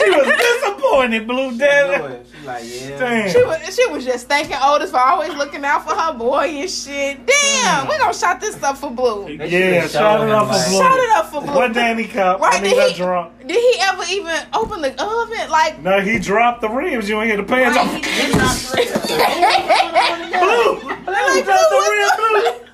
She 0.00 0.08
was 0.08 0.26
disappointed, 0.26 1.26
Blue 1.26 1.50
She 1.52 1.58
Daddy. 1.58 2.24
She 2.40 2.46
like 2.46 2.64
yeah. 2.64 2.98
Damn. 2.98 3.28
She 3.30 3.44
was, 3.44 3.74
she 3.76 3.86
was 3.92 4.02
just 4.06 4.28
thanking 4.28 4.56
Otis 4.62 4.90
for 4.92 4.96
always 4.98 5.34
looking 5.34 5.62
out 5.62 5.86
for 5.86 5.94
her 5.94 6.14
boy 6.14 6.44
and 6.46 6.70
shit. 6.70 7.18
Damn, 7.26 7.86
we 7.86 7.98
gonna 7.98 8.14
shot 8.14 8.40
this 8.40 8.62
up 8.62 8.78
for 8.78 8.90
Blue. 8.90 9.36
They 9.36 9.46
Yeah, 9.46 9.82
should've 9.82 9.90
shout 9.90 10.20
showed 10.20 10.24
it 10.26 10.30
up 10.30 10.46
for 10.46 10.70
Blue. 10.70 10.78
Shot 10.78 10.98
it 10.98 11.10
up 11.10 11.26
for 11.26 11.40
Blue. 11.42 11.52
What 11.54 11.72
Danny 11.74 12.06
cup? 12.06 12.40
Right, 12.40 12.54
When 12.62 12.64
he 12.70 12.70
did 12.76 12.92
he- 12.92 12.96
drunk. 12.96 13.46
Did 13.46 13.50
he 13.50 13.74
ever 13.82 14.04
even 14.10 14.36
open 14.54 14.80
the 14.80 14.92
oven? 15.02 15.50
Like, 15.50 15.82
No, 15.82 16.00
he 16.00 16.18
dropped 16.18 16.62
the 16.62 16.70
rims. 16.70 17.06
You 17.06 17.20
ain't 17.20 17.26
hear 17.28 17.36
the 17.36 17.42
pants 17.42 17.76
Right, 17.76 17.86
off. 17.86 17.94
he 17.94 18.00
did 18.00 18.36
not. 18.38 18.56
Blue. 20.40 20.80
like, 20.80 21.04
Blue, 21.04 21.04
Blue, 21.04 21.42
drop 21.44 21.60
the 21.68 21.76
what's 21.76 22.18
rim, 22.18 22.42
Blue. 22.56 22.66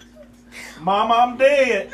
Mama, 0.84 1.14
I'm 1.14 1.36
dead. 1.36 1.90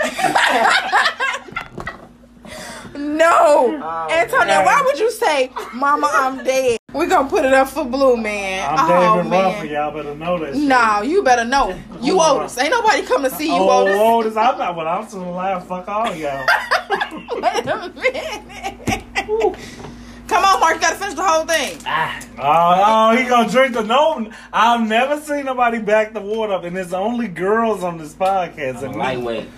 No, 2.94 3.80
Oh, 3.82 4.08
Antonio, 4.10 4.46
man. 4.46 4.64
why 4.64 4.82
would 4.84 4.98
you 4.98 5.10
say, 5.10 5.50
"Mama, 5.74 6.08
I'm 6.12 6.44
dead"? 6.44 6.78
We're 6.92 7.08
gonna 7.08 7.28
put 7.28 7.44
it 7.44 7.54
up 7.54 7.68
for 7.68 7.84
Blue, 7.84 8.16
man. 8.16 8.68
I'm 8.68 8.90
oh 8.90 9.16
David 9.16 9.30
man. 9.30 9.54
Ruffin. 9.54 9.70
Y'all 9.70 9.90
better 9.92 10.14
know 10.14 10.38
that. 10.38 10.54
shit. 10.54 10.62
No, 10.64 11.02
you 11.02 11.22
better 11.22 11.44
know. 11.44 11.78
You 12.02 12.18
Oh, 12.20 12.40
Otis. 12.40 12.58
Ain't 12.58 12.70
nobody 12.70 13.02
come 13.02 13.22
to 13.22 13.30
see 13.30 13.46
you, 13.46 13.52
Oh, 13.62 13.82
Otis. 13.84 13.96
Otis, 13.96 14.36
I'm 14.36 14.58
not. 14.58 14.74
Well, 14.76 14.88
I'm 14.88 15.06
still 15.08 15.22
alive. 15.22 15.64
Fuck 15.68 15.86
all 15.88 16.12
y'all. 16.14 16.44
Wait 17.34 17.66
a 17.66 17.92
minute. 17.94 19.04
Come 20.28 20.44
on, 20.44 20.60
Mark. 20.60 20.74
You 20.74 20.80
gotta 20.80 20.96
finish 20.96 21.14
the 21.14 21.22
whole 21.22 21.44
thing. 21.46 21.78
Ah, 21.86 22.20
Oh, 22.38 23.12
oh, 23.12 23.16
he 23.16 23.28
gonna 23.28 23.48
drink 23.48 23.74
the 23.74 23.82
no. 23.84 24.30
I've 24.52 24.86
never 24.86 25.20
seen 25.20 25.44
nobody 25.44 25.78
back 25.78 26.12
the 26.12 26.20
water 26.20 26.54
up, 26.54 26.64
and 26.64 26.76
it's 26.76 26.92
only 26.92 27.28
girls 27.28 27.84
on 27.84 27.98
this 27.98 28.14
podcast. 28.14 28.78
I'm 28.78 28.84
a 28.84 28.86
And 28.88 28.96
lightweight. 28.96 29.48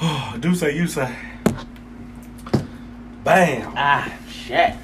do 0.40 0.54
say 0.54 0.74
you 0.76 0.86
say. 0.86 1.14
Bam. 3.28 3.72
Ah, 3.76 4.10
shit. 4.30 4.74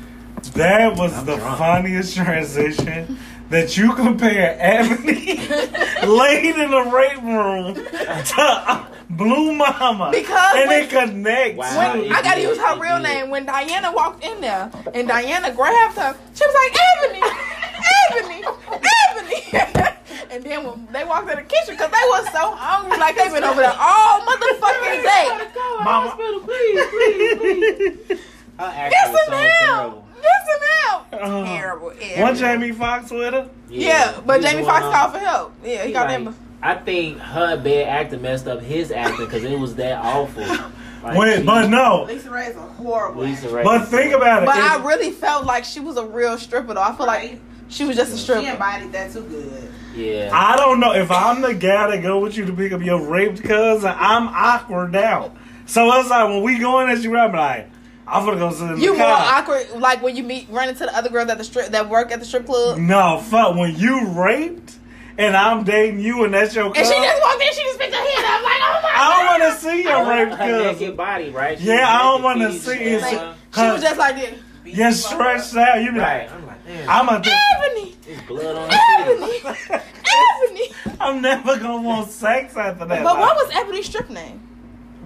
That 0.54 0.96
was 0.98 1.14
I'm 1.14 1.24
the 1.24 1.36
drunk. 1.36 1.58
funniest 1.58 2.14
transition 2.14 3.18
that 3.48 3.76
you 3.78 3.94
compare 3.94 4.56
Ebony 4.60 5.36
laid 6.06 6.54
in 6.56 6.70
the 6.70 6.90
rape 6.92 7.22
room 7.22 7.74
to 7.74 8.34
uh, 8.38 8.84
Blue 9.08 9.52
Mama. 9.54 10.10
Because 10.12 10.56
and 10.56 10.68
when- 10.68 10.82
it 10.84 10.90
connects. 10.90 11.56
Wow. 11.58 11.94
When, 11.94 12.04
it 12.04 12.12
I 12.12 12.20
gotta 12.22 12.40
did, 12.40 12.48
use 12.50 12.58
her 12.58 12.78
real 12.78 12.96
did. 12.98 13.02
name. 13.04 13.30
When 13.30 13.46
Diana 13.46 13.90
walked 13.92 14.22
in 14.22 14.40
there 14.42 14.70
and 14.92 15.08
Diana 15.08 15.50
grabbed 15.54 15.96
her, 15.96 16.14
she 16.34 16.44
was 16.44 16.54
like, 16.60 16.76
Ebony, 16.98 17.22
Ebony, 18.10 18.44
Ebony. 19.08 19.94
and 20.30 20.44
then 20.44 20.64
when 20.64 20.86
they 20.92 21.04
walked 21.04 21.30
in 21.30 21.36
the 21.36 21.42
kitchen, 21.44 21.74
because 21.74 21.90
they 21.90 22.06
was 22.12 22.26
so 22.32 22.52
hungry, 22.54 22.98
like 22.98 23.16
they've 23.16 23.32
been 23.32 23.44
over 23.44 23.60
there 23.62 23.76
all 23.78 24.20
motherfucking 24.20 25.02
day. 25.02 25.48
Mama. 25.82 26.14
please, 26.44 26.86
please, 26.90 27.96
please. 28.08 28.20
Her 28.58 28.64
accent 28.66 28.92
Yes 28.92 29.10
was 29.10 29.20
and 29.26 29.32
so 29.32 29.40
now. 29.66 29.76
terrible. 29.80 30.08
Yes 30.22 30.48
and 30.52 30.60
now. 30.60 31.18
Uh, 31.18 31.44
Terrible. 31.58 31.92
One 32.18 32.36
Jamie 32.36 32.72
Foxx 32.72 33.10
with 33.10 33.32
her. 33.34 33.48
Yeah, 33.68 34.20
but 34.24 34.40
Jamie 34.42 34.60
the 34.62 34.66
Foxx 34.66 34.84
called 34.94 35.12
for 35.12 35.18
help. 35.18 35.52
Yeah, 35.64 35.82
he 35.82 35.86
he 35.88 35.92
got 35.92 36.08
like- 36.08 36.24
them. 36.24 36.36
I 36.62 36.74
think 36.76 37.18
her 37.18 37.56
bad 37.58 37.88
acting 37.88 38.22
messed 38.22 38.46
up 38.48 38.62
his 38.62 38.90
acting 38.90 39.26
because 39.26 39.44
it 39.44 39.58
was 39.58 39.74
that 39.76 39.98
awful. 40.04 40.44
Like, 41.04 41.18
Wait, 41.18 41.36
she- 41.40 41.42
but 41.42 41.68
no. 41.68 42.04
Lisa 42.08 42.30
Ray's 42.30 42.56
a 42.56 42.60
horrible. 42.60 43.24
LisaRaye. 43.24 43.62
But 43.62 43.88
think 43.88 44.14
about 44.14 44.42
it. 44.42 44.46
But 44.46 44.56
If- 44.56 44.64
I 44.64 44.82
really 44.86 45.10
felt 45.10 45.44
like 45.44 45.64
she 45.64 45.78
was 45.78 45.98
a 45.98 46.06
real 46.06 46.38
stripper, 46.38 46.72
though. 46.72 46.80
I 46.82 46.96
feel 46.96 47.04
like 47.04 47.38
she 47.68 47.84
was 47.84 47.94
just 47.94 48.14
a 48.14 48.16
stripper. 48.16 48.40
She 48.40 48.46
stripper. 48.46 48.64
embodied 48.64 48.92
that 48.92 49.12
too 49.12 49.20
good. 49.20 49.70
Yeah. 49.94 50.30
I 50.32 50.56
don't 50.56 50.80
know 50.80 50.94
if 50.94 51.10
I'm 51.10 51.42
the 51.42 51.52
guy 51.52 51.90
that 51.90 52.02
go 52.02 52.20
with 52.20 52.38
you 52.38 52.46
to 52.46 52.54
pick 52.54 52.72
up 52.72 52.80
your 52.80 53.06
raped 53.06 53.42
cousin. 53.42 53.92
I'm 53.94 54.28
awkward 54.28 54.96
out. 54.96 55.36
So 55.66 55.92
it's 56.00 56.08
like 56.08 56.26
when 56.26 56.42
we 56.42 56.58
go 56.58 56.80
in 56.80 56.88
as 56.88 57.04
you, 57.04 57.14
I'm 57.18 57.32
like, 57.34 57.68
I'm 58.06 58.24
gonna 58.26 58.38
go 58.38 58.50
sit 58.52 58.70
in 58.72 58.80
You 58.80 58.92
the 58.92 58.98
more 58.98 59.08
car. 59.08 59.38
awkward, 59.40 59.66
like 59.80 60.02
when 60.02 60.14
you 60.16 60.22
meet, 60.22 60.48
run 60.50 60.68
into 60.68 60.80
the 60.84 60.96
other 60.96 61.08
girls 61.08 61.28
at 61.30 61.38
the 61.38 61.44
strip 61.44 61.68
that 61.68 61.88
work 61.88 62.12
at 62.12 62.20
the 62.20 62.26
strip 62.26 62.46
club. 62.46 62.78
No, 62.78 63.18
fuck. 63.20 63.56
When 63.56 63.74
you 63.76 64.06
raped 64.08 64.76
and 65.16 65.36
I'm 65.36 65.64
dating 65.64 66.00
you 66.00 66.24
and 66.24 66.34
that's 66.34 66.54
your 66.54 66.66
And 66.66 66.74
she 66.76 66.82
just 66.82 67.22
walked 67.22 67.42
in, 67.42 67.52
she 67.54 67.62
just 67.62 67.78
picked 67.78 67.94
her 67.94 68.00
head 68.00 68.24
up, 68.24 68.42
like, 68.42 68.60
oh 68.60 68.80
my 68.82 68.90
god. 68.90 68.94
I 68.94 69.16
don't 69.16 69.40
want 69.40 69.54
to 69.54 69.60
see 69.60 69.82
your 69.84 70.08
raped 70.08 70.30
her 70.32 70.36
cousin. 70.36 70.80
naked 70.80 70.96
body, 70.96 71.30
right? 71.30 71.58
She 71.58 71.64
Yeah, 71.66 71.88
I 71.88 71.98
don't 72.02 72.22
wanna 72.22 72.52
see 72.52 72.72
you 72.90 72.96
it. 72.98 73.00
know? 73.00 73.08
Like, 73.08 73.36
she 73.54 73.72
was 73.72 73.82
just 73.82 73.98
like 73.98 74.16
this. 74.16 74.38
You're 74.66 74.92
stretched 74.92 75.54
out. 75.56 75.82
You 75.82 75.92
be 75.92 75.98
Right. 76.00 76.22
like, 76.26 76.32
I'm 76.32 76.46
like, 76.46 76.66
damn. 76.66 76.90
I'm 76.90 77.08
a. 77.08 77.12
Ebony, 77.24 77.94
There's 78.04 78.20
blood 78.22 78.56
on 78.56 78.70
Ebony. 79.00 79.40
Ebony. 79.44 80.68
I'm 81.00 81.22
never 81.22 81.58
gonna 81.58 81.82
want 81.82 82.10
sex 82.10 82.56
after 82.56 82.84
that. 82.86 83.04
But 83.04 83.18
what 83.18 83.34
was 83.36 83.50
Ebony's 83.54 83.86
strip 83.86 84.10
name? 84.10 84.40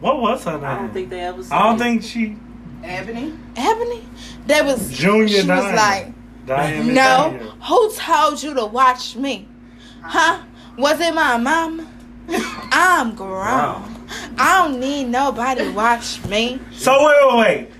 what 0.01 0.21
was 0.21 0.45
her 0.45 0.53
name? 0.53 0.65
I 0.65 0.75
don't 0.77 0.93
think 0.93 1.11
they 1.11 1.21
ever 1.21 1.43
said 1.43 1.53
I 1.53 1.65
don't 1.65 1.75
it. 1.77 1.79
think 1.81 2.03
she 2.05 2.37
Ebony. 2.83 3.35
Ebony? 3.57 4.05
That 4.47 4.65
was 4.65 4.91
Junior 4.97 5.29
She 5.43 5.49
was 5.49 5.75
like, 5.75 6.13
Diamond 6.47 6.89
no. 6.89 6.95
Diamond. 6.95 7.63
Who 7.65 7.93
told 7.93 8.43
you 8.43 8.55
to 8.55 8.67
watch 8.67 9.17
me? 9.17 9.47
Huh? 10.03 10.43
Was 10.77 11.01
it 11.01 11.15
my 11.15 11.37
mama? 11.37 11.87
I'm 12.31 13.15
grown. 13.15 13.97
I 14.39 14.63
don't 14.63 14.81
need 14.81 15.05
nobody 15.09 15.65
to 15.65 15.71
watch 15.73 16.25
me. 16.27 16.61
So 16.73 16.93
wait, 17.05 17.17
wait, 17.23 17.39
wait. 17.39 17.71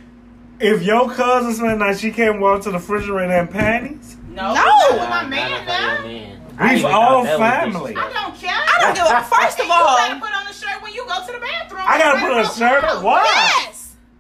If 0.61 0.83
your 0.83 1.09
cousin 1.11 1.55
spent 1.55 1.79
the 1.79 1.87
night, 1.87 1.99
she 1.99 2.11
can't 2.11 2.41
walk 2.41 2.63
to 2.63 2.71
the 2.71 2.79
refrigerator 2.79 3.33
in 3.33 3.47
panties. 3.49 4.17
No. 4.29 4.53
No. 4.55 4.65
With 4.91 5.09
my 5.09 5.25
man 5.27 5.67
now. 5.67 5.97
were 6.03 6.09
man. 6.09 6.41
I 6.59 6.75
We've 6.75 6.85
all 6.87 7.25
thought 7.25 7.39
that 7.39 7.39
was 7.39 7.73
family. 7.73 7.95
I 7.97 8.13
don't 8.13 8.35
care. 8.35 8.51
I 8.51 8.79
don't 8.81 8.95
give 8.97 9.05
a 9.07 9.23
First 9.37 9.61
of 9.61 9.71
all, 9.71 9.93
You 9.93 10.09
gotta 10.09 10.21
put 10.21 10.37
on 10.37 10.47
a 10.49 10.53
shirt 10.53 10.83
when 10.83 10.93
you 10.93 11.05
go 11.07 11.25
to 11.25 11.33
the 11.33 11.39
bathroom. 11.39 11.83
I 11.87 11.99
gotta 11.99 12.19
put 12.21 12.33
on 12.33 12.41
a 12.41 12.49
shirt 12.49 12.75
on. 12.75 12.81
problem. 12.81 13.05
Why? 13.05 13.25
yes. 13.25 13.78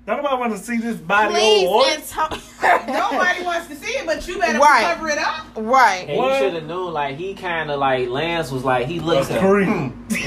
Nobody 0.08 0.36
want 0.36 0.52
to 0.54 0.58
see 0.58 0.78
this 0.78 0.96
body 0.96 1.34
Please, 1.34 1.68
old. 1.68 1.86
Antonio. 1.86 2.40
Nobody 2.88 3.44
wants 3.44 3.68
to 3.68 3.76
see 3.76 3.90
it, 3.92 4.06
but 4.06 4.26
you 4.26 4.38
better 4.38 4.58
Right. 4.58 4.94
cover 4.94 5.08
it 5.10 5.18
up. 5.18 5.44
right. 5.54 6.06
And 6.08 6.16
What? 6.16 6.32
you 6.32 6.38
should 6.46 6.54
have 6.54 6.64
known, 6.64 6.94
like, 6.94 7.16
he 7.16 7.34
kind 7.34 7.70
of, 7.70 7.78
like, 7.78 8.08
Lance 8.08 8.50
was 8.50 8.64
like, 8.64 8.86
he 8.86 9.00
looks 9.00 9.30
at 9.30 9.40
creep. 9.40 9.68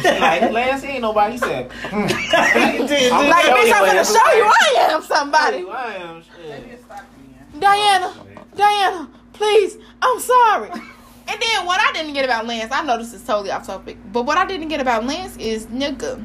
like, 0.04 0.52
Lance 0.52 0.84
ain't 0.84 1.02
nobody. 1.02 1.32
He 1.34 1.38
said, 1.40 1.72
hmm. 1.90 2.02
Like, 2.02 2.12
bitch, 2.12 3.02
you 3.02 3.12
I'm 3.12 3.30
gonna 3.88 4.02
it 4.02 4.06
show 4.06 4.34
you. 4.34 4.46
I 4.46 4.88
am 4.92 5.02
somebody. 5.02 5.66
I 5.68 5.96
am 5.96 6.22
shit. 6.22 6.84
Diana, 7.60 8.14
Diana, 8.56 9.10
please, 9.34 9.78
I'm 10.02 10.20
sorry. 10.20 10.70
And 11.28 11.42
then 11.42 11.66
what 11.66 11.80
I 11.80 11.94
didn't 11.94 12.14
get 12.14 12.26
about 12.26 12.46
Lance, 12.46 12.74
I 12.74 12.84
know 12.84 12.98
this 12.98 13.14
is 13.14 13.24
totally 13.24 13.52
off 13.52 13.66
topic, 13.66 13.98
but 14.12 14.24
what 14.24 14.38
I 14.38 14.46
didn't 14.46 14.68
get 14.68 14.82
about 14.82 15.06
Lance 15.06 15.38
is 15.38 15.66
nigga. 15.68 16.22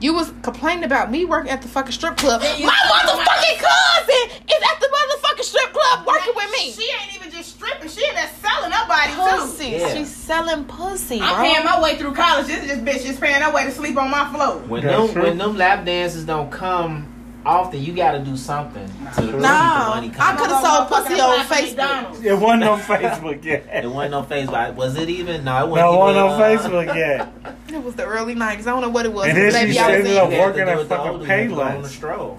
You 0.00 0.14
was 0.14 0.32
complaining 0.42 0.84
about 0.84 1.10
me 1.10 1.24
working 1.24 1.50
at 1.50 1.60
the 1.62 1.68
fucking 1.68 1.92
strip 1.92 2.16
club. 2.16 2.40
My 2.40 2.54
you- 2.56 2.66
motherfucking 2.68 3.58
cousin 3.58 4.38
is 4.48 4.62
at 4.72 4.80
the 4.80 4.88
motherfucking 4.88 5.42
strip 5.44 5.72
club 5.72 6.06
working 6.06 6.32
with 6.36 6.50
me. 6.52 6.70
She 6.72 6.88
ain't 7.02 7.16
even 7.16 7.30
just 7.32 7.56
stripping. 7.56 7.88
She 7.88 8.06
in 8.08 8.14
there 8.14 8.30
selling 8.40 8.70
her 8.70 8.86
body 8.86 9.12
Pussy. 9.14 9.64
too. 9.70 9.76
Yeah. 9.76 9.94
She's 9.94 10.14
selling 10.14 10.64
pussy, 10.66 11.20
I'm 11.20 11.34
bro. 11.34 11.44
paying 11.44 11.64
my 11.64 11.80
way 11.82 11.96
through 11.96 12.14
college. 12.14 12.46
This 12.46 12.62
is 12.62 12.68
this 12.68 12.78
bitch 12.78 13.06
just 13.06 13.20
paying 13.20 13.42
her 13.42 13.52
way 13.52 13.64
to 13.64 13.72
sleep 13.72 13.96
on 13.98 14.10
my 14.10 14.30
floor. 14.32 14.58
When 14.68 14.82
That's 14.84 14.96
them, 15.06 15.12
true. 15.14 15.22
when 15.24 15.38
them 15.38 15.56
lap 15.56 15.84
dances 15.84 16.24
don't 16.24 16.50
come 16.50 17.06
often, 17.48 17.82
you 17.82 17.92
got 17.94 18.12
to 18.12 18.18
do 18.20 18.36
something 18.36 18.86
to 18.86 19.20
keep 19.22 19.30
the 19.32 19.38
No, 19.38 19.40
money 19.40 20.12
I 20.18 20.36
could 20.36 20.50
have 20.50 20.64
sold 20.64 20.88
pussy 20.88 21.20
on 21.20 21.40
apply 21.40 21.44
for 21.44 21.54
Facebook. 21.54 22.24
It 22.24 22.34
wasn't 22.34 22.64
on 22.64 22.80
Facebook 22.80 23.44
yet. 23.44 23.66
It 23.84 23.88
wasn't 23.88 24.14
on 24.14 24.26
Facebook. 24.26 24.74
Was 24.74 24.96
it 24.96 25.08
even? 25.08 25.44
No, 25.44 25.64
it 25.64 25.68
wasn't. 25.70 25.86
No, 25.86 25.94
it 25.94 25.98
wasn't 25.98 26.16
even, 26.16 26.88
on 26.88 26.88
uh, 26.88 26.92
Facebook 26.92 26.94
yet. 26.94 27.54
It 27.74 27.82
was 27.84 27.94
the 27.96 28.04
early 28.06 28.34
90s. 28.34 28.60
I 28.60 28.62
don't 28.62 28.80
know 28.80 28.88
what 28.88 29.04
it 29.04 29.12
was. 29.12 29.26
And 29.26 29.34
but 29.36 29.52
then 29.52 29.52
baby, 29.52 29.72
she 29.72 29.78
I 29.78 29.86
was 29.88 29.96
ended 29.98 30.12
in. 30.12 30.18
up 30.18 30.30
You 30.30 30.36
had 30.36 30.42
to 30.42 30.46
working 30.48 30.68
at 30.68 30.88
fucking 30.88 31.10
older 31.12 31.42
you 31.42 31.48
go 31.50 31.60
on 31.60 31.82
the 31.82 31.88
Payless. 31.88 31.90
stroll. 31.92 32.38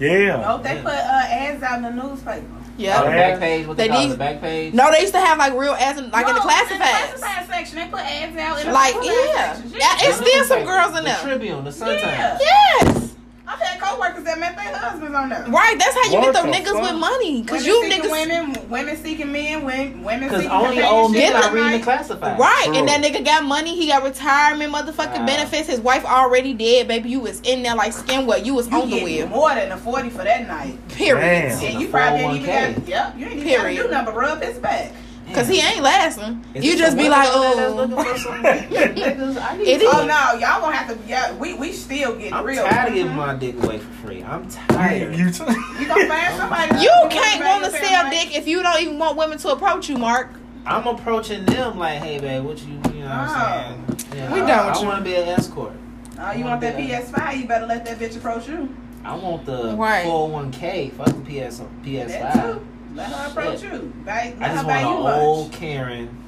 Yeah. 0.00 0.40
Nope, 0.40 0.62
they 0.64 0.76
put 0.78 0.92
uh, 0.92 1.26
ads 1.30 1.62
out 1.62 1.76
in 1.78 1.82
the 1.84 1.90
newspaper. 2.02 2.44
Oh, 2.50 2.60
the 2.76 2.82
Yeah. 2.82 3.02
back 3.04 3.38
page. 3.38 3.66
What 3.68 3.76
they, 3.76 3.84
They 3.84 3.88
call 3.90 3.98
it, 4.00 4.02
need- 4.06 4.12
the 4.12 4.16
back 4.18 4.40
page. 4.40 4.74
No, 4.74 4.90
they 4.90 5.00
used 5.02 5.12
to 5.14 5.20
have 5.20 5.38
like 5.38 5.52
real 5.54 5.74
ads 5.74 6.00
in, 6.00 6.10
like 6.10 6.26
in 6.26 6.34
the 6.34 6.40
No, 6.40 6.46
classifieds. 6.46 6.76
classified 7.20 7.46
section. 7.46 7.76
They 7.78 7.86
put 7.86 8.00
ads 8.00 8.36
out 8.36 8.58
in 8.60 8.66
the 8.66 8.72
Like 8.72 8.94
classified 8.94 9.14
yeah, 9.34 9.52
sections. 9.54 9.74
yeah, 9.74 9.94
it's 10.08 10.18
The 10.18 10.24
still 10.26 10.44
some 10.44 10.64
girls 10.64 10.88
in 10.98 11.04
there. 11.04 11.16
the 11.20 11.26
there. 11.26 11.36
Tribune, 11.38 11.64
the 11.64 11.70
Sun 11.72 11.88
Yeah. 11.94 12.28
Times. 12.38 12.40
Yes, 12.42 13.13
I've 13.46 13.60
had 13.60 13.78
coworkers 13.78 14.24
that 14.24 14.38
met 14.40 14.56
their 14.56 14.74
husbands 14.74 15.14
on 15.14 15.28
there. 15.28 15.44
right. 15.48 15.76
That's 15.78 15.94
how 15.94 16.04
you 16.10 16.18
What 16.18 16.32
get 16.32 16.42
them 16.42 16.50
the 16.50 16.56
niggas 16.56 16.72
fuck? 16.72 16.82
with 16.92 16.98
money, 17.00 17.44
cause 17.44 17.66
Women 17.66 17.66
you 17.66 17.82
seeking 17.92 18.00
niggas. 18.00 18.10
women, 18.10 18.70
women 18.70 18.96
seeking 18.96 19.32
men, 19.32 19.64
women, 19.64 20.02
women 20.02 20.20
Because 20.28 20.42
seeking 20.44 20.56
only 20.56 20.82
old 20.82 21.12
men 21.12 21.36
are 21.36 21.52
reading 21.54 21.72
the 21.72 21.84
classified. 21.84 22.38
Right, 22.38 22.62
True. 22.64 22.76
and 22.76 22.88
that 22.88 23.02
nigga 23.02 23.22
got 23.22 23.44
money. 23.44 23.76
He 23.76 23.88
got 23.88 24.02
retirement, 24.02 24.72
motherfucking 24.72 25.18
Wow. 25.20 25.26
benefits. 25.26 25.68
His 25.68 25.80
wife 25.80 26.06
already 26.06 26.54
dead, 26.54 26.88
baby. 26.88 27.10
You 27.10 27.20
was 27.20 27.40
in 27.42 27.62
there 27.62 27.74
like 27.74 27.92
skin 27.92 28.24
what? 28.24 28.46
You 28.46 28.54
was 28.54 28.66
You 28.70 28.80
on 28.80 28.88
the 28.88 28.96
get 28.96 29.04
wheel. 29.04 29.26
more 29.28 29.54
than 29.54 29.72
a 29.72 29.76
forty 29.76 30.08
for 30.08 30.24
that 30.24 30.48
night. 30.48 30.78
Period. 30.88 31.20
Damn. 31.50 31.64
And 31.72 31.80
you 31.82 31.88
probably 31.88 32.20
ain't 32.20 32.42
401k. 32.46 32.70
even 32.70 32.74
got. 32.80 32.88
Yep, 32.88 33.14
you 33.18 33.26
ain't 33.26 33.34
even 33.36 33.44
got 33.46 33.52
to 33.56 33.60
Period. 33.60 33.82
do 33.82 33.90
nothing 33.90 34.04
but 34.06 34.16
rub 34.16 34.42
his 34.42 34.58
back. 34.58 34.92
Cause 35.34 35.48
he 35.48 35.60
ain't 35.60 35.82
lasting. 35.82 36.44
Is 36.54 36.64
you 36.64 36.76
just 36.76 36.96
be 36.96 37.08
like, 37.08 37.28
out 37.28 37.40
there 37.42 37.56
that's 37.56 37.72
oh, 37.72 37.74
looking 37.76 37.96
for 37.96 38.18
some 38.18 38.34
niggas? 38.42 39.42
I 39.42 39.56
need 39.56 39.68
It 39.68 39.80
some. 39.80 39.88
is. 39.88 39.94
Oh 39.94 40.06
no, 40.06 40.38
y'all 40.38 40.60
gonna 40.60 40.76
have 40.76 40.88
to. 40.96 41.08
Yeah, 41.08 41.34
we 41.36 41.54
we 41.54 41.72
still 41.72 42.16
get 42.16 42.32
I'm 42.32 42.44
real. 42.44 42.64
tired 42.64 42.88
of 42.88 42.94
giving 42.94 43.12
Mhm. 43.12 43.16
my 43.16 43.34
dick 43.34 43.62
away 43.62 43.78
for 43.78 43.92
free. 44.06 44.22
I'm 44.22 44.48
tired. 44.48 45.14
You 45.16 45.30
t- 45.30 45.44
You 45.80 45.86
gonna 45.88 46.06
find 46.06 46.36
somebody. 46.36 46.80
you 46.82 46.90
can't 47.10 47.44
want 47.44 47.64
to 47.64 47.70
pay 47.70 47.84
sell 47.86 48.02
your 48.02 48.10
dick 48.10 48.36
if 48.36 48.46
you 48.46 48.62
don't 48.62 48.80
even 48.80 48.98
want 48.98 49.16
women 49.16 49.38
to 49.38 49.48
approach 49.50 49.88
you, 49.88 49.98
Mark. 49.98 50.30
I'm 50.66 50.86
approaching 50.86 51.44
them 51.44 51.78
like, 51.78 51.98
hey, 52.00 52.18
babe, 52.18 52.42
what 52.44 52.58
you, 52.62 52.72
you 52.94 53.00
know 53.00 53.06
what 53.06 53.10
I'm 53.10 53.86
saying? 53.98 54.08
Yeah, 54.16 54.32
We 54.32 54.40
I, 54.40 54.46
done 54.46 54.66
with 54.68 54.76
I 54.76 54.80
you. 54.80 54.86
want 54.86 54.98
to 54.98 55.04
be 55.04 55.14
an 55.16 55.28
escort. 55.28 55.72
Oh, 56.18 56.32
you 56.32 56.44
want 56.44 56.60
that 56.62 56.76
PS5? 56.76 57.36
You 57.38 57.46
better 57.46 57.66
let 57.66 57.84
that 57.84 57.98
bitch 57.98 58.16
approach 58.16 58.48
you. 58.48 58.74
I 59.04 59.14
want 59.14 59.44
the 59.44 59.74
Right. 59.76 60.06
401k. 60.06 60.92
Fuck 60.92 61.06
the 61.06 61.12
PS, 61.20 61.60
PS5. 61.84 62.60
Too. 62.94 62.98
Let 62.98 63.10
her 63.10 63.28
approach 63.30 63.60
Shit. 63.60 63.72
you. 63.72 63.92
Buy, 64.04 64.12
I 64.12 64.24
let 64.40 64.50
just 64.50 64.56
her 64.62 64.66
buy 64.68 64.84
want 64.84 64.98
you 65.00 65.06
an 65.06 65.20
old 65.20 65.38
lunch. 65.40 65.52
Karen. 65.54 66.18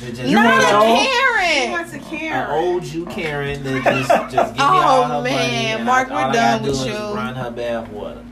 That 0.00 0.14
just 0.14 0.22
You 0.28 0.34
Not 0.36 0.44
want 0.44 0.62
a 0.64 0.68
an 0.68 0.74
old- 0.74 0.98
He 0.98 1.06
Karen. 1.06 1.70
wants 1.72 1.92
a 1.92 1.96
An 1.96 2.02
Karen. 2.04 2.50
old 2.50 2.84
you 2.84 3.06
Karen 3.06 3.62
that 3.64 3.84
just 3.84 4.08
just 4.10 4.32
give 4.32 4.44
me 4.52 4.54
Oh, 4.60 4.64
all 4.64 5.02
her 5.04 5.08
money. 5.08 5.30
man, 5.30 5.76
and 5.78 5.84
Mark, 5.86 6.10
I, 6.10 6.14
we're 6.14 6.20
all 6.20 6.28
I 6.30 6.32
done 6.32 6.58
gotta 6.62 6.70
with 6.70 6.80
do 6.82 6.86
you. 6.90 6.94
Is 6.94 7.14
run 7.14 7.34
her 7.34 7.50
bath 7.50 7.88
water. 7.90 8.22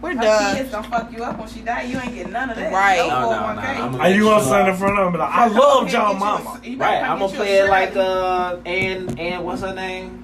We're 0.00 0.10
Her 0.14 0.22
done. 0.22 0.56
kids 0.56 0.70
gonna 0.70 0.88
fuck 0.88 1.12
you 1.12 1.24
up 1.24 1.38
when 1.40 1.48
she 1.48 1.58
die. 1.60 1.82
You 1.82 1.98
ain't 1.98 2.14
getting 2.14 2.32
none 2.32 2.50
of 2.50 2.56
that. 2.56 2.72
Right. 2.72 2.98
No 2.98 3.08
No, 3.08 3.20
no, 3.20 3.30
no, 3.30 3.60
401k. 3.60 3.80
I'm 3.80 3.94
a- 3.94 3.98
Are 3.98 4.10
you 4.10 4.22
gonna 4.24 4.44
stand 4.44 4.68
in 4.68 4.76
front 4.76 4.92
of 4.94 4.98
him 5.00 5.06
and 5.06 5.12
be 5.14 5.18
like, 5.18 5.34
I 5.34 5.46
love 5.48 5.92
y'all 5.92 6.14
mama? 6.14 6.60
Right, 6.76 7.02
I'm 7.02 7.18
gonna 7.18 7.32
get 7.32 7.34
you 7.34 7.42
a 7.42 7.44
play 7.44 7.58
it 7.58 7.68
like 7.68 7.92
Shirley. 7.94 8.06
uh 8.06 8.56
and 8.64 9.18
and 9.18 9.44
what's 9.44 9.62
her 9.62 9.74
name? 9.74 10.22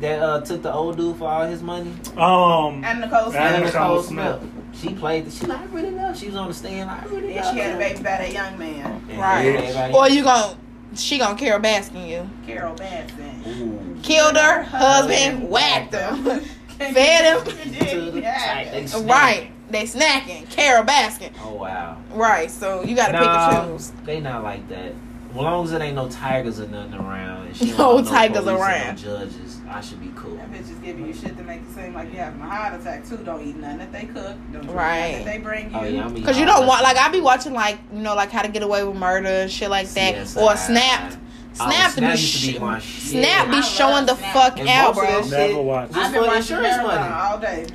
That 0.00 0.22
uh 0.22 0.40
took 0.42 0.62
the 0.62 0.72
old 0.74 0.98
dude 0.98 1.16
for 1.16 1.26
all 1.26 1.46
his 1.46 1.62
money. 1.62 1.90
Um, 2.18 2.84
And 2.84 3.00
Nicole 3.00 3.30
Smith. 3.30 3.36
And 3.36 3.54
Anna 3.56 3.64
Nicole 3.64 3.80
Nicole 3.88 4.02
Smith. 4.02 4.40
Smith. 4.80 4.92
She 4.94 4.98
played. 4.98 5.26
The, 5.26 5.30
she 5.30 5.46
like 5.46 5.60
I 5.60 5.64
really 5.66 5.90
love. 5.90 6.16
She 6.18 6.26
was 6.26 6.36
on 6.36 6.48
the 6.48 6.54
stand. 6.54 6.88
Like, 6.88 7.02
I 7.02 7.06
really 7.06 7.34
Yeah, 7.34 7.44
love. 7.44 7.54
she 7.54 7.60
had 7.60 7.70
a 7.70 7.72
her. 7.74 7.78
baby 7.78 7.96
by 7.98 8.02
that 8.02 8.32
young 8.32 8.58
man, 8.58 9.02
And 9.10 9.18
Right. 9.20 9.46
everybody- 9.46 9.94
Or 9.94 10.08
you 10.08 10.22
gon' 10.24 10.56
she 10.94 11.18
gonna 11.18 11.36
Carole 11.38 11.60
Baskin 11.60 12.08
you. 12.08 12.28
Carole 12.46 12.74
Baskin. 12.74 13.46
Ooh. 13.46 13.96
Killed 14.02 14.36
her 14.36 14.62
husband, 14.62 15.48
whacked 15.48 15.94
him. 15.94 16.40
Fed 16.78 17.44
To 17.44 18.10
the 18.12 18.20
Yeah. 18.20 18.38
tight, 18.38 18.68
they 18.72 18.86
snack. 18.86 19.10
right. 19.22 19.50
They 19.70 19.82
snacking. 19.82 20.48
Carole 20.50 20.84
Baskin. 20.84 21.30
Oh 21.44 21.54
wow. 21.54 21.96
Right. 22.14 22.50
So 22.50 22.82
you 22.84 22.94
gotta 22.96 23.12
pick 23.18 23.26
Nah, 23.26 23.60
and 23.62 23.78
choose. 23.78 23.92
they 24.04 24.20
not 24.20 24.42
like 24.42 24.66
that. 24.68 24.92
As 25.30 25.36
long 25.36 25.64
as 25.66 25.72
it 25.72 25.82
ain't 25.82 25.94
no 25.96 26.08
tigers 26.08 26.58
or 26.58 26.66
nothing 26.68 26.94
around. 26.94 27.48
And 27.48 27.56
she 27.56 27.66
don't 27.72 28.02
No 28.04 28.10
tigers 28.10 28.46
around. 28.46 29.02
No 29.04 29.18
judges. 29.18 29.47
I 29.70 29.80
should 29.80 30.00
be 30.00 30.10
cool. 30.16 30.36
That 30.36 30.50
bitch 30.50 30.62
is 30.70 30.78
giving 30.78 31.06
you 31.06 31.12
shit 31.12 31.36
to 31.36 31.42
make 31.42 31.60
it 31.60 31.74
seem 31.74 31.94
like 31.94 32.10
you 32.12 32.18
having 32.18 32.40
a 32.40 32.48
heart 32.48 32.80
attack 32.80 33.06
too. 33.06 33.18
Don't 33.18 33.42
eat 33.46 33.56
nothing 33.56 33.78
that 33.78 33.92
they 33.92 34.06
cook. 34.06 34.36
Don't 34.52 34.62
drink 34.62 34.74
Right. 34.74 35.00
nothing 35.10 35.24
that 35.24 35.32
they 35.32 35.38
bring 35.38 35.70
you. 35.70 35.78
Oh 35.78 35.84
yeah, 35.84 36.24
Cause 36.24 36.38
you 36.38 36.46
don't 36.46 36.66
want 36.66 36.82
like 36.82 36.96
I 36.96 37.08
be 37.10 37.20
watching 37.20 37.52
like 37.52 37.78
you 37.92 38.00
know 38.00 38.14
like 38.14 38.30
How 38.30 38.42
to 38.42 38.48
Get 38.48 38.62
Away 38.62 38.82
with 38.84 38.96
Murder 38.96 39.28
and 39.28 39.50
shit 39.50 39.68
like 39.70 39.88
that 39.90 40.14
CSI. 40.14 40.42
or 40.42 40.56
Snapped. 40.56 41.18
Oh, 41.60 41.68
Snap 41.70 41.90
Snap 41.92 42.14
be 42.14 42.20
used 42.20 42.42
be 42.44 42.52
sh- 42.80 42.98
Snap 43.10 43.48
I 43.48 43.50
be 43.50 43.62
showing 43.62 44.06
the 44.06 44.14
Snap. 44.14 44.32
fuck 44.34 44.58
And 44.58 44.68
out, 44.68 44.94
bro. 44.94 45.04
Never 45.04 45.28
shit 45.28 45.64
watched. 45.64 45.92
Just 45.92 46.06
I've 46.06 46.12
been 46.12 46.22
for 46.22 46.26
watching 46.28 46.40
insurance 46.56 46.76
Marathon 46.76 47.10
money. 47.10 47.14
all 47.14 47.38
day. 47.38 47.66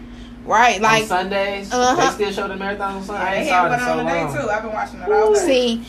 Right, 0.46 0.76
on 0.78 0.82
like 0.82 1.04
Sundays, 1.06 1.72
Uh-huh. 1.72 1.96
they 2.18 2.26
still 2.26 2.32
show 2.32 2.48
the 2.50 2.56
marathon 2.58 2.96
on 2.96 3.04
Sundays. 3.04 3.24
Yeah, 3.24 3.30
I 3.30 3.34
they 3.36 3.40
ain't 3.40 3.50
saw 3.50 3.66
it 3.66 3.70
one 3.70 3.80
so 3.80 3.92
on 3.92 3.98
today 4.06 4.24
long. 4.24 4.34
too. 4.42 4.50
I've 4.50 4.62
been 4.64 4.74
watching 4.74 5.00
it 5.00 5.12
all 5.12 5.34
day. 5.34 5.40
see, 5.40 5.86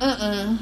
mm 0.00 0.58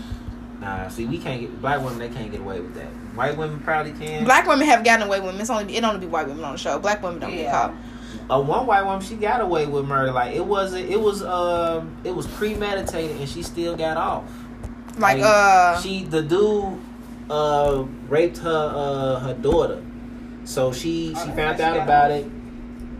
Nah, 0.60 0.88
see, 0.88 1.04
we 1.06 1.18
can't 1.18 1.40
get 1.42 1.60
black 1.60 1.80
women. 1.82 1.98
They 1.98 2.08
can't 2.08 2.30
get 2.30 2.40
away 2.40 2.60
with 2.60 2.74
that. 2.74 2.88
White 3.16 3.36
women 3.36 3.60
probably 3.60 3.92
can. 3.92 4.24
Black 4.24 4.46
women 4.46 4.66
have 4.66 4.84
gotten 4.84 5.06
away 5.06 5.20
with 5.20 5.34
it. 5.34 5.40
It's 5.40 5.50
only 5.50 5.76
it 5.76 5.82
only 5.84 6.00
be 6.00 6.06
white 6.06 6.28
women 6.28 6.44
on 6.44 6.52
the 6.52 6.58
show. 6.58 6.78
Black 6.78 7.02
women 7.02 7.18
don't 7.18 7.30
get 7.32 7.50
caught. 7.50 7.74
A 8.28 8.40
one 8.40 8.66
white 8.66 8.84
woman, 8.84 9.00
she 9.00 9.14
got 9.14 9.40
away 9.40 9.66
with 9.66 9.84
murder. 9.86 10.12
Like 10.12 10.34
it 10.34 10.44
wasn't. 10.44 10.88
It 10.90 11.00
was. 11.00 11.22
Um. 11.22 11.96
It 12.04 12.14
was 12.14 12.26
premeditated, 12.26 13.16
and 13.16 13.28
she 13.28 13.42
still 13.42 13.76
got 13.76 13.96
off. 13.96 14.24
Like 14.98 15.18
Like, 15.18 15.22
uh, 15.26 15.80
She, 15.80 16.04
the 16.04 16.22
dude, 16.22 16.80
uh, 17.28 17.84
raped 18.08 18.38
her, 18.38 18.72
uh, 18.74 19.20
her 19.20 19.34
daughter. 19.34 19.82
So 20.44 20.72
she, 20.72 21.12
Oh, 21.14 21.24
she 21.24 21.30
found 21.32 21.60
out 21.60 21.76
about 21.76 22.10
off. 22.10 22.18
it. 22.18 22.30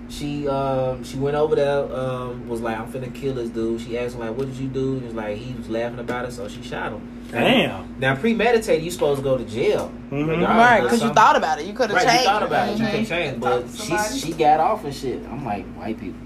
She, 0.09 0.47
um, 0.49 1.03
she 1.03 1.17
went 1.17 1.37
over 1.37 1.57
there, 1.57 1.93
um, 1.95 2.49
was 2.49 2.61
like, 2.61 2.79
I'm 2.79 2.91
finna 2.93 3.13
kill 3.13 3.35
this 3.35 3.51
dude. 3.51 3.81
She 3.81 3.99
asked 3.99 4.15
him 4.15 4.21
like, 4.21 4.37
what 4.37 4.47
did 4.47 4.57
you 4.57 4.69
do? 4.69 4.99
He 5.01 5.05
was 5.07 5.15
like, 5.15 5.37
he 5.37 5.53
was 5.55 5.69
laughing 5.69 5.99
about 5.99 6.27
it, 6.27 6.33
so 6.33 6.47
she 6.49 6.63
shot 6.63 6.93
him. 6.93 7.25
Damn. 7.33 7.97
Now 7.99 8.15
premeditated, 8.15 8.85
you 8.85 8.91
supposed 8.93 9.19
to 9.19 9.25
go 9.25 9.37
to 9.37 9.45
jail. 9.45 9.91
Mhm. 10.11 10.47
right? 10.47 10.81
Because 10.83 11.03
you 11.03 11.13
thought 11.13 11.35
about 11.35 11.59
it. 11.61 11.67
You 11.67 11.73
could 11.73 11.91
have 11.91 11.97
Right, 11.97 12.07
changed. 12.07 12.21
you 12.23 12.29
thought 12.29 12.43
about 12.45 12.69
it. 12.69 12.79
You 12.79 12.85
Mhm. 12.87 12.91
can 12.93 13.05
change, 13.07 13.41
but 13.41 13.65
she 13.75 13.97
she 14.21 14.33
got 14.33 14.61
off 14.61 14.85
and 14.85 14.95
shit. 14.95 15.21
I'm 15.31 15.45
like 15.45 15.67
white 15.75 15.99
people. 15.99 16.21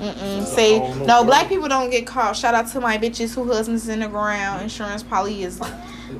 Mm-mm. 0.00 0.40
It's 0.42 0.52
See, 0.52 0.76
whole 0.78 0.92
no, 1.06 1.22
black 1.22 1.48
people 1.48 1.68
don't 1.68 1.88
get 1.88 2.04
caught. 2.04 2.34
Shout 2.36 2.52
out 2.52 2.66
to 2.72 2.80
my 2.80 2.98
bitches 2.98 3.32
who 3.32 3.46
husbands 3.46 3.88
in 3.88 4.00
the 4.00 4.08
ground. 4.08 4.62
Insurance 4.62 5.04
probably 5.04 5.44
is 5.44 5.60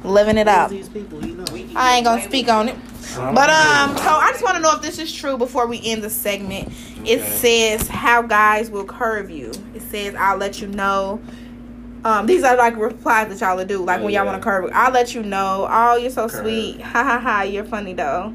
living 0.05 0.39
it 0.39 0.49
up. 0.49 0.71
People, 0.71 1.25
you 1.25 1.35
know. 1.35 1.45
I 1.77 1.97
ain't 1.97 2.05
gonna 2.05 2.23
speak 2.23 2.49
on 2.49 2.69
it. 2.69 2.77
But 3.17 3.51
um, 3.51 3.97
so 3.97 4.09
I 4.09 4.31
just 4.33 4.43
want 4.43 4.57
to 4.57 4.63
know 4.63 4.75
if 4.77 4.83
this 4.83 4.99
is 4.99 5.13
true 5.13 5.37
before 5.39 5.67
we 5.67 5.81
end 5.85 6.03
the 6.03 6.11
segment. 6.11 6.69
It 7.05 7.21
Okay. 7.21 7.77
says 7.77 7.89
how 7.89 8.23
guys 8.23 8.71
will 8.71 8.85
curve 8.85 9.31
you. 9.31 9.53
It 9.75 9.83
says 9.83 10.15
I'll 10.17 10.37
let 10.39 10.61
you 10.61 10.69
know. 10.69 11.21
Um, 12.05 12.27
these 12.27 12.43
are 12.45 12.57
like 12.57 12.77
replies 12.77 13.29
that 13.29 13.41
y'all 13.41 13.57
will 13.57 13.65
do, 13.65 13.83
like 13.85 14.01
Oh, 14.01 14.05
when 14.05 14.13
y'all 14.15 14.25
yeah. 14.25 14.31
want 14.33 14.43
to 14.43 14.49
curve. 14.49 14.71
I'll 14.75 14.93
let 14.93 15.15
you 15.15 15.23
know. 15.23 15.67
Oh, 15.71 15.97
you're 15.97 16.11
so 16.11 16.29
Curve. 16.29 16.41
sweet. 16.43 16.81
Ha 16.81 17.03
ha 17.05 17.19
ha. 17.19 17.43
You're 17.43 17.65
funny 17.65 17.95
though. 17.95 18.35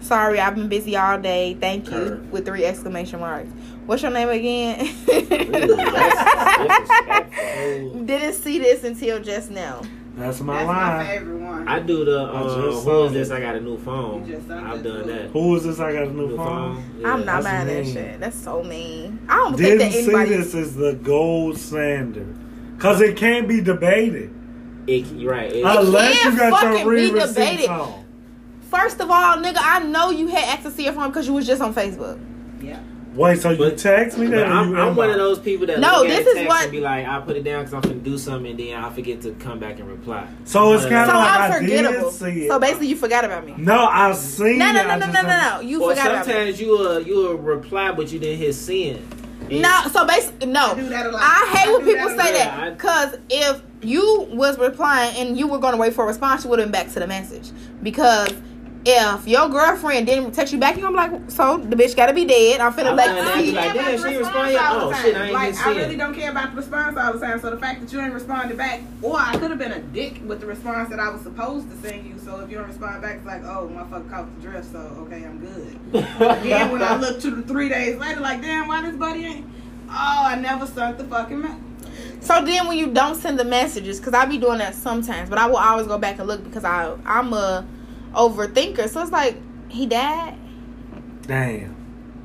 Sorry, 0.00 0.38
I've 0.38 0.54
been 0.54 0.68
busy 0.68 0.96
all 0.96 1.18
day. 1.18 1.56
Thank 1.58 1.86
you 1.90 1.98
Curve. 1.98 2.32
with 2.32 2.46
three 2.46 2.64
exclamation 2.64 3.20
marks. 3.20 3.48
What's 3.86 4.02
your 4.02 4.10
name 4.10 4.28
again? 4.28 4.78
disrespectful. 5.06 8.04
Didn't 8.04 8.34
see 8.34 8.58
this 8.58 8.84
until 8.84 9.20
just 9.20 9.50
now. 9.50 9.82
That's 10.16 10.40
my 10.40 10.54
That's 10.64 10.66
not 10.66 10.74
for 10.74 11.04
line. 11.04 11.06
everyone. 11.16 11.68
I 11.68 11.78
do 11.80 12.04
the 12.04 12.18
I 12.20 12.40
uh, 12.40 12.42
just 12.44 12.56
who 12.56 12.90
saw 12.90 13.08
this? 13.08 13.30
I 13.30 13.40
got 13.40 13.54
a 13.56 13.60
new 13.60 13.76
phone. 13.78 14.26
You 14.26 14.36
just 14.36 14.50
I've 14.50 14.82
done 14.82 15.04
too. 15.04 15.12
that. 15.12 15.30
Who 15.30 15.56
is 15.56 15.64
this? 15.64 15.78
I 15.78 15.92
got 15.92 16.04
a 16.04 16.06
new 16.10 16.28
New 16.28 16.36
phone. 16.36 16.76
phone. 16.76 17.00
Yeah. 17.00 17.12
I'm 17.12 17.24
not 17.26 17.42
that's 17.42 17.44
buying 17.44 17.66
that 17.84 17.92
shit. 17.92 18.20
That's 18.20 18.36
so 18.36 18.62
mean. 18.62 19.18
I 19.28 19.36
don't 19.36 19.48
think 19.56 19.58
Didn't 19.58 19.78
that 19.78 19.92
see 19.92 19.98
anybody. 20.04 20.30
this 20.36 20.54
as 20.54 20.74
the 20.74 20.94
gold 20.94 21.58
standard. 21.58 22.34
Cause 22.78 23.00
it 23.02 23.16
can't 23.16 23.46
be 23.48 23.60
debated. 23.60 24.32
It, 24.86 25.02
right. 25.26 25.52
It, 25.52 25.64
Unless 25.64 26.14
you 26.24 26.30
can't 26.30 26.36
got 26.38 26.62
your 26.62 26.72
fucking 26.72 26.84
be 26.84 26.90
re 26.90 27.10
receipts 27.10 27.34
debated. 27.34 27.94
First 28.70 29.00
of 29.00 29.10
all, 29.10 29.36
nigga, 29.38 29.58
I 29.60 29.80
know 29.84 30.10
you 30.10 30.28
had 30.28 30.44
access 30.48 30.74
to 30.76 30.82
your 30.82 30.92
phone 30.92 31.08
because 31.10 31.26
you 31.26 31.32
was 31.34 31.46
just 31.46 31.60
on 31.60 31.74
Facebook. 31.74 32.18
yeah. 32.62 32.80
Wait, 33.16 33.40
so 33.40 33.50
you 33.50 33.56
But- 33.58 33.78
text 33.78 34.18
me 34.18 34.26
But 34.26 34.36
that? 34.36 34.46
I'm, 34.52 34.76
I'm 34.76 34.94
one 34.94 35.08
of 35.10 35.16
those 35.16 35.38
people 35.38 35.66
that 35.68 35.80
No, 35.80 36.00
look 36.00 36.08
this 36.08 36.26
a 36.26 36.28
is 36.30 36.34
text 36.34 36.48
what- 36.48 36.62
and 36.64 36.72
be 36.72 36.80
like, 36.80 37.06
I 37.08 37.18
put 37.20 37.36
it 37.36 37.44
down 37.44 37.64
because 37.64 37.74
I'm 37.74 37.82
finna 37.90 38.02
do 38.02 38.18
something, 38.18 38.50
and 38.50 38.60
then 38.60 38.74
I 38.76 38.90
forget 38.90 39.22
to 39.22 39.30
come 39.32 39.58
back 39.58 39.78
and 39.78 39.88
reply. 39.88 40.26
So 40.44 40.72
it's 40.74 40.82
kinda 40.84 41.06
So 41.06 41.12
like 41.16 41.30
I'm 41.40 41.52
I 41.52 41.60
did 41.60 41.68
forgettable. 41.86 42.10
see 42.12 42.44
it. 42.44 42.48
So 42.50 42.58
basically, 42.58 42.88
you 42.88 42.96
forgot 42.96 43.24
about 43.24 43.46
me. 43.46 43.54
No, 43.56 43.86
I've 43.86 44.16
seen 44.16 44.58
No, 44.58 44.70
no, 44.72 44.82
no, 44.86 44.98
no, 44.98 45.06
no, 45.06 45.22
no, 45.22 45.22
no. 45.22 45.60
You 45.60 45.82
or 45.82 45.90
forgot 45.90 46.06
about 46.08 46.26
me. 46.26 46.32
sometimes 46.32 46.60
you 46.60 46.68
will 46.68 47.00
you 47.02 47.16
will 47.16 47.34
reply, 47.38 47.92
but 47.92 48.12
you 48.12 48.18
didn't 48.18 48.38
hit 48.38 48.54
send. 48.54 49.00
No, 49.50 49.80
so 49.92 50.04
basically, 50.04 50.48
no. 50.48 50.72
I 50.72 50.74
do 50.74 50.88
that 50.88 51.06
a 51.06 51.10
lot. 51.10 51.22
I 51.22 51.56
hate 51.56 51.68
I 51.68 51.72
when 51.72 51.84
people 51.86 52.08
that 52.16 52.26
say 52.26 52.32
that 52.34 52.76
because 52.76 53.16
if 53.30 53.62
you 53.80 54.26
was 54.32 54.58
replying 54.58 55.16
and 55.16 55.38
you 55.38 55.46
were 55.46 55.58
going 55.58 55.72
to 55.72 55.78
wait 55.78 55.94
for 55.94 56.02
a 56.04 56.06
response, 56.08 56.42
you 56.44 56.50
would 56.50 56.58
have 56.58 56.66
been 56.70 56.72
back 56.84 56.92
to 56.94 56.98
the 56.98 57.06
message. 57.06 57.52
Because 57.82 58.34
if 58.88 59.26
your 59.26 59.48
girlfriend 59.48 60.06
didn't 60.06 60.30
text 60.32 60.52
you 60.52 60.60
back, 60.60 60.76
you're 60.76 60.90
gonna 60.90 61.10
be 61.10 61.16
like, 61.18 61.30
so 61.30 61.56
the 61.58 61.74
bitch 61.74 61.96
got 61.96 62.06
to 62.06 62.14
be 62.14 62.24
dead. 62.24 62.60
I'm 62.60 62.72
finna 62.72 62.90
I'm 62.90 62.96
let 62.96 63.36
you 63.38 63.46
see. 63.46 63.52
Like, 63.52 63.72
care 63.72 63.82
damn, 63.82 63.96
she 63.96 64.02
the 64.02 64.08
ain't 64.10 64.18
response 64.18 64.52
respond 64.52 64.52
yet? 64.52 64.64
all 64.64 64.78
the 64.78 64.86
Oh, 64.86 64.92
time. 64.92 65.02
shit, 65.02 65.16
I 65.16 65.24
ain't 65.24 65.32
like, 65.32 65.48
even 65.54 65.62
I 65.64 65.68
really 65.70 65.94
it. 65.94 65.98
don't 65.98 66.14
care 66.14 66.30
about 66.30 66.50
the 66.50 66.56
response 66.56 66.96
all 66.96 67.12
the 67.12 67.18
time. 67.18 67.40
So 67.40 67.50
the 67.50 67.56
fact 67.58 67.80
that 67.80 67.92
you 67.92 68.00
ain't 68.00 68.14
responded 68.14 68.56
back, 68.56 68.80
or 69.02 69.18
I 69.18 69.32
could 69.36 69.50
have 69.50 69.58
been 69.58 69.72
a 69.72 69.80
dick 69.80 70.20
with 70.24 70.40
the 70.40 70.46
response 70.46 70.88
that 70.90 71.00
I 71.00 71.08
was 71.10 71.22
supposed 71.22 71.68
to 71.70 71.76
send 71.78 72.06
you. 72.06 72.16
So 72.24 72.38
if 72.40 72.50
you 72.50 72.58
don't 72.58 72.68
respond 72.68 73.02
back, 73.02 73.16
it's 73.16 73.26
like, 73.26 73.42
oh, 73.42 73.68
motherfucker 73.74 74.08
caught 74.08 74.34
the 74.36 74.48
drift. 74.48 74.70
So 74.70 74.78
okay, 74.78 75.24
I'm 75.24 75.38
good. 75.40 75.78
then 76.18 76.70
when 76.70 76.82
I 76.82 76.96
look 76.96 77.20
to 77.22 77.30
the 77.32 77.42
three 77.42 77.68
days 77.68 77.96
later, 77.96 78.20
like, 78.20 78.40
damn, 78.40 78.68
why 78.68 78.82
this 78.82 78.96
buddy 78.96 79.24
ain't? 79.24 79.46
Oh, 79.88 80.22
I 80.26 80.36
never 80.36 80.66
sent 80.66 80.98
the 80.98 81.04
fucking 81.04 81.40
message. 81.40 81.58
So 82.20 82.44
then 82.44 82.66
when 82.68 82.76
you 82.76 82.88
don't 82.88 83.14
send 83.16 83.38
the 83.38 83.44
messages, 83.44 83.98
because 83.98 84.14
I 84.14 84.26
be 84.26 84.38
doing 84.38 84.58
that 84.58 84.74
sometimes, 84.74 85.28
but 85.28 85.38
I 85.38 85.46
will 85.46 85.56
always 85.56 85.86
go 85.86 85.98
back 85.98 86.18
and 86.18 86.26
look 86.28 86.42
because 86.44 86.64
I 86.64 86.94
I'm 87.04 87.32
a 87.32 87.66
overthinker. 88.16 88.88
So 88.88 89.02
it's 89.02 89.12
like 89.12 89.36
he 89.68 89.86
died. 89.86 90.36
Damn. 91.22 91.74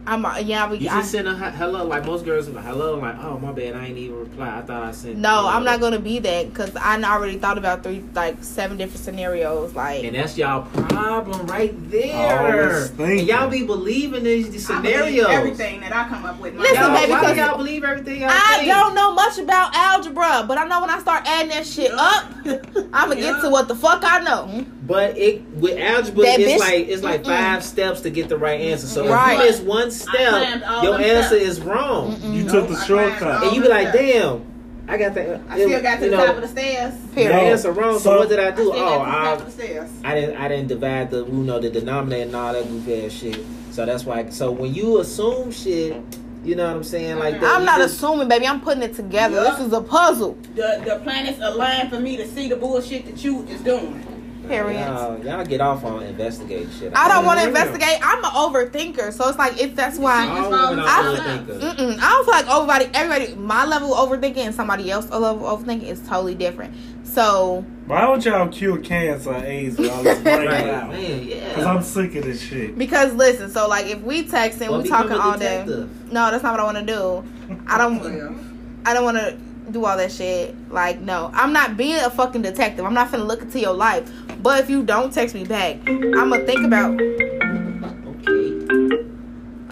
I'm 0.08 0.26
uh, 0.26 0.40
yeah. 0.40 0.68
We, 0.70 0.80
You 0.80 0.90
I, 0.90 1.02
just 1.02 1.12
send 1.12 1.28
a 1.28 1.36
he- 1.36 1.58
hello, 1.58 1.86
like 1.86 2.06
most 2.06 2.26
girls 2.26 2.48
are 2.50 2.54
like 2.54 2.66
hello, 2.66 2.98
like 2.98 3.24
oh 3.24 3.38
my 3.38 3.52
bad, 3.52 3.76
I 3.76 3.86
ain't 3.86 3.98
even 4.00 4.18
reply. 4.20 4.58
I 4.58 4.62
thought 4.64 4.82
I 4.82 4.92
sent. 4.92 5.18
no, 5.18 5.48
I'm 5.48 5.64
not 5.64 5.80
gonna 5.80 6.00
be 6.00 6.18
that 6.18 6.50
because 6.50 6.76
I 6.76 7.00
already 7.04 7.38
thought 7.38 7.60
about 7.60 7.84
three, 7.84 8.04
like 8.16 8.44
seven 8.44 8.78
different 8.78 9.04
scenarios. 9.06 9.76
Like, 9.76 10.04
And 10.04 10.16
that's 10.16 10.36
y'all 10.40 10.64
problem 10.72 11.46
right 11.46 11.72
there. 11.92 12.66
Always 12.72 12.90
thinking. 12.90 13.20
And 13.20 13.28
y'all 13.28 13.48
be 13.50 13.64
believing 13.64 14.24
these, 14.24 14.50
these 14.50 14.68
I 14.72 14.78
scenarios. 14.78 15.28
everything 15.30 15.82
that 15.82 15.96
I 15.96 16.10
come 16.10 16.26
up 16.26 16.40
with. 16.40 16.56
Listen, 16.56 16.76
Y'all, 16.78 16.96
baby, 16.96 17.12
why 17.12 17.22
do 17.22 17.28
'cause- 17.28 17.38
y'all 17.38 17.58
believe 17.58 17.84
everything 17.84 18.22
y'all 18.22 18.30
I 18.32 18.56
think? 18.58 18.70
don't 18.70 18.96
know 18.96 19.14
much 19.14 19.38
about 19.38 19.76
algebra, 19.76 20.46
but 20.48 20.58
I 20.58 20.66
know 20.68 20.82
when 20.82 20.90
I 20.90 20.98
start 21.00 21.28
adding 21.28 21.50
that 21.50 21.66
shit 21.68 21.92
up, 21.92 22.26
I'm 22.92 23.10
gonna 23.10 23.22
get 23.22 23.40
to 23.42 23.52
what 23.52 23.68
the 23.68 23.76
fuck 23.76 24.02
I 24.04 24.20
know. 24.24 24.66
But 24.84 25.16
it 25.18 25.42
with 25.54 25.78
algebra, 25.78 26.24
That 26.26 26.40
it's 26.40 26.54
bitch- 26.54 26.60
like 26.60 26.88
it's 26.90 27.04
like 27.04 27.22
Mm-mm. 27.22 27.26
five 27.28 27.64
steps 27.64 28.02
to 28.02 28.10
get 28.10 28.30
the 28.30 28.38
right 28.38 28.60
answer. 28.60 28.88
So 28.88 29.08
Right. 29.08 29.34
if 29.34 29.40
you 29.40 29.46
miss 29.52 29.60
one 29.62 29.92
step, 29.92 30.62
your 30.82 31.00
answer 31.00 31.38
steps. 31.38 31.44
is 31.44 31.62
wrong, 31.62 32.20
You 32.24 32.50
took 32.50 32.68
the 32.68 32.80
shortcut. 32.86 33.44
and 33.44 33.56
you 33.56 33.62
be 33.62 33.68
like, 33.68 33.94
"Damn, 33.94 34.42
I 34.88 34.98
got 34.98 35.14
the 35.14 35.40
I 35.50 35.60
still 35.60 35.82
got 35.82 36.00
to 36.00 36.06
the 36.06 36.12
know, 36.18 36.26
top 36.26 36.36
of 36.38 36.42
the 36.42 36.48
stairs. 36.48 36.94
the 37.10 37.14
Period. 37.16 37.32
answer 37.32 37.72
wrong." 37.72 37.94
So, 38.00 38.00
So- 38.00 38.18
what 38.20 38.30
did 38.30 38.40
I 38.40 38.48
I 38.48 38.52
do? 38.52 38.56
still 38.72 38.74
Oh, 38.74 38.76
got 38.76 38.90
to 38.90 38.96
the 39.06 39.12
top 39.12 39.14
I 39.14 39.32
of 39.34 39.58
the. 39.58 40.08
I 40.10 40.16
didn't 40.16 40.38
I 40.38 40.48
didn't 40.48 40.68
divide 40.68 41.12
the 41.12 41.18
you 41.26 41.32
know 41.32 41.60
the 41.60 41.70
denominator 41.70 42.24
and 42.24 42.36
all 42.36 42.54
that 42.54 42.68
goofy 42.68 43.06
ass 43.06 43.12
shit. 43.12 43.40
So 43.72 43.86
that's 43.86 44.04
why. 44.04 44.26
So 44.32 44.50
when 44.50 44.74
you 44.74 44.98
assume 45.00 45.52
shit, 45.52 45.96
you 46.44 46.56
know 46.56 46.66
what 46.66 46.76
I'm 46.76 46.84
saying? 46.84 47.20
Like 47.20 47.40
that, 47.40 47.56
I'm 47.56 47.66
not 47.66 47.78
just- 47.78 47.98
assuming, 47.98 48.28
baby. 48.30 48.48
I'm 48.48 48.60
putting 48.62 48.82
it 48.82 48.96
together. 48.96 49.36
Yeah. 49.44 49.52
This 49.56 49.68
is 49.68 49.74
a 49.74 49.82
puzzle. 49.82 50.38
The 50.56 50.82
the 50.84 50.96
planets 51.04 51.38
align 51.40 51.88
for 51.92 52.00
me 52.00 52.18
to 52.18 52.28
see 52.28 52.50
the 52.50 52.56
bullshit 52.56 53.06
that 53.06 53.24
you 53.24 53.46
is 53.48 53.62
doing. 53.62 54.04
Period. 54.52 54.80
Y'all, 54.80 55.26
y'all 55.26 55.46
get 55.46 55.62
off 55.62 55.84
on 55.86 56.04
investigating 56.04 56.70
shit. 56.72 56.92
I 56.96 57.08
don't 57.08 57.26
want 57.26 57.40
to 57.40 57.48
investigate. 57.48 58.00
I'm 58.04 58.24
an 58.24 58.32
overthinker, 58.32 59.14
so 59.14 59.30
it's 59.30 59.38
like 59.38 59.60
if 59.62 59.76
that's 59.76 59.98
why. 59.98 60.28
All 60.28 60.50
women 60.52 60.80
are 60.80 60.86
I- 60.88 61.16
overthinkers. 61.18 62.00
I 62.00 62.10
don't 62.10 62.26
feel 62.26 62.34
like 62.34 62.48
everybody, 62.50 62.90
everybody, 62.94 63.36
my 63.42 63.66
level 63.66 63.94
of 63.96 64.10
overthinking 64.10 64.38
and 64.38 64.54
somebody 64.56 64.92
else 64.92 65.10
level 65.10 65.48
of 65.48 65.62
overthinking 65.62 65.84
is 65.88 66.02
totally 66.08 66.36
different. 66.36 66.76
So 67.06 67.66
Why 67.88 68.02
don't 68.02 68.24
y'all 68.24 68.48
cure 68.48 68.78
cancer 68.78 69.32
or 69.34 69.44
AIDS 69.44 69.78
with 69.78 69.90
all 69.92 70.02
this 70.04 70.20
Right, 70.26 70.48
out? 70.70 70.90
man, 70.92 71.20
Cause 71.20 71.26
yeah. 71.28 71.66
I'm 71.74 71.82
sick 71.84 72.16
of 72.16 72.24
this 72.24 72.42
shit. 72.42 72.78
because 72.78 73.14
listen, 73.14 73.50
so 73.50 73.68
like 73.68 73.86
if 73.88 74.02
we 74.02 74.24
texting, 74.24 74.70
Well, 74.70 74.82
we 74.82 74.88
talking 74.90 75.12
all 75.14 75.38
day. 75.38 75.64
No, 75.66 76.32
that's 76.32 76.44
not 76.44 76.52
what 76.54 76.60
I 76.60 76.64
want 76.64 76.78
to 76.78 76.86
do. 76.86 77.24
I 77.68 77.78
don't. 77.78 78.48
I 78.86 78.94
don't 78.96 79.04
want 79.04 79.18
to 79.18 79.38
do 79.72 79.86
all 79.86 79.98
that 79.98 80.12
shit. 80.12 80.56
Like, 80.72 81.00
no, 81.02 81.30
I'm 81.34 81.54
not 81.54 81.78
being 81.78 82.00
a 82.00 82.10
fucking 82.10 82.42
detective. 82.42 82.86
I'm 82.86 82.94
not 82.94 83.12
finna 83.12 83.28
look 83.28 83.42
into 83.42 83.60
your 83.60 83.74
life. 83.74 84.10
But 84.42 84.62
if 84.62 84.70
you 84.70 84.84
don't 84.84 85.14
text 85.14 85.36
me 85.36 85.44
back, 85.46 85.78
I'm 85.88 86.30
gonna 86.30 86.46
think 86.46 86.66
about. 86.66 87.00
Okay. 87.00 87.28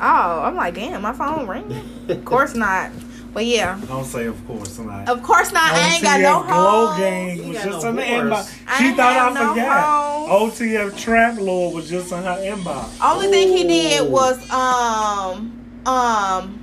Oh, 0.02 0.42
I'm 0.44 0.56
like, 0.56 0.76
damn, 0.76 1.02
my 1.02 1.14
phone 1.14 1.48
ringing. 1.48 1.84
Of 2.10 2.24
course 2.26 2.56
not. 2.56 2.92
But 3.34 3.46
yeah, 3.46 3.80
Don't 3.88 4.06
say 4.06 4.26
of 4.26 4.48
course 4.48 4.80
not. 4.80 5.08
of 5.08 5.22
course 5.22 5.52
not. 5.52 5.72
I 5.72 5.94
ain't 5.94 6.04
got 6.04 6.20
no 6.20 6.40
OTF 6.42 6.48
Glow 6.48 6.88
home. 6.88 7.00
Gang 7.00 7.48
was 7.50 7.64
just 7.64 7.84
no 7.84 7.90
in 7.90 7.96
the 7.98 8.02
inbox. 8.02 8.78
She 8.78 8.86
ain't 8.86 8.98
thought 8.98 9.32
I 9.32 9.34
no 9.34 9.54
forgot. 9.54 9.86
home. 9.86 10.50
OTF 10.50 10.98
Trap 10.98 11.38
Lord 11.40 11.76
was 11.76 11.90
just 11.90 12.12
in 12.12 12.24
her 12.24 12.38
inbox. 12.38 13.00
Only 13.00 13.28
thing 13.28 13.50
he 13.56 13.68
did 13.68 14.10
was 14.10 14.50
um 14.50 15.82
um. 15.86 16.56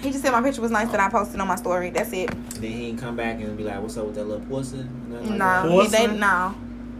He 0.00 0.10
just 0.10 0.22
said 0.22 0.30
my 0.32 0.40
picture 0.42 0.60
was 0.62 0.70
nice 0.70 0.88
that 0.90 1.00
I 1.00 1.08
posted 1.08 1.40
on 1.40 1.48
my 1.48 1.56
story. 1.56 1.90
That's 1.90 2.12
it. 2.12 2.30
Then 2.60 2.62
he 2.70 2.88
can 2.90 2.98
come 2.98 3.16
back 3.16 3.40
and 3.40 3.56
be 3.56 3.64
like, 3.64 3.80
"What's 3.80 3.96
up 3.96 4.06
with 4.06 4.14
that 4.14 4.24
little 4.24 4.46
pussy?" 4.46 4.76
Nothing 5.08 5.30
like 5.30 5.38
No, 5.38 5.38
that. 5.38 5.70
he, 5.70 5.88
they, 5.88 6.06
Pussy? 6.06 6.18
no, 6.20 6.54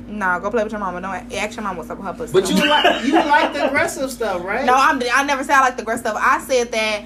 no. 0.09 0.41
Go 0.41 0.51
play 0.51 0.63
with 0.65 0.73
your 0.73 0.81
mama. 0.81 1.01
Don't 1.01 1.33
ask 1.35 1.57
your 1.57 1.63
mama 1.63 1.79
what's 1.79 1.91
up 1.91 1.99
with 1.99 2.07
her 2.07 2.13
pussy. 2.13 2.33
But 2.33 2.49
you 2.51 2.57
like 2.69 3.05
you 3.07 3.13
like 3.13 3.53
the 3.53 3.67
aggressive 3.69 4.11
stuff, 4.11 4.43
right? 4.45 4.65
No, 4.65 4.75
I'm. 4.75 5.01
I 5.15 5.23
never 5.25 5.45
said 5.45 5.55
I 5.57 5.61
like 5.61 5.77
the 5.77 5.83
aggressive 5.83 6.07
stuff. 6.07 6.21
I 6.21 6.41
said 6.41 6.73
that 6.73 7.05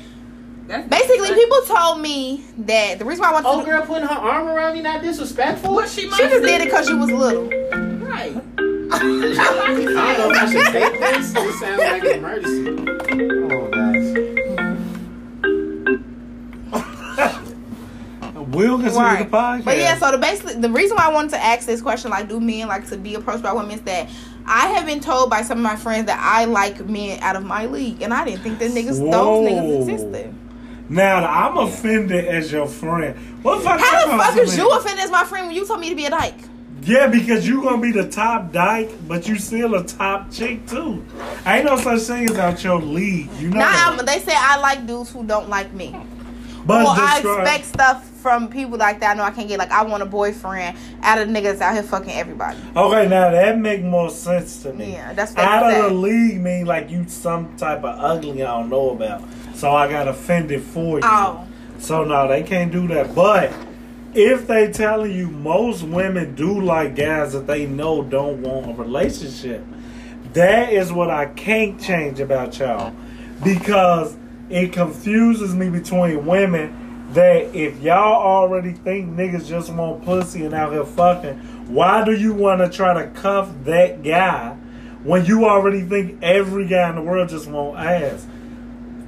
that's 0.66 0.88
basically 0.88 1.34
people 1.34 1.58
told 1.66 2.00
me 2.00 2.42
that 2.58 2.98
the 2.98 3.04
reason 3.04 3.22
why 3.22 3.30
I 3.30 3.32
wanted 3.34 3.48
Oh, 3.48 3.60
to. 3.60 3.66
girl, 3.66 3.82
putting 3.84 4.06
her 4.08 4.14
arm 4.14 4.48
around 4.48 4.76
you 4.76 4.82
not 4.82 5.02
disrespectful. 5.02 5.74
What 5.74 5.88
she 5.90 6.02
She 6.02 6.08
just 6.08 6.42
did 6.42 6.60
it 6.62 6.64
because 6.66 6.86
she 6.86 6.94
was 6.94 7.10
little. 7.10 7.48
right. 8.06 8.34
I 8.94 8.98
don't 8.98 9.20
know 10.18 10.30
if 10.30 10.42
I 10.42 10.52
should 10.52 10.66
take 10.72 11.00
this. 11.00 11.32
This 11.32 11.60
sounds 11.60 11.78
like 11.80 12.02
an 12.04 12.10
emergency. 12.18 13.54
Oh. 13.54 13.61
We'll 18.52 18.76
continue 18.78 18.98
Right. 19.00 19.30
the 19.30 19.36
podcast. 19.36 19.64
But 19.64 19.78
yeah, 19.78 19.96
so 19.98 20.12
the 20.12 20.18
basically 20.18 20.54
the 20.54 20.70
reason 20.70 20.96
why 20.96 21.06
I 21.06 21.12
wanted 21.12 21.30
to 21.32 21.44
ask 21.44 21.66
this 21.66 21.80
question, 21.80 22.10
like, 22.10 22.28
do 22.28 22.38
men 22.40 22.68
like 22.68 22.88
to 22.90 22.96
be 22.96 23.14
approached 23.14 23.42
by 23.42 23.52
women, 23.52 23.72
is 23.72 23.80
that 23.82 24.08
I 24.46 24.68
have 24.68 24.86
been 24.86 25.00
told 25.00 25.30
by 25.30 25.42
some 25.42 25.58
of 25.58 25.62
my 25.64 25.76
friends 25.76 26.06
that 26.06 26.18
I 26.20 26.44
like 26.44 26.84
men 26.86 27.20
out 27.22 27.36
of 27.36 27.44
my 27.44 27.66
league, 27.66 28.02
and 28.02 28.12
I 28.12 28.24
didn't 28.24 28.42
think 28.42 28.58
that 28.58 28.70
niggas, 28.72 29.00
Whoa. 29.00 29.10
those 29.10 29.50
niggas 29.50 29.88
existed. 29.88 30.34
now 30.88 31.24
I'm 31.26 31.56
offended 31.58 32.26
as 32.26 32.50
your 32.52 32.66
friend. 32.66 33.16
What 33.42 33.58
the 33.58 33.64
fuck? 33.64 33.80
How 33.80 34.06
that 34.06 34.16
the 34.16 34.22
fuck 34.22 34.36
is 34.36 34.56
you 34.56 34.68
offended 34.70 35.04
as 35.04 35.10
my 35.10 35.24
friend 35.24 35.46
when 35.46 35.56
you 35.56 35.66
told 35.66 35.80
me 35.80 35.88
to 35.90 35.96
be 35.96 36.04
a 36.06 36.10
dyke? 36.10 36.34
Yeah, 36.84 37.06
because 37.06 37.46
you 37.46 37.62
gonna 37.62 37.80
be 37.80 37.92
the 37.92 38.08
top 38.08 38.50
dyke, 38.52 38.90
but 39.06 39.28
you 39.28 39.38
still 39.38 39.76
a 39.76 39.84
top 39.84 40.32
chick 40.32 40.66
too. 40.66 41.04
Ain't 41.46 41.64
no 41.64 41.76
such 41.76 42.00
thing 42.00 42.28
as 42.28 42.36
out 42.38 42.64
your 42.64 42.80
league. 42.80 43.30
You 43.38 43.50
know. 43.50 43.58
Now 43.60 43.96
they 43.96 44.18
say 44.18 44.34
I 44.36 44.58
like 44.58 44.84
dudes 44.84 45.10
who 45.12 45.24
don't 45.24 45.48
like 45.48 45.72
me. 45.72 45.94
but 46.66 46.84
well, 46.84 46.96
I 46.98 47.20
expect 47.20 47.66
stuff 47.66 48.08
from 48.22 48.48
people 48.48 48.78
like 48.78 49.00
that. 49.00 49.10
I 49.10 49.14
know 49.14 49.24
I 49.24 49.32
can't 49.32 49.48
get. 49.48 49.58
Like 49.58 49.72
I 49.72 49.82
want 49.82 50.02
a 50.02 50.06
boyfriend 50.06 50.78
out 51.02 51.18
of 51.18 51.28
niggas 51.28 51.60
out 51.60 51.74
here 51.74 51.82
fucking 51.82 52.12
everybody. 52.12 52.58
Okay, 52.76 53.08
now 53.08 53.30
that 53.30 53.58
make 53.58 53.82
more 53.82 54.08
sense 54.08 54.62
to 54.62 54.72
me. 54.72 54.92
Yeah, 54.92 55.12
that's 55.12 55.32
what 55.32 55.40
out 55.44 55.68
they 55.68 55.78
of 55.78 55.84
the 55.84 55.88
say. 55.90 55.94
league 55.94 56.40
mean 56.40 56.66
like 56.66 56.88
you 56.88 57.06
some 57.08 57.56
type 57.56 57.78
of 57.78 57.98
ugly 57.98 58.42
I 58.42 58.60
don't 58.60 58.70
know 58.70 58.90
about. 58.90 59.22
So 59.54 59.72
I 59.72 59.90
got 59.90 60.08
offended 60.08 60.62
for 60.62 60.98
you. 60.98 61.04
Oh, 61.04 61.46
So 61.78 62.04
no, 62.04 62.28
they 62.28 62.42
can't 62.44 62.70
do 62.70 62.86
that. 62.88 63.14
But 63.14 63.52
if 64.14 64.46
they 64.46 64.70
telling 64.72 65.12
you 65.12 65.28
most 65.28 65.82
women 65.82 66.34
do 66.34 66.60
like 66.60 66.94
guys 66.94 67.32
that 67.32 67.46
they 67.46 67.66
know 67.66 68.02
don't 68.02 68.42
want 68.42 68.70
a 68.70 68.74
relationship, 68.74 69.64
that 70.32 70.72
is 70.72 70.92
what 70.92 71.10
I 71.10 71.26
can't 71.26 71.80
change 71.80 72.20
about 72.20 72.58
y'all. 72.58 72.94
Because 73.42 74.16
it 74.48 74.72
confuses 74.72 75.54
me 75.54 75.70
between 75.70 76.24
women 76.26 76.81
that 77.14 77.54
if 77.54 77.80
y'all 77.80 78.22
already 78.22 78.72
think 78.72 79.10
niggas 79.10 79.46
just 79.46 79.70
want 79.72 80.04
pussy 80.04 80.44
and 80.44 80.54
out 80.54 80.72
here 80.72 80.84
fucking, 80.84 81.38
why 81.68 82.04
do 82.04 82.12
you 82.12 82.32
want 82.32 82.60
to 82.60 82.68
try 82.68 82.94
to 82.94 83.08
cuff 83.10 83.50
that 83.64 84.02
guy 84.02 84.56
when 85.02 85.24
you 85.24 85.44
already 85.44 85.82
think 85.82 86.22
every 86.22 86.66
guy 86.66 86.88
in 86.88 86.96
the 86.96 87.02
world 87.02 87.28
just 87.28 87.48
want 87.48 87.78
ass? 87.78 88.26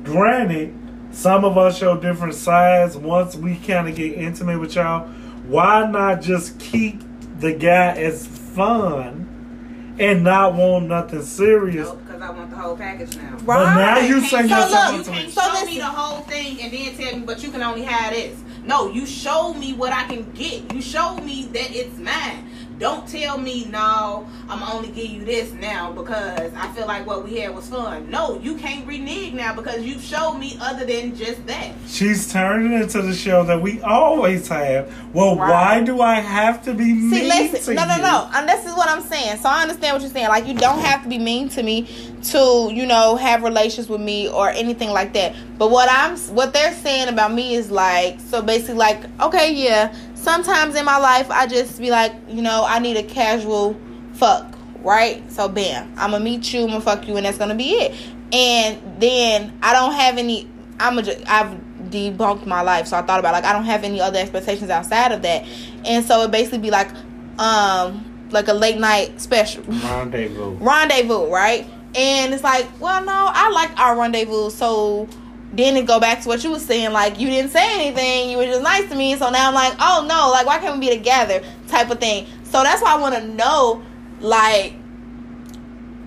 Granted, 0.03 0.75
some 1.13 1.45
of 1.45 1.57
us 1.57 1.79
show 1.79 1.97
different 1.97 2.35
sides 2.35 2.97
once 2.97 3.37
we 3.37 3.57
kind 3.57 3.89
of 3.89 3.95
get 3.95 4.15
intimate 4.15 4.61
with 4.61 4.75
y'all. 4.75 5.09
Why 5.47 5.91
not 5.91 6.21
just 6.21 6.59
keep 6.59 7.03
the 7.39 7.53
guy 7.53 7.93
as 7.93 8.27
fun 8.27 9.95
and 9.99 10.25
not 10.25 10.55
want 10.55 10.89
nothing 10.89 11.23
serious? 11.23 11.89
Because 12.15 12.31
I 12.31 12.39
want 12.39 12.51
the 12.51 12.57
whole 12.57 12.77
package 12.77 13.17
now. 13.17 13.31
right. 13.31 13.47
But 13.47 13.75
now 13.75 13.99
you 13.99 14.21
can't- 14.21 14.31
say 14.31 14.49
So 14.49 14.57
yourself 14.57 14.97
look, 14.97 15.07
You 15.07 15.13
can't 15.13 15.33
So 15.33 15.41
show 15.43 15.51
listen. 15.53 15.67
me 15.69 15.79
the 15.79 15.85
whole 15.85 16.21
thing 16.23 16.61
and 16.63 16.73
then 16.73 16.97
tell 16.97 17.17
me, 17.19 17.25
but 17.27 17.43
you 17.43 17.51
can 17.51 17.63
only 17.63 17.83
have 17.83 18.13
this. 18.13 18.39
No, 18.65 18.91
you 18.91 19.05
show 19.07 19.53
me 19.55 19.73
what 19.75 19.93
I 19.93 20.05
can 20.05 20.31
get. 20.33 20.73
You 20.73 20.81
show 20.81 21.17
me 21.19 21.49
that 21.53 21.75
it's 21.75 21.99
mine. 21.99 22.51
Don't 22.79 23.07
tell 23.09 23.39
me 23.39 23.67
no. 23.67 24.27
I'm 24.49 24.63
only 24.65 24.89
give 24.89 25.07
you 25.07 25.25
this 25.25 25.53
now 25.53 25.93
because 25.93 26.53
I 26.55 26.67
feel 26.73 26.87
like 26.87 27.07
what 27.07 27.25
we 27.25 27.39
had 27.39 27.55
was 27.55 27.69
fun. 27.69 28.11
No, 28.11 28.39
you 28.41 28.57
can't 28.57 28.85
renege 28.87 29.33
now 29.33 29.55
because 29.55 29.83
you've 29.83 30.03
showed 30.03 30.35
me 30.35 30.59
other 30.61 30.85
than 30.85 31.15
just 31.15 31.47
that. 31.47 31.71
She's 31.87 32.31
turning 32.33 32.73
into 32.73 33.01
the 33.01 33.15
show 33.15 33.45
that 33.45 33.61
we 33.63 33.81
always 33.83 34.49
have. 34.49 34.93
Well, 35.15 35.37
Right. 35.37 35.51
why 35.51 35.81
do 35.83 36.01
I 36.01 36.17
have 36.17 36.65
to 36.65 36.75
be 36.75 36.93
mean 36.93 37.11
See, 37.15 37.29
listen, 37.29 37.75
to 37.77 37.81
no, 37.81 37.87
no, 37.87 37.97
you? 37.97 38.03
no. 38.03 38.29
And 38.35 38.49
this 38.49 38.67
is 38.67 38.73
what 38.75 38.89
I'm 38.89 39.03
saying. 39.03 39.39
So 39.39 39.49
I 39.49 39.63
understand 39.63 39.95
what 39.95 40.03
you're 40.03 40.11
saying. 40.11 40.29
Like, 40.29 40.47
you 40.47 40.55
don't 40.55 40.81
have 40.81 41.05
to 41.05 41.09
be 41.09 41.19
mean 41.19 41.49
to 41.51 41.63
me 41.63 41.87
to, 42.25 42.71
you 42.73 42.87
know, 42.87 43.15
have 43.17 43.45
relations 43.45 43.89
with 43.89 44.01
me 44.01 44.29
or 44.29 44.49
anything 44.51 44.91
like 44.91 45.13
that. 45.13 45.35
But 45.59 45.71
what 45.71 45.89
I'm, 45.91 46.17
what 46.35 46.53
they're 46.53 46.75
saying 46.75 47.07
about 47.09 47.33
me 47.33 47.55
is 47.55 47.71
like, 47.71 48.19
so 48.21 48.43
basically, 48.43 48.75
like, 48.75 48.99
okay, 49.21 49.53
yeah. 49.55 49.95
Sometimes 50.25 50.75
in 50.75 50.87
my 50.87 50.97
life, 50.97 51.31
I 51.31 51.47
just 51.47 51.79
be 51.79 51.91
like, 51.91 52.15
you 52.29 52.41
know, 52.41 52.65
I 52.67 52.79
need 52.79 52.97
a 52.97 53.03
casual 53.03 53.79
fuck, 54.15 54.57
right? 54.79 55.23
So 55.31 55.49
bam, 55.49 55.93
I'm 55.99 56.13
gonna 56.13 56.25
meet 56.25 56.51
you, 56.51 56.63
I'm 56.63 56.69
gonna 56.69 56.81
fuck 56.81 57.07
you, 57.07 57.17
and 57.19 57.27
that's 57.27 57.37
gonna 57.37 57.55
be 57.55 57.73
it. 57.73 57.95
And 58.33 58.81
then 59.03 59.53
I 59.63 59.75
don't 59.75 59.93
have 59.93 60.17
any. 60.17 60.49
I'm 60.81 60.99
a. 60.99 61.03
I've 61.31 61.61
debunked 61.91 62.47
my 62.47 62.63
life, 62.63 62.87
so 62.87 62.97
I 62.97 63.03
thought 63.03 63.21
about 63.21 63.35
like 63.35 63.45
I 63.45 63.53
don't 63.53 63.67
have 63.67 63.85
any 63.85 64.01
other 64.01 64.19
expectations 64.19 64.71
outside 64.71 65.13
of 65.13 65.21
that, 65.21 65.45
and 65.85 66.03
so 66.03 66.23
it 66.23 66.31
basically 66.31 66.59
be 66.59 66.71
like, 66.71 66.89
um, 67.39 68.29
like 68.31 68.49
a 68.49 68.55
late 68.55 68.79
night 68.79 69.21
special 69.21 69.63
Rendezvous. 69.65 70.53
rendezvous, 70.59 71.27
right? 71.27 71.67
And 71.95 72.33
it's 72.33 72.43
like, 72.43 72.67
well, 72.81 73.05
no, 73.05 73.31
I 73.31 73.51
like 73.51 73.79
our 73.79 73.95
rendezvous. 73.97 74.49
So 74.51 75.07
then 75.57 75.77
it 75.77 75.87
go 75.87 76.01
back 76.01 76.23
to 76.23 76.29
what 76.29 76.43
you 76.43 76.51
was 76.51 76.65
saying, 76.65 76.93
like 76.93 77.19
you 77.19 77.29
didn't 77.29 77.51
say 77.51 77.75
anything, 77.75 78.31
you 78.31 78.37
were 78.37 78.47
just 78.47 78.63
nice 78.63 78.89
to 78.89 78.95
me. 78.95 79.17
So 79.17 79.31
now 79.31 79.49
I'm 79.49 79.55
like, 79.55 79.75
oh 79.79 80.05
no, 80.09 80.31
like 80.31 80.47
why 80.47 80.59
can't 80.59 80.79
we 80.79 80.89
be 80.89 80.97
together? 80.97 81.43
Type 81.69 81.91
of 81.91 82.01
thing. 82.01 82.27
So 82.45 82.63
that's 82.63 82.83
why 82.83 82.95
I 82.95 83.01
want 83.01 83.15
to 83.15 83.27
know, 83.27 83.83
like, 84.21 84.75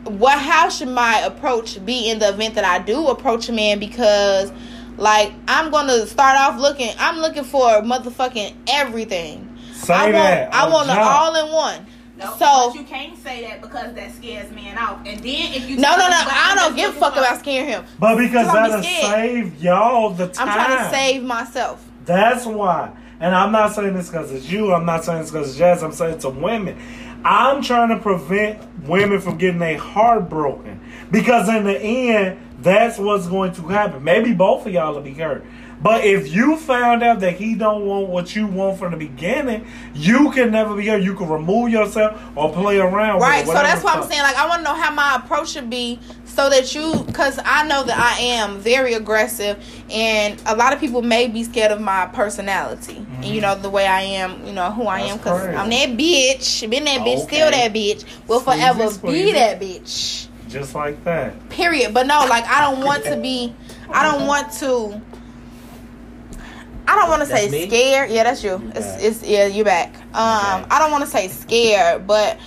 what 0.04 0.39
how 0.39 0.70
should 0.70 0.88
my 0.88 1.20
approach 1.20 1.84
be 1.86 2.10
in 2.10 2.20
the 2.20 2.30
event 2.30 2.56
that 2.56 2.64
I 2.64 2.80
do 2.80 3.08
approach 3.08 3.50
a 3.50 3.52
man 3.52 3.80
because 3.80 4.52
like 4.98 5.34
I'm 5.48 5.70
gonna 5.70 6.08
start 6.08 6.39
off 6.39 6.60
looking 6.60 6.91
I'm 6.98 7.18
looking 7.18 7.43
for 7.43 7.82
motherfucking 7.82 8.54
everything. 8.68 9.58
Say 9.74 9.93
I 9.93 10.04
want 10.04 10.14
that. 10.14 10.54
I 10.54 10.70
want 10.70 10.89
it 10.89 10.98
all 10.98 11.36
in 11.36 11.54
one. 11.54 11.86
No, 12.18 12.26
So- 12.38 12.70
but 12.72 12.76
you 12.76 12.84
can't 12.84 13.18
say 13.24 13.45
that 13.47 13.61
because 13.61 13.93
that 13.93 14.11
scares 14.15 14.51
men 14.51 14.78
off. 14.78 14.97
And 15.05 15.18
then 15.20 15.53
if 15.53 15.70
you 15.70 15.78
No, 15.78 15.89
tell 15.89 15.97
no, 15.97 16.09
no. 16.09 16.24
I 16.30 16.53
don't 16.55 16.76
give 16.76 16.89
a 16.95 16.99
fuck 16.99 17.13
for- 17.13 17.20
about 17.20 17.39
scaring 17.39 17.70
him. 17.70 17.84
But 17.99 18.18
because 18.18 18.47
I'm 18.47 18.53
that'll 18.55 18.82
scared. 18.84 19.11
save 19.13 19.61
y'all 19.63 20.09
the 20.09 20.28
time. 20.28 20.49
I'm 20.49 20.53
trying 20.55 20.78
to 20.78 20.89
save 20.89 21.24
myself. 21.24 21.84
That's 22.05 22.45
why. 22.45 22.89
And 23.20 23.36
I'm 23.36 23.51
not 23.51 23.74
saying 23.74 23.93
this 23.95 24.09
because 24.09 24.32
it's 24.32 24.49
you. 24.49 24.74
I'm 24.74 24.86
not 24.86 25.03
saying 25.03 25.22
this 25.22 25.32
because 25.32 25.49
it's 25.49 25.57
Jazz. 25.57 25.84
I'm 25.84 25.91
saying 25.91 26.15
it's 26.15 26.26
a 26.26 26.30
women. 26.30 26.78
I'm 27.26 27.61
trying 27.61 27.89
to 27.89 27.97
prevent 27.97 28.59
women 28.88 29.20
from 29.20 29.38
getting 29.38 29.59
their 29.59 29.78
heart 29.78 30.30
broken. 30.30 30.80
Because 31.11 31.49
in 31.49 31.63
the 31.63 31.78
end, 31.80 32.38
that's 32.61 32.97
what's 32.97 33.28
going 33.28 33.53
to 33.53 33.61
happen. 33.68 34.03
Maybe 34.03 34.34
both 34.34 34.65
of 34.65 34.72
y'all 34.74 34.93
will 34.93 35.01
be 35.01 35.13
hurt. 35.13 35.43
But 35.82 36.03
if 36.03 36.34
you 36.34 36.57
found 36.57 37.03
out 37.03 37.19
that 37.19 37.36
he 37.36 37.55
don't 37.55 37.86
want 37.86 38.07
what 38.07 38.36
you 38.36 38.47
want 38.47 38.80
from 38.80 38.91
the 38.91 38.97
beginning, 38.97 39.67
you 39.93 40.32
can 40.32 40.51
never 40.51 40.75
be 40.75 40.88
hurt. 40.88 41.03
You 41.03 41.13
can 41.13 41.30
remove 41.30 41.69
yourself 41.69 42.19
or 42.36 42.51
play 42.51 42.80
around. 42.80 43.19
Right. 43.19 43.45
with 43.45 43.55
So 43.55 43.61
that's 43.61 43.84
what 43.84 43.95
I'm 43.95 44.03
saying. 44.03 44.21
Like, 44.21 44.36
I 44.36 44.47
want 44.47 44.59
to 44.59 44.63
know 44.63 44.73
how 44.73 44.91
my 44.91 45.15
approach 45.15 45.49
should 45.49 45.69
be 45.69 45.99
so 46.25 46.49
that 46.49 46.73
you, 46.73 47.03
because 47.05 47.39
I 47.45 47.67
know 47.67 47.84
that 47.84 47.97
I 47.97 48.19
am 48.21 48.59
very 48.59 48.93
aggressive, 48.93 49.63
and 49.91 50.41
a 50.45 50.55
lot 50.55 50.73
of 50.73 50.80
people 50.80 51.01
may 51.01 51.28
be 51.28 51.43
scared 51.43 51.71
of 51.71 51.82
my 51.82 52.07
personality 52.07 52.97
and 52.97 53.07
mm-hmm. 53.07 53.23
you 53.23 53.41
know 53.41 53.55
the 53.55 53.69
way 53.69 53.86
I 53.86 54.01
am, 54.01 54.45
you 54.45 54.53
know 54.53 54.71
who 54.71 54.84
I 54.84 54.99
That's 54.99 55.11
am, 55.11 55.17
because. 55.17 55.47
I'm 55.47 55.69
that 55.69 55.89
bitch, 55.89 56.69
been 56.69 56.86
that 56.86 57.01
bitch, 57.01 57.23
still 57.23 57.51
that 57.51 57.73
bitch, 57.73 58.05
will 58.28 58.39
forever 58.39 58.89
squeeze 58.89 59.25
be 59.25 59.32
that 59.34 59.59
bitch. 59.59 60.28
Just 60.49 60.75
like 60.75 61.03
that. 61.03 61.49
Period. 61.49 61.93
But 61.93 62.07
no, 62.07 62.25
like 62.30 62.45
I 62.45 62.61
don't 62.61 62.86
want 62.86 63.03
to 63.05 63.17
be. 63.17 63.53
I 63.89 64.03
don't 64.03 64.28
want 64.28 64.51
to. 64.53 65.01
I 66.88 66.96
don't 66.96 67.10
want 67.10 67.22
to 67.22 67.28
say 67.28 67.50
me? 67.50 67.68
scared. 67.68 68.10
Yeah, 68.10 68.24
that's 68.24 68.44
you. 68.44 68.52
You 68.52 68.72
It's, 68.76 69.04
it's 69.04 69.24
yeah, 69.24 69.46
you're 69.48 69.66
back. 69.66 69.94
Um, 70.14 70.62
Okay. 70.62 70.68
I 70.72 70.80
don't 70.80 70.92
want 70.92 71.04
to 71.04 71.10
say 71.10 71.28
scared, 71.28 72.08
but 72.08 72.38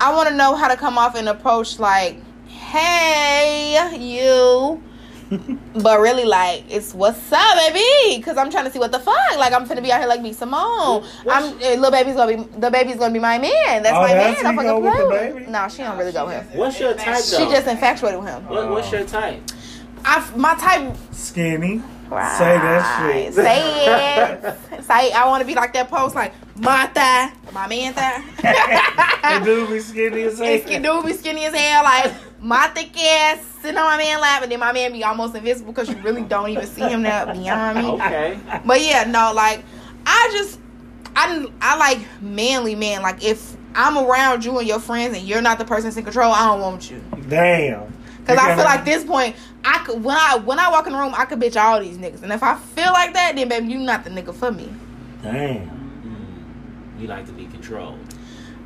I 0.00 0.12
want 0.14 0.28
to 0.28 0.34
know 0.34 0.54
how 0.54 0.68
to 0.68 0.76
come 0.76 0.98
off 0.98 1.14
and 1.14 1.28
approach 1.28 1.78
like, 1.78 2.18
"Hey, 2.48 3.96
you," 3.98 4.82
but 5.82 6.00
really 6.00 6.24
like, 6.24 6.64
"It's 6.68 6.92
what's 6.92 7.32
up, 7.32 7.56
baby?" 7.72 8.18
Because 8.18 8.36
I'm 8.36 8.50
trying 8.50 8.64
to 8.66 8.70
see 8.70 8.78
what 8.78 8.92
the 8.92 8.98
fuck. 8.98 9.16
Like 9.38 9.52
I'm 9.52 9.66
finna 9.66 9.82
be 9.82 9.90
out 9.92 10.00
here 10.00 10.08
like 10.08 10.20
me, 10.20 10.32
Simone. 10.32 11.04
I'm 11.30 11.44
uh, 11.54 11.56
little 11.56 11.90
baby's 11.90 12.16
gonna 12.16 12.36
be 12.36 12.42
the 12.58 12.70
baby's 12.70 12.96
gonna 12.96 13.14
be 13.14 13.18
my 13.20 13.38
man. 13.38 13.82
That's 13.82 13.96
Oh, 13.96 14.02
my 14.02 14.12
that's 14.14 14.42
man. 14.42 14.58
I 14.58 14.62
go 14.62 14.80
fucking 14.80 14.84
with 14.84 14.98
the 14.98 15.06
play 15.06 15.26
with. 15.32 15.38
baby? 15.40 15.50
No, 15.52 15.68
she 15.68 15.78
don't 15.78 15.96
really 15.98 16.12
go 16.12 16.26
with 16.26 16.34
him. 16.50 16.58
What's 16.58 16.78
your 16.80 16.94
type 16.94 17.22
though? 17.24 17.38
She 17.38 17.44
just 17.50 17.66
infatuated 17.66 18.20
with 18.20 18.28
him. 18.28 18.46
What, 18.48 18.68
what's 18.70 18.92
your 18.92 19.04
type? 19.04 19.40
I 20.04 20.28
my 20.36 20.54
type. 20.56 20.94
Skinny. 21.12 21.80
Right. 22.12 22.38
Say 22.38 22.58
that 22.58 23.12
shit. 23.12 23.34
Say 23.34 23.86
it. 23.86 24.82
Say 24.84 25.12
I 25.12 25.26
want 25.26 25.40
to 25.40 25.46
be 25.46 25.54
like 25.54 25.72
that 25.72 25.88
post, 25.88 26.14
like 26.14 26.34
my 26.56 26.86
thigh, 26.88 27.32
my 27.52 27.66
man 27.66 27.94
thigh. 27.94 29.38
the 29.38 29.44
dude 29.44 29.70
be 29.70 29.80
skinny 29.80 30.22
as 30.22 30.40
and 30.40 30.62
skin 30.62 30.82
dude 30.82 31.06
be 31.06 31.12
skinny 31.14 31.46
as 31.46 31.54
hell, 31.54 31.84
like 31.84 32.12
my 32.40 32.66
thick 32.68 32.96
ass 33.00 33.44
sitting 33.62 33.78
on 33.78 33.84
my 33.84 33.96
man 33.96 34.20
lap, 34.20 34.42
and 34.42 34.52
then 34.52 34.60
my 34.60 34.72
man 34.72 34.92
be 34.92 35.02
almost 35.04 35.34
invisible 35.34 35.72
because 35.72 35.88
you 35.88 35.96
really 36.02 36.22
don't 36.22 36.50
even 36.50 36.66
see 36.66 36.82
him 36.82 37.02
now 37.02 37.32
beyond 37.32 37.78
me. 37.78 37.90
Okay. 37.92 38.38
But 38.64 38.82
yeah, 38.82 39.04
no, 39.04 39.32
like 39.34 39.64
I 40.04 40.28
just 40.32 40.60
I 41.16 41.46
I 41.60 41.76
like 41.78 42.00
manly 42.20 42.74
man. 42.74 43.02
Like 43.02 43.24
if 43.24 43.56
I'm 43.74 43.96
around 43.96 44.44
you 44.44 44.58
and 44.58 44.68
your 44.68 44.80
friends 44.80 45.16
and 45.16 45.26
you're 45.26 45.42
not 45.42 45.58
the 45.58 45.64
person 45.64 45.84
that's 45.84 45.96
in 45.96 46.04
control, 46.04 46.32
I 46.32 46.46
don't 46.46 46.60
want 46.60 46.90
you. 46.90 47.02
Damn. 47.28 47.92
Cause 48.26 48.38
I 48.38 48.54
feel 48.54 48.64
like 48.64 48.84
this 48.84 49.02
point, 49.02 49.34
I 49.64 49.78
could 49.84 50.02
when 50.02 50.16
I 50.16 50.36
when 50.36 50.58
I 50.58 50.70
walk 50.70 50.86
in 50.86 50.92
the 50.92 50.98
room, 50.98 51.14
I 51.16 51.24
could 51.24 51.40
bitch 51.40 51.60
all 51.60 51.80
these 51.80 51.96
niggas, 51.96 52.22
and 52.22 52.32
if 52.32 52.42
I 52.42 52.56
feel 52.56 52.92
like 52.92 53.12
that, 53.14 53.36
then 53.36 53.48
baby, 53.48 53.68
you 53.68 53.78
not 53.78 54.04
the 54.04 54.10
nigga 54.10 54.34
for 54.34 54.50
me. 54.50 54.72
Damn. 55.22 55.68
Mm. 56.96 57.00
You 57.00 57.06
like 57.06 57.26
to 57.26 57.32
be 57.32 57.46
controlled. 57.46 57.98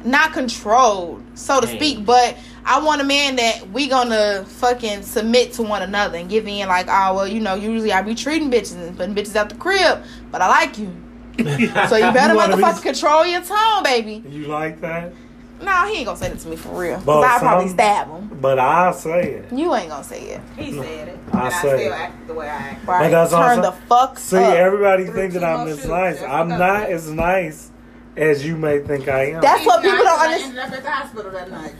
Not 0.04 0.32
controlled, 0.32 1.22
so 1.34 1.60
to 1.60 1.66
Dang. 1.66 1.76
speak, 1.76 2.06
but 2.06 2.36
I 2.64 2.80
want 2.80 3.00
a 3.00 3.04
man 3.04 3.36
that 3.36 3.68
we 3.70 3.88
gonna 3.88 4.44
fucking 4.44 5.02
submit 5.02 5.52
to 5.54 5.62
one 5.62 5.82
another 5.82 6.16
and 6.16 6.30
give 6.30 6.46
in 6.46 6.68
like, 6.68 6.86
oh 6.88 7.14
well, 7.14 7.28
you 7.28 7.40
know, 7.40 7.54
usually 7.54 7.92
I 7.92 8.02
be 8.02 8.14
treating 8.14 8.50
bitches 8.50 8.76
and 8.76 8.96
putting 8.96 9.14
bitches 9.14 9.36
out 9.36 9.48
the 9.48 9.56
crib, 9.56 10.02
but 10.30 10.40
I 10.40 10.48
like 10.48 10.78
you, 10.78 10.94
so 11.88 11.96
you 11.96 12.12
better 12.12 12.34
wanna 12.34 12.56
be- 12.56 12.82
control 12.82 13.26
your 13.26 13.42
tone, 13.42 13.82
baby. 13.82 14.22
You 14.28 14.46
like 14.46 14.80
that? 14.80 15.12
Nah, 15.60 15.86
he 15.86 15.96
ain't 15.98 16.06
gonna 16.06 16.18
say 16.18 16.28
that 16.28 16.38
to 16.40 16.48
me 16.48 16.56
for 16.56 16.68
real, 16.80 17.00
But 17.04 17.24
I'll 17.24 17.38
probably 17.38 17.68
stab 17.68 18.08
him. 18.08 18.28
But 18.40 18.58
I'll 18.58 18.92
say 18.92 19.22
it. 19.32 19.52
You 19.52 19.74
ain't 19.74 19.88
gonna 19.88 20.04
say 20.04 20.20
it, 20.22 20.40
He 20.56 20.72
said 20.72 21.08
it. 21.08 21.18
I 21.32 21.38
and 21.38 21.40
I 21.40 21.48
say 21.50 21.58
still 21.78 21.92
it. 21.92 21.92
act 21.92 22.26
the 22.26 22.34
way 22.34 22.48
I 22.48 22.54
act. 22.54 22.86
right? 22.86 23.10
that's 23.10 23.30
Turn 23.32 23.62
the 23.62 23.72
fuck 23.72 24.18
See, 24.18 24.36
up. 24.36 24.54
everybody 24.54 25.04
Through 25.06 25.14
think 25.14 25.32
that 25.34 25.44
I'm 25.44 25.58
more 25.60 25.66
this 25.68 25.84
nice. 25.86 26.22
I'm 26.22 26.48
not 26.48 26.84
of 26.84 26.90
as 26.90 27.10
nice 27.10 27.70
as 28.16 28.44
you 28.44 28.56
may 28.56 28.80
think 28.80 29.08
I 29.08 29.30
am. 29.30 29.40
That's 29.40 29.64
what 29.66 29.82
people 29.82 29.96
don't 29.98 30.04
nice, 30.04 30.18
I 30.18 30.24
understand. 30.26 30.58
ended 30.58 30.64
up 30.64 30.72
at 30.78 30.82
the 30.84 30.90
hospital 30.90 31.30
that 31.32 31.50
night. 31.50 31.74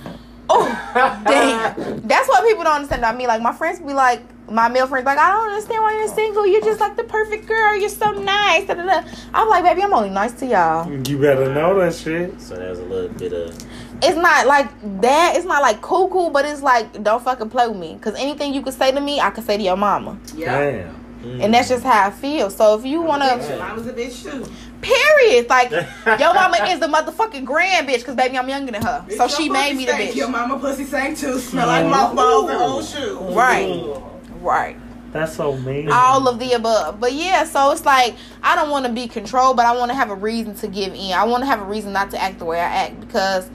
Oh, 0.48 1.22
damn. 1.26 2.00
That's 2.06 2.28
what 2.28 2.46
people 2.46 2.64
don't 2.64 2.74
understand 2.76 3.00
about 3.02 3.16
me. 3.16 3.26
Like, 3.26 3.42
my 3.42 3.52
friends 3.52 3.80
be 3.80 3.92
like, 3.92 4.22
my 4.50 4.68
male 4.68 4.86
friends, 4.86 5.04
like, 5.06 5.18
I 5.18 5.30
don't 5.32 5.48
understand 5.50 5.82
why 5.82 5.96
you're 5.98 6.08
single. 6.14 6.46
You're 6.46 6.60
just 6.60 6.80
like 6.80 6.96
the 6.96 7.04
perfect 7.04 7.46
girl. 7.46 7.76
You're 7.76 7.88
so 7.88 8.12
nice. 8.12 8.66
Da, 8.66 8.74
da, 8.74 8.84
da. 8.84 9.08
I'm 9.34 9.48
like, 9.48 9.64
baby, 9.64 9.82
I'm 9.82 9.92
only 9.92 10.10
nice 10.10 10.32
to 10.34 10.46
y'all. 10.46 10.90
You 11.08 11.18
better 11.18 11.52
know 11.52 11.78
that 11.80 11.94
shit. 11.94 12.40
So 12.40 12.54
there's 12.56 12.78
a 12.78 12.84
little 12.84 13.08
bit 13.10 13.32
of 13.32 13.56
It's 14.02 14.16
not 14.16 14.46
like 14.46 14.68
that. 15.00 15.34
It's 15.36 15.46
not 15.46 15.62
like 15.62 15.80
cuckoo, 15.82 16.30
but 16.30 16.44
it's 16.44 16.62
like, 16.62 17.02
don't 17.02 17.22
fucking 17.22 17.50
play 17.50 17.66
with 17.68 17.76
me. 17.78 17.94
Because 17.94 18.14
anything 18.14 18.54
you 18.54 18.62
could 18.62 18.74
say 18.74 18.92
to 18.92 19.00
me, 19.00 19.20
I 19.20 19.30
could 19.30 19.44
say 19.44 19.56
to 19.56 19.62
your 19.62 19.76
mama. 19.76 20.18
Yeah. 20.34 20.58
Damn. 20.70 20.94
mm. 21.24 21.42
And 21.44 21.52
that's 21.54 21.68
just 21.68 21.82
how 21.82 22.06
I 22.06 22.10
feel. 22.10 22.48
So 22.50 22.78
if 22.78 22.84
you 22.84 23.00
want 23.02 23.22
to, 23.22 23.58
I 23.60 23.72
was 23.72 23.86
a 23.88 23.92
bitch 23.92 24.22
too. 24.22 24.46
period. 24.80 25.48
Like, 25.48 25.70
your 26.20 26.34
mama 26.34 26.58
is 26.68 26.78
the 26.78 26.86
motherfucking 26.86 27.44
grand 27.44 27.88
bitch. 27.88 27.98
Because, 27.98 28.14
baby, 28.14 28.38
I'm 28.38 28.48
younger 28.48 28.70
than 28.70 28.82
her. 28.82 29.04
So 29.16 29.26
she 29.26 29.48
made 29.48 29.76
me 29.76 29.86
the 29.86 29.92
stank. 29.92 30.14
Your 30.14 30.28
mama 30.28 30.58
pussy 30.60 30.84
stank 30.84 31.18
too. 31.18 31.38
Smell 31.40 31.66
like 31.66 31.86
mothballs 31.86 32.50
and 32.50 32.60
old 32.60 32.84
shoes. 32.84 33.34
Right. 33.34 34.02
Right. 34.46 34.76
That's 35.12 35.34
so 35.34 35.56
mean. 35.56 35.90
all 35.90 36.28
of 36.28 36.38
the 36.38 36.52
above. 36.52 37.00
But 37.00 37.12
yeah, 37.14 37.44
so 37.44 37.70
it's 37.72 37.84
like 37.84 38.16
I 38.42 38.54
don't 38.54 38.70
want 38.70 38.86
to 38.86 38.92
be 38.92 39.08
controlled, 39.08 39.56
but 39.56 39.64
I 39.66 39.74
want 39.76 39.90
to 39.90 39.94
have 39.94 40.10
a 40.10 40.14
reason 40.14 40.54
to 40.56 40.68
give 40.68 40.92
in. 40.94 41.12
I 41.12 41.24
want 41.24 41.42
to 41.42 41.46
have 41.46 41.60
a 41.60 41.64
reason 41.64 41.92
not 41.92 42.10
to 42.10 42.20
act 42.20 42.38
the 42.38 42.44
way 42.44 42.60
I 42.60 42.64
act 42.64 43.00
because 43.00 43.48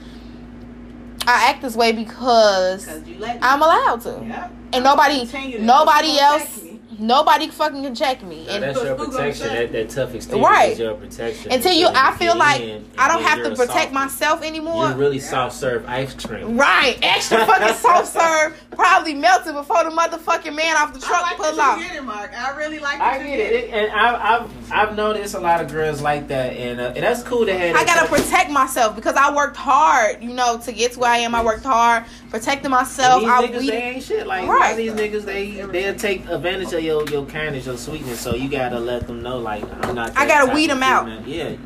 I 1.26 1.50
act 1.50 1.62
this 1.62 1.76
way 1.76 1.92
because 1.92 2.86
you 3.06 3.16
let 3.20 3.36
me. 3.36 3.40
I'm 3.42 3.62
allowed 3.62 4.00
to, 4.02 4.24
Yeah. 4.26 4.48
and 4.72 4.82
nobody, 4.82 5.20
Continue 5.20 5.58
to- 5.58 5.64
nobody 5.64 6.18
else, 6.18 6.62
me? 6.62 6.71
Nobody 6.98 7.48
fucking 7.48 7.82
can 7.82 7.94
check 7.94 8.22
me. 8.22 8.46
Now, 8.46 8.54
And 8.54 8.62
that's 8.64 8.82
your 8.82 8.96
gonna 8.96 9.10
protection. 9.10 9.48
check? 9.48 9.72
That, 9.72 9.88
that 9.88 9.90
tough 9.90 10.14
exterior 10.14 10.42
Right. 10.44 10.72
is 10.72 10.78
your 10.78 10.94
protection. 10.94 11.52
until 11.52 11.72
you, 11.72 11.88
I 11.88 12.12
feel 12.16 12.36
like 12.36 12.60
in, 12.60 12.84
I 12.98 13.08
don't 13.08 13.22
have 13.22 13.38
to 13.42 13.50
protect 13.50 13.68
soft- 13.72 13.92
myself 13.92 14.42
anymore. 14.42 14.88
You're 14.88 14.96
really 14.96 15.18
soft 15.18 15.54
serve 15.56 15.86
ice 15.88 16.14
cream. 16.14 16.56
Right, 16.56 16.98
extra 17.02 17.44
fucking 17.46 17.74
soft 17.76 18.08
serve, 18.12 18.60
probably 18.72 19.14
melted 19.14 19.54
before 19.54 19.84
the 19.84 19.90
motherfucking 19.90 20.54
man 20.54 20.76
off 20.76 20.92
the 20.92 21.04
I 21.04 21.08
truck 21.08 21.22
like 21.22 21.36
pull 21.36 21.56
that 21.56 21.58
off. 21.74 21.78
you 21.80 21.86
get 21.88 21.96
it, 21.96 22.02
Mark. 22.04 22.32
I 22.38 22.56
really 22.56 22.78
like 22.78 23.00
I 23.00 23.18
that 23.18 23.24
get 23.26 23.38
it, 23.40 23.52
It- 23.64 23.70
and 23.70 23.92
I, 23.92 24.36
I've 24.40 24.72
I've 24.72 24.96
noticed 24.96 25.34
a 25.34 25.40
lot 25.40 25.60
of 25.60 25.70
girls 25.70 26.00
like 26.00 26.28
that, 26.28 26.54
and, 26.54 26.80
uh, 26.80 26.92
and 26.96 27.04
that's 27.04 27.22
cool 27.22 27.44
to 27.46 27.52
have. 27.56 27.76
I 27.76 27.84
gotta 27.84 28.00
tough- 28.08 28.10
protect 28.22 28.50
myself 28.50 28.96
because 28.96 29.16
I 29.16 29.34
worked 29.34 29.56
hard, 29.56 30.22
you 30.22 30.32
know, 30.32 30.58
to 30.64 30.72
get 30.72 30.92
to 30.92 31.00
where 31.00 31.10
I 31.10 31.18
am. 31.18 31.34
I 31.34 31.44
worked 31.44 31.64
hard, 31.64 32.04
protecting 32.30 32.70
myself. 32.70 33.22
And 33.22 33.30
I 33.30 33.42
these 33.46 33.50
niggas, 33.50 33.60
weed- 33.60 33.70
they 33.70 33.82
ain't 33.82 34.02
shit. 34.02 34.26
Like 34.26 34.48
Right. 34.48 34.56
a 34.56 34.60
lot 34.60 34.70
of 34.72 34.76
these 34.78 34.92
niggas, 34.92 35.24
they 35.26 35.50
they'll 35.66 35.94
take 35.94 36.26
advantage 36.28 36.72
of 36.72 36.82
your 36.92 37.08
your 37.08 37.26
kindness, 37.26 37.66
your 37.66 37.76
sweetness. 37.76 38.20
So 38.20 38.34
you 38.34 38.48
gotta 38.48 38.78
let 38.78 39.06
them 39.06 39.22
know, 39.22 39.38
like 39.38 39.64
I'm 39.84 39.94
not. 39.94 40.16
I 40.16 40.26
gotta 40.26 40.46
type 40.46 40.54
weed 40.54 40.70
them 40.70 40.82
out. 40.82 41.04
female. 41.06 41.22
Yeah. 41.26 41.56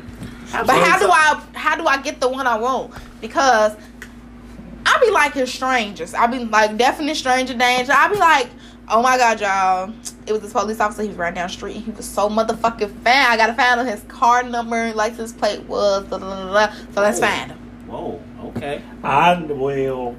But 0.51 0.69
how 0.81 0.97
do 0.99 1.09
I 1.11 1.43
how 1.53 1.75
do 1.75 1.85
I 1.85 2.01
get 2.01 2.19
the 2.21 2.29
one 2.29 2.47
I 2.47 2.57
want? 2.57 2.93
Because 3.19 3.75
I 4.85 4.97
be 5.05 5.11
liking 5.11 5.45
strangers. 5.45 6.13
I 6.13 6.27
be 6.27 6.39
like 6.45 6.77
definite 6.77 7.15
stranger 7.15 7.53
danger. 7.53 7.91
I 7.93 8.07
be 8.07 8.15
like, 8.17 8.49
oh 8.87 9.01
my 9.01 9.17
god, 9.17 9.41
y'all. 9.41 9.93
It 10.25 10.31
was 10.33 10.41
this 10.41 10.53
police 10.53 10.79
officer. 10.79 11.01
He 11.03 11.09
was 11.09 11.17
right 11.17 11.33
down 11.33 11.47
the 11.47 11.53
street. 11.53 11.73
He 11.77 11.91
was 11.91 12.07
so 12.07 12.29
motherfucking 12.29 12.91
fine. 13.03 13.25
I 13.31 13.35
gotta 13.37 13.53
find 13.53 13.79
out 13.81 13.85
his 13.85 14.03
car 14.03 14.43
number, 14.43 14.93
license 14.93 15.33
plate 15.33 15.61
was. 15.63 16.05
Da, 16.05 16.17
da, 16.17 16.45
da, 16.53 16.67
da. 16.67 16.73
So 16.93 17.01
let's 17.01 17.19
Oh. 17.19 17.21
find 17.21 17.51
him. 17.51 17.57
Whoa. 17.87 18.21
Okay. 18.45 18.81
I 19.03 19.35
will. 19.41 20.15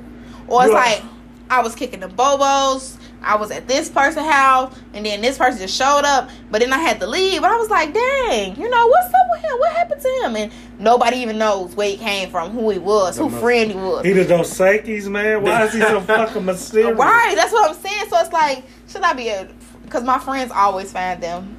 Or 0.47 0.65
it's 0.65 0.73
Yeah. 0.73 0.79
like 0.79 1.03
I 1.51 1.63
was 1.63 1.75
kicking 1.75 2.01
the 2.01 2.09
bobos. 2.09 2.97
I 3.23 3.37
was 3.37 3.51
at 3.51 3.67
this 3.67 3.89
person's 3.89 4.27
house, 4.27 4.75
and 4.95 5.05
then 5.05 5.21
this 5.21 5.37
person 5.39 5.61
just 5.61 5.77
showed 5.77 6.03
up. 6.05 6.31
But 6.51 6.61
then 6.61 6.73
I 6.73 6.79
had 6.79 7.01
to 7.01 7.07
leave. 7.07 7.43
But 7.43 7.51
I 7.51 7.57
was 7.57 7.69
like, 7.69 7.93
dang, 7.93 8.57
you 8.57 8.69
know 8.71 8.87
what's 8.87 9.09
up 9.09 9.27
with 9.31 9.41
him? 9.43 9.59
What 9.59 9.73
happened 9.73 10.01
to 10.01 10.09
him? 10.23 10.37
And 10.37 10.53
nobody 10.79 11.17
even 11.19 11.37
knows 11.39 11.75
where 11.75 11.89
he 11.91 11.97
came 11.97 12.31
from, 12.31 12.51
who 12.53 12.71
he 12.71 12.79
was, 12.79 13.19
who 13.19 13.29
must- 13.29 13.43
friend 13.43 13.71
he 13.71 13.77
was. 13.77 14.05
He 14.05 14.13
the 14.13 14.25
Dos 14.25 14.57
Equis, 14.59 15.09
man. 15.09 15.43
Why 15.43 15.65
is 15.65 15.73
he 15.75 15.81
so 15.81 16.01
fucking 16.01 16.45
mysterious? 16.45 16.97
Right, 16.99 17.35
that's 17.37 17.53
what 17.53 17.71
I'm 17.71 17.77
saying. 17.77 18.09
So 18.09 18.19
it's 18.21 18.33
like, 18.33 18.65
should 18.89 19.03
I 19.03 19.13
be 19.15 19.29
a? 19.29 19.49
Because 19.85 20.05
my 20.05 20.19
friends 20.19 20.53
always 20.55 20.93
find 20.93 21.23
them. 21.23 21.57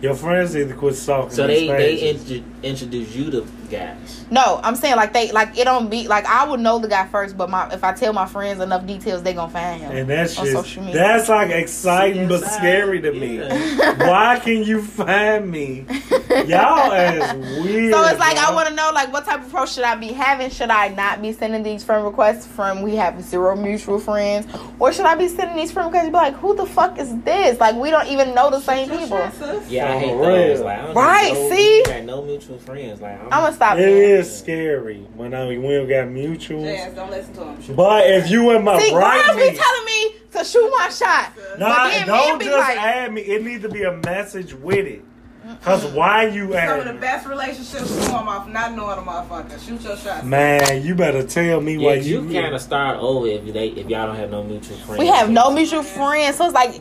Your 0.00 0.14
friends 0.14 0.54
need 0.54 0.68
to 0.68 0.74
quit 0.74 0.94
stalking. 0.96 1.30
So 1.30 1.46
they 1.46 1.66
they 1.66 1.96
pages. 1.96 2.42
Intro- 2.64 2.84
introduce 2.84 3.14
you 3.14 3.30
to 3.30 3.46
guys. 3.70 4.24
No, 4.30 4.60
I'm 4.62 4.76
saying 4.76 4.96
like 4.96 5.12
they 5.12 5.32
like 5.32 5.56
it 5.58 5.64
don't 5.64 5.88
be 5.90 6.06
like 6.08 6.26
I 6.26 6.48
would 6.48 6.60
know 6.60 6.78
the 6.78 6.88
guy 6.88 7.06
first, 7.06 7.36
but 7.36 7.48
my 7.50 7.72
if 7.72 7.82
I 7.84 7.92
tell 7.92 8.12
my 8.12 8.26
friends 8.26 8.60
enough 8.60 8.86
details, 8.86 9.22
they 9.22 9.32
gonna 9.34 9.50
find 9.52 9.80
him. 9.80 9.92
and 9.96 10.10
that 10.10 10.36
on 10.38 10.44
shit, 10.46 10.54
social 10.54 10.82
media. 10.82 11.00
that's 11.00 11.28
like 11.28 11.50
exciting 11.50 12.28
but 12.28 12.40
scary 12.44 13.00
to 13.00 13.12
me. 13.12 13.36
yeah. 13.38 14.08
Why 14.08 14.38
can 14.40 14.62
you 14.64 14.82
find 14.82 15.50
me? 15.50 15.86
Y'all 16.46 16.92
as 16.92 17.34
weird. 17.64 17.94
So 17.94 18.04
it's 18.06 18.18
like 18.18 18.36
I 18.38 18.52
want 18.54 18.68
to 18.68 18.74
know 18.74 18.90
like 18.94 19.12
what 19.12 19.24
type 19.24 19.40
of 19.40 19.46
approach 19.46 19.72
should 19.74 19.84
I 19.84 19.94
be 19.94 20.08
having? 20.08 20.50
Should 20.50 20.70
I 20.70 20.88
not 20.88 21.22
be 21.22 21.32
sending 21.32 21.62
these 21.62 21.84
friend 21.84 22.04
requests 22.04 22.46
from 22.46 22.82
we 22.82 22.96
have 22.96 23.20
zero 23.22 23.54
mutual 23.56 23.98
friends, 24.00 24.46
or 24.78 24.92
should 24.92 25.06
I 25.06 25.14
be 25.14 25.28
sending 25.28 25.56
these 25.56 25.70
friend 25.72 25.86
requests? 25.86 26.04
And 26.04 26.12
be 26.12 26.16
like, 26.18 26.34
who 26.34 26.54
the 26.56 26.66
fuck 26.66 26.98
is 26.98 27.16
this? 27.22 27.60
Like 27.60 27.76
we 27.76 27.90
don't 27.90 28.08
even 28.08 28.34
know 28.34 28.50
the 28.50 28.60
same 28.60 28.88
people. 28.88 29.18
Yeah, 29.68 29.92
I 29.92 29.98
hate 29.98 30.10
For 30.12 30.26
those. 30.26 30.58
real. 30.58 30.64
Like, 30.64 30.78
I 30.78 30.82
don't 30.86 30.94
Right, 30.94 31.34
have 31.34 31.52
see? 31.52 32.04
no 32.04 32.22
mutual 32.22 32.53
friends. 32.58 33.00
Like 33.00 33.18
I'm, 33.20 33.24
I'm 33.26 33.30
gonna 33.44 33.52
stop. 33.54 33.78
It 33.78 33.88
it. 33.88 33.94
is 33.96 34.38
scary 34.38 35.06
when 35.14 35.34
I 35.34 35.46
we 35.46 35.54
don't 35.56 35.88
got 35.88 36.06
mutuals. 36.08 36.64
Jazz, 36.64 36.94
don't 36.94 37.10
listen 37.10 37.34
to 37.34 37.44
him. 37.44 37.76
But 37.76 38.06
if 38.10 38.30
you 38.30 38.50
in 38.52 38.64
my 38.64 38.78
See, 38.80 38.94
right 38.94 39.24
girls 39.26 39.36
be 39.50 39.56
telling 39.56 39.84
me 39.86 40.14
to 40.32 40.44
shoot 40.44 40.70
my 40.78 40.88
shot. 40.88 41.32
nah, 41.58 41.68
but 41.84 41.90
then 41.90 42.06
men 42.06 42.06
don't 42.06 42.42
just 42.42 42.58
like- 42.58 42.78
add 42.78 43.12
me. 43.12 43.22
It 43.22 43.44
needs 43.44 43.62
to 43.62 43.68
be 43.68 43.82
a 43.82 43.92
message 43.92 44.54
with 44.54 44.86
it. 44.86 45.04
Cause 45.60 45.84
why 45.92 46.24
you 46.26 46.44
Some 46.44 46.52
of 46.52 46.56
add 46.56 46.86
the 46.86 46.92
me? 46.94 46.98
best 47.00 47.26
relationships 47.26 48.08
form 48.08 48.28
off 48.28 48.48
not 48.48 48.72
knowing 48.74 48.98
a 48.98 49.02
motherfucker. 49.02 49.62
Shoot 49.66 49.82
your 49.82 49.94
shot. 49.94 50.24
Man, 50.24 50.82
you 50.82 50.94
better 50.94 51.22
tell 51.22 51.60
me 51.60 51.74
yeah, 51.76 51.86
why 51.86 51.94
you, 51.96 52.22
you. 52.26 52.40
kind 52.40 52.54
of 52.54 52.62
start 52.62 52.96
over 52.98 53.26
if 53.26 53.44
they 53.52 53.68
if 53.68 53.86
y'all 53.90 54.06
don't 54.06 54.16
have 54.16 54.30
no 54.30 54.42
mutual 54.42 54.78
friends. 54.78 55.00
We 55.00 55.06
have 55.08 55.28
no 55.28 55.50
mutual 55.50 55.82
friends, 55.82 56.36
so 56.36 56.46
it's 56.46 56.54
like 56.54 56.80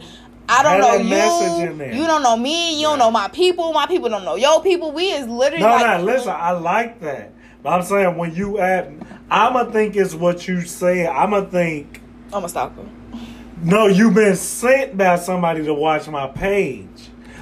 I 0.49 0.61
don't 0.63 0.79
know 0.81 0.97
that 0.97 1.05
message 1.05 1.69
in 1.69 1.79
you. 1.95 2.01
You 2.01 2.07
don't 2.07 2.21
know 2.21 2.35
me. 2.37 2.75
You 2.79 2.87
don't 2.87 2.99
know 2.99 3.11
my 3.11 3.27
people. 3.29 3.71
My 3.73 3.85
people 3.87 4.09
don't 4.09 4.25
know 4.25 4.35
your 4.35 4.61
people. 4.61 4.91
We 4.91 5.05
is 5.11 5.27
literally 5.27 5.63
No, 5.63 5.69
like 5.69 5.99
no, 5.99 6.05
listen, 6.05 6.33
I 6.35 6.51
like 6.51 6.99
that. 7.01 7.31
But 7.63 7.69
I'm 7.69 7.83
saying 7.83 8.17
when 8.17 8.35
you 8.35 8.59
add, 8.59 8.93
I'ma 9.31 9.71
think 9.71 9.95
it's 9.95 10.13
what 10.13 10.47
you 10.47 10.61
say. 10.61 11.07
I'ma 11.07 11.45
think 11.45 12.01
I'm 12.33 12.43
a 12.43 12.49
stalker. 12.49 12.83
no, 13.61 13.87
you've 13.87 14.15
been 14.15 14.35
sent 14.35 14.97
by 14.97 15.15
somebody 15.15 15.63
to 15.63 15.73
watch 15.73 16.07
my 16.09 16.27
page. 16.27 16.87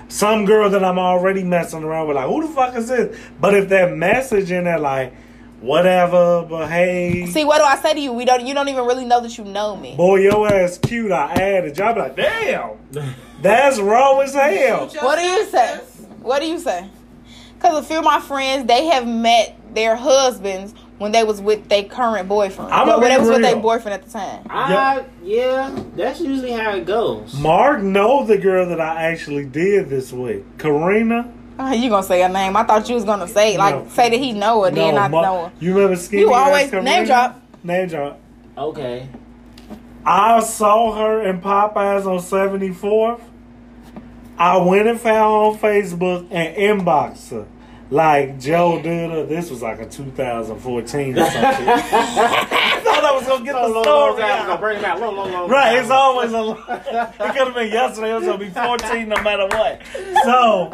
Some 0.08 0.46
girl 0.46 0.70
that 0.70 0.84
I'm 0.84 1.00
already 1.00 1.42
messing 1.44 1.84
around 1.84 2.08
with, 2.10 2.18
like, 2.18 2.28
who 2.28 2.46
the 2.46 2.54
fuck 2.54 2.76
is 2.76 2.90
this? 2.90 3.18
But 3.40 3.56
if 3.56 3.70
that 3.70 3.96
message 3.96 4.52
in 4.52 4.66
there, 4.66 4.78
like, 4.78 5.14
whatever, 5.62 6.46
but 6.50 6.68
hey, 6.70 7.26
See, 7.28 7.46
what 7.46 7.58
do 7.60 7.64
I 7.64 7.76
say 7.78 7.94
to 7.94 8.00
you? 8.00 8.12
We 8.14 8.26
don't. 8.26 8.46
You 8.46 8.54
don't 8.54 8.68
even 8.68 8.86
really 8.86 9.06
know 9.06 9.22
that 9.22 9.38
you 9.38 9.44
know 9.46 9.76
me. 9.76 9.96
boy, 9.96 10.18
your 10.18 10.52
ass 10.52 10.78
cute. 10.78 11.12
I 11.12 11.32
added 11.34 11.78
you. 11.78 11.84
I'm 11.84 11.98
like, 11.98 12.16
damn, 12.16 12.72
that's 13.42 13.80
raw 13.80 14.20
as 14.20 14.34
hell. 14.34 14.88
What 15.02 15.18
do 15.20 15.26
you 15.26 15.46
say? 15.46 15.78
What 16.22 16.40
do 16.40 16.48
you 16.48 16.60
say? 16.60 16.90
Because 17.56 17.84
a 17.86 17.88
few 17.88 18.00
of 18.00 18.04
my 18.04 18.20
friends, 18.20 18.68
they 18.68 18.86
have 18.88 19.08
met 19.08 19.56
their 19.76 19.96
husbands 19.96 20.74
when 20.98 21.12
they 21.12 21.24
was 21.24 21.42
with 21.42 21.68
their 21.70 21.84
current 21.84 22.28
boyfriend. 22.28 22.72
I'ma 22.72 22.86
Well, 22.86 23.02
when 23.02 23.10
they 23.10 23.18
was 23.18 23.30
with 23.30 23.42
their 23.42 23.56
boyfriend 23.56 24.02
at 24.02 24.06
the 24.06 24.12
time. 24.12 24.46
I, 24.50 25.06
yeah, 25.24 25.84
that's 25.96 26.20
usually 26.22 26.52
how 26.52 26.76
it 26.76 26.86
goes. 26.86 27.34
Mark 27.40 27.82
know 27.82 28.26
the 28.26 28.38
girl 28.38 28.68
that 28.70 28.80
I 28.80 29.04
actually 29.12 29.46
did 29.46 29.90
this 29.90 30.12
with, 30.12 30.44
Karina. 30.60 31.32
Oh, 31.60 31.72
you 31.74 31.90
gonna 31.90 32.04
say 32.04 32.22
her 32.22 32.30
name? 32.30 32.56
I 32.58 32.64
thought 32.64 32.88
you 32.90 32.96
was 32.96 33.04
gonna 33.06 33.28
say 33.28 33.58
like 33.58 33.76
No. 33.76 33.88
say 33.90 34.10
that 34.10 34.18
he 34.18 34.32
know 34.34 34.64
her, 34.64 34.72
then 34.72 34.96
not 34.96 35.12
Mar- 35.12 35.24
know 35.24 35.46
her. 35.46 35.52
You 35.60 35.74
remember 35.76 35.96
skinny? 35.96 36.22
You 36.24 36.34
ass 36.34 36.48
always 36.48 36.70
Karina? 36.72 36.90
name 36.90 37.06
drop. 37.06 37.42
Name 37.64 37.88
drop. 37.88 38.20
Okay. 38.58 39.08
I 40.06 40.40
saw 40.40 40.96
her 40.96 41.22
in 41.22 41.42
Popeyes 41.42 42.06
on 42.08 42.20
74th. 42.20 43.22
I 44.38 44.58
went 44.58 44.88
and 44.88 45.00
found 45.00 45.16
her 45.16 45.24
on 45.52 45.58
Facebook 45.60 46.28
and 46.32 46.56
inboxed 46.82 47.30
her. 47.30 47.46
Like 47.92 48.40
Joe 48.40 48.82
Duda, 48.84 49.28
this 49.28 49.52
was 49.52 49.62
like 49.62 49.80
a 49.80 49.86
2014 49.86 51.20
or 51.20 51.26
something. 51.30 51.68
I 53.02 53.04
thought 53.04 53.14
I 53.14 53.18
was 53.18 53.28
gonna 53.28 53.46
get 53.46 53.54
the 53.54 53.82
story 53.82 54.24
out. 54.24 54.60
bring 54.60 54.78
him 54.78 54.86
out. 54.86 55.00
Long, 55.00 55.16
long, 55.16 55.32
long 55.32 55.50
Right, 55.50 55.78
it's 55.78 55.90
always 55.90 56.34
a. 56.34 56.52
It 56.52 57.34
could 57.34 57.48
have 57.48 57.54
been 57.56 57.72
yesterday. 57.72 58.12
It 58.12 58.16
was 58.16 58.26
gonna 58.26 58.38
be 58.38 58.50
14 58.50 59.10
no 59.10 59.22
matter 59.22 59.48
what. 59.48 59.82
So 60.24 60.72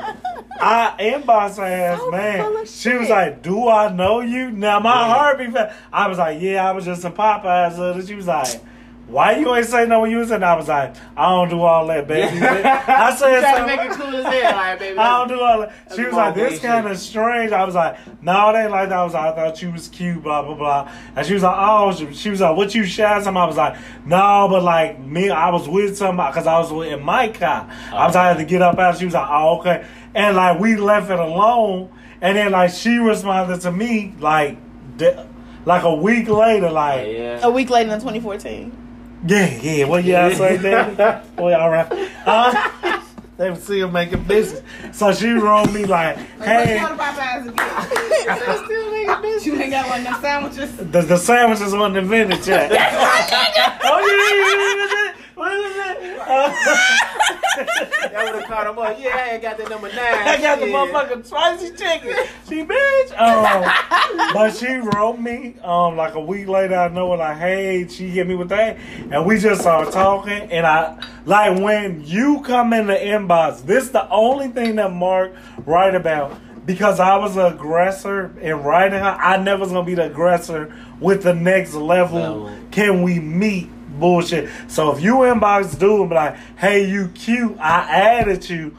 I 0.59 0.93
inboxed 0.99 1.57
her 1.57 1.63
ass, 1.63 1.99
So 1.99 2.11
man. 2.11 2.65
She 2.65 2.93
was 2.93 3.09
like, 3.09 3.41
"Do 3.41 3.69
I 3.69 3.91
know 3.91 4.21
you?" 4.21 4.51
Now 4.51 4.79
my 4.79 5.07
heart 5.07 5.37
be 5.37 5.49
fast. 5.49 5.75
I 5.93 6.07
was 6.07 6.17
like, 6.17 6.41
"Yeah, 6.41 6.67
I 6.67 6.71
was 6.73 6.85
just 6.85 7.05
in 7.05 7.13
Popeyes." 7.13 7.79
Uh, 7.79 8.05
she 8.05 8.15
was 8.15 8.27
like. 8.27 8.61
Why 9.07 9.37
you 9.37 9.55
ain't 9.55 9.65
say 9.65 9.85
no 9.85 10.01
when 10.01 10.11
you 10.11 10.17
was 10.17 10.31
in? 10.31 10.43
I 10.43 10.53
was 10.55 10.67
like, 10.67 10.93
I 11.15 11.29
don't 11.29 11.49
do 11.49 11.61
all 11.61 11.87
that, 11.87 12.07
baby. 12.09 12.39
I 12.45 13.15
said 13.15 13.39
Trying 13.39 13.67
to 13.69 13.75
make 13.77 13.89
it 13.89 13.93
cool 13.93 14.13
as 14.13 14.25
hell, 14.25 14.51
like, 14.51 14.79
baby. 14.79 14.97
I 14.99 15.17
don't 15.19 15.29
do 15.29 15.41
all 15.41 15.59
that. 15.61 15.73
She 15.95 16.03
was 16.03 16.13
like, 16.13 16.35
this 16.35 16.53
shit. 16.53 16.61
kind 16.63 16.87
of 16.87 16.97
strange. 16.99 17.53
I 17.53 17.63
was 17.63 17.73
like, 17.73 17.97
no, 18.21 18.49
it 18.49 18.59
ain't 18.59 18.71
like 18.71 18.89
that. 18.89 18.97
I 18.97 19.03
was 19.05 19.13
like, 19.13 19.33
I 19.33 19.35
thought 19.35 19.61
you 19.61 19.71
was 19.71 19.87
cute, 19.87 20.21
blah, 20.21 20.41
blah, 20.41 20.55
blah. 20.55 20.91
And 21.15 21.25
she 21.25 21.33
was 21.33 21.43
like, 21.43 21.55
oh, 21.57 21.93
she, 21.93 22.13
she 22.13 22.29
was 22.29 22.41
like, 22.41 22.57
what 22.57 22.75
you 22.75 22.83
shy 22.83 23.21
some? 23.21 23.37
I 23.37 23.45
was 23.45 23.55
like, 23.55 23.77
no, 24.05 24.47
but 24.49 24.61
like 24.63 24.99
me, 24.99 25.29
I 25.29 25.51
was 25.51 25.69
with 25.69 25.95
somebody, 25.97 26.33
because 26.33 26.45
I 26.47 26.59
was 26.59 26.73
with, 26.73 26.91
in 26.91 27.01
my 27.01 27.29
car. 27.29 27.69
I 27.93 28.05
was 28.07 28.15
like, 28.15 28.25
I 28.25 28.27
had 28.27 28.37
to 28.37 28.45
get 28.45 28.61
up 28.61 28.77
out. 28.77 28.97
She 28.97 29.05
was 29.05 29.13
like, 29.13 29.29
oh, 29.29 29.59
okay. 29.59 29.85
And 30.15 30.35
like, 30.35 30.59
we 30.59 30.75
left 30.75 31.09
it 31.09 31.19
alone. 31.19 31.89
And 32.19 32.35
then 32.35 32.51
like, 32.51 32.71
she 32.71 32.97
responded 32.97 33.61
to 33.61 33.71
me 33.71 34.15
like, 34.19 34.57
de- 34.97 35.25
like 35.65 35.83
a 35.83 35.95
week 35.95 36.27
later, 36.27 36.69
like, 36.69 37.07
Yeah. 37.07 37.39
A 37.43 37.49
week 37.49 37.69
later 37.69 37.93
in 37.93 37.99
2014. 37.99 38.76
Yeah, 39.25 39.59
yeah, 39.61 39.85
what 39.85 40.03
y'all 40.03 40.31
say, 40.31 40.57
daddy? 40.57 41.27
Boy, 41.35 41.53
all 41.53 41.69
right. 41.69 41.87
Uh, 42.25 43.01
they 43.37 43.51
would 43.51 43.61
see 43.61 43.79
her 43.81 43.87
making 43.87 44.23
business. 44.23 44.63
So 44.91 45.13
she 45.13 45.29
wrote 45.29 45.71
me 45.71 45.85
like, 45.85 46.17
Like, 46.39 46.47
hey, 46.47 46.75
you 46.75 46.81
want 46.81 46.95
about 46.95 47.15
Popeyes 47.15 47.47
again? 47.49 48.65
Still 48.65 48.91
making 48.91 49.21
business. 49.21 49.45
You 49.45 49.55
ain't 49.61 49.71
got 49.71 49.89
one 49.89 49.99
of 49.99 50.05
them 50.05 50.21
sandwiches. 50.21 50.77
the, 50.77 51.01
the 51.01 51.17
sandwiches 51.17 51.73
wasn't 51.73 51.97
invented 51.97 52.45
yet. 52.47 52.71
oh, 53.83 55.15
yeah, 55.15 55.16
what 55.37 55.51
is 55.53 55.75
it? 55.77 56.17
That 58.11 58.23
would 58.25 58.35
have 58.41 58.45
caught 58.45 58.67
him 58.67 58.77
up. 58.79 58.97
Yeah, 58.99 59.15
I 59.15 59.29
ain't 59.33 59.41
got 59.41 59.57
that 59.57 59.69
number 59.69 59.87
nine. 59.89 59.99
I 59.99 60.39
got 60.41 60.59
the 60.59 60.65
Shit. 60.65 60.75
motherfucking 60.75 61.25
spicy 61.25 61.69
chicken. 61.71 62.13
She 62.47 62.63
bitch. 62.63 63.11
Um, 63.19 64.33
but 64.33 64.55
she 64.55 64.73
wrote 64.75 65.19
me 65.19 65.55
um 65.63 65.95
like 65.95 66.15
a 66.15 66.19
week 66.19 66.47
later. 66.47 66.75
I 66.75 66.87
know 66.89 67.11
her 67.11 67.17
like, 67.17 67.37
hey, 67.37 67.87
she 67.87 68.09
hit 68.09 68.27
me 68.27 68.35
with 68.35 68.49
that, 68.49 68.77
and 69.11 69.25
we 69.25 69.37
just 69.39 69.61
started 69.61 69.91
talking. 69.91 70.49
And 70.51 70.65
I 70.65 70.99
like 71.25 71.59
when 71.59 72.03
you 72.05 72.41
come 72.41 72.73
in 72.73 72.87
the 72.87 72.95
inbox. 72.95 73.63
This 73.63 73.89
the 73.89 74.09
only 74.09 74.49
thing 74.49 74.75
that 74.77 74.91
Mark 74.93 75.33
write 75.65 75.95
about 75.95 76.35
because 76.65 76.99
I 76.99 77.15
was 77.17 77.37
an 77.37 77.53
aggressor 77.53 78.33
in 78.41 78.57
writing 78.63 78.99
her. 78.99 79.17
I 79.19 79.37
never 79.37 79.61
was 79.61 79.71
gonna 79.71 79.85
be 79.85 79.95
the 79.95 80.05
aggressor 80.07 80.75
with 80.99 81.23
the 81.23 81.33
next 81.33 81.73
level. 81.73 82.19
Level. 82.19 82.51
Can 82.71 83.03
we 83.03 83.19
meet? 83.19 83.69
Bullshit. 83.99 84.49
So 84.67 84.91
if 84.95 85.01
you 85.01 85.15
inbox 85.15 85.77
dude 85.77 86.01
and 86.01 86.09
be 86.09 86.15
like, 86.15 86.37
hey, 86.57 86.89
you 86.89 87.09
cute, 87.09 87.57
I 87.59 87.89
added 87.89 88.49
you. 88.49 88.75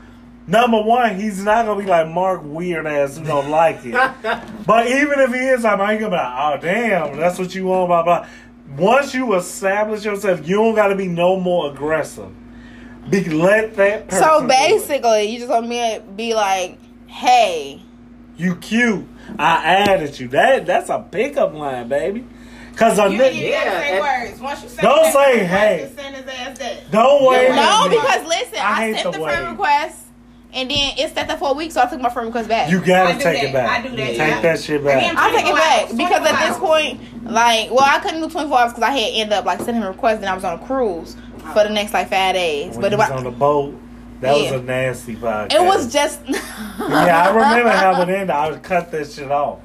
Number 0.47 0.81
one, 0.81 1.21
he's 1.21 1.45
not 1.45 1.67
gonna 1.67 1.81
be 1.81 1.87
like 1.87 2.09
Mark 2.09 2.41
weird 2.43 2.87
ass 2.87 3.19
who 3.19 3.25
don't 3.25 3.51
like 3.51 3.85
it. 3.85 3.93
but 4.67 4.87
even 4.87 5.19
if 5.21 5.31
he 5.33 5.41
is, 5.41 5.65
I'm 5.65 5.79
not 5.79 5.87
gonna 5.87 5.99
be 5.99 6.17
like, 6.17 6.35
oh 6.39 6.59
damn, 6.61 7.17
that's 7.19 7.39
what 7.39 7.55
you 7.55 7.67
want, 7.67 7.89
blah 7.89 8.03
blah. 8.03 8.27
Once 8.77 9.13
you 9.13 9.35
establish 9.35 10.05
yourself, 10.07 10.47
you 10.49 10.57
don't 10.57 10.75
gotta 10.75 10.97
be 10.97 11.07
no 11.07 11.39
more 11.39 11.71
aggressive. 11.71 12.33
Be 13.11 13.25
let 13.25 13.75
that 13.77 14.09
person 14.09 14.23
So 14.23 14.47
basically, 14.47 15.25
you 15.25 15.39
just 15.39 15.51
want 15.51 15.69
me 15.69 15.97
to 15.97 16.03
be 16.03 16.35
like, 16.35 16.79
hey, 17.07 17.83
you 18.39 18.57
cute. 18.57 19.07
I 19.39 19.65
added 19.65 20.19
you. 20.19 20.29
That 20.29 20.65
that's 20.65 20.89
a 20.89 21.01
pickup 21.01 21.53
line, 21.53 21.89
baby. 21.89 22.27
Cause 22.79 22.99
a 22.99 23.09
You 23.11 23.19
nigga, 23.19 23.25
ain't 23.25 23.53
gotta 23.53 23.71
Yeah, 23.71 23.81
say 23.81 23.91
and- 23.93 24.29
words. 24.31 24.41
Once 24.41 24.63
you 24.63 24.69
say 24.69 24.83
Don't 24.83 25.03
that, 25.03 25.13
say, 25.13 25.45
hey. 25.45 25.91
Send 25.97 26.15
his 26.17 26.27
ass 26.27 26.59
that. 26.59 26.91
don't 26.93 27.25
wait. 27.29 27.49
Yeah, 27.49 27.57
no, 27.57 27.89
because 27.91 28.27
listen, 28.27 28.59
I 28.61 28.85
I, 28.85 28.93
sent 28.93 29.05
the 29.05 29.11
the 29.19 29.25
friend 29.25 29.49
request, 29.51 29.99
and 30.55 30.71
then 30.71 30.93
it 30.97 31.13
set 31.15 31.27
that 31.29 31.39
for 31.41 31.51
a 31.51 31.55
week, 31.55 31.73
so 31.73 31.83
I 31.83 31.87
took 31.87 32.01
my 32.01 32.09
friend 32.09 32.27
request 32.29 32.49
back. 32.49 32.71
you 32.71 32.81
gotta 32.81 33.15
take 33.15 33.23
that. 33.23 33.45
it 33.45 33.53
back. 33.53 33.69
I 33.85 33.89
do 33.89 33.97
that, 33.97 34.07
Take 34.07 34.17
yeah. 34.19 34.41
that 34.43 34.61
shit 34.61 34.81
I 34.81 34.85
back. 34.85 35.03
am- 35.03 35.19
I 35.19 35.31
take 35.33 35.47
it 35.47 35.55
back 35.55 35.89
because 35.91 36.27
at 36.33 36.49
this 36.49 36.59
point, 36.59 37.25
like, 37.25 37.71
well, 37.71 37.81
I 37.85 37.99
couldn't 37.99 38.21
do 38.21 38.31
24 38.31 38.59
hours 38.61 38.73
because 38.73 38.85
I 38.85 38.93
had 38.93 39.11
ended 39.13 39.33
up 39.33 39.45
like 39.45 39.59
sending 39.59 39.77
him 39.77 39.83
a 39.85 39.91
request, 39.91 40.21
and 40.21 40.27
I 40.29 40.35
was 40.35 40.45
on 40.45 40.59
a 40.61 40.65
cruise 40.65 41.17
for 41.53 41.65
the 41.65 41.71
next 41.71 41.93
like 41.93 42.09
five 42.11 42.35
days. 42.35 42.73
when 42.77 42.81
but 42.83 42.93
he 42.93 42.95
it 42.95 42.99
was 42.99 43.11
was, 43.11 43.19
on 43.19 43.25
the 43.25 43.31
boat. 43.33 43.75
That 44.21 44.37
Yeah. 44.37 44.53
was 44.53 44.61
a 44.61 44.65
nasty 44.65 45.17
podcast. 45.17 45.53
it 45.55 45.63
was 45.63 45.93
just. 45.93 46.21
Yeah, 46.29 47.25
I 47.25 47.29
remember 47.35 47.71
how 47.71 48.01
it 48.03 48.09
ended. 48.09 48.31
I 48.31 48.51
would 48.51 48.63
cut 48.63 48.91
that 48.93 49.11
shit 49.11 49.31
off. 49.31 49.59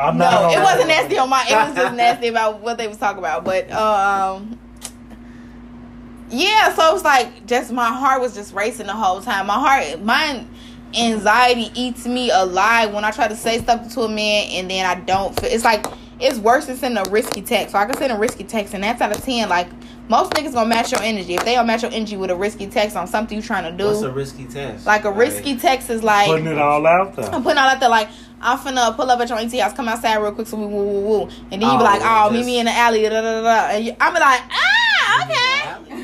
I'm 0.00 0.16
No, 0.18 0.24
gonna- 0.30 0.56
it 0.58 0.62
wasn't 0.62 0.88
nasty 0.88 1.18
on 1.18 1.28
my. 1.28 1.44
It 1.48 1.54
was 1.54 1.74
just 1.74 1.94
nasty 1.96 2.28
about 2.28 2.60
what 2.60 2.78
they 2.78 2.88
was 2.88 2.96
talking 2.98 3.18
about. 3.18 3.44
But 3.44 3.70
um, 3.72 4.58
yeah. 6.30 6.72
So 6.74 6.88
it 6.88 6.92
was 6.92 7.04
like 7.04 7.46
just 7.46 7.72
my 7.72 7.88
heart 7.88 8.20
was 8.20 8.34
just 8.34 8.54
racing 8.54 8.86
the 8.86 8.92
whole 8.94 9.20
time. 9.20 9.46
My 9.46 9.54
heart, 9.58 10.02
my 10.02 10.44
anxiety 10.98 11.70
eats 11.74 12.06
me 12.06 12.30
alive 12.30 12.92
when 12.94 13.04
I 13.04 13.10
try 13.10 13.28
to 13.28 13.36
say 13.36 13.62
something 13.64 13.88
to 13.90 14.02
a 14.02 14.08
man 14.08 14.48
and 14.50 14.70
then 14.70 14.86
I 14.86 14.94
don't. 15.00 15.38
Feel, 15.38 15.50
it's 15.50 15.64
like 15.64 15.86
it's 16.20 16.38
worse 16.38 16.66
than 16.66 16.76
sending 16.76 17.04
a 17.06 17.10
risky 17.10 17.42
text. 17.42 17.72
So 17.72 17.78
I 17.78 17.86
can 17.86 17.96
send 17.96 18.12
a 18.12 18.18
risky 18.18 18.44
text, 18.44 18.74
and 18.74 18.84
that's 18.84 19.00
out 19.00 19.14
of 19.14 19.22
ten. 19.24 19.48
Like 19.48 19.68
most 20.08 20.32
niggas 20.32 20.52
gonna 20.54 20.68
match 20.68 20.92
your 20.92 21.02
energy. 21.02 21.34
If 21.34 21.44
they 21.44 21.54
don't 21.54 21.66
match 21.66 21.82
your 21.82 21.92
energy 21.92 22.16
with 22.16 22.30
a 22.30 22.36
risky 22.36 22.66
text 22.68 22.96
on 22.96 23.06
something 23.06 23.36
you 23.36 23.42
trying 23.42 23.70
to 23.70 23.76
do, 23.76 23.86
What's 23.88 24.02
a 24.02 24.10
risky 24.10 24.44
text? 24.46 24.86
like 24.86 25.04
a 25.04 25.12
risky 25.12 25.56
text 25.56 25.90
is 25.90 26.02
like 26.02 26.26
Putting 26.26 26.46
it 26.46 26.58
all 26.58 26.86
out 26.86 27.16
there. 27.16 27.26
I'm 27.30 27.42
putting 27.42 27.58
all 27.58 27.68
out 27.68 27.80
there 27.80 27.88
like 27.88 28.08
I'm 28.42 28.58
finna 28.58 28.94
pull 28.96 29.10
up 29.10 29.20
at 29.20 29.28
your 29.28 29.38
auntie 29.38 29.58
house, 29.58 29.72
come 29.74 29.88
outside 29.88 30.16
real 30.16 30.32
quick, 30.32 30.46
so 30.46 30.56
we 30.56 30.66
woo 30.66 30.82
woo 30.84 31.00
woo, 31.00 31.22
and 31.50 31.60
then 31.60 31.62
you 31.62 31.66
be 31.68 31.82
Oh, 31.82 31.84
like, 31.84 32.00
oh, 32.02 32.24
just- 32.24 32.32
meet 32.32 32.46
me 32.46 32.58
in 32.60 32.66
the 32.66 32.72
alley, 32.72 33.02
da 33.02 33.08
da 33.10 33.20
da 33.20 33.42
da, 33.42 33.68
and 33.74 33.84
you, 33.84 33.96
I'm 34.00 34.14
like, 34.14 34.40
ah, 34.50 35.24
okay. 35.24 36.00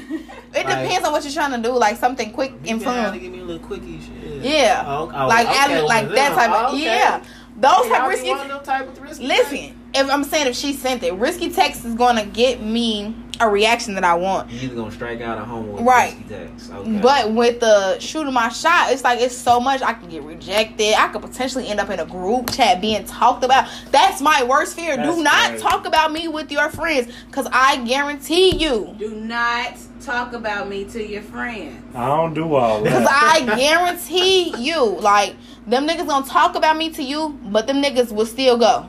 It 0.58 0.64
Like- 0.64 0.84
depends 0.84 1.06
on 1.06 1.12
what 1.12 1.22
you're 1.24 1.32
trying 1.32 1.52
to 1.62 1.68
do, 1.68 1.74
like 1.76 1.96
something 1.98 2.30
quick 2.32 2.52
and 2.66 2.82
fun. 2.82 3.18
give 3.18 3.30
me 3.32 3.40
a 3.40 3.44
little 3.44 3.66
quickie 3.66 4.00
shit. 4.00 4.42
Yeah, 4.42 4.84
Oh, 4.86 5.10
oh, 5.14 5.26
like 5.28 5.46
okay, 5.48 5.58
alley, 5.74 5.82
like 5.82 6.08
that 6.10 6.34
type 6.34 6.50
of 6.50 6.64
Oh, 6.70 6.74
okay. 6.74 6.84
yeah. 6.84 7.20
Those 7.58 7.84
Hey, 7.86 7.88
type 7.90 8.02
of 8.02 8.08
risky. 8.10 8.28
one 8.30 8.40
of 8.40 8.48
them 8.48 8.62
type 8.64 8.88
of 8.88 9.00
risky 9.02 9.26
Listen, 9.26 9.80
if 9.94 10.10
I'm 10.10 10.24
saying 10.24 10.46
if 10.46 10.56
she 10.56 10.72
sent 10.74 11.02
it, 11.02 11.14
risky 11.14 11.50
text 11.50 11.84
is 11.86 11.94
gonna 11.94 12.24
get 12.26 12.60
me 12.62 13.14
a 13.40 13.48
reaction 13.48 13.94
that 13.94 14.04
I 14.04 14.14
want. 14.14 14.50
You 14.50 14.60
either 14.60 14.74
gonna 14.76 14.90
strike 14.90 15.20
out 15.20 15.38
or 15.38 15.42
home 15.44 15.72
with 15.72 15.82
Right. 15.82 16.16
Okay. 16.30 16.98
But 17.00 17.32
with 17.32 17.60
the 17.60 17.98
shooting 17.98 18.32
my 18.32 18.48
shot, 18.48 18.90
it's 18.92 19.04
like 19.04 19.20
it's 19.20 19.36
so 19.36 19.60
much 19.60 19.82
I 19.82 19.92
can 19.94 20.08
get 20.08 20.22
rejected. 20.22 20.94
I 20.96 21.08
could 21.08 21.22
potentially 21.22 21.66
end 21.68 21.80
up 21.80 21.90
in 21.90 22.00
a 22.00 22.06
group 22.06 22.50
chat 22.50 22.80
being 22.80 23.04
talked 23.04 23.44
about. 23.44 23.68
That's 23.90 24.20
my 24.20 24.42
worst 24.44 24.76
fear. 24.76 24.96
That's 24.96 25.16
Do 25.16 25.22
not 25.22 25.50
crazy. 25.50 25.62
talk 25.62 25.86
about 25.86 26.12
me 26.12 26.28
with 26.28 26.50
your 26.50 26.68
friends, 26.70 27.12
cause 27.30 27.46
I 27.52 27.84
guarantee 27.84 28.56
you, 28.56 28.94
Do 28.98 29.14
not 29.14 29.74
talk 30.00 30.32
about 30.32 30.68
me 30.68 30.84
to 30.84 31.04
your 31.06 31.22
friends. 31.22 31.82
I 31.94 32.06
don't 32.06 32.32
do 32.34 32.54
all 32.54 32.82
that. 32.82 32.92
cause 32.92 33.04
that. 33.04 33.42
I 33.50 33.56
guarantee 33.58 34.54
you, 34.58 34.82
like 35.00 35.34
them 35.66 35.86
niggas 35.86 36.06
gonna 36.06 36.26
talk 36.26 36.54
about 36.54 36.76
me 36.76 36.90
to 36.90 37.02
you, 37.02 37.38
but 37.44 37.66
them 37.66 37.82
niggas 37.82 38.12
will 38.12 38.26
still 38.26 38.56
go. 38.56 38.86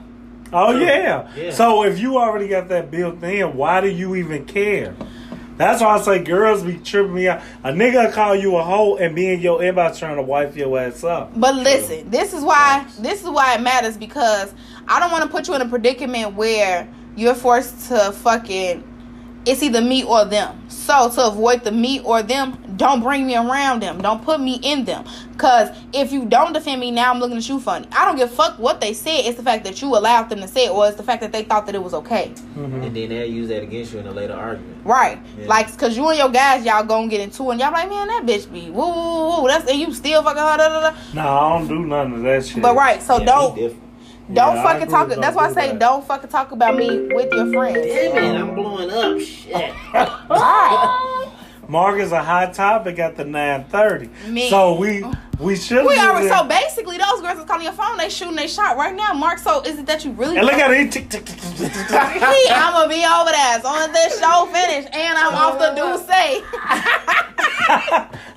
Oh 0.53 0.77
yeah. 0.77 1.29
Yeah. 1.35 1.51
So 1.51 1.83
if 1.83 1.99
you 1.99 2.17
already 2.17 2.47
got 2.47 2.69
that 2.69 2.89
built 2.91 3.21
in, 3.23 3.55
why 3.55 3.81
do 3.81 3.89
you 3.89 4.15
even 4.15 4.45
care? 4.45 4.95
That's 5.57 5.81
why 5.81 5.95
I 5.97 6.01
say 6.01 6.23
girls 6.23 6.63
be 6.63 6.77
tripping 6.77 7.15
me 7.15 7.27
out. 7.27 7.41
A 7.63 7.71
nigga 7.71 8.13
call 8.13 8.35
you 8.35 8.57
a 8.57 8.63
hoe 8.63 8.97
and 8.97 9.15
be 9.15 9.33
in 9.33 9.39
your 9.39 9.59
inbox 9.59 9.97
trying 9.97 10.17
to 10.17 10.21
wipe 10.21 10.55
your 10.55 10.77
ass 10.79 11.03
up. 11.03 11.31
But 11.35 11.55
listen, 11.55 12.09
this 12.09 12.33
is 12.33 12.43
why 12.43 12.85
this 12.99 13.23
is 13.23 13.29
why 13.29 13.55
it 13.55 13.61
matters 13.61 13.97
because 13.97 14.53
I 14.87 14.99
don't 14.99 15.11
want 15.11 15.23
to 15.23 15.29
put 15.29 15.47
you 15.47 15.55
in 15.55 15.61
a 15.61 15.67
predicament 15.67 16.35
where 16.35 16.87
you're 17.15 17.35
forced 17.35 17.87
to 17.89 18.11
fucking 18.11 18.83
it's 19.47 19.63
either 19.63 19.81
me 19.81 20.03
or 20.03 20.25
them. 20.25 20.69
So 20.69 21.09
to 21.09 21.27
avoid 21.27 21.63
the 21.63 21.71
me 21.71 21.99
or 22.01 22.21
them, 22.23 22.57
don't 22.77 23.01
bring 23.01 23.25
me 23.25 23.35
around 23.35 23.81
them. 23.81 24.01
Don't 24.01 24.23
put 24.23 24.39
me 24.39 24.59
in 24.61 24.85
them. 24.85 25.05
Cause 25.37 25.69
if 25.93 26.11
you 26.11 26.25
don't 26.25 26.53
defend 26.53 26.79
me 26.81 26.91
now, 26.91 27.11
I'm 27.11 27.19
looking 27.19 27.37
at 27.37 27.47
you 27.49 27.59
funny. 27.59 27.87
I 27.91 28.05
don't 28.05 28.15
give 28.15 28.31
a 28.31 28.35
fuck 28.35 28.57
what 28.59 28.81
they 28.81 28.93
said. 28.93 29.25
It's 29.25 29.37
the 29.37 29.43
fact 29.43 29.63
that 29.65 29.81
you 29.81 29.89
allowed 29.95 30.29
them 30.29 30.39
to 30.41 30.47
say 30.47 30.65
it, 30.65 30.71
or 30.71 30.87
it's 30.87 30.97
the 30.97 31.03
fact 31.03 31.21
that 31.21 31.31
they 31.31 31.43
thought 31.43 31.65
that 31.67 31.75
it 31.75 31.83
was 31.83 31.93
okay. 31.93 32.31
Mhm. 32.57 32.85
and 32.85 32.95
then 32.95 33.09
they'll 33.09 33.25
use 33.29 33.49
that 33.49 33.61
against 33.63 33.93
you 33.93 33.99
in 33.99 34.07
a 34.07 34.11
later 34.11 34.33
argument. 34.33 34.77
Right. 34.83 35.19
Yeah. 35.39 35.47
Like, 35.47 35.75
cause 35.77 35.95
you 35.97 36.07
and 36.09 36.17
your 36.17 36.29
guys, 36.29 36.65
y'all 36.65 36.83
gonna 36.83 37.07
get 37.07 37.21
into 37.21 37.43
it, 37.49 37.51
and 37.53 37.59
y'all 37.59 37.71
like, 37.71 37.89
man, 37.89 38.07
that 38.07 38.25
bitch 38.25 38.51
be 38.51 38.69
woo 38.71 38.87
woo 38.87 39.41
woo. 39.41 39.47
That's 39.47 39.69
and 39.69 39.79
you 39.79 39.93
still 39.93 40.23
fucking 40.23 40.41
her. 40.41 40.57
Da, 40.57 40.69
da, 40.69 40.89
da. 40.91 40.95
No, 41.13 41.21
I 41.27 41.57
don't 41.59 41.67
do 41.67 41.79
none 41.85 42.13
of 42.13 42.21
that 42.23 42.45
shit. 42.45 42.61
But 42.61 42.75
right, 42.75 43.01
so 43.01 43.19
Yeah, 43.19 43.25
don't 43.25 43.55
he 43.55 43.61
different. 43.63 43.83
Don't 44.33 44.55
Yeah, 44.57 44.63
fucking 44.63 44.87
talk. 44.89 45.07
That's 45.09 45.35
why 45.35 45.47
I 45.47 45.53
say 45.53 45.67
that. 45.69 45.79
don't 45.79 46.05
fucking 46.05 46.29
talk 46.29 46.51
about 46.51 46.75
me 46.75 47.07
with 47.13 47.31
your 47.31 47.51
friends. 47.53 47.77
Damn 47.85 48.17
it, 48.17 48.39
I'm 48.39 48.55
blowing 48.55 48.89
up. 48.89 49.19
Shit. 49.21 49.73
Mark 51.69 51.99
is 51.99 52.11
a 52.13 52.23
hot 52.23 52.53
topic 52.53 52.97
at 52.99 53.15
the 53.17 53.25
nine 53.25 53.65
thirty. 53.65 54.09
Me. 54.27 54.49
So 54.49 54.77
we 54.79 55.03
we 55.39 55.55
should. 55.55 55.85
We 55.85 55.97
already 55.99 56.29
so 56.29 56.45
basically 56.45 56.97
those 56.97 57.21
girls 57.21 57.39
is 57.39 57.45
calling 57.45 57.63
your 57.63 57.73
phone. 57.73 57.97
They 57.97 58.09
shooting 58.09 58.35
they 58.35 58.47
shot 58.47 58.77
right 58.77 58.95
now. 58.95 59.13
Mark, 59.13 59.39
so 59.39 59.61
is 59.61 59.77
it 59.77 59.85
that 59.85 60.03
you 60.05 60.11
really? 60.11 60.37
And 60.37 60.45
look 60.45 60.55
at 60.55 60.71
it. 60.71 60.95
I'm 62.51 62.73
gonna 62.73 62.89
be 62.89 63.05
over 63.05 63.31
there 63.31 63.55
as 63.55 63.63
soon 63.63 63.91
this 63.93 64.19
show 64.19 64.45
finish, 64.51 64.87
and 64.93 65.17
I'm 65.17 65.33
off 65.35 65.59
the 65.59 65.73
do 65.75 65.97
say. 66.07 66.41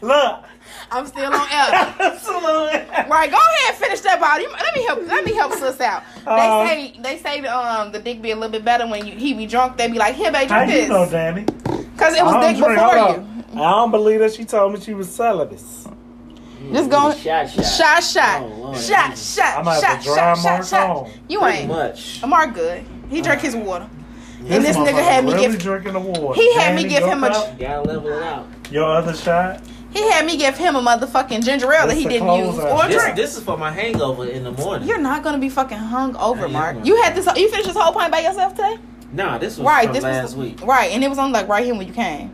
Look. 0.00 0.44
I'm 0.92 1.06
still 1.06 1.32
on 1.32 1.48
air. 1.52 1.94
Absolutely. 2.00 2.80
Right, 3.10 3.30
go 3.30 3.36
ahead 3.36 3.68
and 3.70 3.76
finish 3.76 4.00
that 4.02 4.20
body. 4.20 4.46
Let 4.46 4.74
me 4.76 4.84
help. 4.86 5.06
Let 5.06 5.24
me 5.24 5.32
help 5.34 5.52
sis 5.54 5.80
out. 5.80 6.02
Uh, 6.26 6.36
they 6.64 6.68
say 6.68 7.00
they 7.00 7.16
say 7.18 7.40
the, 7.40 7.56
um 7.56 7.90
the 7.92 7.98
dick 7.98 8.22
be 8.22 8.30
a 8.30 8.34
little 8.36 8.50
bit 8.50 8.64
better 8.64 8.86
when 8.86 9.04
you 9.06 9.14
he 9.14 9.34
be 9.34 9.46
drunk. 9.46 9.76
They 9.76 9.88
be 9.88 9.98
like, 9.98 10.14
here, 10.14 10.30
babe, 10.30 10.48
How 10.48 10.64
drink 10.64 10.82
you 10.82 10.88
know, 10.88 11.08
Danny? 11.08 11.42
because 11.42 12.14
it 12.14 12.22
was 12.24 12.34
dick 12.46 12.56
drink. 12.56 12.78
before 12.78 12.96
you. 12.96 13.60
I 13.60 13.70
don't 13.70 13.90
believe 13.90 14.20
that 14.20 14.32
she 14.34 14.44
told 14.44 14.74
me 14.74 14.80
she 14.80 14.94
was 14.94 15.12
celibate. 15.12 15.60
Just 16.72 16.90
go 16.90 17.12
Shot, 17.14 17.50
shot. 17.50 17.64
shot, 17.64 18.04
shot, 18.04 18.42
Oh, 18.42 18.46
Lord. 18.46 18.76
shot, 18.76 19.16
shot, 19.18 19.58
I'm 19.58 19.64
shot, 19.64 19.82
have 19.82 19.98
to 20.02 20.04
drive 20.04 20.38
shot, 20.38 20.64
shot, 20.64 20.66
shot. 20.66 21.08
You 21.28 21.40
Pretty 21.40 21.58
ain't. 21.60 21.68
much. 21.68 22.22
Mark 22.26 22.54
good. 22.54 22.84
He 23.08 23.22
drank 23.22 23.40
his 23.40 23.56
water. 23.56 23.88
And 24.46 24.64
this 24.64 24.76
nigga 24.76 25.02
had 25.02 25.24
me 25.24 25.32
really 25.32 25.48
give- 25.48 25.58
drinking 25.58 25.94
the 25.94 26.00
water. 26.00 26.38
He 26.40 26.52
had 26.54 26.74
me 26.76 26.84
give 26.84 27.02
him 27.04 27.24
a- 27.24 27.30
cup, 27.30 27.58
Gotta 27.58 27.82
level 27.88 28.08
it 28.12 28.22
out. 28.22 28.46
your 28.70 28.84
other 28.94 29.14
shot. 29.14 29.60
He 29.92 30.08
had 30.10 30.24
me 30.24 30.36
give 30.36 30.56
him 30.56 30.76
a 30.76 30.80
motherfucking 30.80 31.44
ginger 31.44 31.72
ale 31.72 31.86
that 31.88 31.96
he 31.96 32.04
didn't 32.06 32.32
use 32.36 32.58
or 32.58 32.86
This, 32.86 33.02
drink. 33.02 33.16
this 33.16 33.36
is 33.36 33.42
for 33.42 33.56
my 33.58 33.70
hangover 33.72 34.24
in 34.26 34.44
the 34.44 34.52
morning. 34.52 34.86
You're 34.88 34.98
not 35.00 35.22
gonna 35.24 35.38
be 35.38 35.48
fucking 35.48 35.76
hung 35.78 36.14
over, 36.16 36.48
Mark. 36.48 36.74
gonna 36.76 36.86
You 36.86 37.02
had 37.02 37.14
this. 37.14 37.26
You 37.36 37.48
finished 37.48 37.66
this 37.68 37.76
whole 37.76 37.92
pint 37.92 38.12
by 38.12 38.20
yourself 38.20 38.54
today, 38.54 38.76
Nah, 39.12 39.38
this 39.38 39.58
was 39.58 39.66
right? 39.66 39.84
from 39.86 39.94
This 39.94 40.04
last 40.04 40.22
was 40.22 40.36
week. 40.36 40.62
right, 40.64 40.92
and 40.92 41.02
it 41.02 41.08
was 41.08 41.18
on 41.18 41.32
like 41.32 41.48
right 41.48 41.64
here 41.64 41.74
when 41.74 41.86
you 41.88 41.92
came. 41.92 42.30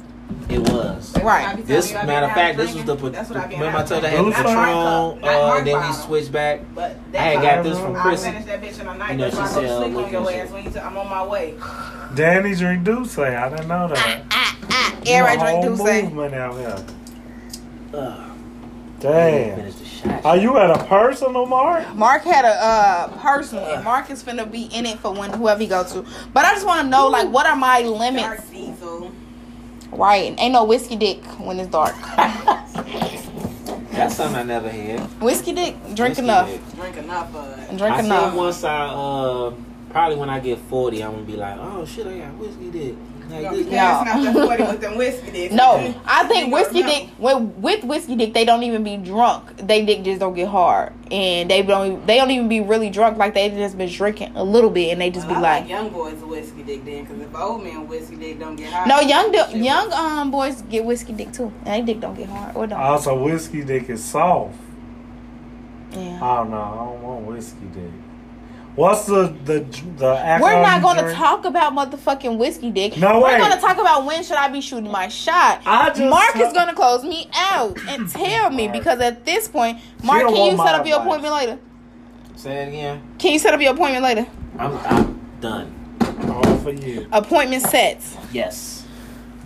It 0.48 0.60
was. 0.60 1.16
Right. 1.22 1.66
This 1.66 1.92
matter 1.92 2.26
of 2.26 2.32
fact, 2.32 2.56
this 2.56 2.72
was 2.74 2.84
the. 2.84 2.94
That's 2.94 3.30
what 3.30 3.38
I 3.38 3.44
Remember 3.46 3.78
I 3.78 3.84
told 3.84 4.02
you 4.02 4.08
I 4.08 4.10
had 4.10 4.24
the 4.26 4.30
Flag? 4.32 4.46
Patron, 4.46 5.20
Not 5.20 5.34
uh, 5.34 5.46
Mark 5.48 5.64
then 5.64 5.80
we 5.88 5.92
switched 5.94 6.32
back. 6.32 6.60
But 6.74 6.96
I 7.14 7.16
had 7.16 7.42
got 7.42 7.64
this 7.64 7.78
from 7.78 7.96
I 7.96 7.98
I 7.98 8.02
Chrissy. 8.02 8.30
finished 8.30 8.46
that 8.46 8.62
bitch 8.62 8.80
in 8.80 8.86
a 8.86 8.96
night. 8.98 9.10
You 9.12 9.16
know, 9.18 9.30
That's 9.30 9.36
why 9.36 9.42
I 9.44 9.48
she 9.48 9.54
go 9.54 9.60
to 9.62 9.68
said, 9.68 9.78
sleep 9.82 9.94
look 9.94 10.06
on 10.06 10.12
your 10.12 10.30
and 10.30 10.40
ass 10.40 10.50
when 10.52 10.64
you 10.64 10.70
t- 10.70 10.78
I'm 10.78 10.96
on 10.98 11.08
my 11.08 11.26
way. 11.26 11.54
Danny 12.14 12.54
drink 12.54 12.84
D'ussé. 12.84 13.36
I 13.36 13.48
didn't 13.48 13.66
know 13.68 13.88
that. 13.88 14.22
Ah, 14.30 14.56
ah. 14.70 14.96
You 15.04 15.12
Everybody 15.14 15.36
a 15.36 15.40
drink 15.40 15.64
whole 15.64 15.86
D'ussé. 15.86 16.02
movement 16.04 16.34
out 16.34 16.54
here. 16.58 16.76
Uh, 17.94 18.30
Damn. 19.00 19.56
finished 19.56 19.78
the 19.78 19.84
shot. 19.84 20.24
Are 20.24 20.36
you 20.36 20.56
at 20.58 20.70
a 20.70 20.84
personal 20.86 21.46
mark? 21.46 21.94
Mark 21.94 22.22
had 22.22 22.44
a 22.44 22.48
uh 22.48 23.08
person, 23.18 23.58
and 23.58 23.84
Mark 23.84 24.10
is 24.10 24.22
finna 24.22 24.50
be 24.50 24.64
in 24.64 24.86
it 24.86 24.98
for 24.98 25.12
when 25.12 25.30
whoever 25.32 25.60
he 25.60 25.66
go 25.66 25.84
to. 25.84 26.04
But 26.32 26.44
I 26.44 26.52
just 26.54 26.66
want 26.66 26.82
to 26.82 26.88
know, 26.88 27.08
like, 27.08 27.28
what 27.28 27.46
are 27.46 27.56
my 27.56 27.80
limits? 27.82 28.48
diesel. 28.50 29.10
Right, 29.92 30.34
ain't 30.38 30.52
no 30.52 30.64
whiskey 30.64 30.96
dick 30.96 31.22
when 31.38 31.60
it's 31.60 31.70
dark. 31.70 31.94
That's 33.92 34.14
something 34.16 34.36
I 34.36 34.42
never 34.42 34.68
had. 34.68 35.00
whiskey 35.22 35.52
dick, 35.54 35.74
drink 35.94 35.98
Whiskey 36.18 36.22
enough, 36.24 36.48
dick. 36.50 36.60
Drink 36.76 36.96
enough 36.98 37.34
of 37.34 37.58
it. 37.58 37.76
drink 37.78 37.94
I 37.96 38.00
enough. 38.00 38.34
once 38.34 38.62
I 38.64 38.86
uh 38.88 39.52
probably 39.90 40.16
when 40.16 40.28
I 40.28 40.38
get 40.40 40.58
forty, 40.58 41.02
I'm 41.02 41.12
gonna 41.12 41.22
be 41.24 41.36
like, 41.36 41.56
oh 41.58 41.84
shit, 41.86 42.06
I 42.06 42.18
got 42.18 42.34
whiskey 42.34 42.70
dick. 42.70 42.94
Like, 43.30 43.42
Gonna 43.42 43.56
be 43.56 43.62
this- 43.64 43.72
Yeah. 43.72 44.04
passing 44.04 44.28
out 44.28 44.34
that 44.34 44.46
40 44.46 44.62
with 44.72 44.80
them 44.80 44.96
whiskey 44.98 45.30
dicks. 45.32 45.54
No, 45.54 45.94
I 46.06 46.24
think 46.28 46.52
whiskey 46.54 46.82
dick 46.82 47.08
with, 47.18 47.42
with 47.58 47.84
whiskey 47.84 48.14
dick 48.16 48.34
they 48.34 48.44
don't 48.44 48.62
even 48.62 48.84
be 48.84 48.96
drunk. 48.96 49.56
They 49.66 49.84
dick 49.84 50.02
just 50.04 50.20
don't 50.20 50.34
get 50.34 50.48
hard, 50.48 50.92
and 51.10 51.50
they 51.50 51.62
don't 51.62 52.06
they 52.06 52.16
don't 52.18 52.30
even 52.30 52.48
be 52.48 52.60
really 52.60 52.88
drunk. 52.90 53.18
Like 53.18 53.34
they 53.34 53.48
just 53.50 53.76
been 53.76 53.88
drinking 53.90 54.32
a 54.36 54.44
little 54.44 54.70
bit, 54.70 54.92
and 54.92 55.00
they 55.00 55.10
just 55.10 55.26
Well, 55.26 55.40
be 55.40 55.46
I 55.46 55.54
like, 55.54 55.60
like 55.62 55.70
young 55.70 55.88
boys 55.90 56.14
whiskey 56.22 56.62
dick 56.62 56.84
then, 56.84 57.04
because 57.04 57.20
if 57.20 57.34
old 57.36 57.64
man 57.64 57.88
whiskey 57.88 58.16
dick 58.16 58.38
don't 58.38 58.54
get 58.56 58.72
hard. 58.72 58.88
no, 58.88 59.00
young 59.00 59.32
di- 59.32 59.48
shit. 59.50 59.56
young 59.56 59.92
um 59.92 60.30
boys 60.30 60.62
get 60.62 60.84
whiskey 60.84 61.12
dick 61.12 61.32
too, 61.32 61.52
and 61.64 61.88
they 61.88 61.92
dick 61.92 62.00
don't 62.00 62.14
get 62.16 62.28
hard 62.28 62.54
or 62.54 62.66
don't. 62.68 62.80
Also, 62.80 63.20
whiskey 63.20 63.62
dick 63.64 63.90
is 63.90 64.04
soft. 64.04 64.54
yeah. 65.92 66.18
Oh 66.22 66.44
no, 66.44 66.56
I 66.60 66.74
don't 66.76 67.02
want 67.02 67.26
whiskey 67.26 67.66
dick. 67.74 67.90
What's 68.76 69.06
the 69.06 69.34
the 69.44 69.60
the 69.96 70.06
alcohol 70.06 70.40
We're 70.54 70.62
not 70.62 70.82
going 70.82 71.04
to 71.04 71.12
talk 71.14 71.44
about 71.46 71.72
motherfucking 71.72 72.36
whiskey 72.36 72.70
dick. 72.70 72.96
No 72.98 73.20
We're 73.20 73.38
going 73.38 73.52
to 73.52 73.58
talk 73.58 73.78
about 73.78 74.04
when 74.04 74.22
should 74.22 74.36
I 74.36 74.48
be 74.48 74.60
shooting 74.60 74.90
my 74.90 75.08
shot. 75.08 75.62
I 75.64 75.88
just 75.88 76.02
Mark 76.02 76.32
talk- 76.34 76.42
is 76.42 76.52
going 76.52 76.68
to 76.68 76.74
close 76.74 77.02
me 77.02 77.30
out 77.34 77.78
and 77.88 78.08
tell 78.10 78.50
me 78.50 78.68
because 78.68 79.00
at 79.00 79.24
this 79.24 79.48
point, 79.48 79.78
Mark, 80.04 80.26
can 80.28 80.36
you 80.36 80.50
set 80.50 80.56
my 80.58 80.72
up 80.74 80.86
your 80.86 81.00
appointment 81.00 81.32
later? 81.34 81.58
Say 82.36 82.54
it 82.64 82.68
again. 82.68 83.02
Can 83.18 83.32
you 83.32 83.38
set 83.38 83.54
up 83.54 83.60
your 83.62 83.72
appointment 83.72 84.04
later? 84.04 84.26
I'm, 84.58 84.76
I'm 84.78 85.20
done. 85.40 85.72
All 86.30 86.56
for 86.58 86.70
you. 86.72 87.08
Appointment 87.12 87.62
sets. 87.62 88.16
Yes. 88.32 88.84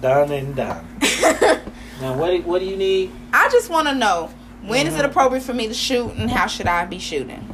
Done 0.01 0.33
and 0.33 0.57
done. 0.57 0.85
Now 2.01 2.17
what 2.17 2.31
do- 2.31 2.41
what 2.43 2.61
do 2.61 2.65
you 2.65 2.77
need? 2.79 3.13
I 3.33 3.49
just 3.51 3.69
want 3.69 3.87
to 3.87 3.95
know 3.95 4.31
when 4.65 4.87
is 4.87 4.95
it 4.95 4.99
Mm-hmm. 4.99 5.11
appropriate 5.11 5.43
for 5.43 5.53
me 5.53 5.69
to 5.69 5.75
shoot 5.75 6.11
and 6.15 6.31
how 6.31 6.47
should 6.47 6.67
I 6.67 6.87
be 6.87 6.99
shooting? 6.99 7.47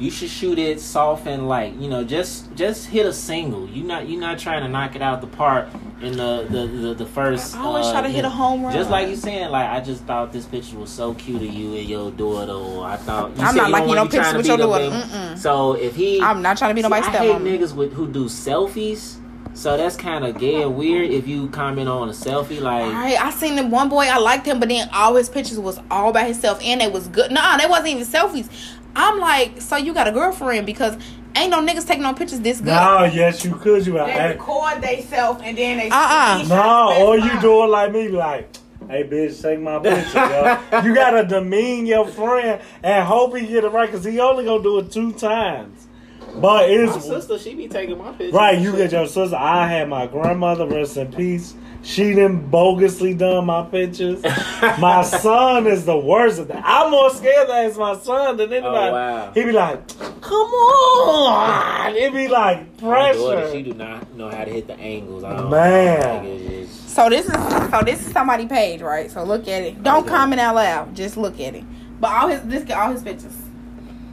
You 0.00 0.10
should 0.10 0.30
shoot 0.30 0.58
it 0.58 0.80
soft 0.80 1.26
and 1.26 1.46
light. 1.46 1.74
You 1.74 1.90
know, 1.90 2.02
just 2.04 2.54
just 2.54 2.86
hit 2.88 3.04
a 3.04 3.12
single. 3.12 3.68
You 3.68 3.82
not 3.84 4.08
you 4.08 4.18
not 4.18 4.38
trying 4.38 4.62
to 4.62 4.68
knock 4.68 4.96
it 4.96 5.02
out 5.02 5.20
the 5.20 5.26
park 5.26 5.68
in 6.00 6.16
the 6.16 6.46
the 6.48 6.66
the, 6.66 6.94
the 6.94 7.06
first. 7.06 7.54
I 7.54 7.60
always 7.60 7.84
uh, 7.84 7.92
try 7.92 8.02
to 8.02 8.08
hit 8.08 8.24
a 8.24 8.30
home 8.30 8.62
run. 8.64 8.72
Just 8.72 8.88
like 8.88 9.08
you 9.08 9.16
saying, 9.16 9.50
like 9.50 9.68
I 9.68 9.80
just 9.80 10.04
thought 10.04 10.32
this 10.32 10.46
picture 10.46 10.78
was 10.78 10.88
so 10.88 11.12
cute 11.14 11.42
of 11.42 11.52
you 11.52 11.76
and 11.76 11.86
your 11.86 12.10
daughter, 12.10 12.52
or 12.52 12.86
I 12.86 12.96
thought 12.96 13.36
you 13.36 13.42
I'm 13.44 13.54
not 13.54 13.66
you 13.66 13.72
liking 13.72 13.88
don't 13.88 13.94
no 13.94 14.00
want 14.00 14.10
to 14.10 14.16
be 14.16 14.22
pictures 14.22 14.36
with 14.38 14.46
your 14.46 14.56
daughter. 14.56 15.36
So 15.36 15.74
if 15.74 15.94
he, 15.94 16.20
I'm 16.22 16.40
not 16.40 16.56
trying 16.56 16.70
to 16.70 16.74
be 16.74 16.82
nobody's 16.82 17.06
I 17.06 17.10
hate 17.18 17.32
stepmom. 17.32 17.58
niggas 17.58 17.74
with 17.74 17.92
who 17.92 18.10
do 18.10 18.24
selfies. 18.24 19.16
So 19.52 19.76
that's 19.76 19.96
kind 19.96 20.24
of 20.24 20.38
gay 20.38 20.62
and 20.62 20.76
weird 20.76 21.10
if 21.10 21.26
you 21.26 21.48
comment 21.48 21.88
on 21.88 22.08
a 22.08 22.12
selfie 22.12 22.60
like. 22.60 22.84
All 22.84 22.92
right, 22.92 23.20
I 23.20 23.30
seen 23.30 23.56
the 23.56 23.66
one 23.66 23.88
boy 23.88 24.04
I 24.06 24.16
liked 24.18 24.46
him, 24.46 24.60
but 24.60 24.68
then 24.68 24.88
all 24.92 25.16
his 25.16 25.28
pictures 25.28 25.58
was 25.58 25.80
all 25.90 26.12
by 26.12 26.24
himself, 26.24 26.62
and 26.62 26.80
they 26.80 26.88
was 26.88 27.08
good. 27.08 27.32
Nah, 27.32 27.56
they 27.56 27.66
wasn't 27.66 27.88
even 27.88 28.06
selfies. 28.06 28.48
I'm 28.96 29.18
like, 29.18 29.60
so 29.60 29.76
you 29.76 29.94
got 29.94 30.08
a 30.08 30.12
girlfriend 30.12 30.66
because 30.66 30.96
Ain't 31.36 31.50
no 31.52 31.64
niggas 31.64 31.86
taking 31.86 32.02
no 32.02 32.12
pictures 32.12 32.40
this 32.40 32.58
good. 32.58 32.66
No, 32.66 33.04
yes, 33.04 33.44
you 33.44 33.54
could. 33.54 33.86
You 33.86 33.92
They 33.92 33.98
are. 34.00 34.28
record 34.30 34.82
themselves 34.82 35.40
and 35.44 35.56
then 35.56 35.78
they. 35.78 35.88
Uh-uh. 35.88 36.44
No, 36.48 37.06
or 37.06 37.18
you 37.18 37.40
do 37.40 37.62
it 37.62 37.66
like 37.68 37.92
me, 37.92 38.08
like, 38.08 38.48
hey, 38.88 39.04
bitch, 39.04 39.40
take 39.40 39.60
my 39.60 39.78
picture, 39.78 40.18
yo. 40.18 40.58
You 40.84 40.92
gotta 40.92 41.24
demean 41.24 41.86
your 41.86 42.08
friend 42.08 42.60
and 42.82 43.06
hope 43.06 43.36
he 43.36 43.46
get 43.46 43.62
it 43.62 43.68
right, 43.68 43.88
because 43.88 44.04
he 44.04 44.18
only 44.18 44.44
gonna 44.44 44.60
do 44.62 44.80
it 44.80 44.90
two 44.90 45.12
times. 45.12 45.86
But 46.34 46.68
My 46.68 46.98
sister, 46.98 47.38
she 47.38 47.54
be 47.54 47.68
taking 47.68 47.96
my 47.96 48.10
pictures. 48.10 48.32
right. 48.32 48.58
You 48.58 48.72
get 48.76 48.90
your 48.90 49.06
sister. 49.06 49.36
I 49.36 49.68
had 49.68 49.88
my 49.88 50.08
grandmother, 50.08 50.66
rest 50.66 50.96
in 50.96 51.12
peace. 51.12 51.54
She 51.82 52.12
done 52.14 52.50
bogusly 52.50 53.16
done 53.16 53.46
my 53.46 53.64
pictures. 53.64 54.22
my 54.78 55.02
son 55.02 55.66
is 55.66 55.86
the 55.86 55.96
worst 55.96 56.38
of 56.38 56.48
that. 56.48 56.62
I'm 56.64 56.90
more 56.90 57.10
scared 57.10 57.48
that 57.48 57.66
it's 57.66 57.78
my 57.78 57.96
son 57.96 58.36
than 58.36 58.52
oh, 58.52 58.56
anybody. 58.56 58.88
Oh, 58.88 58.92
wow. 58.92 59.32
He 59.32 59.44
be 59.44 59.52
like, 59.52 59.88
come 60.20 60.34
on. 60.34 61.96
It'd 61.96 62.12
be 62.12 62.28
like 62.28 62.76
pressure. 62.78 63.18
daughter, 63.18 63.52
she 63.52 63.62
do 63.62 63.72
not 63.72 64.14
know 64.14 64.28
how 64.28 64.44
to 64.44 64.50
hit 64.50 64.66
the 64.66 64.78
angles. 64.78 65.24
I 65.24 65.36
don't 65.36 65.50
Man. 65.50 66.00
Like, 66.00 66.24
it 66.24 66.40
is- 66.52 66.70
So 66.70 67.08
this 67.08 67.26
is 67.26 67.32
so 67.32 67.80
this 67.84 68.06
is 68.06 68.12
somebody 68.12 68.46
page, 68.46 68.82
right? 68.82 69.10
So 69.10 69.24
look 69.24 69.48
at 69.48 69.62
it. 69.62 69.82
Don't 69.82 70.04
Okay. 70.04 70.10
comment 70.10 70.40
out 70.40 70.56
loud. 70.56 70.94
Just 70.94 71.16
look 71.16 71.40
at 71.40 71.54
it. 71.54 71.64
But 72.00 72.12
all 72.12 72.28
his 72.28 72.42
this 72.42 72.70
all 72.70 72.92
his 72.92 73.02
pictures. 73.02 73.36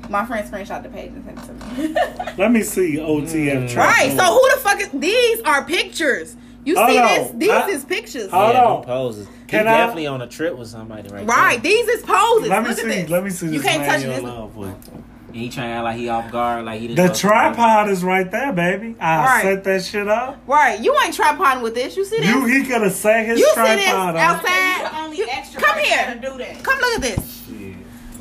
My 0.10 0.26
friend 0.26 0.50
screenshot 0.50 0.84
the 0.84 0.90
page 0.90 1.12
and 1.12 1.26
sent 1.26 1.40
it 1.40 1.76
to 1.76 1.88
me. 1.90 2.34
Let 2.38 2.52
me 2.52 2.64
see 2.64 2.96
OTF. 2.96 3.68
Mm. 3.68 3.70
trap 3.70 3.98
right. 3.98 4.18
So 4.18 4.24
who 4.24 4.50
the 4.56 4.62
fuck 4.62 4.80
is 4.80 4.90
these 4.94 5.42
are 5.42 5.66
pictures. 5.66 6.38
You 6.68 6.76
Hold 6.76 6.90
see 6.90 6.98
on. 7.00 7.08
this? 7.08 7.32
These 7.36 7.50
I- 7.50 7.68
is 7.70 7.86
pictures. 7.86 8.30
Hold 8.30 8.54
yeah, 8.54 8.64
on. 8.66 8.82
them 8.82 8.86
poses. 8.90 9.28
Can 9.48 9.66
he 9.66 9.72
I- 9.72 9.78
definitely 9.78 10.08
on 10.08 10.22
a 10.22 10.28
trip 10.28 10.58
with 10.58 10.68
somebody 10.68 11.08
right 11.08 11.26
Right. 11.26 11.64
there. 11.64 11.72
These 11.72 11.88
is 11.88 12.02
poses. 12.04 12.50
Let 12.50 12.64
me 12.64 12.70
look 12.70 12.78
see. 12.78 12.84
At 12.84 12.88
this. 12.90 13.10
Let 13.10 13.24
me 13.24 13.30
see. 13.30 13.46
You 13.46 13.52
this 13.54 13.64
can't 13.64 13.82
man 13.84 13.90
touch 13.90 14.02
you're 14.02 14.10
this. 14.12 14.20
in 14.20 14.26
love 14.28 14.56
with. 14.58 14.70
And 15.28 15.36
he 15.36 15.48
trying 15.50 15.70
to 15.70 15.74
act 15.76 15.84
like 15.86 15.96
he 15.98 16.10
off 16.10 16.30
guard, 16.30 16.66
like 16.66 16.82
he 16.82 16.88
didn't 16.90 16.98
The 17.06 17.08
know 17.08 17.14
tripod 17.14 17.90
is 17.90 18.04
right 18.04 18.30
there, 18.30 18.52
baby. 18.52 18.96
I 19.00 19.26
Right. 19.26 19.42
set 19.44 19.64
that 19.64 19.84
shit 19.86 20.08
up. 20.10 20.40
Right. 20.46 20.80
You 20.82 20.94
ain't 21.06 21.16
tripoding 21.16 21.62
with 21.62 21.74
this. 21.76 21.96
You 21.96 22.04
see 22.04 22.18
this? 22.20 22.28
You 22.28 22.46
he 22.46 22.64
could 22.66 22.82
have 22.82 22.92
set 22.94 23.26
his 23.26 23.40
You 23.40 23.46
see 23.56 23.62
this 23.62 23.84
tripod 23.86 24.16
on. 24.16 24.18
outside? 24.18 24.78
You're 24.82 24.90
the 24.90 24.98
only 25.00 25.22
extra 25.32 25.62
Come 25.62 25.76
person 25.76 25.90
here. 25.90 26.20
to 26.22 26.30
do 26.32 26.38
that. 26.40 26.64
Come 26.64 26.80
look 26.80 26.96
at 26.96 27.02
this. 27.02 27.44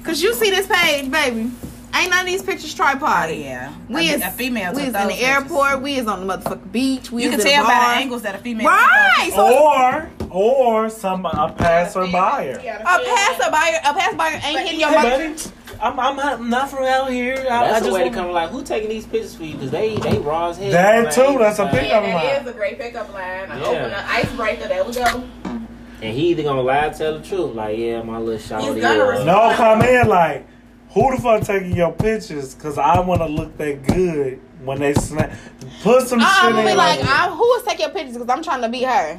Cause 0.04 0.22
you 0.22 0.34
see 0.34 0.50
this 0.50 0.68
page, 0.68 1.10
baby. 1.10 1.50
Ain't 1.96 2.10
none 2.10 2.20
of 2.20 2.26
these 2.26 2.42
pictures 2.42 2.74
tripod. 2.74 3.30
Yeah, 3.34 3.72
We 3.88 4.10
a, 4.10 4.14
is 4.16 4.22
a 4.22 4.30
female. 4.30 4.72
We 4.74 4.82
is 4.82 4.86
in 4.88 4.92
the 4.92 4.98
those 5.00 5.20
airport. 5.22 5.80
We 5.82 5.94
is 5.94 6.06
on 6.06 6.26
the 6.26 6.36
motherfucking 6.36 6.72
beach. 6.72 7.10
We 7.10 7.24
You 7.24 7.30
is 7.30 7.36
can 7.42 7.44
tell 7.52 7.64
by 7.64 7.70
the 7.70 8.00
angles 8.02 8.22
that 8.22 8.34
a 8.34 8.38
female. 8.38 8.66
Right. 8.66 9.30
So 9.34 9.46
Or 9.64 10.10
or 10.30 10.88
some 10.90 11.24
a 11.24 11.54
passer 11.56 12.06
buyer. 12.08 12.56
a 12.58 12.62
passerby, 12.62 13.76
a 13.84 13.94
passerby 13.94 14.46
ain't 14.46 14.58
hitting 14.60 14.80
your 14.80 14.88
Hey, 14.90 14.94
mother. 14.96 15.28
buddy, 15.34 15.50
I'm, 15.80 16.00
I'm 16.00 16.16
not- 16.16 16.40
I'm 16.40 16.50
not 16.50 16.68
from 16.70 16.84
out 16.84 17.10
here. 17.10 17.36
I, 17.38 17.42
That's 17.42 17.74
I 17.74 17.78
a 17.78 17.80
just 17.80 17.92
way 17.92 18.04
to 18.08 18.10
come 18.14 18.32
like, 18.32 18.50
who 18.50 18.62
taking 18.64 18.88
these 18.90 19.06
pictures 19.06 19.34
for 19.34 19.44
you? 19.44 19.54
Because 19.54 19.70
they 19.70 19.96
they 19.96 20.18
raw 20.18 20.48
as 20.50 20.58
hell. 20.58 20.70
That 20.72 21.04
Like, 21.04 21.14
too, 21.14 21.38
that's 21.38 21.58
a 21.58 21.64
like, 21.64 21.72
pick- 21.72 21.88
Yeah, 21.88 22.00
Pickup 22.00 22.14
line. 22.14 22.26
that 22.26 22.42
is 22.42 22.48
a 22.48 22.52
great 22.52 22.78
pickup 22.78 23.14
line. 23.14 23.50
I 23.50 23.58
Yeah. 23.60 23.66
open 23.66 23.84
an 23.92 24.04
icebreaker. 24.08 24.68
There 24.68 24.84
we 24.84 24.92
go. 24.92 25.24
And 26.02 26.14
he 26.14 26.28
either 26.28 26.42
gonna 26.42 26.60
lie, 26.60 26.86
or 26.86 26.92
tell 26.92 27.18
the 27.18 27.24
truth, 27.26 27.54
like, 27.54 27.78
yeah, 27.78 28.02
my 28.02 28.18
little 28.18 28.38
shawty. 28.38 28.80
gonna 28.80 29.04
respond. 29.04 29.26
No, 29.26 29.52
come 29.54 29.82
in 29.82 30.08
like, 30.08 30.46
who 30.96 31.14
the 31.14 31.20
fuck 31.20 31.42
taking 31.42 31.76
your 31.76 31.92
pictures? 31.92 32.54
Cause 32.54 32.78
I 32.78 32.98
want 33.00 33.20
to 33.20 33.26
look 33.26 33.54
that 33.58 33.82
good 33.86 34.40
when 34.64 34.80
they 34.80 34.94
snap. 34.94 35.30
Put 35.82 36.08
some 36.08 36.20
I'm 36.22 36.52
shit 36.54 36.58
in 36.58 36.64
be 36.64 36.74
like, 36.74 37.00
like, 37.00 37.08
I'm, 37.10 37.32
who 37.32 37.54
is 37.56 37.64
taking 37.64 37.80
your 37.80 37.90
pictures? 37.90 38.14
Because 38.14 38.30
I'm 38.30 38.42
trying 38.42 38.62
to 38.62 38.68
beat 38.70 38.84
her. 38.84 39.18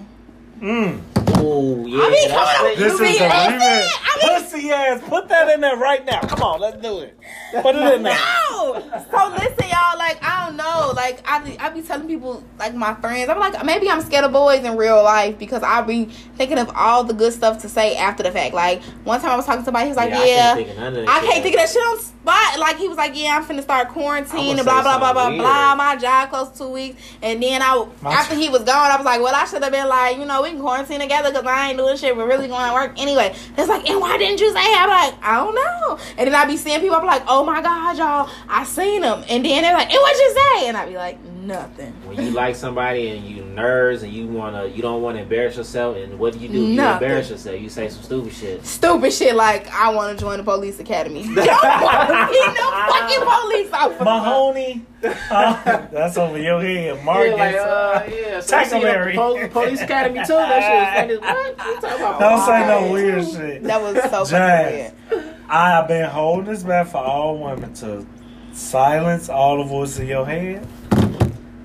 Mm, 0.61 1.01
Ooh, 1.39 1.85
yeah. 1.88 2.01
I 2.03 2.09
mean, 2.09 2.29
come 2.29 2.39
on, 2.39 2.65
this 2.65 2.79
You 2.79 2.85
is 2.85 2.99
be 2.99 3.17
the 3.19 3.25
innocent? 3.25 3.61
remix. 3.61 3.88
I 3.88 4.27
mean- 4.29 4.43
Pussy 4.43 4.71
ass, 4.71 5.01
put 5.07 5.27
that 5.29 5.49
in 5.49 5.61
there 5.61 5.77
right 5.77 6.03
now. 6.05 6.19
Come 6.21 6.41
on, 6.41 6.59
let's 6.59 6.81
do 6.81 6.99
it. 7.01 7.17
Put 7.61 7.75
it 7.75 7.93
in 7.93 8.03
there. 8.03 8.17
No. 8.49 8.73
So 9.11 9.35
listen, 9.35 9.69
y'all. 9.69 9.97
Like 9.99 10.17
I 10.23 10.45
don't 10.45 10.57
know. 10.57 10.91
Like 10.95 11.21
I 11.29 11.39
be, 11.43 11.59
I 11.59 11.69
be 11.69 11.81
telling 11.81 12.07
people, 12.07 12.43
like 12.57 12.73
my 12.73 12.95
friends, 12.95 13.29
I'm 13.29 13.39
like 13.39 13.63
maybe 13.65 13.89
I'm 13.89 14.01
scared 14.01 14.25
of 14.25 14.31
boys 14.31 14.63
in 14.63 14.75
real 14.77 15.03
life 15.03 15.38
because 15.38 15.61
I 15.63 15.81
be 15.81 16.05
thinking 16.05 16.57
of 16.57 16.71
all 16.75 17.03
the 17.03 17.13
good 17.13 17.34
stuff 17.34 17.61
to 17.61 17.69
say 17.69 17.95
after 17.97 18.23
the 18.23 18.31
fact. 18.31 18.53
Like 18.55 18.81
one 19.03 19.21
time 19.21 19.31
I 19.31 19.35
was 19.35 19.45
talking 19.45 19.61
to 19.61 19.65
somebody, 19.65 19.85
he 19.85 19.89
was 19.89 19.97
like, 19.97 20.09
Yeah, 20.09 20.17
I 20.17 20.55
can't 20.55 20.57
think 20.57 20.69
of 20.69 20.77
none 20.77 20.95
of 20.95 21.07
I 21.07 21.19
can't 21.21 21.43
think 21.43 21.55
of 21.55 21.61
that 21.61 21.69
shit 21.69 21.84
on 22.28 22.38
spot. 22.38 22.60
Like 22.60 22.78
he 22.78 22.88
was 22.88 22.98
like, 22.98 23.18
"Yeah, 23.18 23.38
I'm 23.38 23.45
finna 23.45 23.62
start 23.62 23.90
quarantine 23.90 24.58
and 24.58 24.66
blah 24.66 24.82
blah 24.82 24.99
blah 24.99 25.14
blah 25.14 25.24
something 25.24 25.40
blah." 25.40 25.76
My 25.76 25.95
job 25.95 26.30
closed 26.30 26.56
two 26.58 26.70
weeks, 26.70 27.02
and 27.22 27.41
then 27.41 27.62
I 27.62 27.88
My 28.02 28.12
after 28.14 28.36
he 28.36 28.49
was 28.49 28.64
gone, 28.64 28.91
I 28.91 28.95
was 28.98 29.06
like, 29.06 29.22
"Well, 29.22 29.36
I 29.36 29.45
should 29.45 29.64
have 29.64 29.72
been 29.72 29.88
like, 29.88 30.18
you 30.18 30.26
know, 30.26 30.41
we 30.41 30.49
can 30.49 30.60
quarantine 30.60 30.99
together 30.99 31.32
because 31.32 31.45
I 31.45 31.70
ain't 31.70 31.78
doing 31.78 31.98
shit. 31.98 32.16
We're 32.16 32.28
really 32.28 32.48
going 32.48 32.68
to 32.68 32.74
work 32.74 32.94
anyway." 32.98 33.36
It's 33.58 33.70
like, 33.70 33.90
and 33.90 33.99
why 33.99 34.18
didn't 34.18 34.40
you 34.40 34.52
say? 34.54 34.76
I'm 34.76 34.90
like, 34.90 35.16
I 35.24 35.38
don't 35.38 35.56
know. 35.56 35.99
And 36.18 36.28
then 36.28 36.36
I'd 36.36 36.48
be 36.48 36.58
seeing 36.58 36.80
people, 36.80 36.98
I'm 36.98 37.06
like, 37.06 37.24
"Oh 37.28 37.44
my 37.44 37.62
god, 37.62 37.98
y'all, 37.98 38.30
I 38.48 38.64
seen 38.64 39.02
them," 39.02 39.24
and 39.30 39.45
then 39.45 39.62
they're 39.64 39.74
like, 39.74 39.91
"And 39.91 40.02
what 40.02 40.16
you 40.16 40.36
say?" 40.36 40.68
And 40.68 40.78
I'd 40.78 40.90
be 40.90 40.95
like, 40.95 41.18
"Nothing." 41.48 41.94
When 42.06 42.24
you 42.24 42.32
like 42.32 42.56
somebody 42.56 43.07
and 43.10 43.26
you 43.26 43.44
nerves 43.45 44.03
and 44.03 44.11
you 44.14 44.28
wanna, 44.28 44.65
you 44.65 44.82
don't 44.82 45.02
want 45.02 45.18
to 45.18 45.24
embarrass 45.24 45.57
yourself, 45.57 45.98
and 45.98 46.19
what 46.19 46.34
do 46.34 46.40
you 46.40 46.48
do? 46.49 46.60
You 46.60 46.82
embarrass 46.82 47.30
yourself. 47.30 47.60
You 47.60 47.69
say 47.69 47.90
some 47.90 48.03
stupid 48.03 48.34
shit. 48.34 48.65
Stupid 48.65 49.11
shit 49.14 49.36
like 49.36 49.68
I 49.74 49.90
want 49.90 50.18
to 50.18 50.24
join 50.24 50.38
the 50.38 50.44
police 50.44 50.80
academy. 50.80 51.24
Don't 51.36 51.36
want 51.36 52.10
to 52.10 52.28
be 52.32 52.48
no 52.48 52.72
fucking 52.72 53.26
police 53.26 53.72
officer. 53.74 54.03
Mahoney, 54.03 54.86
uh, 55.03 55.88
that's 55.91 56.18
over 56.18 56.38
your 56.38 56.61
head. 56.61 57.03
Mark 57.03 57.28
yeah, 57.28 57.34
like, 57.34 57.56
uh, 57.56 58.03
yeah, 58.15 58.40
so 58.41 58.57
Tackleberry. 58.57 59.15
Police, 59.15 59.52
police 59.53 59.82
Academy 59.82 60.19
too. 60.22 60.34
That 60.34 60.99
shit 60.99 61.19
was 61.19 61.22
funny. 61.24 61.34
What? 61.34 61.68
You 61.68 61.82
talking 61.82 61.99
about? 61.99 62.19
Don't 62.19 62.45
say 62.45 62.68
no 62.68 62.82
Right. 62.82 62.91
weird 62.91 63.26
shit. 63.26 63.64
That 63.64 63.82
was 63.82 63.95
so 63.95 64.10
fucking 64.10 64.28
Jazz. 64.30 64.94
weird. 65.11 65.34
I 65.49 65.69
have 65.72 65.88
been 65.88 66.10
holding 66.10 66.45
this 66.45 66.64
back 66.64 66.88
for 66.88 66.98
all 66.98 67.38
women 67.38 67.74
to 67.76 68.06
silence 68.52 69.30
all 69.30 69.57
the 69.57 69.64
voices 69.64 69.99
in 69.99 70.07
your 70.07 70.26
head. 70.26 70.65